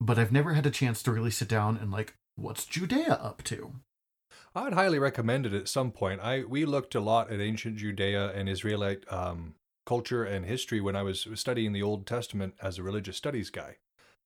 but 0.00 0.18
I've 0.18 0.32
never 0.32 0.54
had 0.54 0.66
a 0.66 0.70
chance 0.70 1.02
to 1.02 1.12
really 1.12 1.30
sit 1.30 1.48
down 1.48 1.76
and 1.76 1.90
like 1.90 2.14
what's 2.36 2.64
Judea 2.66 3.12
up 3.14 3.42
to 3.44 3.74
I 4.54 4.64
would 4.64 4.74
highly 4.74 4.98
recommend 4.98 5.46
it 5.46 5.54
at 5.54 5.68
some 5.68 5.90
point. 5.92 6.20
I 6.20 6.44
we 6.44 6.64
looked 6.64 6.94
a 6.94 7.00
lot 7.00 7.30
at 7.32 7.40
ancient 7.40 7.76
Judea 7.78 8.32
and 8.32 8.48
Israelite 8.48 9.04
um, 9.10 9.54
culture 9.86 10.24
and 10.24 10.44
history 10.44 10.80
when 10.80 10.94
I 10.96 11.02
was 11.02 11.26
studying 11.34 11.72
the 11.72 11.82
Old 11.82 12.06
Testament 12.06 12.54
as 12.62 12.78
a 12.78 12.82
religious 12.82 13.16
studies 13.16 13.50
guy. 13.50 13.76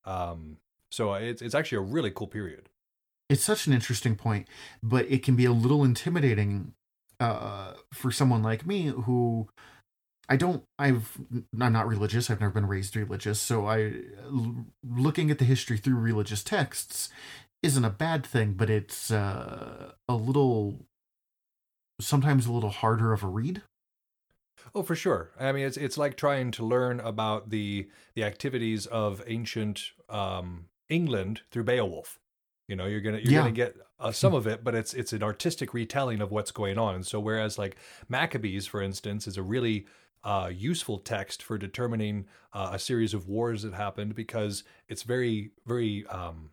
Um, 0.05 0.59
so 0.91 1.15
it's 1.15 1.43
it's 1.43 1.55
actually 1.55 1.79
a 1.79 1.83
really 1.83 2.11
cool 2.11 2.27
period. 2.29 2.69
it's 3.29 3.45
such 3.45 3.67
an 3.67 3.73
interesting 3.73 4.17
point 4.17 4.49
but 4.83 5.07
it 5.11 5.23
can 5.23 5.37
be 5.37 5.45
a 5.45 5.53
little 5.53 5.85
intimidating 5.85 6.75
uh 7.21 7.73
for 7.93 8.11
someone 8.13 8.43
like 8.43 8.67
me 8.67 8.87
who 8.87 9.49
I 10.29 10.37
don't 10.37 10.63
I've 10.79 11.19
I'm 11.61 11.73
not 11.73 11.89
religious 11.89 12.31
I've 12.31 12.41
never 12.41 12.53
been 12.53 12.67
raised 12.67 12.97
religious 12.97 13.41
so 13.41 13.67
I 13.67 13.95
l- 14.25 14.67
looking 14.85 15.31
at 15.31 15.39
the 15.39 15.45
history 15.45 15.77
through 15.79 15.97
religious 15.97 16.43
texts 16.45 17.09
isn't 17.63 17.85
a 17.85 17.91
bad 17.91 18.25
thing 18.25 18.53
but 18.53 18.71
it's 18.71 19.11
uh 19.11 19.93
a 20.09 20.15
little 20.15 20.87
sometimes 22.01 22.47
a 22.47 22.53
little 22.53 22.71
harder 22.71 23.13
of 23.13 23.23
a 23.23 23.27
read 23.29 23.63
Oh, 24.75 24.83
for 24.83 24.95
sure. 24.97 25.33
I 25.39 25.53
mean, 25.53 25.67
it's 25.67 25.77
it's 25.77 25.99
like 25.99 26.17
trying 26.17 26.51
to 26.53 26.65
learn 26.65 27.01
about 27.01 27.51
the 27.51 27.89
the 28.15 28.25
activities 28.25 28.87
of 28.87 29.23
ancient 29.27 29.93
um, 30.09 30.67
England 30.89 31.43
through 31.51 31.65
Beowulf. 31.65 32.19
You 32.69 32.77
know, 32.77 32.87
you're 32.87 33.01
gonna 33.01 33.19
you're 33.19 33.33
Yeah. 33.33 33.41
gonna 33.41 33.53
get 33.53 33.77
uh, 33.99 34.13
some 34.13 34.35
of 34.35 34.47
it, 34.47 34.65
but 34.65 34.75
it's 34.75 34.93
it's 34.95 35.13
an 35.13 35.23
artistic 35.23 35.73
retelling 35.73 36.21
of 36.21 36.31
what's 36.31 36.51
going 36.51 36.79
on. 36.79 36.95
And 36.97 37.07
so, 37.07 37.21
whereas 37.21 37.59
like 37.59 37.77
Maccabees, 38.09 38.67
for 38.67 38.83
instance, 38.83 39.27
is 39.27 39.37
a 39.37 39.43
really 39.43 39.87
uh, 40.25 40.51
useful 40.53 40.99
text 40.99 41.43
for 41.43 41.57
determining 41.59 42.27
uh, 42.53 42.71
a 42.73 42.79
series 42.79 43.15
of 43.15 43.29
wars 43.29 43.63
that 43.63 43.75
happened 43.75 44.15
because 44.15 44.65
it's 44.89 45.03
very 45.05 45.53
very 45.67 46.07
um, 46.09 46.51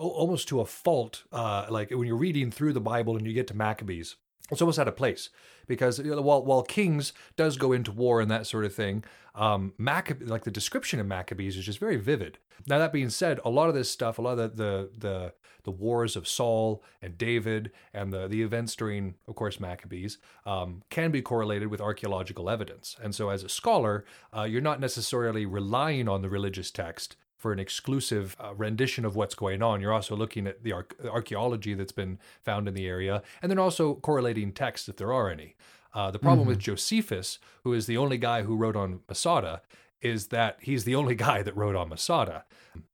almost 0.00 0.48
to 0.48 0.60
a 0.60 0.66
fault. 0.66 1.24
Uh, 1.32 1.66
like 1.68 1.90
when 1.90 2.06
you're 2.06 2.16
reading 2.16 2.50
through 2.50 2.72
the 2.72 2.80
Bible 2.80 3.16
and 3.16 3.26
you 3.26 3.32
get 3.32 3.46
to 3.48 3.56
Maccabees, 3.56 4.16
it's 4.50 4.60
almost 4.60 4.78
out 4.78 4.88
of 4.88 4.96
place 4.96 5.30
because 5.68 6.00
while 6.02 6.44
while 6.44 6.62
Kings 6.62 7.12
does 7.36 7.56
go 7.56 7.72
into 7.72 7.92
war 7.92 8.20
and 8.20 8.30
that 8.30 8.46
sort 8.46 8.64
of 8.64 8.74
thing, 8.74 9.04
um, 9.34 9.72
Maccab- 9.78 10.28
like 10.28 10.44
the 10.44 10.50
description 10.50 10.98
of 10.98 11.06
Maccabees 11.06 11.56
is 11.56 11.64
just 11.64 11.78
very 11.78 11.96
vivid. 11.96 12.38
Now 12.66 12.78
that 12.78 12.92
being 12.92 13.10
said, 13.10 13.40
a 13.44 13.50
lot 13.50 13.68
of 13.68 13.74
this 13.74 13.90
stuff, 13.90 14.18
a 14.18 14.22
lot 14.22 14.38
of 14.38 14.56
the 14.56 14.64
the 14.64 14.90
the, 14.98 15.32
the 15.64 15.70
wars 15.70 16.16
of 16.16 16.26
Saul 16.26 16.82
and 17.00 17.16
David 17.16 17.70
and 17.94 18.12
the 18.12 18.26
the 18.26 18.42
events 18.42 18.74
during, 18.74 19.14
of 19.28 19.36
course, 19.36 19.60
Maccabees, 19.60 20.18
um, 20.44 20.82
can 20.90 21.10
be 21.10 21.22
correlated 21.22 21.68
with 21.68 21.80
archaeological 21.80 22.50
evidence. 22.50 22.96
And 23.02 23.14
so, 23.14 23.30
as 23.30 23.44
a 23.44 23.48
scholar, 23.48 24.04
uh, 24.36 24.42
you're 24.42 24.60
not 24.60 24.80
necessarily 24.80 25.46
relying 25.46 26.08
on 26.08 26.22
the 26.22 26.28
religious 26.28 26.70
text 26.70 27.16
for 27.40 27.52
an 27.52 27.58
exclusive 27.58 28.36
uh, 28.38 28.54
rendition 28.54 29.06
of 29.06 29.16
what's 29.16 29.34
going 29.34 29.62
on. 29.62 29.80
You're 29.80 29.94
also 29.94 30.14
looking 30.14 30.46
at 30.46 30.62
the 30.62 30.72
arch- 30.72 30.92
archaeology 31.10 31.72
that's 31.72 31.90
been 31.90 32.18
found 32.44 32.68
in 32.68 32.74
the 32.74 32.86
area, 32.86 33.22
and 33.40 33.50
then 33.50 33.58
also 33.58 33.94
correlating 33.94 34.52
texts 34.52 34.90
if 34.90 34.96
there 34.96 35.12
are 35.12 35.30
any. 35.30 35.56
Uh, 35.94 36.10
the 36.10 36.18
problem 36.18 36.46
with 36.46 36.58
Josephus, 36.58 37.38
who 37.64 37.72
is 37.72 37.86
the 37.86 37.96
only 37.96 38.18
guy 38.18 38.42
who 38.42 38.54
wrote 38.54 38.76
on 38.76 39.00
Masada, 39.08 39.62
is 40.02 40.28
that 40.28 40.58
he's 40.60 40.84
the 40.84 40.94
only 40.94 41.14
guy 41.28 41.42
that 41.42 41.56
wrote 41.56 41.74
on 41.74 41.88
Masada. 41.88 42.44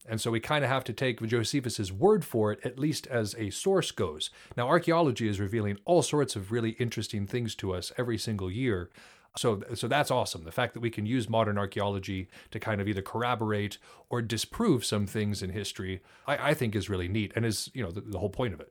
And 0.08 0.20
so 0.20 0.30
we 0.30 0.40
kind 0.40 0.64
of 0.64 0.70
have 0.70 0.84
to 0.84 0.92
take 0.92 1.20
Josephus's 1.26 1.92
word 1.92 2.24
for 2.24 2.52
it, 2.52 2.60
at 2.64 2.78
least 2.78 3.08
as 3.08 3.34
a 3.36 3.50
source 3.50 3.90
goes. 3.90 4.30
Now, 4.56 4.68
archaeology 4.68 5.28
is 5.28 5.40
revealing 5.40 5.78
all 5.84 6.02
sorts 6.02 6.36
of 6.36 6.52
really 6.52 6.70
interesting 6.70 7.26
things 7.26 7.56
to 7.56 7.74
us 7.74 7.92
every 7.98 8.16
single 8.16 8.50
year. 8.50 8.90
So, 9.38 9.62
so 9.74 9.86
that's 9.88 10.10
awesome. 10.10 10.44
The 10.44 10.52
fact 10.52 10.74
that 10.74 10.80
we 10.80 10.90
can 10.90 11.06
use 11.06 11.28
modern 11.28 11.58
archaeology 11.58 12.28
to 12.50 12.58
kind 12.58 12.80
of 12.80 12.88
either 12.88 13.02
corroborate 13.02 13.78
or 14.08 14.22
disprove 14.22 14.84
some 14.84 15.06
things 15.06 15.42
in 15.42 15.50
history, 15.50 16.00
I, 16.26 16.50
I 16.50 16.54
think 16.54 16.74
is 16.74 16.88
really 16.88 17.08
neat 17.08 17.32
and 17.36 17.44
is, 17.44 17.70
you 17.74 17.82
know, 17.82 17.90
the, 17.90 18.00
the 18.00 18.18
whole 18.18 18.30
point 18.30 18.54
of 18.54 18.60
it. 18.60 18.70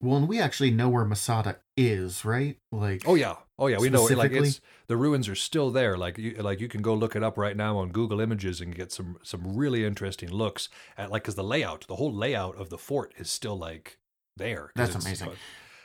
well 0.00 0.16
and 0.16 0.28
we 0.28 0.40
actually 0.40 0.70
know 0.70 0.88
where 0.88 1.04
Masada 1.04 1.58
is 1.76 2.24
right 2.24 2.56
like 2.72 3.02
Oh 3.06 3.14
yeah, 3.14 3.36
oh 3.58 3.66
yeah, 3.66 3.78
we 3.78 3.90
know 3.90 4.06
it. 4.06 4.16
Like 4.16 4.32
it's 4.32 4.60
the 4.86 4.96
ruins 4.96 5.28
are 5.28 5.34
still 5.34 5.70
there. 5.70 5.96
Like 5.96 6.18
you, 6.18 6.34
like 6.40 6.60
you 6.60 6.68
can 6.68 6.82
go 6.82 6.94
look 6.94 7.14
it 7.14 7.22
up 7.22 7.36
right 7.36 7.56
now 7.56 7.76
on 7.78 7.90
Google 7.90 8.20
Images 8.20 8.60
and 8.60 8.74
get 8.74 8.92
some 8.92 9.18
some 9.22 9.56
really 9.56 9.84
interesting 9.84 10.30
looks 10.30 10.68
at 10.96 11.10
like 11.10 11.22
because 11.22 11.34
the 11.34 11.44
layout, 11.44 11.86
the 11.86 11.96
whole 11.96 12.12
layout 12.12 12.56
of 12.56 12.70
the 12.70 12.78
fort 12.78 13.12
is 13.18 13.30
still 13.30 13.56
like 13.58 13.98
there. 14.36 14.72
That's 14.74 14.94
amazing. 14.94 15.32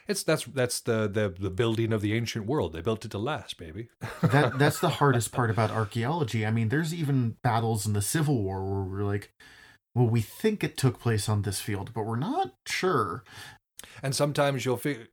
It's 0.07 0.23
that's 0.23 0.45
that's 0.45 0.79
the 0.81 1.07
the 1.07 1.33
the 1.37 1.49
building 1.49 1.91
of 1.91 2.01
the 2.01 2.13
ancient 2.13 2.45
world. 2.45 2.73
They 2.73 2.81
built 2.81 3.05
it 3.05 3.11
to 3.11 3.17
last, 3.17 3.57
baby. 3.57 3.89
that 4.21 4.57
that's 4.59 4.79
the 4.79 4.89
hardest 4.89 5.31
part 5.31 5.49
about 5.49 5.71
archaeology. 5.71 6.45
I 6.45 6.51
mean, 6.51 6.69
there's 6.69 6.93
even 6.93 7.37
battles 7.43 7.85
in 7.85 7.93
the 7.93 8.01
Civil 8.01 8.41
War 8.43 8.63
where 8.63 8.83
we're 8.83 9.03
like, 9.03 9.33
well, 9.95 10.07
we 10.07 10.21
think 10.21 10.63
it 10.63 10.77
took 10.77 10.99
place 10.99 11.27
on 11.27 11.41
this 11.41 11.59
field, 11.61 11.91
but 11.93 12.05
we're 12.05 12.17
not 12.17 12.53
sure. 12.67 13.23
And 14.03 14.13
sometimes 14.15 14.63
you'll 14.65 14.77
figure 14.77 15.07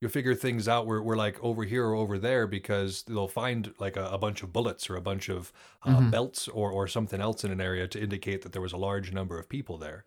you'll 0.00 0.10
figure 0.12 0.34
things 0.34 0.68
out 0.68 0.86
where 0.86 1.02
we're 1.02 1.16
like 1.16 1.42
over 1.42 1.64
here 1.64 1.84
or 1.86 1.94
over 1.94 2.18
there 2.18 2.46
because 2.46 3.02
they'll 3.02 3.26
find 3.26 3.74
like 3.80 3.96
a, 3.96 4.06
a 4.10 4.16
bunch 4.18 4.44
of 4.44 4.52
bullets 4.52 4.88
or 4.88 4.94
a 4.96 5.00
bunch 5.02 5.28
of 5.28 5.52
uh, 5.84 5.96
Mhm. 5.98 6.10
belts 6.12 6.46
or 6.48 6.70
or 6.70 6.86
something 6.86 7.20
else 7.20 7.42
in 7.44 7.50
an 7.50 7.60
area 7.60 7.86
to 7.88 8.00
indicate 8.00 8.42
that 8.42 8.52
there 8.52 8.62
was 8.62 8.72
a 8.72 8.76
large 8.76 9.12
number 9.12 9.38
of 9.40 9.48
people 9.48 9.76
there. 9.76 10.04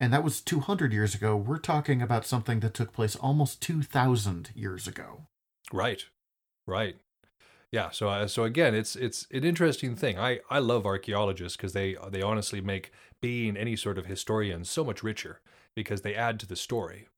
And 0.00 0.12
that 0.12 0.24
was 0.24 0.40
200 0.40 0.92
years 0.92 1.14
ago. 1.14 1.36
We're 1.36 1.58
talking 1.58 2.00
about 2.00 2.26
something 2.26 2.60
that 2.60 2.74
took 2.74 2.92
place 2.92 3.16
almost 3.16 3.60
2,000 3.62 4.50
years 4.54 4.86
ago. 4.86 5.26
Right, 5.72 6.04
right. 6.66 6.96
Yeah. 7.70 7.90
So 7.90 8.08
uh, 8.08 8.26
so 8.28 8.44
again, 8.44 8.74
it's 8.74 8.96
it's 8.96 9.26
an 9.30 9.44
interesting 9.44 9.94
thing. 9.94 10.18
I 10.18 10.40
I 10.48 10.58
love 10.58 10.86
archaeologists 10.86 11.56
because 11.56 11.74
they 11.74 11.96
they 12.10 12.22
honestly 12.22 12.60
make 12.60 12.92
being 13.20 13.56
any 13.56 13.76
sort 13.76 13.98
of 13.98 14.06
historian 14.06 14.64
so 14.64 14.84
much 14.84 15.02
richer 15.02 15.40
because 15.74 16.00
they 16.02 16.14
add 16.14 16.40
to 16.40 16.46
the 16.46 16.56
story. 16.56 17.08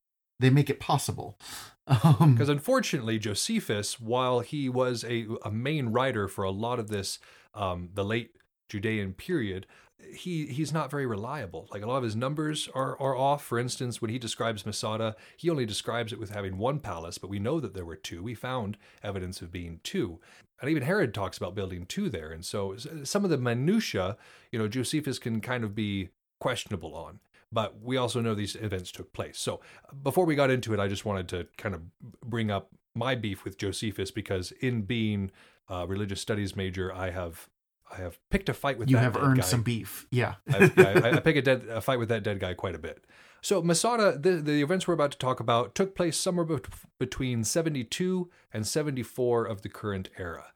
They 0.41 0.51
make 0.51 0.70
it 0.70 0.81
possible. 0.81 1.39
Um, 1.87 2.35
Because 2.35 2.49
unfortunately, 2.49 3.18
Josephus, 3.18 3.99
while 3.99 4.41
he 4.41 4.68
was 4.68 5.05
a, 5.05 5.26
a 5.45 5.51
main 5.51 5.89
writer 5.89 6.28
for 6.28 6.45
a 6.45 6.51
lot 6.51 6.78
of 6.78 6.89
this, 6.89 7.18
um, 7.53 7.91
the 7.95 8.05
late 8.05 8.37
Judean 8.68 9.12
period, 9.12 9.66
he 10.12 10.46
he's 10.46 10.72
not 10.72 10.90
very 10.90 11.07
reliable. 11.07 11.68
Like 11.72 11.82
a 11.82 11.86
lot 11.86 11.98
of 11.98 12.03
his 12.05 12.16
numbers 12.16 12.68
are 12.74 13.01
are 13.01 13.16
off. 13.16 13.44
For 13.44 13.59
instance, 13.59 14.01
when 14.03 14.11
he 14.11 14.18
describes 14.18 14.66
Masada, 14.66 15.16
he 15.36 15.51
only 15.51 15.66
describes 15.66 16.12
it 16.12 16.18
with 16.18 16.30
having 16.30 16.59
one 16.59 16.80
palace, 16.80 17.18
but 17.18 17.30
we 17.30 17.38
know 17.38 17.61
that 17.61 17.74
there 17.74 17.84
were 17.84 17.96
two. 17.96 18.22
We 18.22 18.34
found 18.34 18.76
evidence 19.03 19.40
of 19.42 19.53
being 19.53 19.80
two, 19.82 20.18
and 20.61 20.70
even 20.70 20.82
Herod 20.82 21.14
talks 21.14 21.36
about 21.38 21.55
building 21.55 21.86
two 21.86 22.09
there. 22.11 22.30
And 22.32 22.44
so 22.44 22.76
some 23.05 23.24
of 23.24 23.30
the 23.30 23.38
minutia, 23.38 24.16
you 24.53 24.59
know, 24.59 24.68
Josephus 24.68 25.18
can 25.18 25.40
kind 25.40 25.64
of 25.64 25.74
be 25.74 26.11
questionable 26.40 26.94
on. 26.94 27.20
but 27.53 27.80
we 27.82 27.96
also 27.96 28.20
know 28.20 28.34
these 28.34 28.57
events 28.57 28.92
took 28.92 29.12
place. 29.12 29.38
So 29.38 29.61
before 30.03 30.24
we 30.24 30.34
got 30.34 30.51
into 30.51 30.72
it, 30.72 30.80
I 30.80 30.88
just 30.88 31.05
wanted 31.05 31.28
to 31.28 31.46
kind 31.57 31.74
of 31.74 31.82
bring 32.24 32.51
up 32.51 32.70
my 32.94 33.14
beef 33.14 33.44
with 33.44 33.59
Josephus 33.59 34.11
because 34.11 34.53
in 34.61 34.82
being 34.82 35.30
a 35.68 35.86
religious 35.86 36.20
studies 36.20 36.57
major, 36.57 36.92
I 36.94 37.11
have 37.11 37.48
I 37.93 37.97
have 37.97 38.18
picked 38.30 38.49
a 38.49 38.55
fight 38.55 38.78
with 38.78 38.88
You 38.91 38.99
have 38.99 39.16
earned 39.16 39.41
guy. 39.41 39.47
some 39.47 39.62
beef. 39.62 40.07
Yeah. 40.11 40.34
I, 40.51 40.70
I, 40.76 41.11
I 41.16 41.20
pick 41.20 41.36
a, 41.36 41.43
dead, 41.43 41.64
a 41.68 41.80
fight 41.80 41.99
with 41.99 42.09
that 42.09 42.22
dead 42.22 42.38
guy 42.41 42.55
quite 42.55 42.74
a 42.74 42.78
bit. 42.78 43.05
So 43.43 43.62
Masada, 43.62 44.18
the, 44.18 44.32
the 44.32 44.62
events 44.62 44.86
we're 44.86 44.95
about 44.95 45.12
to 45.12 45.18
talk 45.18 45.41
about 45.41 45.74
took 45.74 45.95
place 45.97 46.16
somewhere 46.16 46.45
bet- 46.45 46.66
between 46.99 47.43
72 47.43 48.30
and 48.53 48.66
74 48.66 49.47
of 49.47 49.62
the 49.62 49.68
current 49.68 50.11
era. 50.18 50.53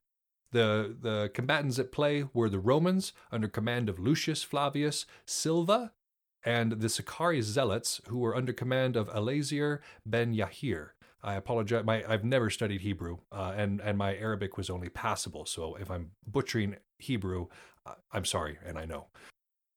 The, 0.52 0.94
the 1.00 1.30
combatants 1.34 1.78
at 1.80 1.90
play 1.90 2.26
were 2.32 2.48
the 2.48 2.60
Romans 2.60 3.12
under 3.32 3.48
command 3.48 3.88
of 3.88 3.98
Lucius 3.98 4.42
Flavius 4.44 5.04
Silva 5.26 5.92
and 6.44 6.72
the 6.72 6.88
Sicarii 6.88 7.40
Zealots 7.40 8.00
who 8.08 8.18
were 8.18 8.36
under 8.36 8.52
command 8.52 8.96
of 8.96 9.08
Eleazar 9.12 9.80
ben 10.06 10.34
Yahir. 10.34 10.90
I 11.24 11.34
apologize. 11.34 11.84
My 11.84 12.04
I've 12.06 12.24
never 12.24 12.50
studied 12.50 12.82
Hebrew, 12.82 13.18
uh, 13.32 13.54
and 13.56 13.80
and 13.80 13.96
my 13.98 14.14
Arabic 14.16 14.56
was 14.56 14.70
only 14.70 14.90
passable. 14.90 15.46
So 15.46 15.74
if 15.76 15.90
I'm 15.90 16.10
butchering 16.26 16.76
Hebrew, 16.98 17.46
I'm 18.12 18.24
sorry, 18.24 18.58
and 18.64 18.78
I 18.78 18.84
know. 18.84 19.06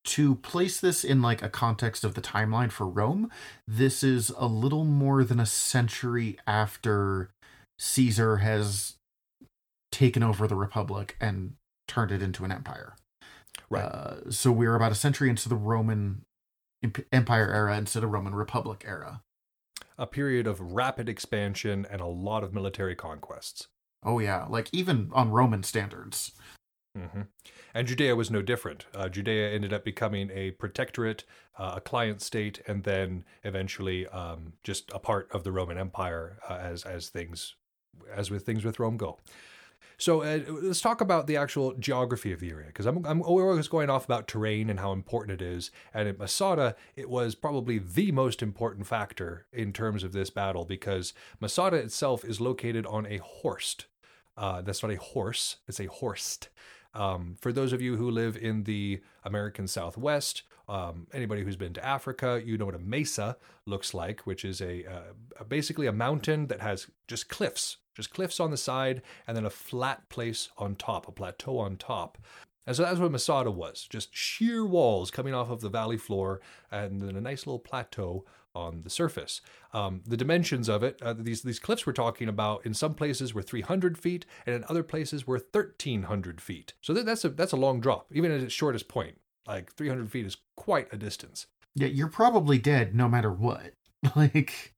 to 0.07 0.35
place 0.35 0.79
this 0.79 1.03
in 1.03 1.21
like 1.21 1.43
a 1.43 1.49
context 1.49 2.03
of 2.05 2.13
the 2.13 2.21
timeline 2.21 2.71
for 2.71 2.87
Rome, 2.87 3.29
this 3.67 4.03
is 4.03 4.31
a 4.37 4.47
little 4.47 4.85
more 4.85 5.23
than 5.23 5.39
a 5.39 5.45
century 5.45 6.37
after 6.47 7.29
Caesar 7.77 8.37
has 8.37 8.95
taken 9.91 10.23
over 10.23 10.47
the 10.47 10.55
Republic 10.55 11.17
and 11.19 11.53
turned 11.89 12.11
it 12.11 12.21
into 12.21 12.45
an 12.45 12.53
empire. 12.53 12.95
Right. 13.69 13.83
Uh, 13.83 14.31
so 14.31 14.49
we're 14.51 14.75
about 14.75 14.93
a 14.93 14.95
century 14.95 15.29
into 15.29 15.49
the 15.49 15.55
Roman 15.55 16.21
Empire 17.11 17.51
era 17.51 17.77
instead 17.77 18.03
of 18.03 18.11
Roman 18.11 18.33
Republic 18.33 18.85
era. 18.87 19.21
A 19.97 20.07
period 20.07 20.47
of 20.47 20.59
rapid 20.59 21.09
expansion 21.09 21.85
and 21.89 22.01
a 22.01 22.05
lot 22.05 22.43
of 22.43 22.53
military 22.53 22.95
conquests. 22.95 23.67
Oh 24.03 24.19
yeah, 24.19 24.45
like 24.49 24.69
even 24.71 25.09
on 25.13 25.31
Roman 25.31 25.63
standards. 25.63 26.31
hmm 26.95 27.21
And 27.73 27.87
Judea 27.87 28.15
was 28.15 28.31
no 28.31 28.41
different. 28.41 28.85
Uh, 28.93 29.09
Judea 29.09 29.49
ended 29.51 29.73
up 29.73 29.83
becoming 29.83 30.29
a 30.31 30.51
protectorate, 30.51 31.23
uh, 31.57 31.73
a 31.77 31.81
client 31.81 32.21
state, 32.21 32.61
and 32.67 32.83
then 32.83 33.23
eventually 33.43 34.07
um, 34.07 34.53
just 34.63 34.91
a 34.93 34.99
part 34.99 35.29
of 35.31 35.43
the 35.43 35.51
Roman 35.51 35.77
Empire 35.77 36.39
uh, 36.49 36.55
as 36.55 36.83
as 36.83 37.09
things 37.09 37.55
as 38.13 38.29
with 38.29 38.45
things 38.45 38.63
with 38.63 38.79
Rome 38.79 38.97
go. 38.97 39.19
So 39.97 40.21
uh, 40.21 40.39
let's 40.47 40.81
talk 40.81 41.01
about 41.01 41.25
the 41.25 41.37
actual 41.37 41.73
geography 41.73 42.31
of 42.31 42.39
the 42.39 42.51
area 42.51 42.67
because 42.67 42.85
I'm, 42.85 43.03
I'm 43.05 43.21
always 43.21 43.67
going 43.67 43.89
off 43.89 44.05
about 44.05 44.27
terrain 44.27 44.69
and 44.69 44.79
how 44.79 44.91
important 44.91 45.41
it 45.41 45.45
is. 45.45 45.71
And 45.93 46.07
at 46.07 46.19
Masada, 46.19 46.75
it 46.95 47.09
was 47.09 47.33
probably 47.33 47.79
the 47.79 48.11
most 48.11 48.43
important 48.43 48.85
factor 48.85 49.47
in 49.51 49.73
terms 49.73 50.03
of 50.03 50.13
this 50.13 50.29
battle 50.29 50.65
because 50.65 51.13
Masada 51.39 51.77
itself 51.77 52.23
is 52.23 52.39
located 52.39 52.85
on 52.85 53.07
a 53.07 53.17
horst. 53.17 53.87
Uh, 54.37 54.61
that's 54.61 54.83
not 54.83 54.91
a 54.91 54.97
horse; 54.97 55.57
it's 55.67 55.79
a 55.79 55.87
horst. 55.87 56.49
Um, 56.93 57.35
for 57.39 57.51
those 57.51 57.73
of 57.73 57.81
you 57.81 57.97
who 57.97 58.09
live 58.11 58.37
in 58.37 58.63
the 58.63 59.01
American 59.23 59.67
Southwest, 59.67 60.43
um, 60.67 61.07
anybody 61.13 61.43
who's 61.43 61.55
been 61.55 61.73
to 61.73 61.85
Africa, 61.85 62.41
you 62.43 62.57
know 62.57 62.65
what 62.65 62.75
a 62.75 62.79
mesa 62.79 63.37
looks 63.65 63.93
like, 63.93 64.21
which 64.21 64.43
is 64.43 64.61
a 64.61 64.85
uh, 64.85 65.43
basically 65.47 65.87
a 65.87 65.91
mountain 65.91 66.47
that 66.47 66.61
has 66.61 66.87
just 67.07 67.29
cliffs, 67.29 67.77
just 67.97 68.13
cliffs 68.13 68.39
on 68.39 68.51
the 68.51 68.57
side, 68.57 69.01
and 69.27 69.35
then 69.35 69.45
a 69.45 69.49
flat 69.49 70.07
place 70.07 70.49
on 70.57 70.75
top, 70.75 71.07
a 71.07 71.11
plateau 71.11 71.57
on 71.57 71.75
top. 71.75 72.17
And 72.65 72.75
so 72.75 72.83
that's 72.83 72.99
what 72.99 73.11
Masada 73.11 73.49
was 73.49 73.87
just 73.89 74.15
sheer 74.15 74.65
walls 74.65 75.09
coming 75.09 75.33
off 75.33 75.49
of 75.49 75.61
the 75.61 75.69
valley 75.69 75.97
floor 75.97 76.41
and 76.69 77.01
then 77.01 77.15
a 77.15 77.21
nice 77.21 77.47
little 77.47 77.59
plateau 77.59 78.25
on 78.53 78.81
the 78.83 78.89
surface. 78.89 79.39
Um, 79.73 80.01
the 80.05 80.17
dimensions 80.17 80.67
of 80.67 80.83
it, 80.83 81.01
uh, 81.01 81.13
these, 81.17 81.43
these 81.43 81.59
cliffs 81.59 81.85
we're 81.85 81.93
talking 81.93 82.27
about, 82.27 82.65
in 82.65 82.73
some 82.73 82.93
places 82.93 83.33
were 83.33 83.41
300 83.41 83.97
feet 83.97 84.25
and 84.45 84.53
in 84.53 84.65
other 84.67 84.83
places 84.83 85.25
were 85.25 85.35
1,300 85.35 86.41
feet. 86.41 86.73
So 86.81 86.93
that, 86.93 87.05
that's, 87.05 87.23
a, 87.23 87.29
that's 87.29 87.53
a 87.53 87.57
long 87.57 87.79
drop, 87.79 88.07
even 88.11 88.31
at 88.31 88.41
its 88.41 88.53
shortest 88.53 88.89
point. 88.89 89.17
Like 89.47 89.73
300 89.73 90.11
feet 90.11 90.25
is 90.25 90.37
quite 90.57 90.91
a 90.91 90.97
distance. 90.97 91.47
Yeah, 91.73 91.87
you're 91.87 92.09
probably 92.09 92.57
dead 92.57 92.93
no 92.93 93.07
matter 93.07 93.31
what. 93.31 93.73
Like 94.15 94.75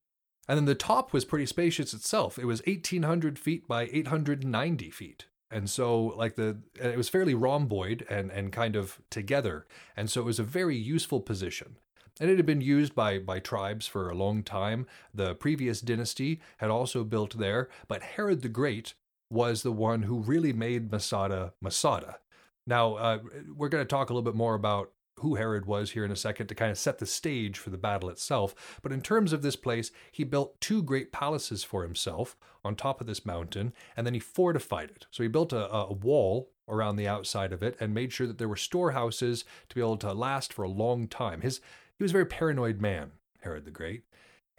And 0.49 0.57
then 0.57 0.65
the 0.65 0.73
top 0.73 1.13
was 1.13 1.25
pretty 1.25 1.45
spacious 1.45 1.93
itself. 1.93 2.39
It 2.39 2.45
was 2.45 2.63
1,800 2.65 3.37
feet 3.37 3.67
by 3.67 3.83
890 3.83 4.89
feet. 4.89 5.27
And 5.51 5.69
so, 5.69 6.05
like 6.05 6.35
the, 6.35 6.57
it 6.81 6.97
was 6.97 7.07
fairly 7.07 7.35
rhomboid 7.35 8.03
and, 8.09 8.31
and 8.31 8.51
kind 8.51 8.75
of 8.75 8.99
together. 9.11 9.67
And 9.95 10.09
so 10.09 10.21
it 10.21 10.25
was 10.25 10.39
a 10.39 10.43
very 10.43 10.75
useful 10.75 11.21
position. 11.21 11.77
And 12.19 12.31
it 12.31 12.37
had 12.37 12.47
been 12.47 12.61
used 12.61 12.95
by, 12.95 13.19
by 13.19 13.37
tribes 13.37 13.85
for 13.85 14.09
a 14.09 14.15
long 14.15 14.41
time. 14.41 14.87
The 15.13 15.35
previous 15.35 15.81
dynasty 15.81 16.41
had 16.57 16.71
also 16.71 17.03
built 17.03 17.37
there, 17.37 17.69
but 17.87 18.01
Herod 18.01 18.41
the 18.41 18.49
Great 18.49 18.95
was 19.29 19.61
the 19.61 19.71
one 19.71 20.03
who 20.03 20.17
really 20.17 20.51
made 20.51 20.91
Masada 20.91 21.53
Masada. 21.61 22.17
Now, 22.65 22.95
uh, 22.95 23.19
we're 23.55 23.69
going 23.69 23.83
to 23.83 23.87
talk 23.87 24.09
a 24.09 24.13
little 24.13 24.29
bit 24.29 24.35
more 24.35 24.55
about 24.55 24.91
who 25.19 25.35
Herod 25.35 25.65
was 25.65 25.91
here 25.91 26.05
in 26.05 26.11
a 26.11 26.15
second 26.15 26.47
to 26.47 26.55
kind 26.55 26.71
of 26.71 26.77
set 26.77 26.99
the 26.99 27.05
stage 27.05 27.57
for 27.57 27.69
the 27.69 27.77
battle 27.77 28.09
itself. 28.09 28.79
But 28.81 28.91
in 28.91 29.01
terms 29.01 29.33
of 29.33 29.41
this 29.41 29.55
place, 29.55 29.91
he 30.11 30.23
built 30.23 30.59
two 30.59 30.83
great 30.83 31.11
palaces 31.11 31.63
for 31.63 31.83
himself 31.83 32.35
on 32.63 32.75
top 32.75 33.01
of 33.01 33.07
this 33.07 33.25
mountain, 33.25 33.73
and 33.95 34.05
then 34.05 34.13
he 34.13 34.19
fortified 34.19 34.89
it. 34.89 35.05
So 35.11 35.23
he 35.23 35.29
built 35.29 35.53
a, 35.53 35.71
a 35.71 35.93
wall 35.93 36.51
around 36.67 36.95
the 36.95 37.07
outside 37.07 37.51
of 37.51 37.63
it 37.63 37.75
and 37.79 37.93
made 37.93 38.13
sure 38.13 38.27
that 38.27 38.37
there 38.37 38.47
were 38.47 38.55
storehouses 38.55 39.43
to 39.69 39.75
be 39.75 39.81
able 39.81 39.97
to 39.97 40.13
last 40.13 40.53
for 40.53 40.63
a 40.63 40.69
long 40.69 41.07
time. 41.07 41.41
His 41.41 41.61
he 41.97 42.03
was 42.03 42.11
a 42.11 42.13
very 42.13 42.25
paranoid 42.25 42.79
man, 42.79 43.11
Herod 43.41 43.65
the 43.65 43.71
Great, 43.71 44.03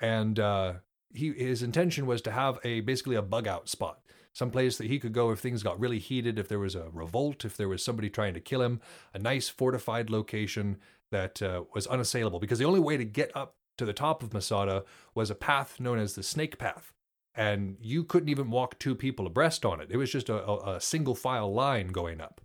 and 0.01 0.39
uh, 0.39 0.75
he 1.15 1.33
his 1.33 1.63
intention 1.63 2.07
was 2.07 2.21
to 2.23 2.33
have 2.33 2.59
a 2.65 2.81
basically 2.81 3.17
a 3.17 3.23
bug 3.23 3.47
out 3.47 3.69
spot 3.69 4.01
some 4.35 4.51
place 4.51 4.79
that 4.79 4.87
he 4.87 4.99
could 4.99 5.13
go 5.13 5.31
if 5.31 5.41
things 5.41 5.63
got 5.63 5.81
really 5.81 5.99
heated, 5.99 6.39
if 6.39 6.49
there 6.49 6.59
was 6.59 6.75
a 6.75 6.89
revolt, 6.93 7.45
if 7.45 7.57
there 7.57 7.69
was 7.69 7.85
somebody 7.85 8.09
trying 8.09 8.35
to 8.35 8.41
kill 8.41 8.63
him, 8.63 8.81
a 9.13 9.19
nice 9.19 9.49
fortified 9.49 10.11
location 10.11 10.79
that 11.11 11.43
uh, 11.43 11.65
was 11.75 11.87
unassailable. 11.89 12.39
Because 12.39 12.59
the 12.59 12.65
only 12.65 12.81
way 12.81 12.97
to 12.97 13.05
get 13.05 13.35
up 13.37 13.55
to 13.79 13.85
the 13.85 13.93
top 13.93 14.23
of 14.23 14.33
Masada 14.33 14.85
was 15.15 15.31
a 15.31 15.35
path 15.35 15.81
known 15.81 15.99
as 15.99 16.15
the 16.15 16.23
Snake 16.23 16.59
Path. 16.59 16.93
And 17.35 17.77
you 17.81 18.05
couldn't 18.05 18.29
even 18.29 18.51
walk 18.51 18.79
two 18.79 18.95
people 18.95 19.27
abreast 19.27 19.65
on 19.65 19.81
it. 19.81 19.89
It 19.91 19.97
was 19.97 20.11
just 20.11 20.29
a, 20.29 20.45
a, 20.45 20.77
a 20.77 20.81
single 20.81 21.15
file 21.15 21.53
line 21.53 21.89
going 21.89 22.21
up. 22.21 22.41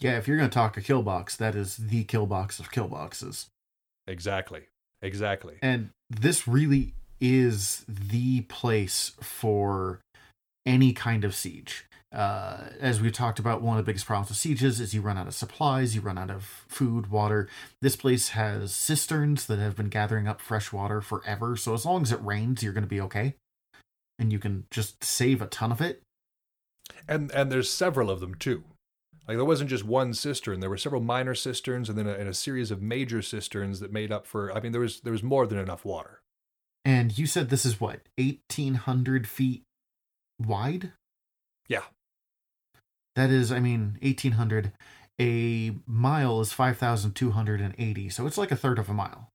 yeah, 0.00 0.16
if 0.18 0.28
you're 0.28 0.36
gonna 0.36 0.48
talk 0.50 0.76
a 0.76 0.82
kill 0.82 1.02
box, 1.02 1.34
that 1.36 1.54
is 1.54 1.76
the 1.76 2.04
kill 2.04 2.26
box 2.26 2.60
of 2.60 2.70
kill 2.70 2.88
boxes. 2.88 3.48
Exactly. 4.06 4.68
Exactly. 5.02 5.56
And 5.62 5.90
this 6.10 6.46
really 6.46 6.94
is 7.20 7.84
the 7.88 8.42
place 8.42 9.12
for 9.20 10.00
any 10.66 10.92
kind 10.92 11.24
of 11.24 11.34
siege. 11.34 11.84
Uh, 12.10 12.68
as 12.80 13.00
we've 13.00 13.12
talked 13.12 13.38
about, 13.38 13.60
one 13.60 13.78
of 13.78 13.84
the 13.84 13.88
biggest 13.88 14.06
problems 14.06 14.30
with 14.30 14.38
sieges 14.38 14.80
is 14.80 14.94
you 14.94 15.02
run 15.02 15.18
out 15.18 15.26
of 15.26 15.34
supplies, 15.34 15.94
you 15.94 16.00
run 16.00 16.16
out 16.16 16.30
of 16.30 16.44
food, 16.66 17.10
water. 17.10 17.48
This 17.82 17.96
place 17.96 18.28
has 18.30 18.74
cisterns 18.74 19.46
that 19.46 19.58
have 19.58 19.76
been 19.76 19.90
gathering 19.90 20.26
up 20.26 20.40
fresh 20.40 20.72
water 20.72 21.02
forever. 21.02 21.54
So 21.56 21.74
as 21.74 21.84
long 21.84 22.02
as 22.02 22.12
it 22.12 22.22
rains, 22.22 22.62
you're 22.62 22.72
going 22.72 22.82
to 22.82 22.88
be 22.88 23.00
okay. 23.02 23.34
And 24.18 24.32
you 24.32 24.38
can 24.38 24.64
just 24.70 25.04
save 25.04 25.42
a 25.42 25.46
ton 25.46 25.70
of 25.70 25.80
it. 25.80 26.02
And 27.06 27.30
and 27.32 27.52
there's 27.52 27.70
several 27.70 28.10
of 28.10 28.20
them 28.20 28.34
too. 28.34 28.64
Like 29.26 29.36
there 29.36 29.44
wasn't 29.44 29.70
just 29.70 29.84
one 29.84 30.14
cistern. 30.14 30.60
There 30.60 30.70
were 30.70 30.78
several 30.78 31.02
minor 31.02 31.34
cisterns, 31.34 31.90
and 31.90 31.98
then 31.98 32.06
a, 32.06 32.14
and 32.14 32.28
a 32.28 32.34
series 32.34 32.70
of 32.70 32.80
major 32.80 33.20
cisterns 33.20 33.80
that 33.80 33.92
made 33.92 34.10
up 34.10 34.26
for. 34.26 34.50
I 34.56 34.60
mean, 34.60 34.72
there 34.72 34.80
was 34.80 35.00
there 35.00 35.12
was 35.12 35.22
more 35.22 35.46
than 35.46 35.58
enough 35.58 35.84
water. 35.84 36.22
And 36.84 37.16
you 37.16 37.26
said 37.26 37.50
this 37.50 37.66
is 37.66 37.80
what, 37.80 38.00
1,800 38.16 39.28
feet 39.28 39.64
wide? 40.38 40.92
Yeah. 41.68 41.84
That 43.16 43.30
is, 43.30 43.50
I 43.50 43.60
mean, 43.60 43.98
1,800. 44.02 44.72
A 45.20 45.76
mile 45.86 46.40
is 46.40 46.52
5,280. 46.52 48.08
So 48.10 48.26
it's 48.26 48.38
like 48.38 48.52
a 48.52 48.56
third 48.56 48.78
of 48.78 48.88
a 48.88 48.94
mile. 48.94 49.30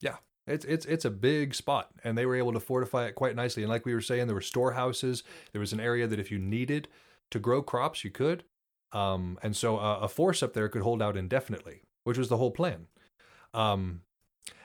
Yeah. 0.00 0.16
It's 0.46 0.64
it's 0.64 0.86
it's 0.86 1.04
a 1.04 1.10
big 1.10 1.54
spot, 1.54 1.90
and 2.04 2.16
they 2.16 2.24
were 2.24 2.36
able 2.36 2.52
to 2.52 2.60
fortify 2.60 3.06
it 3.06 3.16
quite 3.16 3.34
nicely. 3.34 3.64
And 3.64 3.70
like 3.70 3.84
we 3.84 3.94
were 3.94 4.00
saying, 4.00 4.26
there 4.26 4.34
were 4.34 4.40
storehouses. 4.40 5.24
There 5.52 5.60
was 5.60 5.72
an 5.72 5.80
area 5.80 6.06
that 6.06 6.20
if 6.20 6.30
you 6.30 6.38
needed 6.38 6.86
to 7.32 7.40
grow 7.40 7.62
crops, 7.62 8.04
you 8.04 8.10
could. 8.10 8.44
Um, 8.92 9.38
and 9.42 9.56
so 9.56 9.78
uh, 9.78 9.98
a 10.02 10.08
force 10.08 10.42
up 10.42 10.54
there 10.54 10.68
could 10.68 10.82
hold 10.82 11.02
out 11.02 11.16
indefinitely, 11.16 11.82
which 12.04 12.16
was 12.16 12.28
the 12.28 12.36
whole 12.36 12.52
plan. 12.52 12.86
Um, 13.52 14.02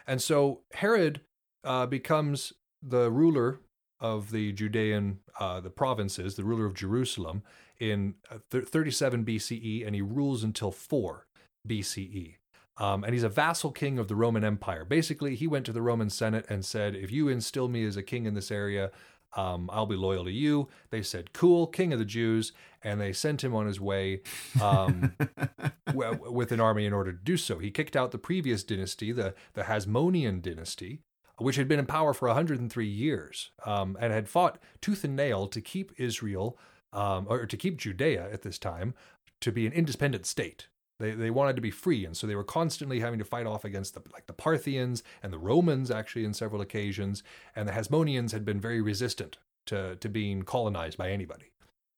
and 0.05 0.21
so 0.21 0.61
Herod 0.73 1.21
uh, 1.63 1.87
becomes 1.87 2.53
the 2.81 3.09
ruler 3.09 3.59
of 4.01 4.31
the 4.31 4.51
Judean, 4.51 5.19
uh, 5.39 5.59
the 5.61 5.69
provinces, 5.69 6.35
the 6.35 6.43
ruler 6.43 6.65
of 6.65 6.73
Jerusalem 6.73 7.43
in 7.79 8.15
uh, 8.29 8.39
th- 8.49 8.65
37 8.65 9.23
BCE, 9.23 9.85
and 9.85 9.95
he 9.95 10.01
rules 10.01 10.43
until 10.43 10.71
4 10.71 11.25
BCE. 11.67 12.35
Um, 12.77 13.03
and 13.03 13.13
he's 13.13 13.23
a 13.23 13.29
vassal 13.29 13.71
king 13.71 13.99
of 13.99 14.07
the 14.07 14.15
Roman 14.15 14.43
Empire. 14.43 14.83
Basically, 14.85 15.35
he 15.35 15.45
went 15.47 15.65
to 15.67 15.71
the 15.71 15.81
Roman 15.81 16.09
Senate 16.09 16.45
and 16.49 16.65
said, 16.65 16.95
If 16.95 17.11
you 17.11 17.27
instill 17.27 17.67
me 17.67 17.85
as 17.85 17.95
a 17.95 18.03
king 18.03 18.25
in 18.25 18.33
this 18.33 18.51
area, 18.51 18.91
Um, 19.37 19.69
I'll 19.71 19.85
be 19.85 19.95
loyal 19.95 20.25
to 20.25 20.31
you. 20.31 20.67
They 20.89 21.01
said, 21.03 21.31
Cool, 21.31 21.67
King 21.67 21.93
of 21.93 21.99
the 21.99 22.05
Jews. 22.05 22.51
And 22.83 22.99
they 22.99 23.13
sent 23.13 23.43
him 23.43 23.53
on 23.55 23.65
his 23.65 23.79
way 23.79 24.21
um, 24.61 25.13
w- 25.85 26.31
with 26.31 26.51
an 26.51 26.59
army 26.59 26.85
in 26.85 26.91
order 26.93 27.13
to 27.13 27.17
do 27.23 27.37
so. 27.37 27.57
He 27.59 27.71
kicked 27.71 27.95
out 27.95 28.11
the 28.11 28.17
previous 28.17 28.63
dynasty, 28.63 29.11
the, 29.13 29.33
the 29.53 29.63
Hasmonean 29.63 30.41
dynasty, 30.41 30.99
which 31.41 31.55
had 31.55 31.67
been 31.67 31.79
in 31.79 31.85
power 31.85 32.13
for 32.13 32.27
103 32.27 32.85
years 32.85 33.51
um, 33.65 33.97
and 33.99 34.13
had 34.13 34.29
fought 34.29 34.59
tooth 34.81 35.03
and 35.03 35.15
nail 35.15 35.47
to 35.47 35.61
keep 35.61 35.91
Israel, 35.97 36.57
um, 36.93 37.25
or 37.29 37.45
to 37.45 37.57
keep 37.57 37.77
Judea 37.77 38.29
at 38.31 38.41
this 38.41 38.57
time, 38.57 38.93
to 39.41 39.51
be 39.51 39.65
an 39.65 39.73
independent 39.73 40.25
state. 40.25 40.67
They, 40.99 41.11
they 41.11 41.31
wanted 41.31 41.55
to 41.55 41.61
be 41.61 41.71
free, 41.71 42.05
and 42.05 42.15
so 42.15 42.27
they 42.27 42.35
were 42.35 42.43
constantly 42.43 42.99
having 42.99 43.19
to 43.19 43.25
fight 43.25 43.47
off 43.47 43.65
against 43.65 43.95
the 43.95 44.01
like 44.13 44.27
the 44.27 44.33
Parthians 44.33 45.01
and 45.23 45.33
the 45.33 45.39
Romans, 45.39 45.89
actually, 45.89 46.25
in 46.25 46.33
several 46.33 46.61
occasions. 46.61 47.23
And 47.55 47.67
the 47.67 47.73
Hasmoneans 47.73 48.31
had 48.31 48.45
been 48.45 48.61
very 48.61 48.81
resistant 48.81 49.37
to 49.65 49.95
to 49.95 50.09
being 50.09 50.43
colonized 50.43 50.97
by 50.97 51.09
anybody. 51.09 51.51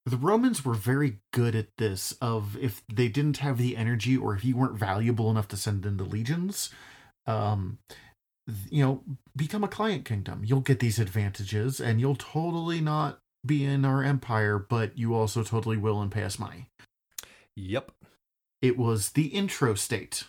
The 0.05 0.17
Romans 0.17 0.65
were 0.65 0.73
very 0.73 1.19
good 1.31 1.55
at 1.55 1.77
this 1.77 2.13
of 2.21 2.57
if 2.57 2.81
they 2.93 3.07
didn't 3.07 3.37
have 3.37 3.57
the 3.57 3.77
energy 3.77 4.17
or 4.17 4.35
if 4.35 4.43
you 4.43 4.55
weren't 4.55 4.77
valuable 4.77 5.29
enough 5.29 5.47
to 5.49 5.57
send 5.57 5.85
in 5.85 5.97
the 5.97 6.03
legions, 6.03 6.69
um 7.27 7.79
you 8.69 8.83
know, 8.83 9.03
become 9.35 9.63
a 9.63 9.69
client 9.69 10.05
kingdom. 10.05 10.43
You'll 10.45 10.61
get 10.61 10.79
these 10.79 10.99
advantages 10.99 11.79
and 11.79 11.99
you'll 11.99 12.15
totally 12.15 12.81
not 12.81 13.19
be 13.45 13.63
in 13.63 13.85
our 13.85 14.03
empire, 14.03 14.57
but 14.57 14.97
you 14.97 15.13
also 15.13 15.43
totally 15.43 15.77
will 15.77 16.01
and 16.01 16.11
pay 16.11 16.23
us 16.23 16.39
money. 16.39 16.67
Yep. 17.55 17.91
It 18.61 18.77
was 18.77 19.11
the 19.11 19.27
intro 19.27 19.73
state. 19.75 20.23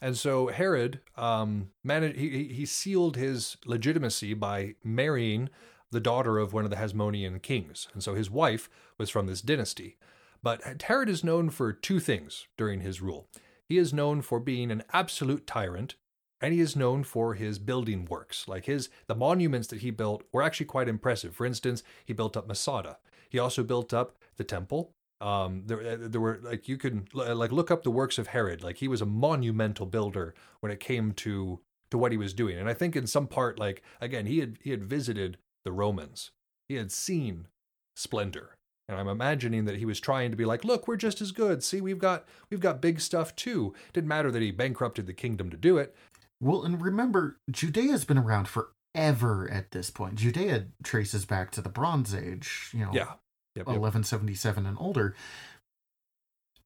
And 0.00 0.16
so 0.16 0.48
Herod 0.48 1.00
um, 1.16 1.70
managed. 1.84 2.18
He, 2.18 2.48
he 2.48 2.66
sealed 2.66 3.16
his 3.16 3.56
legitimacy 3.64 4.34
by 4.34 4.74
marrying 4.82 5.48
the 5.92 6.00
daughter 6.00 6.38
of 6.38 6.52
one 6.52 6.64
of 6.64 6.70
the 6.70 6.76
Hasmonean 6.76 7.40
kings, 7.40 7.86
and 7.94 8.02
so 8.02 8.14
his 8.14 8.28
wife 8.28 8.68
was 8.98 9.10
from 9.10 9.26
this 9.26 9.40
dynasty. 9.40 9.96
But 10.42 10.82
Herod 10.82 11.08
is 11.08 11.22
known 11.22 11.50
for 11.50 11.72
two 11.72 12.00
things 12.00 12.48
during 12.58 12.80
his 12.80 13.00
rule. 13.00 13.28
He 13.68 13.78
is 13.78 13.92
known 13.92 14.22
for 14.22 14.40
being 14.40 14.72
an 14.72 14.82
absolute 14.92 15.46
tyrant, 15.46 15.94
and 16.42 16.52
he 16.52 16.60
is 16.60 16.76
known 16.76 17.04
for 17.04 17.34
his 17.34 17.58
building 17.58 18.04
works. 18.04 18.46
Like 18.48 18.66
his 18.66 18.88
the 19.06 19.14
monuments 19.14 19.68
that 19.68 19.80
he 19.80 19.90
built 19.90 20.24
were 20.32 20.42
actually 20.42 20.66
quite 20.66 20.88
impressive. 20.88 21.34
For 21.34 21.46
instance, 21.46 21.82
he 22.04 22.12
built 22.12 22.36
up 22.36 22.46
Masada. 22.46 22.98
He 23.30 23.38
also 23.38 23.62
built 23.62 23.94
up 23.94 24.16
the 24.36 24.44
temple 24.44 24.92
um, 25.22 25.62
there, 25.66 25.80
uh, 25.80 25.96
there 26.00 26.20
were 26.20 26.40
like 26.42 26.68
you 26.68 26.76
could 26.76 27.14
like 27.14 27.52
look 27.52 27.70
up 27.70 27.84
the 27.84 27.92
works 27.92 28.18
of 28.18 28.28
Herod. 28.28 28.62
Like 28.62 28.78
he 28.78 28.88
was 28.88 29.00
a 29.00 29.06
monumental 29.06 29.86
builder 29.86 30.34
when 30.60 30.72
it 30.72 30.80
came 30.80 31.12
to 31.12 31.60
to 31.92 31.98
what 31.98 32.10
he 32.10 32.18
was 32.18 32.34
doing. 32.34 32.58
And 32.58 32.68
I 32.68 32.74
think 32.74 32.96
in 32.96 33.06
some 33.06 33.28
part, 33.28 33.58
like 33.58 33.82
again, 34.00 34.26
he 34.26 34.40
had 34.40 34.58
he 34.60 34.70
had 34.70 34.82
visited 34.82 35.38
the 35.64 35.70
Romans. 35.70 36.32
He 36.68 36.74
had 36.74 36.90
seen 36.90 37.46
splendor, 37.94 38.56
and 38.88 38.98
I'm 38.98 39.06
imagining 39.06 39.64
that 39.66 39.76
he 39.76 39.84
was 39.84 40.00
trying 40.00 40.32
to 40.32 40.36
be 40.36 40.44
like, 40.44 40.64
look, 40.64 40.88
we're 40.88 40.96
just 40.96 41.20
as 41.20 41.30
good. 41.30 41.62
See, 41.62 41.80
we've 41.80 42.00
got 42.00 42.26
we've 42.50 42.58
got 42.58 42.80
big 42.80 43.00
stuff 43.00 43.36
too. 43.36 43.74
Didn't 43.92 44.08
matter 44.08 44.32
that 44.32 44.42
he 44.42 44.50
bankrupted 44.50 45.06
the 45.06 45.12
kingdom 45.12 45.50
to 45.50 45.56
do 45.56 45.78
it. 45.78 45.94
Well, 46.42 46.64
and 46.64 46.82
remember, 46.82 47.38
Judea's 47.50 48.04
been 48.04 48.18
around 48.18 48.48
forever 48.48 49.48
at 49.50 49.70
this 49.70 49.90
point. 49.90 50.16
Judea 50.16 50.66
traces 50.82 51.24
back 51.24 51.50
to 51.52 51.62
the 51.62 51.68
Bronze 51.68 52.14
Age. 52.14 52.70
You 52.72 52.86
know, 52.86 52.90
Yeah. 52.92 53.12
Yep, 53.54 53.66
yep. 53.66 53.76
1177 53.76 54.64
and 54.64 54.78
older 54.80 55.14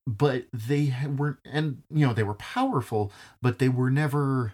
but 0.07 0.45
they 0.53 0.95
weren't 1.17 1.39
and 1.45 1.83
you 1.91 2.07
know 2.07 2.13
they 2.13 2.23
were 2.23 2.35
powerful 2.35 3.11
but 3.43 3.59
they 3.59 3.69
were 3.69 3.91
never 3.91 4.53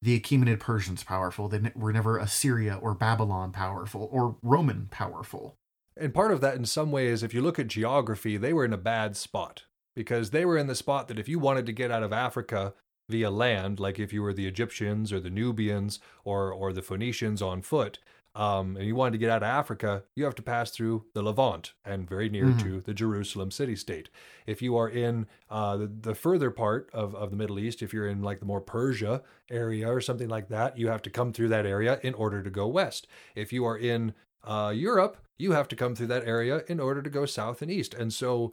the 0.00 0.18
achaemenid 0.18 0.58
persians 0.60 1.04
powerful 1.04 1.46
they 1.46 1.60
were 1.74 1.92
never 1.92 2.16
assyria 2.16 2.78
or 2.80 2.94
babylon 2.94 3.52
powerful 3.52 4.08
or 4.10 4.36
roman 4.42 4.88
powerful 4.90 5.56
And 5.96 6.12
part 6.14 6.32
of 6.32 6.40
that, 6.40 6.56
in 6.56 6.64
some 6.64 6.90
ways, 6.90 7.22
if 7.22 7.32
you 7.32 7.40
look 7.40 7.58
at 7.58 7.68
geography, 7.68 8.36
they 8.36 8.52
were 8.52 8.64
in 8.64 8.72
a 8.72 8.78
bad 8.78 9.16
spot 9.16 9.64
because 9.94 10.30
they 10.30 10.44
were 10.44 10.58
in 10.58 10.66
the 10.66 10.74
spot 10.74 11.06
that 11.08 11.18
if 11.20 11.28
you 11.28 11.38
wanted 11.38 11.66
to 11.66 11.72
get 11.72 11.92
out 11.92 12.02
of 12.02 12.12
Africa 12.12 12.74
via 13.08 13.30
land, 13.30 13.78
like 13.80 13.98
if 13.98 14.12
you 14.12 14.22
were 14.22 14.32
the 14.32 14.46
Egyptians 14.46 15.12
or 15.12 15.20
the 15.20 15.30
Nubians 15.30 15.98
or 16.24 16.52
or 16.52 16.72
the 16.72 16.82
Phoenicians 16.82 17.42
on 17.42 17.62
foot, 17.62 17.98
um, 18.36 18.76
and 18.76 18.86
you 18.86 18.96
wanted 18.96 19.12
to 19.12 19.18
get 19.18 19.30
out 19.30 19.42
of 19.44 19.48
Africa, 19.48 20.02
you 20.16 20.24
have 20.24 20.34
to 20.36 20.42
pass 20.42 20.70
through 20.70 21.04
the 21.14 21.22
Levant 21.22 21.72
and 21.84 22.08
very 22.08 22.28
near 22.28 22.46
Mhm. 22.46 22.58
to 22.62 22.80
the 22.80 22.94
Jerusalem 22.94 23.50
city 23.52 23.76
state. 23.76 24.08
If 24.46 24.60
you 24.62 24.76
are 24.76 24.88
in 24.88 25.26
uh, 25.50 25.76
the, 25.76 25.86
the 25.86 26.14
further 26.14 26.50
part 26.50 26.90
of, 26.92 27.14
of 27.14 27.30
the 27.30 27.36
Middle 27.36 27.58
East, 27.60 27.82
if 27.82 27.92
you're 27.92 28.08
in 28.08 28.22
like 28.22 28.40
the 28.40 28.46
more 28.46 28.60
Persia 28.60 29.22
area 29.50 29.88
or 29.88 30.00
something 30.00 30.28
like 30.28 30.48
that, 30.48 30.76
you 30.78 30.88
have 30.88 31.02
to 31.02 31.10
come 31.10 31.32
through 31.32 31.48
that 31.50 31.66
area 31.66 32.00
in 32.02 32.14
order 32.14 32.42
to 32.42 32.50
go 32.50 32.66
west. 32.66 33.06
If 33.36 33.52
you 33.52 33.64
are 33.66 33.78
in 33.78 34.14
uh, 34.42 34.72
Europe, 34.74 35.16
you 35.38 35.52
have 35.52 35.68
to 35.68 35.76
come 35.76 35.94
through 35.94 36.08
that 36.08 36.26
area 36.26 36.64
in 36.68 36.80
order 36.80 37.02
to 37.02 37.10
go 37.10 37.26
south 37.26 37.62
and 37.62 37.70
east. 37.70 37.94
And 37.94 38.12
so 38.12 38.52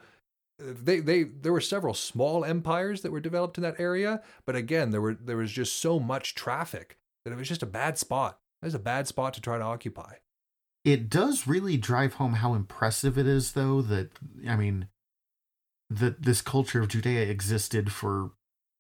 they 0.59 0.99
they 0.99 1.23
there 1.23 1.53
were 1.53 1.61
several 1.61 1.93
small 1.93 2.45
empires 2.45 3.01
that 3.01 3.11
were 3.11 3.19
developed 3.19 3.57
in 3.57 3.63
that 3.63 3.79
area, 3.79 4.21
but 4.45 4.55
again, 4.55 4.91
there 4.91 5.01
were 5.01 5.13
there 5.15 5.37
was 5.37 5.51
just 5.51 5.77
so 5.77 5.99
much 5.99 6.35
traffic 6.35 6.97
that 7.25 7.31
it 7.31 7.37
was 7.37 7.47
just 7.47 7.63
a 7.63 7.67
bad 7.67 7.97
spot. 7.97 8.39
It 8.61 8.65
was 8.65 8.75
a 8.75 8.79
bad 8.79 9.07
spot 9.07 9.33
to 9.33 9.41
try 9.41 9.57
to 9.57 9.63
occupy. 9.63 10.15
it 10.85 11.09
does 11.09 11.47
really 11.47 11.77
drive 11.77 12.15
home 12.15 12.33
how 12.33 12.53
impressive 12.55 13.17
it 13.17 13.27
is 13.27 13.51
though 13.53 13.81
that 13.81 14.09
i 14.47 14.55
mean 14.55 14.87
that 15.89 16.23
this 16.23 16.41
culture 16.41 16.81
of 16.81 16.87
judea 16.87 17.21
existed 17.23 17.91
for 17.91 18.31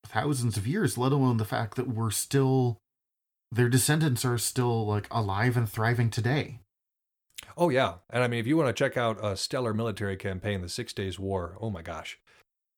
thousands 0.05 0.57
of 0.57 0.65
years 0.67 0.97
let 0.97 1.11
alone 1.11 1.37
the 1.37 1.45
fact 1.45 1.75
that 1.75 1.87
we're 1.87 2.09
still 2.11 2.77
their 3.51 3.69
descendants 3.69 4.23
are 4.25 4.37
still 4.37 4.85
like 4.85 5.07
alive 5.11 5.55
and 5.57 5.69
thriving 5.69 6.09
today 6.09 6.59
Oh 7.57 7.69
yeah, 7.69 7.95
and 8.09 8.23
I 8.23 8.27
mean, 8.27 8.39
if 8.39 8.47
you 8.47 8.57
want 8.57 8.67
to 8.69 8.73
check 8.73 8.97
out 8.97 9.23
a 9.23 9.35
stellar 9.37 9.73
military 9.73 10.17
campaign, 10.17 10.61
the 10.61 10.69
Six 10.69 10.93
Days 10.93 11.19
War. 11.19 11.57
Oh 11.61 11.69
my 11.69 11.81
gosh. 11.81 12.19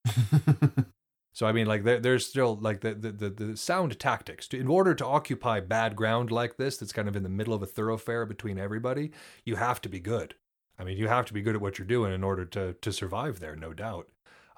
So 1.34 1.46
I 1.46 1.52
mean, 1.52 1.66
like 1.66 1.82
there, 1.82 1.98
there's 1.98 2.24
still 2.24 2.56
like 2.56 2.80
the, 2.80 2.94
the 2.94 3.10
the 3.10 3.30
the 3.30 3.56
sound 3.56 3.98
tactics. 3.98 4.46
To, 4.48 4.58
in 4.58 4.68
order 4.68 4.94
to 4.94 5.04
occupy 5.04 5.60
bad 5.60 5.96
ground 5.96 6.30
like 6.30 6.56
this, 6.56 6.76
that's 6.76 6.92
kind 6.92 7.08
of 7.08 7.16
in 7.16 7.24
the 7.24 7.28
middle 7.28 7.52
of 7.52 7.62
a 7.62 7.66
thoroughfare 7.66 8.24
between 8.24 8.56
everybody, 8.56 9.10
you 9.44 9.56
have 9.56 9.80
to 9.82 9.88
be 9.88 9.98
good. 9.98 10.36
I 10.78 10.84
mean, 10.84 10.96
you 10.96 11.08
have 11.08 11.26
to 11.26 11.34
be 11.34 11.42
good 11.42 11.56
at 11.56 11.60
what 11.60 11.76
you're 11.76 11.88
doing 11.88 12.14
in 12.14 12.22
order 12.22 12.44
to 12.46 12.74
to 12.74 12.92
survive 12.92 13.40
there, 13.40 13.56
no 13.56 13.74
doubt. 13.74 14.08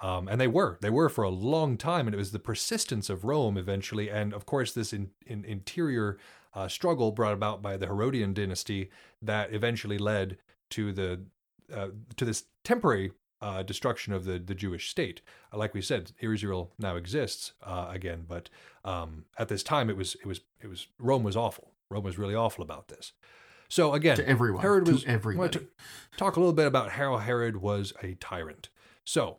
Um, 0.02 0.28
and 0.28 0.38
they 0.38 0.46
were, 0.46 0.76
they 0.82 0.90
were 0.90 1.08
for 1.08 1.24
a 1.24 1.30
long 1.30 1.78
time, 1.78 2.06
and 2.06 2.14
it 2.14 2.18
was 2.18 2.30
the 2.32 2.38
persistence 2.38 3.08
of 3.08 3.24
Rome 3.24 3.56
eventually, 3.56 4.10
and 4.10 4.34
of 4.34 4.44
course 4.44 4.72
this 4.72 4.92
in, 4.92 5.08
in 5.26 5.42
interior 5.46 6.18
uh, 6.56 6.66
struggle 6.68 7.12
brought 7.12 7.34
about 7.34 7.62
by 7.62 7.76
the 7.76 7.86
Herodian 7.86 8.32
dynasty 8.34 8.90
that 9.22 9.52
eventually 9.52 9.98
led 9.98 10.38
to 10.70 10.92
the 10.92 11.20
uh, 11.72 11.88
to 12.16 12.24
this 12.24 12.44
temporary 12.64 13.12
uh, 13.42 13.62
destruction 13.62 14.12
of 14.12 14.24
the, 14.24 14.38
the 14.38 14.54
Jewish 14.54 14.88
state. 14.88 15.20
Uh, 15.52 15.58
like 15.58 15.74
we 15.74 15.82
said, 15.82 16.12
Israel 16.20 16.72
now 16.78 16.96
exists 16.96 17.52
uh, 17.62 17.86
again, 17.90 18.24
but 18.26 18.48
um, 18.84 19.26
at 19.38 19.48
this 19.48 19.62
time 19.62 19.90
it 19.90 19.96
was 19.96 20.16
it 20.16 20.26
was 20.26 20.40
it 20.60 20.68
was 20.68 20.88
Rome 20.98 21.22
was 21.22 21.36
awful. 21.36 21.72
Rome 21.90 22.02
was 22.04 22.18
really 22.18 22.34
awful 22.34 22.64
about 22.64 22.88
this. 22.88 23.12
So 23.68 23.94
again, 23.94 24.16
To 24.16 24.28
everyone, 24.28 24.62
Herod 24.62 24.86
to 24.86 24.92
was. 24.92 25.04
Wanted 25.04 25.14
everybody. 25.14 25.58
to 25.58 25.66
talk 26.16 26.36
a 26.36 26.40
little 26.40 26.52
bit 26.54 26.66
about 26.66 26.92
how 26.92 27.18
Herod 27.18 27.56
was 27.58 27.92
a 28.02 28.14
tyrant. 28.14 28.70
So 29.04 29.38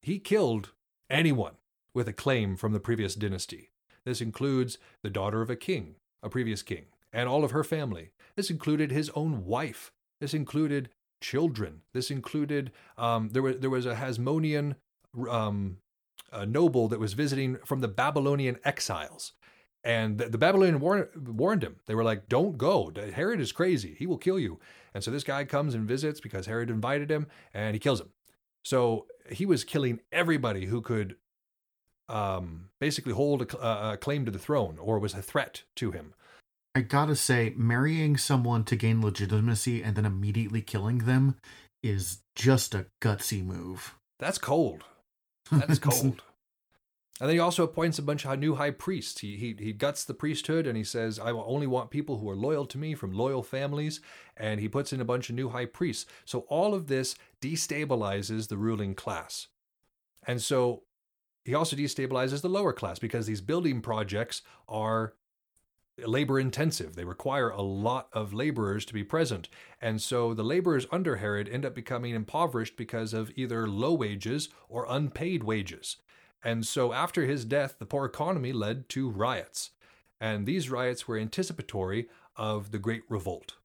he 0.00 0.18
killed 0.18 0.72
anyone 1.08 1.54
with 1.94 2.08
a 2.08 2.12
claim 2.12 2.56
from 2.56 2.72
the 2.72 2.80
previous 2.80 3.14
dynasty. 3.14 3.70
This 4.04 4.20
includes 4.20 4.78
the 5.02 5.10
daughter 5.10 5.42
of 5.42 5.50
a 5.50 5.56
king, 5.56 5.94
a 6.22 6.28
previous 6.28 6.62
king, 6.62 6.86
and 7.12 7.28
all 7.28 7.44
of 7.44 7.50
her 7.50 7.64
family. 7.64 8.10
This 8.36 8.50
included 8.50 8.90
his 8.90 9.10
own 9.10 9.44
wife. 9.44 9.92
This 10.20 10.34
included 10.34 10.88
children. 11.20 11.82
This 11.92 12.10
included 12.10 12.72
um, 12.98 13.30
there 13.30 13.42
was 13.42 13.58
there 13.58 13.70
was 13.70 13.86
a 13.86 13.94
Hasmonean 13.94 14.76
um, 15.28 15.78
a 16.32 16.46
noble 16.46 16.88
that 16.88 17.00
was 17.00 17.12
visiting 17.12 17.56
from 17.64 17.80
the 17.80 17.88
Babylonian 17.88 18.58
exiles. 18.64 19.32
And 19.84 20.18
the, 20.18 20.28
the 20.28 20.38
Babylonian 20.38 20.78
war, 20.78 21.10
warned 21.16 21.64
him. 21.64 21.76
They 21.86 21.94
were 21.94 22.04
like, 22.04 22.28
"Don't 22.28 22.56
go. 22.56 22.92
Herod 23.14 23.40
is 23.40 23.52
crazy. 23.52 23.96
He 23.98 24.06
will 24.06 24.18
kill 24.18 24.38
you." 24.38 24.60
And 24.94 25.02
so 25.02 25.10
this 25.10 25.24
guy 25.24 25.44
comes 25.44 25.74
and 25.74 25.88
visits 25.88 26.20
because 26.20 26.46
Herod 26.46 26.70
invited 26.70 27.10
him, 27.10 27.26
and 27.52 27.74
he 27.74 27.80
kills 27.80 28.00
him. 28.00 28.10
So 28.64 29.06
he 29.30 29.44
was 29.44 29.64
killing 29.64 30.00
everybody 30.12 30.66
who 30.66 30.80
could 30.82 31.16
um, 32.12 32.68
basically 32.80 33.12
hold 33.12 33.42
a, 33.42 33.58
uh, 33.58 33.92
a 33.94 33.96
claim 33.96 34.24
to 34.24 34.30
the 34.30 34.38
throne 34.38 34.78
or 34.78 34.98
was 34.98 35.14
a 35.14 35.22
threat 35.22 35.62
to 35.76 35.90
him. 35.90 36.14
I 36.74 36.80
gotta 36.80 37.16
say, 37.16 37.52
marrying 37.56 38.16
someone 38.16 38.64
to 38.64 38.76
gain 38.76 39.02
legitimacy 39.02 39.82
and 39.82 39.94
then 39.94 40.06
immediately 40.06 40.62
killing 40.62 40.98
them 40.98 41.36
is 41.82 42.18
just 42.34 42.74
a 42.74 42.86
gutsy 43.02 43.44
move. 43.44 43.94
That's 44.18 44.38
cold. 44.38 44.84
That 45.50 45.68
is 45.68 45.78
cold. 45.78 46.22
And 47.20 47.28
then 47.28 47.36
he 47.36 47.40
also 47.40 47.64
appoints 47.64 47.98
a 47.98 48.02
bunch 48.02 48.24
of 48.24 48.38
new 48.38 48.54
high 48.54 48.70
priests. 48.70 49.20
He, 49.20 49.36
he 49.36 49.54
he 49.58 49.72
guts 49.72 50.04
the 50.04 50.14
priesthood 50.14 50.66
and 50.66 50.78
he 50.78 50.84
says, 50.84 51.18
"I 51.18 51.32
will 51.32 51.44
only 51.46 51.66
want 51.66 51.90
people 51.90 52.18
who 52.18 52.30
are 52.30 52.36
loyal 52.36 52.64
to 52.66 52.78
me 52.78 52.94
from 52.94 53.12
loyal 53.12 53.42
families." 53.42 54.00
And 54.36 54.60
he 54.60 54.68
puts 54.68 54.92
in 54.94 55.00
a 55.00 55.04
bunch 55.04 55.28
of 55.28 55.36
new 55.36 55.50
high 55.50 55.66
priests. 55.66 56.06
So 56.24 56.40
all 56.48 56.72
of 56.74 56.86
this 56.86 57.14
destabilizes 57.42 58.48
the 58.48 58.56
ruling 58.56 58.94
class. 58.94 59.48
And 60.26 60.40
so 60.40 60.84
he 61.44 61.54
also 61.54 61.76
destabilizes 61.76 62.40
the 62.40 62.48
lower 62.48 62.72
class 62.72 62.98
because 62.98 63.26
these 63.26 63.40
building 63.40 63.80
projects 63.80 64.42
are 64.68 65.14
labor 65.98 66.38
intensive. 66.38 66.94
They 66.94 67.04
require 67.04 67.50
a 67.50 67.62
lot 67.62 68.08
of 68.12 68.32
laborers 68.32 68.84
to 68.86 68.94
be 68.94 69.04
present. 69.04 69.48
And 69.80 70.00
so 70.00 70.34
the 70.34 70.42
laborers 70.44 70.86
under 70.90 71.16
Herod 71.16 71.48
end 71.48 71.64
up 71.64 71.74
becoming 71.74 72.14
impoverished 72.14 72.76
because 72.76 73.12
of 73.12 73.30
either 73.36 73.68
low 73.68 73.92
wages 73.92 74.48
or 74.68 74.86
unpaid 74.88 75.44
wages. 75.44 75.96
And 76.42 76.66
so 76.66 76.92
after 76.92 77.24
his 77.24 77.44
death, 77.44 77.76
the 77.78 77.86
poor 77.86 78.04
economy 78.04 78.52
led 78.52 78.88
to 78.90 79.10
riots. 79.10 79.70
And 80.20 80.46
these 80.46 80.70
riots 80.70 81.06
were 81.06 81.18
anticipatory 81.18 82.08
of 82.36 82.70
the 82.70 82.78
Great 82.78 83.02
Revolt. 83.08 83.56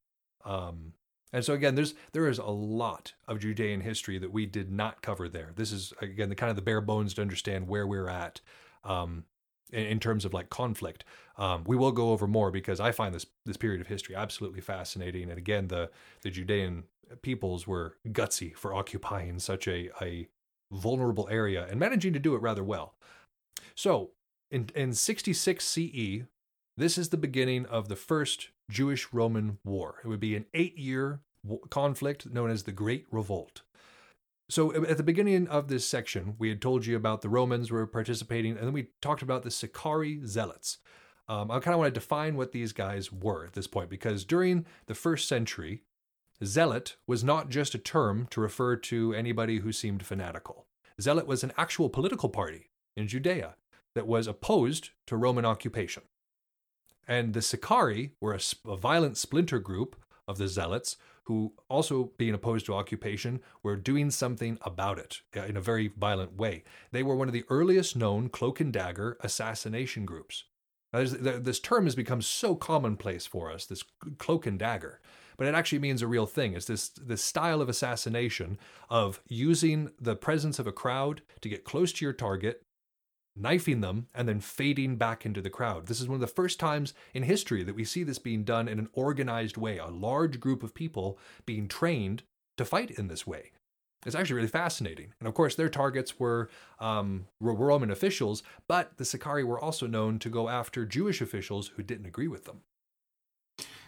Um, 0.43 0.93
and 1.38 1.45
so 1.45 1.53
again, 1.53 1.76
there's 1.76 1.93
there 2.14 2.27
is 2.27 2.39
a 2.39 2.45
lot 2.45 3.14
of 3.27 3.38
Judean 3.38 3.81
history 3.81 4.18
that 4.18 4.34
we 4.34 4.47
did 4.47 4.72
not 4.72 5.03
cover 5.03 5.30
there. 5.30 5.51
This 5.55 5.72
is 5.72 5.93
again 6.01 6.30
the 6.30 6.35
kind 6.35 6.49
of 6.49 6.55
the 6.55 6.64
bare 6.64 6.81
bones 6.81 7.14
to 7.14 7.22
understand 7.22 7.68
where 7.68 7.85
we're 7.85 8.09
at 8.09 8.41
um, 8.84 9.23
in, 9.72 9.85
in, 9.85 9.99
terms 9.99 10.26
of 10.26 10.34
like 10.34 10.49
conflict. 10.49 11.03
Um, 11.38 11.64
we 11.68 11.76
will 11.76 11.91
go 11.91 12.09
over 12.09 12.26
more 12.26 12.49
because 12.49 12.80
I 12.80 12.91
find 12.91 13.14
this 13.14 13.27
this 13.45 13.55
period 13.55 13.81
of 13.81 13.85
history 13.85 14.15
absolutely 14.15 14.61
fascinating. 14.61 15.30
And 15.30 15.38
again, 15.38 15.68
the 15.68 15.91
the 16.23 16.31
Judean 16.31 16.85
peoples 17.22 17.68
were 17.68 17.97
gutsy 18.07 18.55
for 18.55 18.73
occupying 18.73 19.38
such 19.38 19.68
a 19.68 19.91
a 20.01 20.30
vulnerable 20.72 21.27
area 21.30 21.68
and 21.69 21.80
managing 21.80 22.14
to 22.14 22.19
do 22.19 22.34
it 22.34 22.41
rather 22.41 22.64
well. 22.64 22.95
So 23.76 24.09
in 24.49 24.72
in 24.73 24.91
66 24.91 25.64
CE, 25.64 26.23
this 26.76 26.97
is 26.97 27.09
the 27.09 27.18
beginning 27.18 27.68
of 27.68 27.89
the 27.89 27.95
first 27.95 28.49
Jewish 28.72 29.14
Roman 29.14 29.59
War. 29.64 30.01
It 30.03 30.07
would 30.07 30.19
be 30.19 30.35
an 30.35 30.45
eight 30.55 30.80
year 30.80 31.22
conflict 31.69 32.30
known 32.30 32.49
as 32.49 32.64
the 32.64 32.72
Great 32.72 33.06
Revolt. 33.11 33.61
So, 34.49 34.74
at 34.86 34.95
the 34.95 35.03
beginning 35.03 35.48
of 35.49 35.68
this 35.68 35.86
section, 35.86 36.36
we 36.40 36.48
had 36.48 36.61
told 36.61 36.86
you 36.86 36.95
about 36.95 37.22
the 37.22 37.30
Romans 37.30 37.69
were 37.69 37.86
participating, 37.86 38.52
and 38.57 38.65
then 38.65 38.74
we 38.74 38.88
talked 39.02 39.22
about 39.22 39.44
the 39.44 39.52
Sicarii 39.52 40.26
Zealots. 40.26 40.78
Um, 41.28 41.52
I 41.52 41.60
kind 41.60 41.74
of 41.74 41.80
want 41.80 41.94
to 41.94 41.99
define 41.99 42.38
what 42.38 42.53
these 42.53 42.72
guys 42.72 43.11
were 43.11 43.45
at 43.45 43.53
this 43.53 43.68
point, 43.68 43.90
because 43.90 44.24
during 44.24 44.65
the 44.86 44.95
first 44.95 45.28
century, 45.28 45.84
zealot 46.44 46.95
was 47.06 47.24
not 47.24 47.49
just 47.49 47.76
a 47.76 47.80
term 47.80 48.28
to 48.32 48.40
refer 48.40 48.78
to 48.78 49.14
anybody 49.14 49.60
who 49.60 49.74
seemed 49.74 50.06
fanatical. 50.06 50.65
Zealot 51.02 51.28
was 51.28 51.44
an 51.44 51.52
actual 51.57 51.90
political 51.90 52.30
party 52.30 52.69
in 52.95 53.07
Judea 53.07 53.56
that 53.95 54.07
was 54.07 54.28
opposed 54.28 54.91
to 55.07 55.18
Roman 55.18 55.45
occupation. 55.45 56.03
And 57.07 57.34
the 57.34 57.41
Sicarii 57.41 58.11
were 58.22 58.34
a, 58.34 58.40
a 58.69 58.78
violent 58.78 59.18
splinter 59.18 59.60
group 59.60 59.95
of 60.28 60.38
the 60.38 60.48
Zealots 60.48 60.98
who, 61.27 61.53
also 61.67 62.13
being 62.17 62.33
opposed 62.33 62.65
to 62.65 62.73
occupation, 62.73 63.41
were 63.61 63.75
doing 63.75 64.09
something 64.09 64.57
about 64.61 64.97
it 64.97 65.19
uh, 65.35 65.43
in 65.43 65.57
a 65.57 65.61
very 65.61 65.89
violent 65.89 66.37
way. 66.37 66.63
They 66.93 67.03
were 67.03 67.17
one 67.17 67.27
of 67.27 67.33
the 67.33 67.43
earliest 67.49 67.97
known 67.97 68.29
cloak 68.29 68.61
and 68.61 68.71
dagger 68.71 69.17
assassination 69.19 70.05
groups. 70.05 70.45
Now, 70.93 71.03
this 71.03 71.59
term 71.59 71.83
has 71.83 71.95
become 71.95 72.21
so 72.21 72.55
commonplace 72.55 73.25
for 73.25 73.51
us, 73.51 73.65
this 73.65 73.83
cloak 74.19 74.45
and 74.45 74.57
dagger, 74.57 75.01
but 75.35 75.45
it 75.45 75.53
actually 75.53 75.79
means 75.79 76.01
a 76.01 76.07
real 76.07 76.25
thing. 76.25 76.53
It's 76.53 76.65
this, 76.65 76.87
this 76.89 77.21
style 77.21 77.61
of 77.61 77.67
assassination 77.67 78.57
of 78.89 79.21
using 79.27 79.91
the 79.99 80.15
presence 80.15 80.59
of 80.59 80.67
a 80.67 80.71
crowd 80.71 81.23
to 81.41 81.49
get 81.49 81.65
close 81.65 81.91
to 81.91 82.05
your 82.05 82.13
target 82.13 82.63
knifing 83.39 83.81
them, 83.81 84.07
and 84.14 84.27
then 84.27 84.39
fading 84.39 84.95
back 84.95 85.26
into 85.26 85.41
the 85.41 85.49
crowd. 85.49 85.88
This 85.88 86.01
is 86.01 86.07
one 86.07 86.15
of 86.15 86.22
the 86.22 86.27
first 86.27 86.59
times 86.59 86.93
in 87.14 87.23
history 87.23 87.64
that 87.64 87.76
we 87.76 87.85
see 87.85 88.03
this 88.03 88.19
being 88.19 88.43
done 88.43 88.68
in 88.68 88.80
an 88.80 88.89
organized 88.93 89.57
way, 89.57 89.77
a 89.77 89.88
large 89.88 90.39
group 90.39 90.64
of 90.64 90.73
people 90.73 91.18
being 91.45 91.68
trained 91.68 92.23
to 92.57 92.65
fight 92.65 92.91
in 92.91 93.07
this 93.07 93.27
way. 93.27 93.51
It's 94.05 94.15
actually 94.15 94.35
really 94.38 94.47
fascinating. 94.47 95.14
And 95.19 95.27
of 95.27 95.34
course, 95.34 95.55
their 95.55 95.69
targets 95.69 96.19
were, 96.19 96.49
um, 96.80 97.27
Roman 97.39 97.91
officials, 97.91 98.43
but 98.68 98.97
the 98.97 99.05
Sicarii 99.05 99.43
were 99.43 99.59
also 99.59 99.88
known 99.88 100.19
to 100.19 100.30
go 100.30 100.49
after 100.49 100.85
Jewish 100.85 101.22
officials 101.22 101.69
who 101.69 101.84
didn't 101.84 102.05
agree 102.05 102.27
with 102.27 102.45
them. 102.45 102.61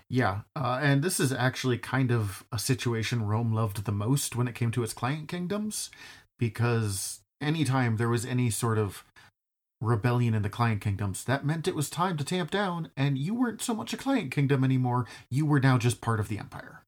Yeah, 0.10 0.42
uh, 0.56 0.80
and 0.82 1.04
this 1.04 1.20
is 1.20 1.32
actually 1.32 1.78
kind 1.78 2.12
of 2.12 2.44
a 2.52 2.58
situation 2.58 3.28
Rome 3.28 3.54
loved 3.54 3.86
the 3.86 3.92
most 3.92 4.36
when 4.36 4.48
it 4.48 4.56
came 4.56 4.72
to 4.72 4.84
its 4.84 4.94
client 4.94 5.28
kingdoms, 5.28 5.92
because 6.40 7.22
anytime 7.40 7.98
there 7.98 8.10
was 8.10 8.26
any 8.26 8.50
sort 8.50 8.80
of 8.80 9.04
rebellion 9.82 10.34
in 10.34 10.42
the 10.42 10.50
client 10.50 10.82
kingdoms. 10.82 11.24
That 11.24 11.46
meant 11.46 11.68
it 11.68 11.76
was 11.76 11.90
time 11.90 12.18
to 12.18 12.24
tamp 12.24 12.52
down, 12.52 12.92
and 12.98 13.18
you 13.18 13.34
weren't 13.34 13.62
so 13.62 13.74
much 13.74 13.94
a 13.94 13.98
client 13.98 14.32
kingdom 14.32 14.64
anymore. 14.64 15.06
You 15.30 15.46
were 15.46 15.60
now 15.60 15.78
just 15.78 16.02
part 16.02 16.20
of 16.20 16.28
the 16.28 16.40
empire. 16.40 16.84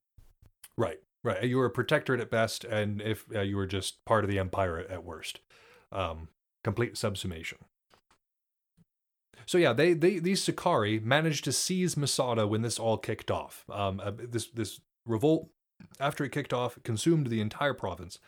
Right, 0.77 0.99
right. 1.23 1.43
You 1.43 1.57
were 1.57 1.65
a 1.65 1.72
protectorate 1.72 2.22
at 2.22 2.30
best, 2.30 2.63
and 2.63 3.01
if 3.01 3.26
uh, 3.34 3.41
you 3.41 3.55
were 3.55 3.68
just 3.68 4.03
part 4.05 4.23
of 4.23 4.30
the 4.30 4.39
empire 4.39 4.77
at 4.77 5.03
worst, 5.03 5.39
um, 5.91 6.30
complete 6.63 6.95
subsumation. 6.95 7.57
So 9.45 9.57
yeah, 9.57 9.73
they, 9.73 9.93
they 9.93 10.19
these 10.19 10.43
Sicarii 10.43 10.99
managed 10.99 11.43
to 11.45 11.51
seize 11.51 11.97
Masada 11.97 12.47
when 12.47 12.61
this 12.61 12.80
all 12.80 12.97
kicked 12.97 13.31
off. 13.31 13.65
Um, 13.69 13.99
uh, 14.03 14.11
this 14.15 14.47
this 14.47 14.80
revolt, 15.05 15.49
after 15.99 16.23
it 16.23 16.31
kicked 16.31 16.53
off, 16.53 16.77
consumed 16.84 17.27
the 17.27 17.41
entire 17.41 17.73
province 17.73 18.19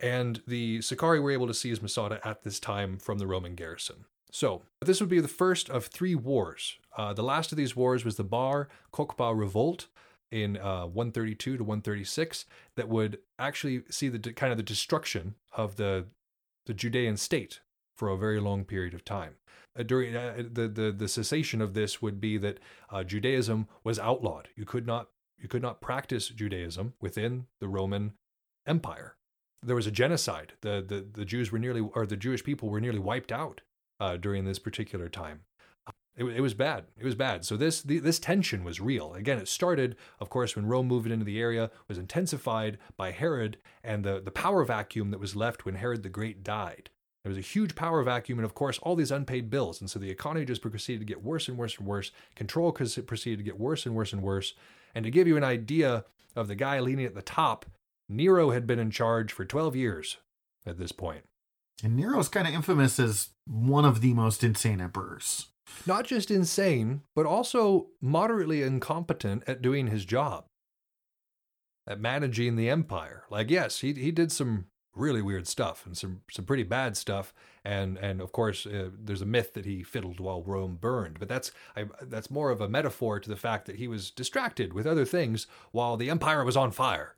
and 0.00 0.42
the 0.46 0.82
Sicarii 0.82 1.20
were 1.20 1.30
able 1.30 1.46
to 1.46 1.54
seize 1.54 1.80
Masada 1.80 2.20
at 2.26 2.42
this 2.42 2.60
time 2.60 2.98
from 2.98 3.18
the 3.18 3.26
Roman 3.26 3.54
garrison. 3.54 4.04
So, 4.30 4.62
this 4.80 5.00
would 5.00 5.08
be 5.08 5.20
the 5.20 5.28
first 5.28 5.70
of 5.70 5.86
three 5.86 6.16
wars. 6.16 6.78
Uh, 6.96 7.12
the 7.12 7.22
last 7.22 7.52
of 7.52 7.58
these 7.58 7.76
wars 7.76 8.04
was 8.04 8.16
the 8.16 8.24
Bar 8.24 8.68
Kokhba 8.92 9.36
revolt 9.38 9.86
in 10.32 10.56
uh, 10.56 10.86
132 10.86 11.58
to 11.58 11.62
136 11.62 12.44
that 12.76 12.88
would 12.88 13.18
actually 13.38 13.84
see 13.88 14.08
the 14.08 14.18
kind 14.32 14.50
of 14.50 14.56
the 14.56 14.64
destruction 14.64 15.36
of 15.52 15.76
the 15.76 16.06
the 16.66 16.74
Judean 16.74 17.16
state 17.16 17.60
for 17.94 18.08
a 18.08 18.16
very 18.16 18.40
long 18.40 18.64
period 18.64 18.94
of 18.94 19.04
time. 19.04 19.34
Uh, 19.78 19.82
during 19.84 20.16
uh, 20.16 20.42
the, 20.50 20.66
the 20.66 20.90
the 20.90 21.08
cessation 21.08 21.60
of 21.60 21.74
this 21.74 22.02
would 22.02 22.20
be 22.20 22.36
that 22.38 22.58
uh, 22.90 23.04
Judaism 23.04 23.68
was 23.84 23.98
outlawed. 24.00 24.48
You 24.56 24.64
could 24.64 24.86
not 24.86 25.08
you 25.38 25.48
could 25.48 25.62
not 25.62 25.80
practice 25.80 26.28
Judaism 26.28 26.94
within 27.00 27.46
the 27.60 27.68
Roman 27.68 28.14
Empire 28.66 29.14
there 29.64 29.76
was 29.76 29.86
a 29.86 29.90
genocide. 29.90 30.52
The, 30.60 30.84
the, 30.86 31.06
the 31.12 31.24
Jews 31.24 31.50
were 31.50 31.58
nearly, 31.58 31.80
or 31.80 32.06
the 32.06 32.16
Jewish 32.16 32.44
people 32.44 32.68
were 32.68 32.80
nearly 32.80 32.98
wiped 32.98 33.32
out 33.32 33.62
uh, 34.00 34.16
during 34.16 34.44
this 34.44 34.58
particular 34.58 35.08
time. 35.08 35.40
It, 36.16 36.24
it, 36.24 36.40
was 36.40 36.54
bad. 36.54 36.84
It 36.96 37.04
was 37.04 37.16
bad. 37.16 37.44
So 37.44 37.56
this 37.56 37.82
the, 37.82 37.98
this 37.98 38.20
tension 38.20 38.62
was 38.62 38.80
real. 38.80 39.14
Again, 39.14 39.38
it 39.38 39.48
started, 39.48 39.96
of 40.20 40.30
course, 40.30 40.54
when 40.54 40.66
Rome 40.66 40.86
moved 40.86 41.10
into 41.10 41.24
the 41.24 41.40
area, 41.40 41.70
was 41.88 41.98
intensified 41.98 42.78
by 42.96 43.10
Herod 43.10 43.58
and 43.82 44.04
the, 44.04 44.20
the 44.20 44.30
power 44.30 44.64
vacuum 44.64 45.10
that 45.10 45.20
was 45.20 45.34
left 45.34 45.64
when 45.64 45.74
Herod 45.74 46.04
the 46.04 46.08
Great 46.08 46.44
died. 46.44 46.90
There 47.24 47.30
was 47.30 47.38
a 47.38 47.40
huge 47.40 47.74
power 47.74 48.02
vacuum, 48.02 48.38
and 48.38 48.44
of 48.44 48.54
course, 48.54 48.78
all 48.78 48.94
these 48.94 49.10
unpaid 49.10 49.48
bills. 49.48 49.80
And 49.80 49.90
so 49.90 49.98
the 49.98 50.10
economy 50.10 50.44
just 50.44 50.60
proceeded 50.60 51.00
to 51.00 51.06
get 51.06 51.24
worse 51.24 51.48
and 51.48 51.56
worse 51.56 51.78
and 51.78 51.86
worse. 51.86 52.12
Control 52.36 52.70
proceeded 52.70 53.38
to 53.38 53.42
get 53.42 53.58
worse 53.58 53.86
and 53.86 53.94
worse 53.94 54.12
and 54.12 54.22
worse. 54.22 54.52
And 54.94 55.04
to 55.04 55.10
give 55.10 55.26
you 55.26 55.36
an 55.36 55.44
idea 55.44 56.04
of 56.36 56.48
the 56.48 56.54
guy 56.54 56.80
leaning 56.80 57.06
at 57.06 57.14
the 57.14 57.22
top, 57.22 57.64
Nero 58.08 58.50
had 58.50 58.66
been 58.66 58.78
in 58.78 58.90
charge 58.90 59.32
for 59.32 59.44
12 59.44 59.76
years 59.76 60.18
at 60.66 60.78
this 60.78 60.92
point. 60.92 61.24
And 61.82 61.96
Nero's 61.96 62.28
kind 62.28 62.46
of 62.46 62.54
infamous 62.54 63.00
as 63.00 63.30
one 63.46 63.84
of 63.84 64.00
the 64.00 64.14
most 64.14 64.44
insane 64.44 64.80
emperors. 64.80 65.48
Not 65.86 66.06
just 66.06 66.30
insane, 66.30 67.02
but 67.14 67.26
also 67.26 67.88
moderately 68.00 68.62
incompetent 68.62 69.42
at 69.46 69.62
doing 69.62 69.88
his 69.88 70.04
job, 70.04 70.44
at 71.86 72.00
managing 72.00 72.56
the 72.56 72.70
empire. 72.70 73.24
Like, 73.30 73.50
yes, 73.50 73.80
he, 73.80 73.92
he 73.94 74.12
did 74.12 74.30
some 74.30 74.66
really 74.94 75.22
weird 75.22 75.48
stuff 75.48 75.84
and 75.84 75.96
some, 75.96 76.20
some 76.30 76.44
pretty 76.44 76.62
bad 76.62 76.96
stuff. 76.96 77.34
And, 77.64 77.98
and 77.98 78.20
of 78.20 78.30
course, 78.30 78.66
uh, 78.66 78.90
there's 78.96 79.22
a 79.22 79.26
myth 79.26 79.54
that 79.54 79.64
he 79.64 79.82
fiddled 79.82 80.20
while 80.20 80.42
Rome 80.42 80.78
burned, 80.80 81.18
but 81.18 81.28
that's, 81.28 81.50
I, 81.76 81.86
that's 82.02 82.30
more 82.30 82.50
of 82.50 82.60
a 82.60 82.68
metaphor 82.68 83.18
to 83.18 83.28
the 83.28 83.36
fact 83.36 83.66
that 83.66 83.76
he 83.76 83.88
was 83.88 84.10
distracted 84.10 84.72
with 84.72 84.86
other 84.86 85.04
things 85.04 85.46
while 85.72 85.96
the 85.96 86.10
empire 86.10 86.44
was 86.44 86.56
on 86.56 86.70
fire. 86.70 87.16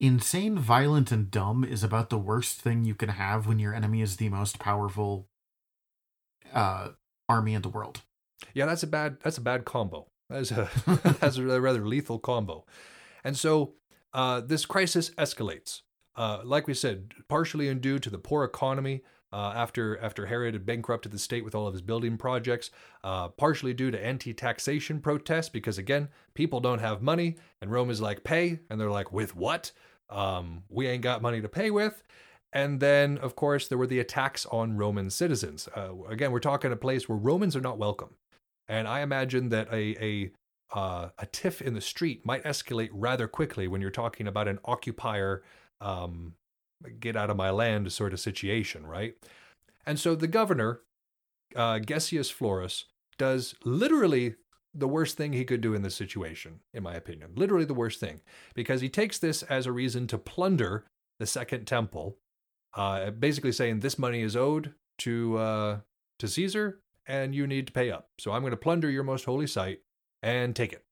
Insane, 0.00 0.58
violent, 0.58 1.12
and 1.12 1.30
dumb 1.30 1.62
is 1.62 1.84
about 1.84 2.08
the 2.08 2.18
worst 2.18 2.62
thing 2.62 2.84
you 2.84 2.94
can 2.94 3.10
have 3.10 3.46
when 3.46 3.58
your 3.58 3.74
enemy 3.74 4.00
is 4.00 4.16
the 4.16 4.30
most 4.30 4.58
powerful 4.58 5.28
uh, 6.54 6.88
army 7.28 7.52
in 7.52 7.60
the 7.60 7.68
world. 7.68 8.00
Yeah, 8.54 8.64
that's 8.64 8.82
a 8.82 8.86
bad 8.86 9.18
that's 9.22 9.36
a 9.36 9.42
bad 9.42 9.66
combo. 9.66 10.08
That's 10.30 10.52
a 10.52 10.70
that's 11.20 11.36
a 11.36 11.60
rather 11.60 11.86
lethal 11.86 12.18
combo. 12.18 12.64
And 13.24 13.36
so 13.36 13.74
uh, 14.14 14.40
this 14.40 14.64
crisis 14.64 15.10
escalates. 15.10 15.82
Uh, 16.16 16.40
like 16.44 16.66
we 16.66 16.74
said, 16.74 17.12
partially 17.28 17.72
due 17.74 17.98
to 17.98 18.10
the 18.10 18.18
poor 18.18 18.44
economy 18.44 19.02
uh, 19.32 19.52
after 19.54 19.98
after 19.98 20.26
Herod 20.26 20.54
had 20.54 20.66
bankrupted 20.66 21.12
the 21.12 21.18
state 21.18 21.44
with 21.44 21.54
all 21.54 21.66
of 21.66 21.74
his 21.74 21.82
building 21.82 22.16
projects, 22.16 22.70
uh, 23.04 23.28
partially 23.28 23.74
due 23.74 23.90
to 23.90 24.04
anti-taxation 24.04 25.00
protests 25.00 25.48
because 25.48 25.78
again, 25.78 26.08
people 26.34 26.60
don't 26.60 26.80
have 26.80 27.02
money, 27.02 27.36
and 27.60 27.70
Rome 27.70 27.90
is 27.90 28.00
like 28.00 28.24
pay, 28.24 28.60
and 28.68 28.80
they're 28.80 28.90
like 28.90 29.12
with 29.12 29.36
what? 29.36 29.72
Um, 30.10 30.64
we 30.68 30.86
ain't 30.86 31.02
got 31.02 31.22
money 31.22 31.40
to 31.40 31.48
pay 31.48 31.70
with. 31.70 32.02
And 32.52 32.80
then, 32.80 33.16
of 33.18 33.36
course, 33.36 33.68
there 33.68 33.78
were 33.78 33.86
the 33.86 34.00
attacks 34.00 34.44
on 34.46 34.76
Roman 34.76 35.10
citizens. 35.10 35.68
Uh, 35.76 36.02
again, 36.08 36.32
we're 36.32 36.40
talking 36.40 36.72
a 36.72 36.76
place 36.76 37.08
where 37.08 37.18
Romans 37.18 37.54
are 37.54 37.60
not 37.60 37.78
welcome. 37.78 38.16
And 38.68 38.88
I 38.88 39.00
imagine 39.00 39.50
that 39.50 39.72
a, 39.72 40.04
a, 40.04 40.30
uh, 40.76 41.10
a 41.18 41.26
tiff 41.26 41.62
in 41.62 41.74
the 41.74 41.80
street 41.80 42.26
might 42.26 42.44
escalate 42.44 42.90
rather 42.92 43.28
quickly 43.28 43.68
when 43.68 43.80
you're 43.80 43.90
talking 43.90 44.26
about 44.26 44.48
an 44.48 44.58
occupier, 44.64 45.42
um, 45.80 46.34
get 46.98 47.16
out 47.16 47.30
of 47.30 47.36
my 47.36 47.50
land 47.50 47.92
sort 47.92 48.12
of 48.12 48.20
situation, 48.20 48.86
right? 48.86 49.14
And 49.86 49.98
so 49.98 50.14
the 50.14 50.26
governor, 50.26 50.80
uh, 51.54 51.78
Gessius 51.78 52.32
Florus, 52.32 52.84
does 53.16 53.54
literally 53.64 54.36
the 54.74 54.88
worst 54.88 55.16
thing 55.16 55.32
he 55.32 55.44
could 55.44 55.60
do 55.60 55.74
in 55.74 55.82
this 55.82 55.96
situation, 55.96 56.60
in 56.72 56.82
my 56.82 56.94
opinion. 56.94 57.32
Literally 57.34 57.64
the 57.64 57.74
worst 57.74 58.00
thing, 58.00 58.20
because 58.54 58.80
he 58.80 58.88
takes 58.88 59.18
this 59.18 59.42
as 59.44 59.66
a 59.66 59.72
reason 59.72 60.06
to 60.08 60.18
plunder 60.18 60.86
the 61.18 61.26
Second 61.26 61.66
Temple, 61.66 62.16
uh, 62.74 63.10
basically 63.10 63.52
saying 63.52 63.80
this 63.80 63.98
money 63.98 64.22
is 64.22 64.36
owed 64.36 64.74
to 64.98 65.38
uh, 65.38 65.78
to 66.18 66.28
Caesar, 66.28 66.80
and 67.06 67.34
you 67.34 67.46
need 67.46 67.66
to 67.66 67.72
pay 67.72 67.90
up. 67.90 68.08
So 68.18 68.32
I'm 68.32 68.42
going 68.42 68.52
to 68.52 68.56
plunder 68.56 68.90
your 68.90 69.02
most 69.02 69.24
holy 69.24 69.46
site 69.46 69.80
and 70.22 70.54
take 70.54 70.72
it. 70.72 70.84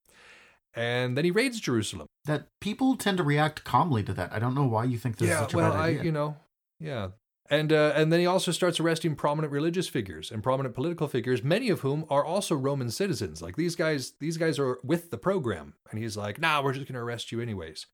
And 0.74 1.16
then 1.16 1.24
he 1.24 1.30
raids 1.30 1.60
Jerusalem. 1.60 2.06
That 2.24 2.48
people 2.60 2.96
tend 2.96 3.18
to 3.18 3.24
react 3.24 3.64
calmly 3.64 4.02
to 4.04 4.12
that. 4.14 4.32
I 4.32 4.38
don't 4.38 4.54
know 4.54 4.66
why 4.66 4.84
you 4.84 4.98
think 4.98 5.16
this 5.16 5.28
yeah, 5.28 5.34
is 5.34 5.40
such 5.40 5.54
a 5.54 5.56
well, 5.56 5.72
bad 5.72 5.80
I 5.80 5.88
you 5.88 6.12
know, 6.12 6.36
yeah. 6.78 7.08
And 7.50 7.72
uh, 7.72 7.92
and 7.94 8.12
then 8.12 8.20
he 8.20 8.26
also 8.26 8.52
starts 8.52 8.78
arresting 8.78 9.16
prominent 9.16 9.52
religious 9.52 9.88
figures 9.88 10.30
and 10.30 10.42
prominent 10.42 10.74
political 10.74 11.08
figures, 11.08 11.42
many 11.42 11.70
of 11.70 11.80
whom 11.80 12.04
are 12.10 12.24
also 12.24 12.54
Roman 12.54 12.90
citizens. 12.90 13.40
Like 13.40 13.56
these 13.56 13.74
guys, 13.74 14.12
these 14.20 14.36
guys 14.36 14.58
are 14.58 14.78
with 14.84 15.10
the 15.10 15.16
program, 15.16 15.74
and 15.90 15.98
he's 15.98 16.16
like, 16.16 16.38
"Nah, 16.38 16.62
we're 16.62 16.74
just 16.74 16.86
going 16.86 16.94
to 16.94 17.00
arrest 17.00 17.32
you 17.32 17.40
anyways." 17.40 17.86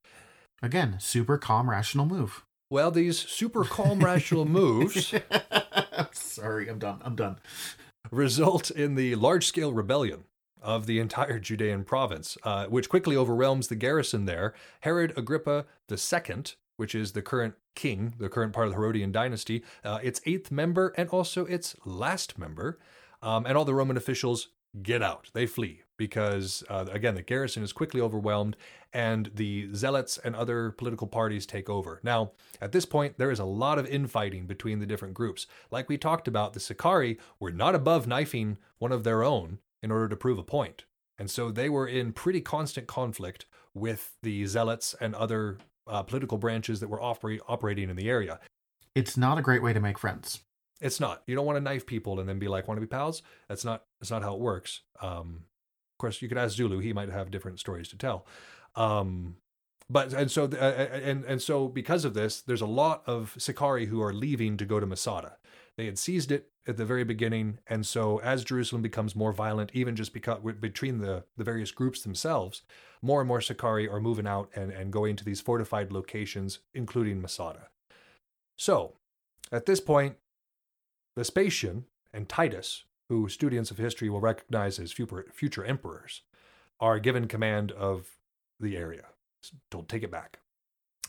Again, 0.63 0.97
super 0.99 1.39
calm, 1.39 1.71
rational 1.71 2.07
move. 2.07 2.45
Well, 2.71 2.91
these 2.91 3.19
super 3.19 3.65
calm, 3.65 4.01
rational 4.01 4.45
moves 4.47 5.15
Sorry, 6.13 6.69
I'm 6.69 6.79
done. 6.79 7.01
I'm 7.03 7.15
done. 7.15 7.39
result 8.11 8.71
in 8.71 8.95
the 8.95 9.15
large-scale 9.15 9.73
rebellion 9.73 10.25
of 10.61 10.87
the 10.87 10.99
entire 10.99 11.39
Judean 11.39 11.85
province, 11.85 12.39
uh, 12.43 12.67
which 12.67 12.89
quickly 12.89 13.17
overwhelms 13.17 13.69
the 13.69 13.77
garrison 13.77 14.25
there. 14.25 14.55
Herod 14.81 15.13
Agrippa 15.17 15.67
II, 15.91 16.45
which 16.77 16.95
is 16.95 17.13
the 17.13 17.23
current 17.23 17.55
king, 17.75 18.15
the 18.19 18.29
current 18.29 18.53
part 18.53 18.67
of 18.67 18.73
the 18.73 18.77
Herodian 18.77 19.13
dynasty, 19.13 19.63
uh, 19.85 19.99
its 20.03 20.21
eighth 20.27 20.51
member 20.51 20.93
and 20.97 21.09
also 21.09 21.45
its 21.45 21.77
last 21.85 22.39
member, 22.39 22.79
um, 23.23 23.47
and 23.47 23.57
all 23.57 23.65
the 23.65 23.75
Roman 23.75 23.97
officials 23.97 24.49
get 24.83 25.03
out. 25.03 25.31
They 25.33 25.47
flee 25.47 25.83
because, 25.97 26.65
uh, 26.69 26.87
again, 26.91 27.15
the 27.15 27.23
garrison 27.23 27.63
is 27.63 27.73
quickly 27.73 28.01
overwhelmed 28.01 28.57
and 28.93 29.31
the 29.35 29.73
zealots 29.75 30.19
and 30.19 30.35
other 30.35 30.71
political 30.73 31.07
parties 31.07 31.47
take 31.47 31.69
over. 31.69 32.01
Now, 32.03 32.33
at 32.61 32.73
this 32.73 32.85
point, 32.85 33.19
there 33.19 33.31
is 33.31 33.39
a 33.39 33.45
lot 33.45 33.79
of 33.79 33.87
infighting 33.87 34.47
between 34.47 34.81
the 34.81 34.87
different 34.87 35.15
groups. 35.15 35.47
Like 35.71 35.89
we 35.89 35.99
talked 35.99 36.29
about, 36.29 36.53
the 36.53 36.61
Sicarii 36.61 37.19
were 37.39 37.53
not 37.53 37.75
above 37.75 38.07
knifing 38.07 38.59
one 38.79 38.93
of 38.93 39.05
their 39.05 39.23
own 39.23 39.59
in 39.83 39.91
order 39.91 40.09
to 40.09 40.17
prove 40.17 40.39
a 40.39 40.43
point. 40.43 40.85
And 41.19 41.31
so 41.31 41.51
they 41.51 41.69
were 41.69 41.87
in 41.87 42.13
pretty 42.13 42.41
constant 42.41 42.87
conflict 42.87 43.47
with 43.73 44.17
the 44.23 44.47
zealots 44.47 44.95
and 45.01 45.15
other 45.15 45.59
uh, 45.87 46.03
political 46.03 46.39
branches 46.39 46.81
that 46.81 46.89
were 46.89 47.03
operate, 47.03 47.41
operating 47.49 47.91
in 47.91 47.97
the 47.97 48.09
area. 48.09 48.41
It's 48.95 49.17
not 49.17 49.39
a 49.39 49.43
great 49.43 49.63
way 49.63 49.73
to 49.73 49.81
make 49.81 49.99
friends. 49.99 50.43
It's 50.81 51.01
not. 51.01 51.23
You 51.27 51.35
don't 51.35 51.47
want 51.47 51.57
to 51.57 51.63
knife 51.63 51.87
people 51.87 52.21
and 52.21 52.29
then 52.29 52.39
be 52.39 52.49
like, 52.49 52.69
"Want 52.69 52.77
to 52.79 52.87
be 52.87 52.87
pals?" 52.87 53.23
That's 53.49 53.65
not. 53.65 53.85
That's 54.01 54.11
not 54.11 54.23
how 54.23 54.35
it 54.35 54.41
works. 54.41 54.83
Um, 55.01 55.45
of 55.95 55.99
course, 55.99 56.21
you 56.21 56.29
could 56.29 56.39
ask 56.39 56.57
Zulu; 56.57 56.81
he 56.81 56.93
might 56.93 57.11
have 57.11 57.31
different 57.31 57.61
stories 57.61 57.89
to 57.89 57.99
tell. 57.99 58.27
Um, 58.75 59.37
but 59.89 60.13
and 60.13 60.31
so 60.31 60.45
uh, 60.45 60.65
and 60.65 61.25
and 61.25 61.43
so 61.43 61.69
because 61.69 62.05
of 62.05 62.15
this, 62.15 62.41
there's 62.41 62.61
a 62.61 62.67
lot 62.67 63.03
of 63.07 63.35
Sicarii 63.39 63.87
who 63.87 64.03
are 64.03 64.13
leaving 64.13 64.57
to 64.57 64.65
go 64.65 64.81
to 64.81 64.87
Masada. 64.87 65.37
They 65.77 65.87
had 65.87 65.99
seized 65.99 66.31
it 66.31 66.51
at 66.67 66.77
the 66.77 66.85
very 66.85 67.05
beginning, 67.05 67.59
and 67.67 67.85
so 67.85 68.19
as 68.21 68.45
Jerusalem 68.45 68.81
becomes 68.81 69.17
more 69.17 69.33
violent, 69.33 69.71
even 69.75 69.97
just 69.97 70.13
because 70.13 70.41
between 70.61 70.99
the 70.99 71.25
the 71.37 71.45
various 71.45 71.73
groups 71.73 72.03
themselves, 72.03 72.63
more 73.03 73.21
and 73.21 73.29
more 73.29 73.41
Sicarii 73.41 73.89
are 73.89 74.01
moving 74.01 74.27
out 74.27 74.51
and 74.55 74.71
and 74.71 74.93
going 74.93 75.17
to 75.17 75.25
these 75.25 75.41
fortified 75.41 75.93
locations, 75.93 76.61
including 76.73 77.21
Masada. 77.21 77.69
So, 78.57 78.95
at 79.51 79.67
this 79.67 79.81
point, 79.81 80.17
Vespasian 81.17 81.87
and 82.13 82.29
Titus, 82.29 82.85
who 83.09 83.29
students 83.29 83.71
of 83.71 83.79
history 83.79 84.09
will 84.09 84.21
recognize 84.21 84.79
as 84.79 84.93
future, 84.93 85.27
future 85.33 85.65
emperors, 85.65 86.23
are 86.81 86.99
given 86.99 87.29
command 87.29 87.73
of 87.73 88.17
the 88.61 88.77
area. 88.77 89.07
Don't 89.71 89.89
take 89.89 90.03
it 90.03 90.11
back. 90.11 90.39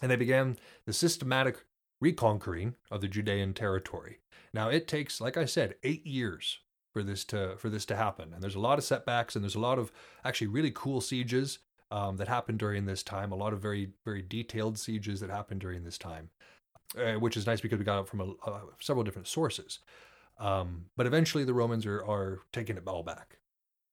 And 0.01 0.11
they 0.11 0.15
began 0.15 0.57
the 0.85 0.93
systematic 0.93 1.65
reconquering 2.05 2.75
of 2.91 3.01
the 3.01 3.07
Judean 3.07 3.53
territory. 3.53 4.19
Now 4.53 4.69
it 4.69 4.87
takes, 4.87 5.19
like 5.19 5.37
I 5.37 5.45
said, 5.45 5.75
eight 5.83 6.05
years 6.05 6.59
for 6.93 7.01
this 7.03 7.25
to 7.25 7.55
for 7.57 7.69
this 7.69 7.85
to 7.87 7.95
happen, 7.95 8.31
and 8.31 8.41
there's 8.41 8.55
a 8.61 8.67
lot 8.67 8.77
of 8.77 8.85
setbacks, 8.85 9.35
and 9.35 9.43
there's 9.43 9.55
a 9.55 9.67
lot 9.69 9.79
of 9.79 9.91
actually 10.23 10.47
really 10.47 10.71
cool 10.71 11.01
sieges 11.01 11.59
um, 11.91 12.17
that 12.17 12.27
happened 12.27 12.59
during 12.59 12.85
this 12.85 13.03
time. 13.03 13.31
A 13.31 13.35
lot 13.43 13.53
of 13.53 13.59
very 13.59 13.89
very 14.05 14.21
detailed 14.21 14.77
sieges 14.77 15.19
that 15.19 15.29
happened 15.29 15.61
during 15.61 15.83
this 15.83 15.97
time, 15.97 16.29
uh, 16.97 17.13
which 17.13 17.37
is 17.37 17.47
nice 17.47 17.61
because 17.61 17.79
we 17.79 17.85
got 17.85 18.01
it 18.01 18.07
from 18.07 18.21
a, 18.21 18.49
uh, 18.49 18.59
several 18.79 19.03
different 19.03 19.27
sources. 19.27 19.79
Um, 20.37 20.85
but 20.95 21.07
eventually, 21.07 21.43
the 21.43 21.53
Romans 21.53 21.85
are 21.85 22.03
are 22.05 22.39
taking 22.53 22.77
it 22.77 22.87
all 22.87 23.03
back. 23.03 23.39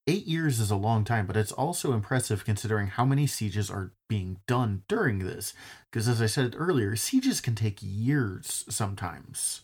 Eight 0.09 0.27
years 0.27 0.59
is 0.59 0.71
a 0.71 0.77
long 0.77 1.05
time, 1.05 1.27
but 1.27 1.37
it's 1.37 1.53
also 1.53 1.93
impressive 1.93 2.45
considering 2.45 2.89
how 2.89 3.05
many 3.05 3.27
sieges 3.27 3.71
are 3.71 3.93
being 4.09 4.39
done 4.49 4.83
during 4.89 5.21
this. 5.21 5.55
Because 5.91 6.09
as 6.09 6.21
I 6.21 6.27
said 6.27 6.57
earlier, 6.59 6.97
sieges 6.97 7.41
can 7.41 7.55
take 7.55 7.79
years 7.81 8.65
sometimes. 8.69 9.63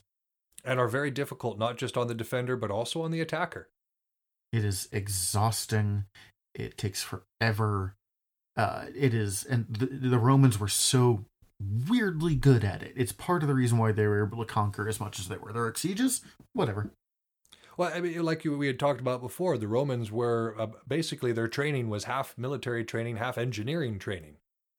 and 0.64 0.78
are 0.78 0.88
very 0.88 1.10
difficult 1.10 1.58
not 1.58 1.76
just 1.76 1.96
on 1.96 2.06
the 2.08 2.14
defender 2.14 2.56
but 2.56 2.70
also 2.70 3.02
on 3.02 3.10
the 3.10 3.20
attacker. 3.20 3.68
It 4.52 4.64
is 4.64 4.88
exhausting. 4.92 6.04
It 6.54 6.78
takes 6.78 7.02
forever. 7.02 7.94
Uh, 8.56 8.86
it 8.94 9.14
is, 9.14 9.44
and 9.44 9.66
the, 9.68 9.86
the 9.86 10.18
Romans 10.18 10.58
were 10.58 10.68
so 10.68 11.24
weirdly 11.88 12.34
good 12.34 12.64
at 12.64 12.82
it. 12.82 12.92
It's 12.96 13.12
part 13.12 13.42
of 13.42 13.48
the 13.48 13.54
reason 13.54 13.78
why 13.78 13.92
they 13.92 14.06
were 14.06 14.24
able 14.24 14.44
to 14.44 14.52
conquer 14.52 14.88
as 14.88 14.98
much 14.98 15.18
as 15.18 15.28
they 15.28 15.36
were. 15.36 15.52
Their 15.52 15.72
sieges, 15.74 16.22
whatever. 16.54 16.90
Well, 17.78 17.92
I 17.94 18.00
mean, 18.00 18.20
like 18.24 18.44
you, 18.44 18.58
we 18.58 18.66
had 18.66 18.80
talked 18.80 19.00
about 19.00 19.20
before, 19.20 19.56
the 19.56 19.68
Romans 19.68 20.10
were 20.10 20.56
uh, 20.58 20.66
basically 20.86 21.30
their 21.30 21.46
training 21.46 21.88
was 21.88 22.04
half 22.04 22.36
military 22.36 22.84
training, 22.84 23.18
half 23.18 23.38
engineering 23.38 24.00
training. 24.00 24.38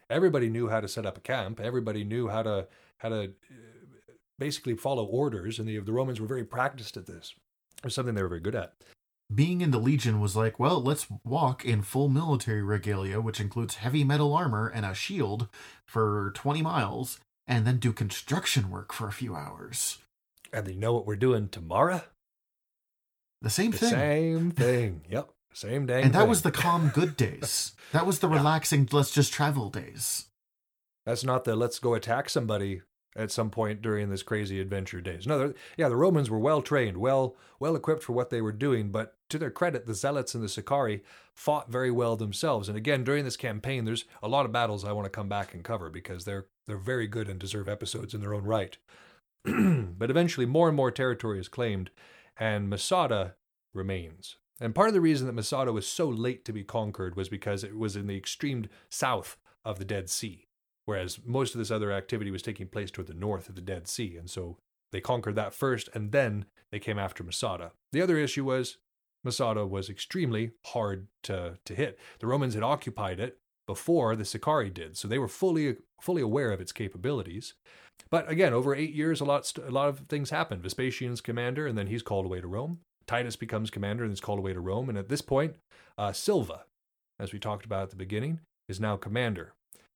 Everybody 0.10 0.50
knew 0.50 0.68
how 0.68 0.82
to 0.82 0.88
set 0.90 1.06
up 1.06 1.18
a 1.18 1.22
camp. 1.22 1.62
Everybody 1.62 2.04
knew 2.04 2.28
how 2.28 2.44
to 2.44 2.68
how 2.98 3.08
to 3.08 3.24
uh, 3.24 4.14
basically 4.38 4.76
follow 4.76 5.06
orders, 5.06 5.60
and 5.60 5.68
the 5.68 5.80
the 5.80 5.94
Romans 5.94 6.20
were 6.20 6.28
very 6.28 6.44
practiced 6.44 6.98
at 6.98 7.06
this. 7.06 7.36
It 7.78 7.86
was 7.86 7.96
something 7.96 8.16
they 8.16 8.22
were 8.22 8.28
very 8.28 8.42
good 8.42 8.56
at. 8.56 8.74
Being 9.34 9.62
in 9.62 9.72
the 9.72 9.80
Legion 9.80 10.20
was 10.20 10.36
like, 10.36 10.60
well, 10.60 10.84
let's 10.84 11.08
walk 11.24 11.64
in 11.64 11.84
full 11.84 12.10
military 12.10 12.64
regalia, 12.64 13.22
which 13.22 13.40
includes 13.40 13.76
heavy 13.76 14.04
metal 14.04 14.34
armor 14.34 14.68
and 14.68 14.86
a 14.86 14.94
shield 14.94 15.48
for 15.86 16.34
20 16.36 16.64
miles, 16.64 17.20
and 17.48 17.66
then 17.66 17.78
do 17.78 17.94
construction 17.94 18.70
work 18.70 18.92
for 18.92 19.08
a 19.08 19.14
few 19.14 19.36
hours. 19.36 20.00
And 20.52 20.66
they 20.66 20.76
know 20.76 20.94
what 20.94 21.06
we're 21.06 21.16
doing 21.16 21.48
tomorrow. 21.48 22.02
The 23.42 23.50
same 23.50 23.72
The 23.72 23.78
thing. 23.78 23.90
same 23.90 24.52
thing. 24.52 25.02
Yep, 25.10 25.30
same 25.54 25.86
day. 25.86 26.02
and 26.04 26.14
that 26.14 26.20
thing. 26.22 26.30
was 26.30 26.42
the 26.42 26.52
calm, 26.52 26.90
good 26.94 27.16
days. 27.26 27.74
That 27.94 28.06
was 28.06 28.20
the 28.20 28.28
relaxing, 28.28 28.88
let's 28.92 29.12
just 29.12 29.32
travel 29.34 29.70
days. 29.70 30.26
That's 31.06 31.24
not 31.24 31.44
the 31.46 31.56
let's 31.56 31.80
go 31.80 31.94
attack 31.94 32.30
somebody 32.30 32.82
at 33.16 33.32
some 33.32 33.50
point 33.50 33.82
during 33.82 34.10
this 34.10 34.22
crazy 34.24 34.60
adventure 34.62 35.02
days. 35.02 35.26
No, 35.26 35.54
yeah, 35.78 35.90
the 35.90 35.96
Romans 35.96 36.30
were 36.30 36.38
well 36.40 36.62
trained, 36.62 36.98
well 36.98 37.36
well 37.60 37.76
equipped 37.76 38.04
for 38.04 38.14
what 38.14 38.30
they 38.30 38.42
were 38.42 38.52
doing, 38.52 38.92
but 38.92 39.16
to 39.30 39.38
their 39.40 39.50
credit, 39.52 39.86
the 39.86 39.94
Zealots 39.96 40.36
and 40.36 40.44
the 40.44 40.48
Sicarii 40.50 41.02
fought 41.34 41.70
very 41.72 41.92
well 41.92 42.16
themselves. 42.16 42.68
And 42.70 42.78
again, 42.78 43.04
during 43.04 43.26
this 43.26 43.36
campaign, 43.38 43.86
there's 43.86 44.06
a 44.22 44.28
lot 44.28 44.46
of 44.46 44.52
battles 44.52 44.86
I 44.86 44.92
want 44.92 45.06
to 45.06 45.10
come 45.10 45.28
back 45.30 45.54
and 45.54 45.64
cover 45.64 45.90
because 45.90 46.26
they're 46.26 46.46
they're 46.68 46.78
very 46.78 47.08
good 47.08 47.28
and 47.30 47.40
deserve 47.40 47.68
episodes 47.68 48.14
in 48.14 48.22
their 48.22 48.34
own 48.34 48.44
right. 48.44 48.78
but 49.46 50.10
eventually, 50.12 50.46
more 50.46 50.68
and 50.68 50.76
more 50.78 50.92
territory 50.92 51.40
is 51.40 51.48
claimed, 51.48 51.90
and 52.40 52.70
Masada 52.70 53.36
remains. 53.74 54.38
And 54.62 54.76
part 54.76 54.88
of 54.88 54.94
the 54.94 55.02
reason 55.02 55.28
that 55.28 55.34
Masada 55.34 55.72
was 55.72 55.88
so 55.88 56.08
late 56.08 56.44
to 56.46 56.54
be 56.54 56.64
conquered 56.64 57.16
was 57.16 57.30
because 57.30 57.64
it 57.64 57.78
was 57.78 57.96
in 57.96 58.08
the 58.08 58.18
extreme 58.18 58.68
south 58.90 59.38
of 59.64 59.80
the 59.80 59.86
Dead 59.86 60.10
Sea 60.10 60.50
whereas 60.90 61.20
most 61.24 61.54
of 61.54 61.60
this 61.60 61.70
other 61.70 61.92
activity 61.92 62.32
was 62.32 62.42
taking 62.42 62.66
place 62.66 62.90
toward 62.90 63.06
the 63.06 63.14
north 63.14 63.48
of 63.48 63.54
the 63.54 63.62
Dead 63.62 63.88
Sea. 63.88 64.18
And 64.18 64.28
so 64.28 64.58
they 64.92 65.00
conquered 65.00 65.36
that 65.36 65.54
first, 65.54 65.88
and 65.94 66.12
then 66.12 66.46
they 66.72 66.80
came 66.80 66.98
after 66.98 67.24
Masada. 67.24 67.74
The 67.92 68.02
other 68.02 68.18
issue 68.18 68.44
was 68.44 68.80
Masada 69.24 69.68
was 69.68 69.88
extremely 69.88 70.54
hard 70.66 71.06
to, 71.24 71.60
to 71.64 71.76
hit. 71.76 72.00
The 72.20 72.26
Romans 72.26 72.56
had 72.56 72.64
occupied 72.64 73.20
it 73.20 73.38
before 73.70 74.16
the 74.16 74.26
Sicarii 74.26 74.72
did, 74.72 74.98
so 74.98 75.08
they 75.08 75.20
were 75.20 75.28
fully 75.28 75.78
fully 76.02 76.24
aware 76.24 76.52
of 76.52 76.60
its 76.60 76.72
capabilities. 76.72 77.54
But 78.10 78.28
again, 78.28 78.52
over 78.52 78.74
eight 78.74 78.96
years, 78.96 79.22
a 79.22 79.26
lot 79.26 79.54
a 79.64 79.70
lot 79.70 79.90
of 79.90 80.00
things 80.10 80.32
happened. 80.32 80.64
Vespasian's 80.64 81.22
commander, 81.22 81.68
and 81.68 81.78
then 81.78 81.86
he's 81.86 82.02
called 82.02 82.26
away 82.26 82.42
to 82.42 82.48
Rome. 82.48 82.80
Titus 83.06 83.36
becomes 83.36 83.70
commander 83.70 84.04
and 84.04 84.12
is 84.12 84.22
called 84.22 84.40
away 84.40 84.54
to 84.54 84.60
Rome. 84.60 84.90
And 84.90 84.98
at 84.98 85.08
this 85.08 85.22
point, 85.22 85.54
uh, 86.00 86.14
Silva, 86.14 86.66
as 87.20 87.32
we 87.32 87.38
talked 87.38 87.64
about 87.64 87.84
at 87.84 87.90
the 87.92 87.96
beginning, 87.96 88.40
is 88.68 88.80
now 88.80 88.98
commander. 88.98 89.54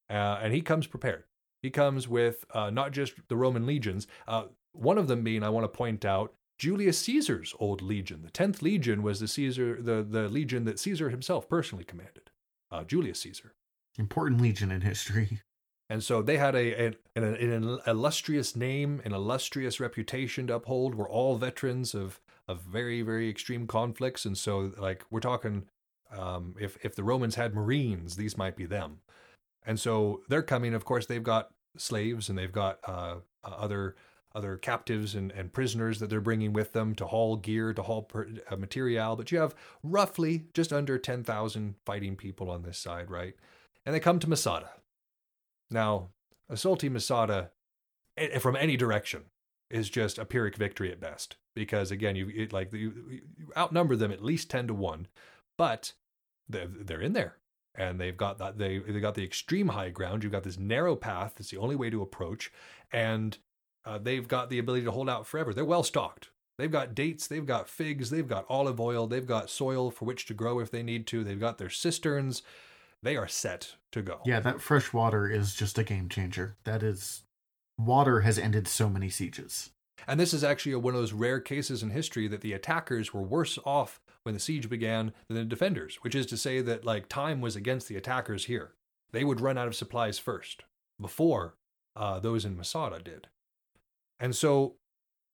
Uh, 0.07 0.37
and 0.43 0.53
he 0.53 0.61
comes 0.61 0.85
prepared. 0.85 1.23
He 1.63 1.71
comes 1.71 2.07
with 2.07 2.45
uh, 2.53 2.69
not 2.69 2.91
just 2.91 3.13
the 3.27 3.35
Roman 3.35 3.65
legions, 3.65 4.05
uh, 4.27 4.43
one 4.73 4.99
of 4.99 5.07
them 5.07 5.23
being, 5.23 5.41
I 5.41 5.49
want 5.49 5.63
to 5.63 5.77
point 5.77 6.05
out, 6.05 6.33
Julius 6.59 6.99
Caesar's 6.99 7.55
old 7.59 7.81
legion. 7.81 8.21
The 8.21 8.29
10th 8.29 8.61
legion 8.61 9.01
was 9.01 9.19
the 9.19 9.27
Caesar, 9.27 9.81
the, 9.81 10.03
the 10.03 10.29
legion 10.29 10.65
that 10.65 10.79
Caesar 10.79 11.09
himself 11.09 11.49
personally 11.49 11.83
commanded, 11.83 12.29
uh, 12.71 12.83
Julius 12.83 13.19
Caesar. 13.21 13.53
Important 13.97 14.41
legion 14.41 14.71
in 14.71 14.81
history. 14.81 15.41
And 15.89 16.01
so 16.01 16.21
they 16.21 16.37
had 16.37 16.55
a, 16.55 16.85
a, 16.85 16.93
an, 17.15 17.23
an 17.23 17.79
illustrious 17.85 18.55
name, 18.55 19.01
an 19.05 19.13
illustrious 19.13 19.79
reputation 19.79 20.47
to 20.47 20.55
uphold, 20.55 20.95
were 20.95 21.07
all 21.07 21.35
veterans 21.35 21.93
of, 21.93 22.19
of 22.47 22.61
very 22.61 23.01
very 23.01 23.29
extreme 23.29 23.67
conflicts, 23.67 24.25
and 24.25 24.37
so 24.37 24.71
like 24.77 25.03
we're 25.11 25.19
talking, 25.19 25.65
um, 26.09 26.55
if 26.59 26.77
if 26.83 26.95
the 26.95 27.03
Romans 27.03 27.35
had 27.35 27.53
marines, 27.53 28.15
these 28.15 28.37
might 28.37 28.55
be 28.55 28.65
them, 28.65 29.01
and 29.65 29.79
so 29.79 30.21
they're 30.29 30.41
coming. 30.41 30.73
Of 30.73 30.85
course, 30.85 31.05
they've 31.05 31.21
got 31.21 31.51
slaves 31.77 32.29
and 32.29 32.37
they've 32.37 32.51
got 32.51 32.79
uh, 32.87 33.17
uh, 33.43 33.49
other 33.49 33.95
other 34.35 34.57
captives 34.57 35.13
and, 35.13 35.31
and 35.31 35.53
prisoners 35.53 35.99
that 35.99 36.09
they're 36.09 36.19
bringing 36.19 36.53
with 36.53 36.73
them 36.73 36.95
to 36.95 37.05
haul 37.05 37.35
gear, 37.35 37.71
to 37.71 37.83
haul 37.83 38.01
per, 38.01 38.27
uh, 38.49 38.55
material. 38.55 39.15
But 39.15 39.31
you 39.31 39.37
have 39.37 39.53
roughly 39.83 40.45
just 40.55 40.73
under 40.73 40.97
10,000 40.97 41.75
fighting 41.85 42.15
people 42.15 42.49
on 42.49 42.63
this 42.63 42.79
side, 42.79 43.11
right? 43.11 43.35
And 43.85 43.93
they 43.93 43.99
come 43.99 44.19
to 44.19 44.29
Masada. 44.29 44.71
Now, 45.69 46.09
assaulting 46.49 46.93
Masada 46.93 47.51
from 48.39 48.55
any 48.55 48.77
direction 48.77 49.23
is 49.69 49.89
just 49.89 50.17
a 50.17 50.25
Pyrrhic 50.25 50.55
victory 50.55 50.91
at 50.91 50.99
best. 50.99 51.37
Because 51.55 51.91
again, 51.91 52.15
you 52.15 52.31
it, 52.33 52.53
like 52.53 52.71
you, 52.73 52.93
you 53.09 53.21
outnumber 53.57 53.95
them 53.95 54.11
at 54.11 54.23
least 54.23 54.49
10 54.49 54.67
to 54.67 54.73
1, 54.73 55.07
but 55.57 55.93
they're, 56.47 56.67
they're 56.67 57.01
in 57.01 57.13
there 57.13 57.37
and 57.75 57.99
they've 57.99 58.17
got 58.17 58.37
that 58.37 58.57
they 58.57 58.79
they 58.79 58.99
got 58.99 59.15
the 59.15 59.23
extreme 59.23 59.69
high 59.69 59.89
ground. 59.89 60.23
You've 60.23 60.31
got 60.31 60.43
this 60.43 60.59
narrow 60.59 60.95
path. 60.95 61.33
It's 61.37 61.49
the 61.49 61.57
only 61.57 61.75
way 61.75 61.89
to 61.89 62.01
approach, 62.01 62.51
and 62.91 63.37
uh, 63.85 63.97
they've 63.97 64.27
got 64.27 64.49
the 64.49 64.59
ability 64.59 64.85
to 64.85 64.91
hold 64.91 65.09
out 65.09 65.27
forever. 65.27 65.53
They're 65.53 65.65
well 65.65 65.83
stocked. 65.83 66.29
They've 66.57 66.71
got 66.71 66.93
dates, 66.93 67.25
they've 67.25 67.45
got 67.45 67.67
figs, 67.67 68.11
they've 68.11 68.27
got 68.27 68.45
olive 68.47 68.79
oil, 68.79 69.07
they've 69.07 69.25
got 69.25 69.49
soil 69.49 69.89
for 69.89 70.05
which 70.05 70.27
to 70.27 70.35
grow 70.35 70.59
if 70.59 70.69
they 70.69 70.83
need 70.83 71.07
to. 71.07 71.23
They've 71.23 71.39
got 71.39 71.57
their 71.57 71.71
cisterns. 71.71 72.43
They 73.03 73.17
are 73.17 73.27
set 73.27 73.75
to 73.91 74.01
go. 74.01 74.21
Yeah, 74.25 74.39
that 74.39 74.61
fresh 74.61 74.93
water 74.93 75.29
is 75.29 75.53
just 75.53 75.77
a 75.77 75.83
game 75.83 76.07
changer. 76.07 76.55
That 76.63 76.81
is, 76.81 77.23
water 77.77 78.21
has 78.21 78.39
ended 78.39 78.67
so 78.67 78.89
many 78.89 79.09
sieges. 79.09 79.71
And 80.07 80.19
this 80.19 80.33
is 80.33 80.43
actually 80.43 80.75
one 80.75 80.95
of 80.95 81.01
those 81.01 81.13
rare 81.13 81.39
cases 81.39 81.83
in 81.83 81.89
history 81.89 82.27
that 82.29 82.41
the 82.41 82.53
attackers 82.53 83.13
were 83.13 83.21
worse 83.21 83.59
off 83.65 84.01
when 84.23 84.33
the 84.33 84.39
siege 84.39 84.69
began 84.69 85.13
than 85.27 85.37
the 85.37 85.43
defenders, 85.43 85.97
which 86.01 86.15
is 86.15 86.25
to 86.27 86.37
say 86.37 86.61
that 86.61 86.85
like 86.85 87.09
time 87.09 87.41
was 87.41 87.57
against 87.57 87.89
the 87.89 87.97
attackers 87.97 88.45
here. 88.45 88.71
They 89.11 89.25
would 89.25 89.41
run 89.41 89.57
out 89.57 89.67
of 89.67 89.75
supplies 89.75 90.17
first 90.17 90.63
before 90.99 91.55
uh, 91.95 92.19
those 92.19 92.45
in 92.45 92.57
Masada 92.57 92.99
did. 92.99 93.27
And 94.19 94.35
so, 94.35 94.75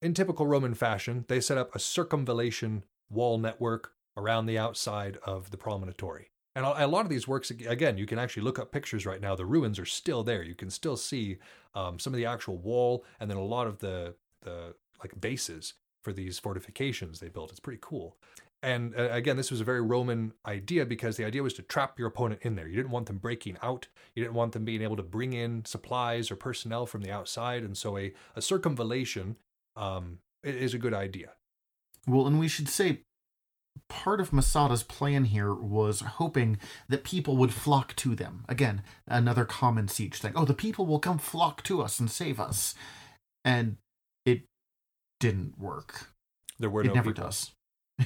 in 0.02 0.14
typical 0.14 0.48
Roman 0.48 0.74
fashion, 0.74 1.26
they 1.28 1.40
set 1.40 1.58
up 1.58 1.76
a 1.76 1.80
circumvallation 1.80 2.84
wall 3.12 3.38
network 3.38 3.94
around 4.18 4.48
the 4.48 4.58
outside 4.58 5.18
of 5.24 5.52
the 5.52 5.58
promontory. 5.58 6.30
And 6.60 6.68
a 6.68 6.88
lot 6.88 7.06
of 7.06 7.10
these 7.10 7.26
works, 7.26 7.52
again, 7.52 7.98
you 7.98 8.06
can 8.06 8.20
actually 8.20 8.44
look 8.44 8.60
up 8.60 8.70
pictures 8.70 9.06
right 9.06 9.22
now. 9.22 9.34
The 9.34 9.46
ruins 9.46 9.80
are 9.80 9.86
still 9.86 10.26
there. 10.26 10.44
You 10.44 10.56
can 10.56 10.70
still 10.70 10.98
see 10.98 11.38
um, 11.74 12.00
some 12.00 12.12
of 12.12 12.18
the 12.18 12.26
actual 12.26 12.58
wall, 12.58 13.06
and 13.18 13.32
then 13.32 13.38
a 13.38 13.44
lot 13.44 13.66
of 13.66 13.80
the 13.80 14.16
the 14.42 14.76
like 15.02 15.22
bases 15.22 15.76
for 16.04 16.12
these 16.12 16.38
fortifications 16.38 17.22
they 17.22 17.30
built. 17.30 17.52
It's 17.52 17.62
pretty 17.62 17.80
cool. 17.82 18.18
And 18.62 18.94
uh, 18.94 19.08
again, 19.10 19.38
this 19.38 19.52
was 19.52 19.62
a 19.62 19.64
very 19.64 19.82
Roman 19.82 20.34
idea 20.46 20.86
because 20.86 21.16
the 21.16 21.24
idea 21.24 21.44
was 21.44 21.54
to 21.54 21.62
trap 21.62 21.98
your 21.98 22.10
opponent 22.10 22.42
in 22.44 22.58
there. 22.58 22.68
You 22.68 22.76
didn't 22.76 22.92
want 22.92 23.06
them 23.06 23.20
breaking 23.20 23.56
out. 23.64 23.88
You 24.14 24.22
didn't 24.22 24.36
want 24.36 24.52
them 24.52 24.66
being 24.66 24.82
able 24.82 24.98
to 24.98 25.04
bring 25.04 25.32
in 25.32 25.64
supplies 25.64 26.30
or 26.30 26.36
personnel 26.36 26.86
from 26.86 27.04
the 27.04 27.12
outside. 27.12 27.64
And 27.64 27.78
so 27.78 27.98
a, 27.98 28.14
a 28.36 28.42
circumvallation 28.42 29.36
um, 29.78 30.20
is 30.44 30.74
a 30.74 30.78
good 30.78 30.94
idea. 30.94 31.30
Well, 32.06 32.28
and 32.28 32.38
we 32.38 32.50
should 32.50 32.68
say 32.68 33.04
part 33.88 34.20
of 34.20 34.34
Masada's 34.34 34.84
plan 34.84 35.26
here 35.26 35.54
was 35.54 36.02
hoping 36.02 36.58
that 36.88 37.04
people 37.04 37.38
would 37.38 37.54
flock 37.54 37.96
to 37.98 38.16
them. 38.16 38.46
Again, 38.50 38.84
another 39.08 39.46
common 39.46 39.88
siege 39.88 40.20
thing. 40.20 40.34
Oh, 40.36 40.46
the 40.46 40.54
people 40.54 40.86
will 40.86 41.00
come 41.00 41.18
flock 41.18 41.64
to 41.64 41.82
us 41.82 42.00
and 42.00 42.10
save 42.10 42.40
us. 42.40 42.76
And 43.46 43.78
it 44.26 44.44
didn't 45.20 45.58
work. 45.58 46.10
There 46.60 46.70
were 46.70 46.82
it 46.82 46.88
no 46.88 46.94
never 46.94 47.12
people. 47.12 47.26
does. 47.26 47.52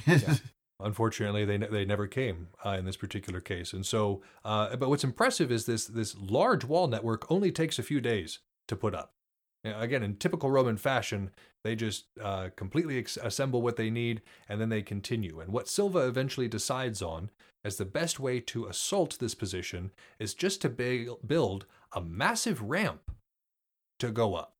Yeah. 0.06 0.34
Unfortunately, 0.80 1.44
they 1.44 1.56
ne- 1.56 1.68
they 1.68 1.84
never 1.84 2.06
came 2.06 2.48
uh, 2.64 2.70
in 2.70 2.84
this 2.84 2.96
particular 2.96 3.40
case, 3.40 3.72
and 3.72 3.86
so. 3.86 4.22
Uh, 4.44 4.74
but 4.76 4.88
what's 4.88 5.04
impressive 5.04 5.52
is 5.52 5.66
this 5.66 5.86
this 5.86 6.16
large 6.18 6.64
wall 6.64 6.88
network 6.88 7.30
only 7.30 7.52
takes 7.52 7.78
a 7.78 7.82
few 7.82 8.00
days 8.00 8.40
to 8.66 8.74
put 8.74 8.94
up. 8.94 9.12
Again, 9.64 10.02
in 10.02 10.16
typical 10.16 10.50
Roman 10.50 10.76
fashion, 10.76 11.30
they 11.62 11.74
just 11.74 12.04
uh, 12.22 12.50
completely 12.54 12.98
ex- 12.98 13.16
assemble 13.16 13.62
what 13.62 13.76
they 13.76 13.88
need, 13.90 14.20
and 14.48 14.60
then 14.60 14.68
they 14.68 14.82
continue. 14.82 15.40
And 15.40 15.52
what 15.52 15.68
Silva 15.68 16.00
eventually 16.00 16.48
decides 16.48 17.00
on 17.00 17.30
as 17.64 17.76
the 17.76 17.86
best 17.86 18.20
way 18.20 18.40
to 18.40 18.66
assault 18.66 19.18
this 19.18 19.34
position 19.34 19.90
is 20.18 20.34
just 20.34 20.60
to 20.62 20.68
ba- 20.68 21.16
build 21.26 21.64
a 21.94 22.00
massive 22.02 22.60
ramp 22.60 23.10
to 24.00 24.10
go 24.10 24.34
up. 24.34 24.54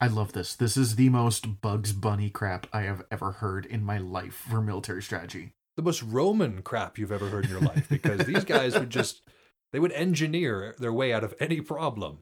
I 0.00 0.06
love 0.06 0.32
this. 0.32 0.54
This 0.54 0.78
is 0.78 0.96
the 0.96 1.10
most 1.10 1.60
Bugs 1.60 1.92
Bunny 1.92 2.30
crap 2.30 2.66
I 2.72 2.82
have 2.82 3.02
ever 3.10 3.32
heard 3.32 3.66
in 3.66 3.84
my 3.84 3.98
life 3.98 4.46
for 4.48 4.62
military 4.62 5.02
strategy. 5.02 5.52
the 5.76 5.82
most 5.82 6.02
Roman 6.02 6.62
crap 6.62 6.96
you've 6.98 7.12
ever 7.12 7.28
heard 7.28 7.44
in 7.44 7.50
your 7.50 7.60
life 7.60 7.86
because 7.90 8.20
these 8.26 8.44
guys 8.44 8.78
would 8.78 8.88
just 8.90 9.22
they 9.72 9.78
would 9.78 9.92
engineer 9.92 10.74
their 10.78 10.92
way 10.92 11.12
out 11.12 11.22
of 11.24 11.34
any 11.38 11.60
problem. 11.60 12.20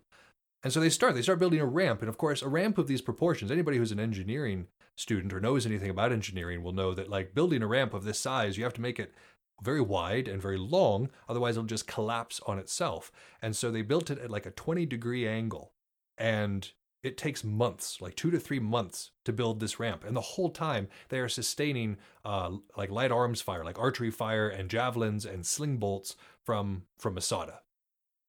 And 0.69 0.73
so 0.75 0.81
they 0.81 0.91
start 0.91 1.15
they 1.15 1.23
start 1.23 1.39
building 1.39 1.61
a 1.61 1.65
ramp 1.65 2.03
and 2.03 2.11
of 2.11 2.19
course 2.19 2.43
a 2.43 2.49
ramp 2.49 2.77
of 2.77 2.89
these 2.89 3.01
proportions 3.01 3.51
anybody 3.51 3.79
who's 3.79 3.91
an 3.91 3.99
engineering 3.99 4.67
student 4.97 5.33
or 5.33 5.41
knows 5.41 5.65
anything 5.65 5.89
about 5.89 6.13
engineering 6.13 6.63
will 6.63 6.75
know 6.75 6.93
that 6.93 7.09
like 7.09 7.35
building 7.35 7.63
a 7.63 7.67
ramp 7.67 7.95
of 7.95 8.05
this 8.05 8.21
size 8.21 8.59
you 8.59 8.65
have 8.65 8.75
to 8.75 8.83
make 8.83 8.99
it 8.99 9.15
very 9.63 9.81
wide 9.81 10.29
and 10.29 10.43
very 10.43 10.59
long 10.59 11.09
otherwise 11.27 11.57
it'll 11.57 11.67
just 11.67 11.87
collapse 11.87 12.39
on 12.47 12.59
itself. 12.59 13.11
And 13.41 13.57
so 13.57 13.71
they 13.71 13.81
built 13.81 14.11
it 14.11 14.19
at 14.19 14.29
like 14.29 14.45
a 14.45 14.51
20 14.51 14.85
degree 14.85 15.27
angle 15.27 15.73
and 16.19 16.71
it 17.03 17.17
takes 17.17 17.43
months, 17.43 18.03
like 18.03 18.15
two 18.15 18.31
to 18.31 18.39
three 18.39 18.61
months, 18.61 19.13
to 19.25 19.33
build 19.33 19.61
this 19.61 19.81
ramp. 19.81 20.05
And 20.05 20.15
the 20.15 20.21
whole 20.21 20.51
time 20.51 20.89
they 21.09 21.19
are 21.21 21.31
sustaining 21.31 21.97
uh, 22.27 22.51
like 22.77 22.91
light 22.91 23.11
arms 23.11 23.41
fire, 23.41 23.65
like 23.65 23.79
archery 23.79 24.11
fire 24.11 24.51
and 24.51 24.69
javelins 24.69 25.25
and 25.25 25.47
sling 25.47 25.79
bolts 25.79 26.15
from 26.45 26.83
from 26.99 27.15
Masada. 27.15 27.61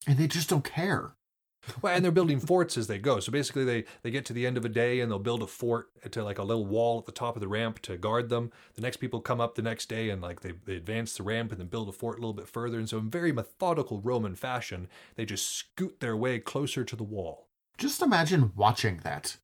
And 0.07 0.17
they 0.17 0.27
just 0.27 0.47
don't 0.47 0.63
care. 0.63 1.15
Well, 1.81 1.95
and 1.95 2.03
they're 2.03 2.11
building 2.11 2.39
forts 2.39 2.77
as 2.77 2.87
they 2.87 2.97
go. 2.97 3.19
So 3.19 3.31
basically, 3.31 3.65
they 3.65 3.85
they 4.01 4.11
get 4.11 4.25
to 4.25 4.33
the 4.33 4.45
end 4.45 4.57
of 4.57 4.65
a 4.65 4.69
day 4.69 4.99
and 4.99 5.11
they'll 5.11 5.19
build 5.19 5.43
a 5.43 5.47
fort 5.47 5.89
to 6.11 6.23
like 6.23 6.37
a 6.37 6.43
little 6.43 6.65
wall 6.65 6.99
at 6.99 7.05
the 7.05 7.11
top 7.11 7.35
of 7.35 7.41
the 7.41 7.47
ramp 7.47 7.79
to 7.83 7.97
guard 7.97 8.29
them. 8.29 8.51
The 8.75 8.81
next 8.81 8.97
people 8.97 9.21
come 9.21 9.41
up 9.41 9.55
the 9.55 9.61
next 9.61 9.89
day 9.89 10.09
and 10.09 10.21
like 10.21 10.41
they 10.41 10.53
they 10.65 10.75
advance 10.75 11.15
the 11.15 11.23
ramp 11.23 11.51
and 11.51 11.59
then 11.59 11.67
build 11.67 11.89
a 11.89 11.93
fort 11.93 12.17
a 12.17 12.21
little 12.21 12.33
bit 12.33 12.47
further. 12.47 12.77
And 12.77 12.89
so 12.89 12.97
in 12.97 13.09
very 13.09 13.31
methodical 13.31 14.01
Roman 14.01 14.35
fashion, 14.35 14.87
they 15.15 15.25
just 15.25 15.47
scoot 15.47 15.99
their 15.99 16.17
way 16.17 16.39
closer 16.39 16.83
to 16.83 16.95
the 16.95 17.03
wall. 17.03 17.47
Just 17.77 18.01
imagine 18.01 18.51
watching 18.55 18.99
that. 19.03 19.37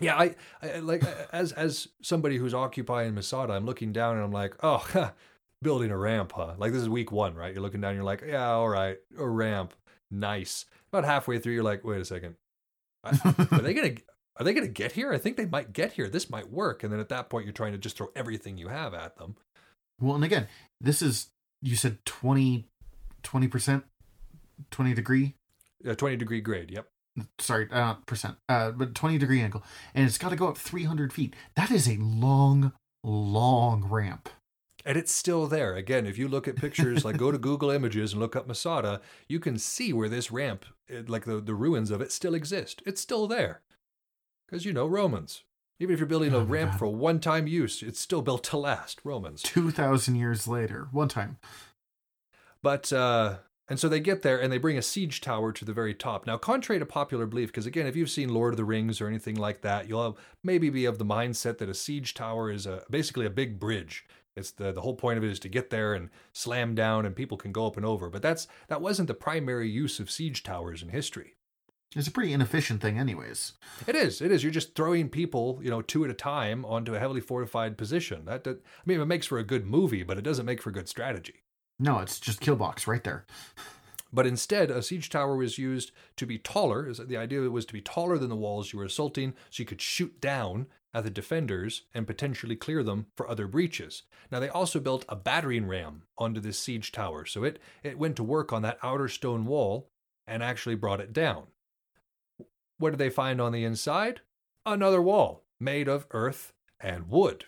Yeah, 0.00 0.16
I, 0.16 0.34
I 0.62 0.78
like 0.78 1.04
as 1.32 1.52
as 1.52 1.88
somebody 2.02 2.36
who's 2.36 2.54
occupying 2.54 3.14
Masada, 3.14 3.52
I'm 3.52 3.66
looking 3.66 3.92
down 3.92 4.16
and 4.16 4.24
I'm 4.24 4.32
like, 4.32 4.54
oh, 4.62 5.12
building 5.62 5.90
a 5.90 5.98
ramp, 5.98 6.32
huh? 6.34 6.54
Like 6.58 6.72
this 6.72 6.82
is 6.82 6.88
week 6.88 7.12
one, 7.12 7.34
right? 7.34 7.52
You're 7.52 7.62
looking 7.62 7.80
down, 7.80 7.94
you're 7.94 8.04
like, 8.04 8.22
yeah, 8.26 8.50
all 8.50 8.68
right, 8.68 8.98
a 9.18 9.28
ramp, 9.28 9.74
nice. 10.10 10.66
About 10.94 11.06
halfway 11.06 11.40
through, 11.40 11.54
you're 11.54 11.64
like, 11.64 11.82
wait 11.82 12.00
a 12.00 12.04
second, 12.04 12.36
are 13.02 13.60
they 13.60 13.74
gonna 13.74 13.94
are 14.36 14.44
they 14.44 14.54
gonna 14.54 14.68
get 14.68 14.92
here? 14.92 15.12
I 15.12 15.18
think 15.18 15.36
they 15.36 15.44
might 15.44 15.72
get 15.72 15.94
here. 15.94 16.08
This 16.08 16.30
might 16.30 16.52
work. 16.52 16.84
And 16.84 16.92
then 16.92 17.00
at 17.00 17.08
that 17.08 17.28
point, 17.28 17.46
you're 17.46 17.52
trying 17.52 17.72
to 17.72 17.78
just 17.78 17.96
throw 17.96 18.12
everything 18.14 18.58
you 18.58 18.68
have 18.68 18.94
at 18.94 19.16
them. 19.16 19.34
Well, 20.00 20.14
and 20.14 20.22
again, 20.22 20.46
this 20.80 21.02
is 21.02 21.30
you 21.60 21.74
said 21.74 22.04
20 22.04 22.68
percent, 23.24 23.84
twenty 24.70 24.94
degree. 24.94 25.34
20 25.84 26.16
degree 26.16 26.40
grade. 26.40 26.70
Yep. 26.70 26.86
Sorry, 27.40 27.66
uh, 27.72 27.94
percent, 28.06 28.36
uh, 28.48 28.70
but 28.70 28.94
twenty 28.94 29.18
degree 29.18 29.40
angle, 29.40 29.64
and 29.94 30.06
it's 30.06 30.18
got 30.18 30.28
to 30.28 30.36
go 30.36 30.46
up 30.46 30.58
three 30.58 30.84
hundred 30.84 31.12
feet. 31.12 31.34
That 31.56 31.72
is 31.72 31.88
a 31.88 31.96
long, 31.96 32.72
long 33.02 33.84
ramp. 33.88 34.28
And 34.84 34.98
it's 34.98 35.12
still 35.12 35.46
there. 35.46 35.74
Again, 35.74 36.06
if 36.06 36.18
you 36.18 36.28
look 36.28 36.46
at 36.46 36.56
pictures, 36.56 37.04
like 37.04 37.16
go 37.16 37.32
to 37.32 37.38
Google 37.38 37.70
Images 37.70 38.12
and 38.12 38.20
look 38.20 38.36
up 38.36 38.46
Masada, 38.46 39.00
you 39.28 39.40
can 39.40 39.56
see 39.56 39.92
where 39.94 40.10
this 40.10 40.30
ramp, 40.30 40.66
like 41.06 41.24
the, 41.24 41.40
the 41.40 41.54
ruins 41.54 41.90
of 41.90 42.02
it, 42.02 42.12
still 42.12 42.34
exist. 42.34 42.82
It's 42.84 43.00
still 43.00 43.26
there. 43.26 43.62
Because, 44.46 44.66
you 44.66 44.74
know, 44.74 44.86
Romans. 44.86 45.44
Even 45.80 45.94
if 45.94 45.98
you're 45.98 46.06
building 46.06 46.34
a 46.34 46.38
Oh 46.38 46.44
ramp 46.44 46.72
God. 46.72 46.78
for 46.78 46.86
one 46.86 47.18
time 47.18 47.46
use, 47.46 47.82
it's 47.82 47.98
still 47.98 48.22
built 48.22 48.44
to 48.44 48.58
last. 48.58 49.00
Romans. 49.04 49.42
Two 49.42 49.70
thousand 49.70 50.16
years 50.16 50.46
later, 50.46 50.88
one 50.92 51.08
time. 51.08 51.38
But, 52.62 52.92
uh, 52.92 53.38
and 53.68 53.80
so 53.80 53.88
they 53.88 54.00
get 54.00 54.20
there 54.20 54.40
and 54.40 54.52
they 54.52 54.58
bring 54.58 54.76
a 54.76 54.82
siege 54.82 55.22
tower 55.22 55.50
to 55.50 55.64
the 55.64 55.72
very 55.72 55.94
top. 55.94 56.26
Now, 56.26 56.36
contrary 56.36 56.78
to 56.78 56.86
popular 56.86 57.24
belief, 57.26 57.48
because 57.48 57.66
again, 57.66 57.86
if 57.86 57.96
you've 57.96 58.10
seen 58.10 58.28
Lord 58.28 58.52
of 58.52 58.58
the 58.58 58.64
Rings 58.64 59.00
or 59.00 59.08
anything 59.08 59.36
like 59.36 59.62
that, 59.62 59.88
you'll 59.88 60.04
have, 60.04 60.14
maybe 60.42 60.68
be 60.68 60.84
of 60.84 60.98
the 60.98 61.04
mindset 61.06 61.56
that 61.58 61.70
a 61.70 61.74
siege 61.74 62.12
tower 62.12 62.50
is 62.50 62.66
a, 62.66 62.82
basically 62.90 63.24
a 63.24 63.30
big 63.30 63.58
bridge. 63.58 64.04
It's 64.36 64.50
the 64.50 64.72
the 64.72 64.80
whole 64.80 64.96
point 64.96 65.18
of 65.18 65.24
it 65.24 65.30
is 65.30 65.38
to 65.40 65.48
get 65.48 65.70
there 65.70 65.94
and 65.94 66.10
slam 66.32 66.74
down, 66.74 67.06
and 67.06 67.14
people 67.14 67.36
can 67.36 67.52
go 67.52 67.66
up 67.66 67.76
and 67.76 67.86
over. 67.86 68.10
But 68.10 68.22
that's 68.22 68.48
that 68.68 68.80
wasn't 68.82 69.08
the 69.08 69.14
primary 69.14 69.68
use 69.68 70.00
of 70.00 70.10
siege 70.10 70.42
towers 70.42 70.82
in 70.82 70.88
history. 70.88 71.36
It's 71.96 72.08
a 72.08 72.12
pretty 72.12 72.32
inefficient 72.32 72.80
thing, 72.80 72.98
anyways. 72.98 73.52
It 73.86 73.94
is. 73.94 74.20
It 74.20 74.32
is. 74.32 74.42
You're 74.42 74.50
just 74.50 74.74
throwing 74.74 75.08
people, 75.08 75.60
you 75.62 75.70
know, 75.70 75.80
two 75.80 76.04
at 76.04 76.10
a 76.10 76.14
time 76.14 76.64
onto 76.64 76.94
a 76.94 76.98
heavily 76.98 77.20
fortified 77.20 77.78
position. 77.78 78.24
That, 78.24 78.42
that 78.44 78.56
I 78.58 78.82
mean, 78.84 79.00
it 79.00 79.04
makes 79.06 79.26
for 79.26 79.38
a 79.38 79.44
good 79.44 79.64
movie, 79.64 80.02
but 80.02 80.18
it 80.18 80.24
doesn't 80.24 80.46
make 80.46 80.60
for 80.60 80.72
good 80.72 80.88
strategy. 80.88 81.44
No, 81.78 82.00
it's 82.00 82.18
just 82.18 82.40
kill 82.40 82.56
box 82.56 82.88
right 82.88 83.04
there. 83.04 83.26
But 84.12 84.26
instead, 84.26 84.70
a 84.70 84.82
siege 84.82 85.10
tower 85.10 85.36
was 85.36 85.58
used 85.58 85.90
to 86.16 86.26
be 86.26 86.38
taller. 86.38 86.92
The 86.92 87.16
idea 87.16 87.40
was 87.50 87.66
to 87.66 87.72
be 87.72 87.80
taller 87.80 88.16
than 88.16 88.28
the 88.28 88.36
walls 88.36 88.72
you 88.72 88.78
were 88.78 88.84
assaulting, 88.84 89.34
so 89.50 89.60
you 89.60 89.66
could 89.66 89.80
shoot 89.80 90.20
down 90.20 90.66
at 90.94 91.04
the 91.04 91.10
defenders 91.10 91.82
and 91.92 92.06
potentially 92.06 92.56
clear 92.56 92.82
them 92.82 93.06
for 93.16 93.28
other 93.28 93.46
breaches. 93.48 94.04
Now, 94.30 94.40
they 94.40 94.48
also 94.48 94.78
built 94.80 95.04
a 95.08 95.16
battering 95.16 95.66
ram 95.66 96.04
onto 96.16 96.40
this 96.40 96.58
siege 96.58 96.92
tower, 96.92 97.26
so 97.26 97.44
it, 97.44 97.58
it 97.82 97.98
went 97.98 98.16
to 98.16 98.22
work 98.22 98.52
on 98.52 98.62
that 98.62 98.78
outer 98.82 99.08
stone 99.08 99.44
wall 99.44 99.90
and 100.26 100.42
actually 100.42 100.76
brought 100.76 101.00
it 101.00 101.12
down. 101.12 101.48
What 102.78 102.90
did 102.90 102.98
they 102.98 103.10
find 103.10 103.40
on 103.40 103.52
the 103.52 103.64
inside? 103.64 104.20
Another 104.64 105.02
wall 105.02 105.44
made 105.60 105.88
of 105.88 106.06
earth 106.12 106.52
and 106.80 107.08
wood. 107.08 107.44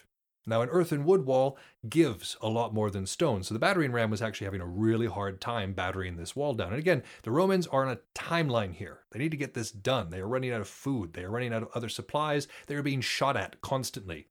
Now, 0.49 0.63
an 0.63 0.69
earthen 0.69 1.05
wood 1.05 1.27
wall 1.27 1.59
gives 1.89 2.37
a 2.41 2.49
lot 2.49 2.73
more 2.73 2.89
than 2.89 3.05
stone. 3.05 3.43
So 3.43 3.53
the 3.53 3.59
battering 3.59 3.91
ram 3.91 4.11
was 4.11 4.23
actually 4.23 4.45
having 4.45 4.61
a 4.61 4.67
really 4.67 5.07
hard 5.07 5.41
time 5.41 5.73
battering 5.73 6.17
this 6.17 6.37
wall 6.37 6.55
down. 6.55 6.69
And 6.69 6.79
again, 6.79 7.03
the 7.25 7.33
Romans 7.33 7.67
are 7.67 7.85
on 7.85 7.93
a 7.93 7.99
timeline 8.15 8.73
here. 8.73 9.01
They 9.11 9.19
need 9.19 9.33
to 9.33 9.37
get 9.37 9.55
this 9.55 9.73
done. 9.73 10.11
They 10.11 10.21
are 10.21 10.29
running 10.29 10.53
out 10.53 10.61
of 10.61 10.69
food. 10.69 11.15
They 11.15 11.25
are 11.25 11.31
running 11.31 11.53
out 11.53 11.63
of 11.63 11.71
other 11.75 11.89
supplies. 11.89 12.47
They 12.69 12.77
are 12.77 12.83
being 12.83 13.01
shot 13.01 13.37
at 13.37 13.61
constantly. 13.61 14.29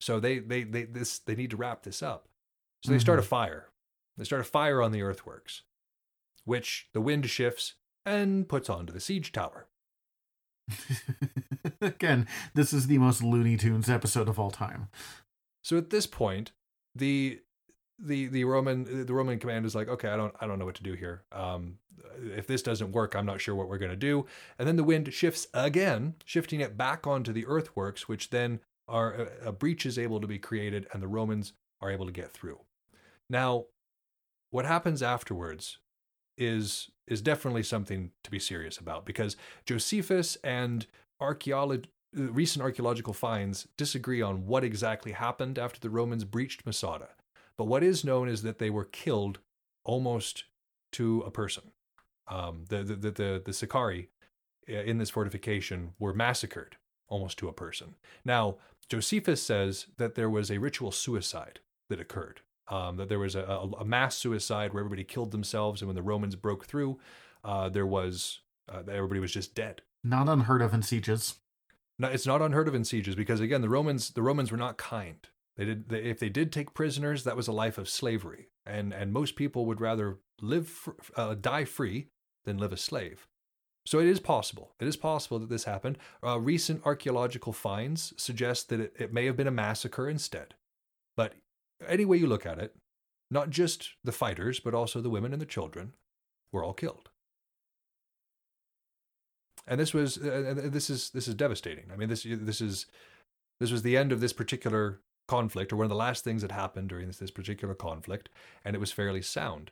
So 0.00 0.20
they 0.20 0.38
they 0.38 0.62
they 0.62 0.84
this 0.84 1.18
they 1.18 1.34
need 1.34 1.50
to 1.50 1.56
wrap 1.56 1.82
this 1.82 2.02
up. 2.02 2.28
So 2.82 2.92
they 2.92 2.98
start 2.98 3.18
a 3.18 3.22
mm-hmm. 3.22 3.28
fire. 3.28 3.68
They 4.16 4.24
start 4.24 4.40
a 4.40 4.44
fire 4.44 4.80
on 4.80 4.92
the 4.92 5.02
earthworks, 5.02 5.62
which 6.44 6.88
the 6.92 7.00
wind 7.00 7.28
shifts 7.28 7.74
and 8.06 8.48
puts 8.48 8.70
onto 8.70 8.92
the 8.92 9.00
siege 9.00 9.32
tower. 9.32 9.66
Again, 11.80 12.26
this 12.54 12.72
is 12.72 12.86
the 12.86 12.98
most 12.98 13.22
Looney 13.22 13.56
Tunes 13.56 13.88
episode 13.88 14.28
of 14.28 14.38
all 14.38 14.50
time. 14.50 14.88
So 15.62 15.76
at 15.76 15.90
this 15.90 16.06
point, 16.06 16.52
the 16.94 17.40
the 17.98 18.26
the 18.28 18.44
Roman 18.44 19.06
the 19.06 19.14
Roman 19.14 19.38
command 19.38 19.66
is 19.66 19.74
like, 19.74 19.88
okay, 19.88 20.08
I 20.08 20.16
don't 20.16 20.34
I 20.40 20.46
don't 20.46 20.58
know 20.58 20.64
what 20.64 20.76
to 20.76 20.82
do 20.82 20.94
here. 20.94 21.24
Um, 21.32 21.78
if 22.36 22.46
this 22.46 22.62
doesn't 22.62 22.92
work, 22.92 23.14
I'm 23.14 23.26
not 23.26 23.40
sure 23.40 23.54
what 23.54 23.68
we're 23.68 23.78
going 23.78 23.90
to 23.90 23.96
do. 23.96 24.26
And 24.58 24.66
then 24.66 24.76
the 24.76 24.84
wind 24.84 25.12
shifts 25.12 25.46
again, 25.52 26.14
shifting 26.24 26.60
it 26.60 26.76
back 26.76 27.06
onto 27.06 27.32
the 27.32 27.46
earthworks, 27.46 28.08
which 28.08 28.30
then 28.30 28.60
are 28.88 29.12
a, 29.12 29.48
a 29.48 29.52
breach 29.52 29.84
is 29.84 29.98
able 29.98 30.20
to 30.20 30.26
be 30.26 30.38
created, 30.38 30.86
and 30.92 31.02
the 31.02 31.08
Romans 31.08 31.52
are 31.80 31.90
able 31.90 32.06
to 32.06 32.12
get 32.12 32.32
through. 32.32 32.60
Now, 33.28 33.66
what 34.50 34.64
happens 34.64 35.02
afterwards 35.02 35.78
is 36.36 36.90
is 37.06 37.20
definitely 37.20 37.62
something 37.62 38.12
to 38.22 38.30
be 38.30 38.38
serious 38.38 38.78
about 38.78 39.04
because 39.06 39.36
Josephus 39.66 40.36
and 40.44 40.86
archaeolog- 41.20 41.86
recent 42.12 42.62
archaeological 42.62 43.12
finds 43.12 43.68
disagree 43.76 44.22
on 44.22 44.46
what 44.46 44.64
exactly 44.64 45.12
happened 45.12 45.58
after 45.58 45.80
the 45.80 45.90
Romans 45.90 46.24
breached 46.24 46.64
Masada. 46.64 47.10
But 47.56 47.66
what 47.66 47.82
is 47.82 48.04
known 48.04 48.28
is 48.28 48.42
that 48.42 48.58
they 48.58 48.70
were 48.70 48.84
killed 48.84 49.40
almost 49.84 50.44
to 50.92 51.22
a 51.22 51.30
person. 51.30 51.64
Um, 52.28 52.64
the, 52.68 52.82
the, 52.82 52.94
the, 52.94 53.10
the, 53.10 53.42
the 53.46 53.52
Sicarii 53.52 54.08
in 54.66 54.98
this 54.98 55.10
fortification 55.10 55.94
were 55.98 56.12
massacred 56.12 56.76
almost 57.08 57.38
to 57.38 57.48
a 57.48 57.52
person. 57.52 57.94
Now, 58.24 58.56
Josephus 58.88 59.42
says 59.42 59.86
that 59.96 60.14
there 60.14 60.30
was 60.30 60.50
a 60.50 60.58
ritual 60.58 60.92
suicide 60.92 61.60
that 61.88 62.00
occurred 62.00 62.42
um, 62.70 62.96
that 62.96 63.08
there 63.08 63.18
was 63.18 63.34
a, 63.34 63.42
a, 63.78 63.84
mass 63.84 64.16
suicide 64.16 64.72
where 64.72 64.80
everybody 64.80 65.04
killed 65.04 65.30
themselves, 65.30 65.80
and 65.80 65.88
when 65.88 65.96
the 65.96 66.02
Romans 66.02 66.36
broke 66.36 66.66
through, 66.66 66.98
uh, 67.44 67.68
there 67.68 67.86
was 67.86 68.40
uh, 68.68 68.82
everybody 68.90 69.20
was 69.20 69.32
just 69.32 69.54
dead. 69.54 69.82
Not 70.04 70.28
unheard 70.28 70.62
of 70.62 70.74
in 70.74 70.82
sieges. 70.82 71.36
It's 72.00 72.26
not 72.26 72.42
unheard 72.42 72.68
of 72.68 72.74
in 72.74 72.84
sieges 72.84 73.14
because 73.14 73.40
again, 73.40 73.60
the 73.60 73.68
Romans 73.68 74.10
the 74.10 74.22
Romans 74.22 74.50
were 74.50 74.58
not 74.58 74.78
kind. 74.78 75.26
They 75.56 75.64
did 75.64 75.88
they, 75.88 76.02
if 76.04 76.20
they 76.20 76.28
did 76.28 76.52
take 76.52 76.74
prisoners, 76.74 77.24
that 77.24 77.36
was 77.36 77.48
a 77.48 77.52
life 77.52 77.78
of 77.78 77.88
slavery, 77.88 78.48
and 78.64 78.92
and 78.92 79.12
most 79.12 79.34
people 79.36 79.66
would 79.66 79.80
rather 79.80 80.18
live 80.40 80.88
uh, 81.16 81.34
die 81.34 81.64
free 81.64 82.08
than 82.44 82.58
live 82.58 82.72
a 82.72 82.76
slave. 82.76 83.26
So 83.84 83.98
it 83.98 84.06
is 84.06 84.20
possible. 84.20 84.74
It 84.78 84.86
is 84.86 84.96
possible 84.96 85.38
that 85.38 85.48
this 85.48 85.64
happened. 85.64 85.98
Uh, 86.22 86.38
recent 86.38 86.82
archaeological 86.84 87.52
finds 87.52 88.12
suggest 88.16 88.68
that 88.68 88.80
it, 88.80 88.92
it 88.98 89.12
may 89.14 89.24
have 89.24 89.36
been 89.36 89.46
a 89.46 89.50
massacre 89.50 90.08
instead. 90.08 90.54
But 91.16 91.34
any 91.86 92.04
way 92.04 92.18
you 92.18 92.26
look 92.26 92.44
at 92.44 92.58
it, 92.58 92.76
not 93.30 93.50
just 93.50 93.94
the 94.04 94.12
fighters, 94.12 94.60
but 94.60 94.74
also 94.74 95.00
the 95.00 95.10
women 95.10 95.32
and 95.32 95.40
the 95.40 95.46
children 95.46 95.94
were 96.52 96.62
all 96.62 96.74
killed. 96.74 97.07
And 99.68 99.78
this 99.78 99.94
was 99.94 100.18
uh, 100.18 100.54
this 100.56 100.90
is 100.90 101.10
this 101.10 101.28
is 101.28 101.34
devastating. 101.34 101.84
I 101.92 101.96
mean 101.96 102.08
this 102.08 102.26
this 102.28 102.60
is 102.60 102.86
this 103.60 103.70
was 103.70 103.82
the 103.82 103.96
end 103.96 104.12
of 104.12 104.20
this 104.20 104.32
particular 104.32 105.00
conflict 105.26 105.72
or 105.72 105.76
one 105.76 105.84
of 105.84 105.90
the 105.90 105.96
last 105.96 106.24
things 106.24 106.40
that 106.40 106.52
happened 106.52 106.88
during 106.88 107.06
this, 107.06 107.18
this 107.18 107.30
particular 107.30 107.74
conflict 107.74 108.30
and 108.64 108.74
it 108.74 108.78
was 108.78 108.90
fairly 108.90 109.20
sound. 109.20 109.70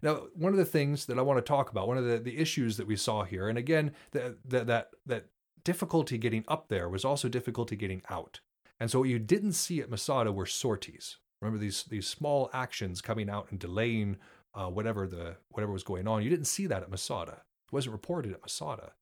Now, 0.00 0.28
one 0.34 0.52
of 0.52 0.58
the 0.58 0.64
things 0.64 1.06
that 1.06 1.18
I 1.18 1.22
want 1.22 1.38
to 1.38 1.42
talk 1.42 1.70
about, 1.70 1.88
one 1.88 1.98
of 1.98 2.04
the, 2.04 2.18
the 2.18 2.38
issues 2.38 2.76
that 2.76 2.86
we 2.86 2.94
saw 2.94 3.24
here, 3.24 3.48
and 3.48 3.58
again, 3.58 3.92
the, 4.12 4.36
the, 4.44 4.64
that 4.64 4.90
that 5.06 5.26
difficulty 5.64 6.18
getting 6.18 6.44
up 6.46 6.68
there 6.68 6.88
was 6.88 7.04
also 7.04 7.28
difficulty 7.28 7.76
getting 7.76 8.02
out. 8.08 8.40
And 8.80 8.90
so 8.90 9.00
what 9.00 9.08
you 9.08 9.18
didn't 9.18 9.52
see 9.54 9.80
at 9.80 9.90
Masada 9.90 10.30
were 10.30 10.46
sorties. 10.46 11.18
Remember 11.40 11.58
these 11.58 11.84
these 11.84 12.06
small 12.06 12.50
actions 12.52 13.00
coming 13.00 13.28
out 13.28 13.48
and 13.50 13.58
delaying 13.58 14.18
uh, 14.54 14.68
whatever 14.68 15.06
the 15.06 15.36
whatever 15.50 15.72
was 15.72 15.82
going 15.82 16.06
on. 16.06 16.22
You 16.22 16.30
didn't 16.30 16.46
see 16.46 16.66
that 16.66 16.82
at 16.82 16.90
Masada. 16.90 17.42
It 17.66 17.72
wasn't 17.72 17.92
reported 17.92 18.32
at 18.32 18.42
Masada. 18.42 18.92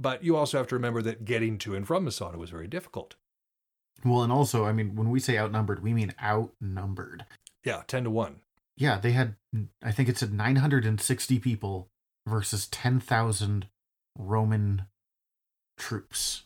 But 0.00 0.22
you 0.22 0.36
also 0.36 0.58
have 0.58 0.68
to 0.68 0.76
remember 0.76 1.02
that 1.02 1.24
getting 1.24 1.58
to 1.58 1.74
and 1.74 1.86
from 1.86 2.04
Masada 2.04 2.38
was 2.38 2.50
very 2.50 2.68
difficult. 2.68 3.16
Well, 4.04 4.22
and 4.22 4.32
also, 4.32 4.64
I 4.64 4.72
mean, 4.72 4.94
when 4.94 5.10
we 5.10 5.18
say 5.18 5.36
outnumbered, 5.36 5.82
we 5.82 5.92
mean 5.92 6.14
outnumbered. 6.22 7.26
Yeah, 7.64 7.82
ten 7.88 8.04
to 8.04 8.10
one. 8.10 8.36
Yeah, 8.76 8.98
they 9.00 9.10
had. 9.10 9.34
I 9.82 9.90
think 9.90 10.08
it 10.08 10.16
said 10.16 10.32
960 10.32 11.40
people 11.40 11.88
versus 12.28 12.68
10,000 12.68 13.66
Roman 14.16 14.82
troops 15.76 16.44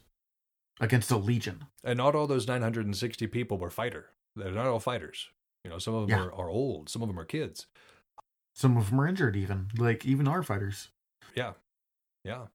against 0.80 1.10
a 1.10 1.16
legion. 1.18 1.66
And 1.84 1.98
not 1.98 2.14
all 2.14 2.26
those 2.26 2.46
960 2.48 3.26
people 3.26 3.58
were 3.58 3.70
fighter. 3.70 4.10
They're 4.34 4.50
not 4.52 4.66
all 4.66 4.80
fighters. 4.80 5.28
You 5.64 5.70
know, 5.70 5.78
some 5.78 5.94
of 5.94 6.08
them 6.08 6.18
Yeah. 6.18 6.24
are, 6.24 6.32
are 6.32 6.48
old, 6.48 6.88
some 6.88 7.02
of 7.02 7.08
them 7.08 7.18
are 7.18 7.24
kids. 7.26 7.66
Some 8.54 8.76
of 8.78 8.90
them 8.90 9.00
are 9.00 9.06
injured, 9.06 9.36
even 9.36 9.68
like 9.76 10.06
even 10.06 10.26
our 10.26 10.42
fighters. 10.42 10.88
Yeah. 11.34 11.52
Yeah. 12.24 12.46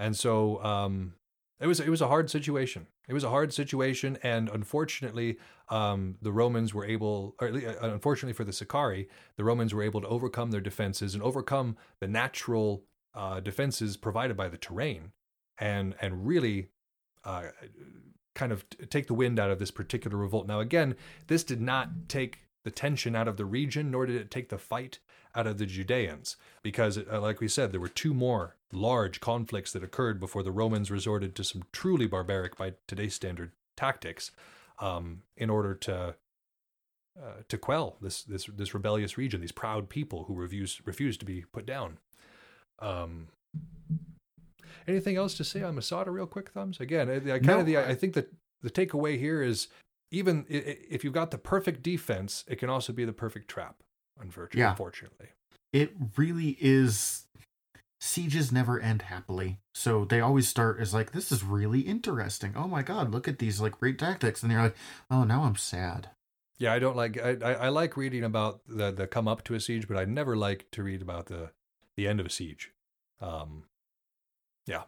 And 0.00 0.16
so 0.16 0.62
um 0.64 1.14
it 1.60 1.66
was 1.66 1.78
it 1.78 1.90
was 1.90 2.00
a 2.00 2.08
hard 2.08 2.30
situation. 2.30 2.86
It 3.06 3.12
was 3.12 3.24
a 3.24 3.28
hard 3.28 3.52
situation 3.52 4.18
and 4.22 4.48
unfortunately 4.48 5.38
um 5.68 6.16
the 6.22 6.32
Romans 6.32 6.72
were 6.72 6.86
able 6.86 7.34
or 7.40 7.48
uh, 7.48 7.74
unfortunately 7.82 8.32
for 8.32 8.44
the 8.44 8.52
Sicarii, 8.52 9.08
the 9.36 9.44
Romans 9.44 9.74
were 9.74 9.82
able 9.82 10.00
to 10.00 10.08
overcome 10.08 10.50
their 10.50 10.60
defenses 10.60 11.14
and 11.14 11.22
overcome 11.22 11.76
the 12.00 12.08
natural 12.08 12.84
uh 13.14 13.40
defenses 13.40 13.96
provided 13.96 14.36
by 14.36 14.48
the 14.48 14.56
terrain 14.56 15.12
and 15.58 15.94
and 16.00 16.26
really 16.26 16.68
uh 17.24 17.48
kind 18.34 18.52
of 18.52 18.64
take 18.88 19.06
the 19.06 19.14
wind 19.14 19.38
out 19.38 19.50
of 19.50 19.58
this 19.58 19.70
particular 19.70 20.16
revolt. 20.16 20.46
Now 20.46 20.60
again, 20.60 20.96
this 21.26 21.44
did 21.44 21.60
not 21.60 22.08
take 22.08 22.46
the 22.64 22.70
tension 22.70 23.14
out 23.14 23.28
of 23.28 23.36
the 23.36 23.44
region 23.44 23.90
nor 23.90 24.06
did 24.06 24.16
it 24.16 24.30
take 24.30 24.48
the 24.48 24.58
fight 24.58 24.98
out 25.34 25.46
of 25.46 25.58
the 25.58 25.66
Judeans 25.66 26.36
because, 26.62 26.98
uh, 26.98 27.20
like 27.20 27.40
we 27.40 27.48
said, 27.48 27.72
there 27.72 27.80
were 27.80 27.88
two 27.88 28.14
more 28.14 28.56
large 28.72 29.20
conflicts 29.20 29.72
that 29.72 29.82
occurred 29.84 30.18
before 30.20 30.42
the 30.42 30.52
Romans 30.52 30.90
resorted 30.90 31.34
to 31.36 31.44
some 31.44 31.64
truly 31.72 32.06
barbaric, 32.06 32.56
by 32.56 32.74
today's 32.86 33.14
standard, 33.14 33.52
tactics 33.76 34.30
um, 34.80 35.22
in 35.36 35.50
order 35.50 35.74
to 35.74 36.14
uh, 37.20 37.42
to 37.48 37.58
quell 37.58 37.96
this 38.00 38.22
this 38.22 38.46
this 38.46 38.72
rebellious 38.74 39.18
region, 39.18 39.40
these 39.40 39.52
proud 39.52 39.88
people 39.88 40.24
who 40.24 40.34
refused 40.34 40.80
refused 40.86 41.20
to 41.20 41.26
be 41.26 41.42
put 41.52 41.66
down. 41.66 41.98
Um, 42.78 43.28
anything 44.86 45.16
else 45.16 45.36
to 45.36 45.44
say 45.44 45.62
on 45.62 45.74
Masada, 45.74 46.10
real 46.10 46.26
quick, 46.26 46.50
thumbs? 46.50 46.80
Again, 46.80 47.08
I, 47.10 47.16
I 47.16 47.20
kind 47.20 47.46
No, 47.46 47.60
of 47.60 47.66
the 47.66 47.76
I- 47.76 47.90
I 47.90 47.94
think 47.94 48.14
that 48.14 48.32
the 48.62 48.70
takeaway 48.70 49.18
here 49.18 49.42
is 49.42 49.68
even 50.10 50.44
if 50.48 51.04
you've 51.04 51.12
got 51.12 51.30
the 51.30 51.38
perfect 51.38 51.82
defense, 51.82 52.44
it 52.48 52.56
can 52.56 52.68
also 52.68 52.92
be 52.92 53.04
the 53.04 53.12
perfect 53.12 53.48
trap. 53.48 53.76
Unfortunately, 54.20 54.60
Yeah. 54.60 54.70
unfortunately. 54.70 55.28
It 55.72 55.94
really 56.16 56.56
is. 56.60 57.26
Sieges 58.02 58.50
never 58.50 58.80
end 58.80 59.02
happily, 59.02 59.58
so 59.74 60.06
they 60.06 60.20
always 60.20 60.48
start 60.48 60.80
as 60.80 60.94
like, 60.94 61.12
"This 61.12 61.30
is 61.30 61.44
really 61.44 61.80
interesting. 61.80 62.54
Oh 62.56 62.66
my 62.66 62.82
god, 62.82 63.10
look 63.12 63.28
at 63.28 63.38
these 63.38 63.60
like 63.60 63.78
great 63.78 63.98
tactics," 63.98 64.42
and 64.42 64.50
you're 64.50 64.62
like, 64.62 64.76
"Oh, 65.10 65.24
now 65.24 65.42
I'm 65.44 65.56
sad." 65.56 66.10
Yeah, 66.58 66.72
I 66.72 66.78
don't 66.78 66.96
like. 66.96 67.20
I, 67.20 67.36
I, 67.42 67.52
I 67.52 67.68
like 67.68 67.96
reading 67.98 68.24
about 68.24 68.62
the 68.66 68.90
the 68.90 69.06
come 69.06 69.28
up 69.28 69.44
to 69.44 69.54
a 69.54 69.60
siege, 69.60 69.86
but 69.86 69.98
I 69.98 70.06
never 70.06 70.34
like 70.34 70.70
to 70.72 70.82
read 70.82 71.02
about 71.02 71.26
the 71.26 71.50
the 71.96 72.08
end 72.08 72.20
of 72.20 72.26
a 72.26 72.30
siege. 72.30 72.72
Um, 73.20 73.64
yeah. 74.66 74.84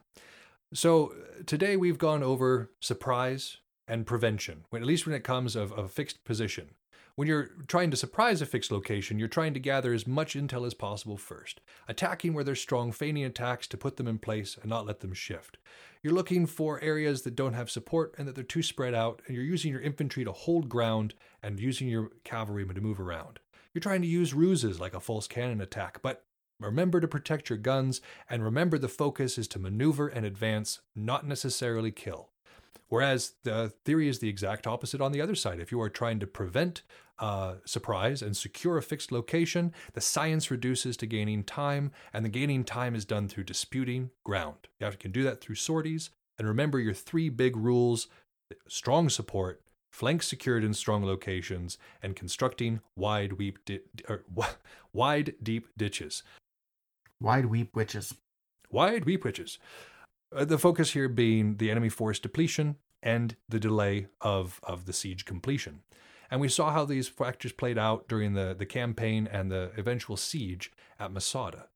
So 0.72 1.12
uh, 1.12 1.42
today 1.44 1.76
we've 1.76 1.98
gone 1.98 2.22
over 2.22 2.70
surprise 2.80 3.59
and 3.86 4.06
prevention. 4.06 4.64
When 4.70 4.80
at 4.80 4.88
least 4.88 5.04
when 5.06 5.14
it 5.14 5.22
comes 5.22 5.54
of 5.54 5.70
of 5.72 5.84
a 5.84 5.88
fixed 5.90 6.24
position. 6.24 6.70
When 7.14 7.28
you're 7.28 7.51
trying 7.66 7.90
to 7.90 7.97
surprise 7.97 8.40
a 8.40 8.47
fixed 8.47 8.72
location, 8.72 9.18
you're 9.18 9.28
trying 9.28 9.52
to 9.52 9.60
gather 9.60 9.93
as 9.93 10.06
much 10.06 10.34
intel 10.34 10.66
as 10.66 10.72
possible 10.72 11.18
first, 11.18 11.60
attacking 11.86 12.32
where 12.32 12.43
they're 12.43 12.55
strong, 12.55 12.90
feigning 12.90 13.24
attacks 13.24 13.66
to 13.68 13.76
put 13.76 13.98
them 13.98 14.09
in 14.09 14.18
place 14.18 14.56
and 14.60 14.70
not 14.70 14.86
let 14.86 15.01
them 15.01 15.12
shift. 15.12 15.59
You're 16.02 16.14
looking 16.14 16.47
for 16.47 16.80
areas 16.80 17.22
that 17.22 17.36
don't 17.36 17.52
have 17.52 17.70
support 17.70 18.14
and 18.16 18.26
that 18.26 18.34
they're 18.34 18.44
too 18.44 18.62
spread 18.62 18.94
out, 18.94 19.20
and 19.26 19.36
you're 19.36 19.44
using 19.44 19.70
your 19.70 19.82
infantry 19.82 20.24
to 20.24 20.32
hold 20.32 20.70
ground 20.70 21.14
and 21.43 21.60
using 21.60 21.86
your 21.86 22.12
cavalrymen 22.24 22.76
to 22.76 22.80
move 22.80 22.98
around. 22.98 23.40
You're 23.74 23.80
trying 23.80 24.02
to 24.02 24.09
use 24.09 24.32
ruses 24.32 24.80
like 24.80 24.94
a 24.94 25.01
false 25.01 25.26
cannon 25.26 25.60
attack, 25.60 26.01
but 26.01 26.24
Remember 26.60 27.01
to 27.01 27.09
protect 27.09 27.51
your 27.51 27.59
guns, 27.59 28.01
and 28.30 28.44
remember 28.44 28.78
the 28.78 28.89
focus 28.89 29.36
is 29.36 29.48
to 29.48 29.59
maneuver 29.59 30.06
and 30.06 30.24
advance, 30.24 30.80
not 30.94 31.26
necessarily 31.26 31.90
kill. 31.90 32.30
Whereas 32.89 33.34
the 33.43 33.72
theory 33.84 34.09
is 34.09 34.18
the 34.18 34.28
exact 34.28 34.66
opposite 34.66 35.01
on 35.01 35.12
the 35.12 35.20
other 35.20 35.34
side. 35.34 35.60
If 35.60 35.72
you 35.72 35.80
are 35.80 35.89
trying 35.89 36.20
to 36.20 36.26
prevent 36.26 36.82
uh, 37.18 37.55
surprise 37.64 38.22
and 38.22 38.36
secure 38.36 38.76
a 38.76 38.82
fixed 38.82 39.12
location, 39.12 39.72
the 39.93 40.01
science 40.01 40.51
reduces 40.51 40.97
to 40.97 41.06
gaining 41.06 41.44
time, 41.44 41.93
and 42.12 42.24
the 42.24 42.28
gaining 42.28 42.64
time 42.64 42.94
is 42.94 43.05
done 43.05 43.28
through 43.28 43.44
disputing 43.44 44.10
ground. 44.24 44.68
You 44.80 44.84
have- 44.86 44.94
to 44.94 44.98
can 44.98 45.12
do 45.12 45.22
that 45.24 45.40
through 45.40 45.56
sorties, 45.56 46.10
and 46.39 46.48
remember 46.48 46.78
your 46.80 46.94
three 46.94 47.28
big 47.28 47.56
rules 47.56 48.09
strong 48.68 49.09
support, 49.09 49.62
flanks 49.90 50.28
secured 50.28 50.64
in 50.64 50.74
strong 50.74 51.05
locations, 51.05 51.78
and 52.02 52.16
constructing 52.16 52.80
wide, 52.97 53.34
weep 53.34 53.59
di- 53.64 53.80
or, 54.09 54.24
wide 54.93 55.34
deep 55.43 55.68
ditches. 55.76 56.22
Wide 57.20 57.47
weep 57.47 57.74
witches. 57.76 58.14
Wide 58.70 59.05
weep 59.05 59.24
witches. 59.24 59.59
Uh, 60.34 60.44
the 60.44 60.59
focus 60.59 60.93
here 60.93 61.09
being 61.09 61.56
the 61.59 61.70
enemy 61.70 61.89
force 61.89 62.18
depletion 62.18 62.76
and 63.02 63.36
the 63.48 63.60
delay 63.60 64.06
of, 64.20 64.60
of 64.62 64.86
the 64.86 64.93
siege 64.93 65.24
completion. 65.24 65.80
And 66.32 66.40
we 66.40 66.48
saw 66.48 66.72
how 66.72 66.86
these 66.86 67.09
factors 67.09 67.52
played 67.52 67.76
out 67.76 68.09
during 68.09 68.32
the, 68.32 68.56
the 68.59 68.64
campaign 68.64 69.28
and 69.30 69.52
the 69.52 69.70
eventual 69.76 70.16
siege 70.16 70.72
at 70.98 71.12
Masada. 71.12 71.66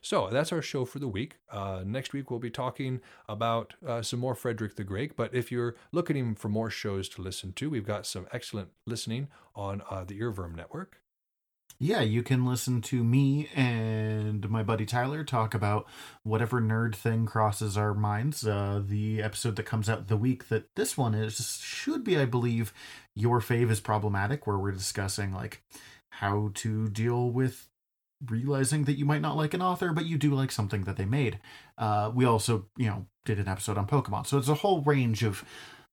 So 0.00 0.30
that's 0.30 0.50
our 0.50 0.62
show 0.62 0.86
for 0.86 0.98
the 0.98 1.06
week. 1.06 1.36
Uh, 1.52 1.82
next 1.84 2.14
week 2.14 2.30
we'll 2.30 2.40
be 2.40 2.48
talking 2.48 3.02
about 3.28 3.74
uh, 3.86 4.00
some 4.00 4.18
more 4.18 4.34
Frederick 4.34 4.76
the 4.76 4.82
Great. 4.82 5.14
But 5.14 5.34
if 5.34 5.52
you're 5.52 5.76
looking 5.92 6.34
for 6.36 6.48
more 6.48 6.70
shows 6.70 7.06
to 7.10 7.20
listen 7.20 7.52
to, 7.52 7.68
we've 7.68 7.84
got 7.84 8.06
some 8.06 8.26
excellent 8.32 8.70
listening 8.86 9.28
on 9.54 9.82
uh, 9.90 10.04
the 10.04 10.18
earVVyrm 10.18 10.56
Network. 10.56 11.02
Yeah, 11.80 12.00
you 12.00 12.24
can 12.24 12.44
listen 12.44 12.80
to 12.82 13.04
me 13.04 13.48
and 13.54 14.50
my 14.50 14.64
buddy 14.64 14.84
Tyler 14.84 15.22
talk 15.22 15.54
about 15.54 15.86
whatever 16.24 16.60
nerd 16.60 16.96
thing 16.96 17.24
crosses 17.24 17.76
our 17.76 17.94
minds. 17.94 18.44
Uh, 18.44 18.82
the 18.84 19.22
episode 19.22 19.54
that 19.56 19.62
comes 19.62 19.88
out 19.88 20.08
the 20.08 20.16
week 20.16 20.48
that 20.48 20.74
this 20.74 20.96
one 20.96 21.14
is 21.14 21.60
should 21.62 22.02
be, 22.02 22.18
I 22.18 22.24
believe, 22.24 22.72
your 23.14 23.40
fave 23.40 23.70
is 23.70 23.78
problematic, 23.78 24.44
where 24.44 24.58
we're 24.58 24.72
discussing 24.72 25.32
like 25.32 25.62
how 26.10 26.50
to 26.54 26.88
deal 26.88 27.30
with 27.30 27.68
realizing 28.26 28.82
that 28.84 28.98
you 28.98 29.04
might 29.04 29.22
not 29.22 29.36
like 29.36 29.54
an 29.54 29.62
author, 29.62 29.92
but 29.92 30.04
you 30.06 30.18
do 30.18 30.34
like 30.34 30.50
something 30.50 30.82
that 30.82 30.96
they 30.96 31.04
made. 31.04 31.38
Uh, 31.76 32.10
we 32.12 32.24
also, 32.24 32.66
you 32.76 32.88
know, 32.88 33.06
did 33.24 33.38
an 33.38 33.46
episode 33.46 33.78
on 33.78 33.86
Pokemon, 33.86 34.26
so 34.26 34.36
it's 34.36 34.48
a 34.48 34.54
whole 34.54 34.82
range 34.82 35.22
of 35.22 35.44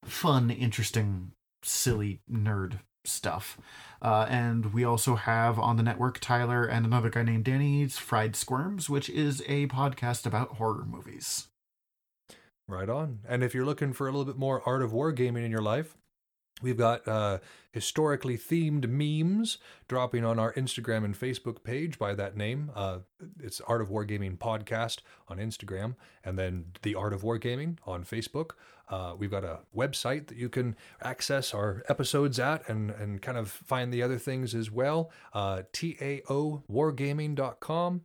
fun, 0.04 0.50
interesting, 0.50 1.34
silly 1.62 2.22
nerd 2.32 2.80
stuff. 3.08 3.58
Uh, 4.02 4.26
and 4.30 4.74
we 4.74 4.84
also 4.84 5.16
have 5.16 5.58
on 5.58 5.78
the 5.78 5.84
network 5.84 6.20
Tyler 6.20 6.64
and 6.66 6.86
another 6.86 7.10
guy 7.10 7.24
named 7.24 7.46
Danny's 7.46 7.98
Fried 7.98 8.36
Squirms, 8.36 8.90
which 8.90 9.10
is 9.10 9.42
a 9.48 9.68
podcast 9.68 10.26
about 10.26 10.56
horror 10.56 10.86
movies. 10.86 11.48
Right 12.68 12.90
on. 12.90 13.20
And 13.28 13.44
if 13.44 13.54
you're 13.54 13.66
looking 13.66 13.94
for 13.94 14.08
a 14.08 14.12
little 14.12 14.26
bit 14.26 14.38
more 14.38 14.62
art 14.68 14.82
of 14.82 14.92
wargaming 14.92 15.46
in 15.46 15.52
your 15.52 15.62
life, 15.62 15.96
we've 16.62 16.78
got 16.78 17.06
uh, 17.08 17.40
historically 17.72 18.38
themed 18.38 18.88
memes 18.88 19.58
dropping 19.88 20.24
on 20.24 20.38
our 20.40 20.54
Instagram 20.54 21.04
and 21.04 21.20
Facebook 21.20 21.64
page 21.64 21.98
by 22.00 22.16
that 22.16 22.38
name. 22.38 22.72
Uh, 22.76 23.00
it's 23.42 23.60
Art 23.62 23.82
of 23.82 23.90
Wargaming 23.90 24.38
Podcast 24.38 25.00
on 25.28 25.38
Instagram, 25.38 25.96
and 26.24 26.38
then 26.40 26.66
The 26.82 26.96
Art 26.96 27.14
of 27.14 27.24
Wargaming 27.24 27.78
on 27.86 28.04
Facebook. 28.04 28.52
Uh, 28.88 29.16
we've 29.18 29.32
got 29.32 29.44
a 29.44 29.60
website 29.76 30.28
that 30.28 30.38
you 30.38 30.48
can 30.48 30.76
access 31.02 31.52
our 31.54 31.84
episodes 31.90 32.40
at 32.40 32.70
and, 32.70 32.92
and 32.92 33.22
kind 33.22 33.38
of 33.38 33.50
find 33.50 33.92
the 33.92 34.04
other 34.04 34.20
things 34.20 34.54
as 34.54 34.70
well. 34.70 35.10
Uh, 35.34 35.64
TAOwargaming.com. 35.74 38.02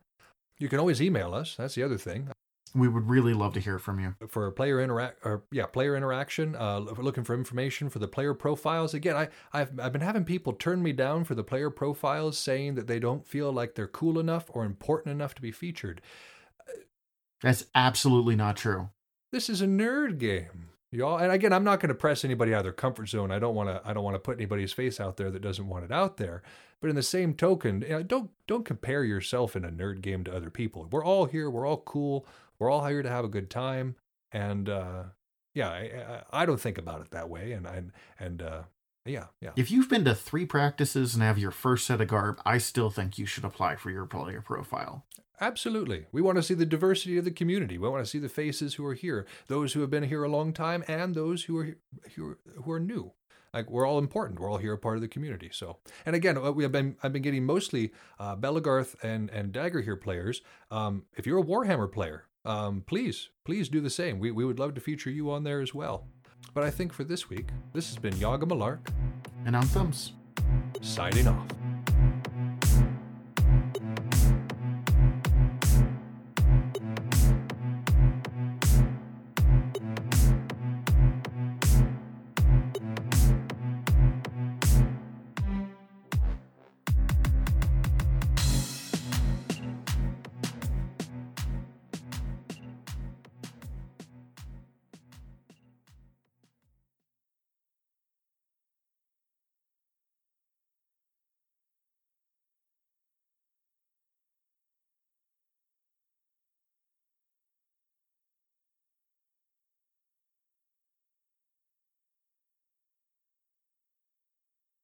You 0.59 0.69
can 0.69 0.79
always 0.79 1.03
email 1.03 1.35
us. 1.35 1.57
That's 1.57 1.75
the 1.75 1.83
other 1.83 1.99
thing 1.99 2.31
We 2.75 2.89
would 2.89 3.09
really 3.09 3.35
love 3.35 3.55
to 3.55 3.61
hear 3.61 3.79
from 3.79 3.99
you. 4.01 4.15
for 4.29 4.51
player 4.53 4.81
interact 4.81 5.19
or 5.25 5.43
yeah 5.51 5.67
player 5.67 5.97
interaction 5.97 6.55
uh 6.55 6.79
looking 6.79 7.25
for 7.25 7.35
information 7.35 7.89
for 7.91 7.99
the 7.99 8.09
player 8.09 8.35
profiles. 8.35 8.95
Again 8.95 9.17
i 9.17 9.29
I've, 9.53 9.79
I've 9.81 9.93
been 9.93 10.01
having 10.03 10.25
people 10.25 10.53
turn 10.53 10.83
me 10.83 10.93
down 10.93 11.25
for 11.25 11.35
the 11.35 11.43
player 11.45 11.71
profiles 11.71 12.39
saying 12.39 12.77
that 12.77 12.87
they 12.87 12.99
don't 12.99 13.27
feel 13.27 13.53
like 13.53 13.75
they're 13.75 13.89
cool 13.89 14.19
enough 14.19 14.47
or 14.51 14.65
important 14.65 15.13
enough 15.13 15.35
to 15.35 15.43
be 15.43 15.51
featured. 15.53 16.01
That's 17.43 17.65
absolutely 17.75 18.37
not 18.37 18.57
true. 18.57 18.91
this 19.33 19.49
is 19.49 19.61
a 19.63 19.67
nerd 19.67 20.19
game 20.19 20.69
y'all. 20.93 21.19
And 21.19 21.33
again 21.33 21.53
i'm 21.53 21.65
not 21.65 21.81
going 21.81 21.89
to 21.89 21.95
press 21.95 22.25
anybody 22.25 22.53
out 22.53 22.59
of 22.59 22.65
their 22.65 22.73
comfort 22.73 23.09
zone. 23.09 23.31
I 23.31 23.39
don't 23.39 23.55
want 23.55 23.69
to 23.69 23.81
i 23.85 23.93
don't 23.93 24.05
want 24.05 24.15
to 24.15 24.21
put 24.21 24.37
anybody's 24.39 24.73
face 24.73 25.01
out 25.01 25.17
there 25.17 25.31
that 25.31 25.43
doesn't 25.43 25.69
want 25.69 25.85
it 25.85 25.93
out 25.93 26.17
there. 26.19 26.43
But 26.81 26.91
in 26.91 26.97
the 26.97 27.03
same 27.03 27.35
token 27.35 27.83
you 27.83 27.89
know, 27.91 28.03
don't 28.03 28.31
don't 28.47 28.65
compare 28.65 29.05
yourself 29.05 29.55
in 29.57 29.65
a 29.65 29.71
nerd 29.71 30.01
game 30.03 30.25
to 30.25 30.35
other 30.35 30.51
people. 30.51 30.89
We're 30.91 31.05
all 31.05 31.27
here. 31.27 31.51
We're 31.51 31.67
all 31.67 31.79
cool 31.83 32.27
we're 32.61 32.71
all 32.71 32.87
here 32.87 33.03
to 33.03 33.11
have 33.11 33.25
a 33.25 33.29
good 33.29 33.51
time 33.51 33.97
and 34.31 34.69
uh 34.69 35.03
yeah 35.55 35.69
i 35.69 36.23
i, 36.33 36.43
I 36.43 36.47
don't 36.47 36.61
think 36.61 36.79
about 36.79 37.01
it 37.01 37.11
that 37.11 37.29
way 37.29 37.51
and 37.53 37.67
and 37.67 37.91
and 38.21 38.43
uh 38.43 38.63
yeah 39.05 39.27
yeah 39.41 39.51
If 39.57 39.71
you've 39.73 39.89
been 39.89 40.05
to 40.05 40.15
three 40.15 40.47
practices 40.47 41.15
and 41.15 41.23
have 41.25 41.39
your 41.39 41.51
first 41.51 41.87
set 41.87 42.01
of 42.01 42.09
garb, 42.09 42.41
I 42.45 42.59
still 42.59 42.91
think 42.91 43.19
you 43.19 43.27
should 43.27 43.45
apply 43.45 43.77
for 43.77 43.91
your 43.91 44.07
player 44.07 44.43
profile. 44.43 45.05
Absolutely. 45.41 46.05
We 46.13 46.21
want 46.21 46.37
to 46.37 46.43
see 46.43 46.53
the 46.53 46.67
diversity 46.67 47.17
of 47.17 47.25
the 47.25 47.31
community. 47.31 47.79
We 47.79 47.89
want 47.89 48.05
to 48.05 48.11
see 48.11 48.19
the 48.19 48.29
faces 48.29 48.75
who 48.75 48.85
are 48.85 48.95
here, 48.95 49.27
those 49.47 49.73
who 49.73 49.81
have 49.81 49.89
been 49.89 50.05
here 50.05 50.23
a 50.23 50.29
long 50.29 50.53
time, 50.53 50.85
and 50.87 51.15
those 51.15 51.45
who 51.45 51.57
are 51.59 51.77
who 52.15 52.31
are, 52.33 52.39
who 52.63 52.71
are 52.71 52.79
new. 52.81 53.13
Like 53.55 53.71
we're 53.71 53.87
all 53.87 53.99
important. 53.99 54.39
We're 54.39 54.51
all 54.51 54.59
here, 54.59 54.75
a 54.75 54.79
part 54.79 54.97
of 54.97 55.01
the 55.03 55.09
community. 55.09 55.49
So, 55.51 55.79
and 56.05 56.15
again, 56.15 56.37
uh, 56.37 56.53
we 56.53 56.63
have 56.63 56.73
been 56.73 56.97
I've 57.03 57.15
been 57.15 57.23
getting 57.23 57.47
mostly 57.47 57.91
uh, 58.19 58.37
Belegarth 58.37 58.95
and 59.03 59.31
and 59.31 59.51
Dagorhir 59.53 59.99
players. 59.99 60.43
Um, 60.71 61.05
if 61.17 61.27
you're 61.27 61.41
a 61.41 61.43
Warhammer 61.45 61.91
player, 61.91 62.27
um, 62.45 62.83
please 62.87 63.29
please 63.45 63.69
do 63.69 63.81
the 63.81 63.91
same. 63.91 64.19
We 64.19 64.31
we 64.31 64.45
would 64.45 64.59
love 64.59 64.75
to 64.75 64.81
feature 64.81 65.11
you 65.11 65.31
on 65.31 65.45
there 65.45 65.61
as 65.61 65.75
well. 65.75 66.07
But 66.55 66.65
I 66.65 66.71
think 66.71 66.93
for 66.93 67.05
this 67.05 67.29
week, 67.29 67.49
this 67.75 67.89
has 67.89 67.99
been 67.99 68.17
Yaga 68.19 68.47
Malark 68.47 68.79
And 69.47 69.55
on 69.55 69.63
thumbs. 69.67 70.13
signing 70.81 71.29
off. 71.29 71.47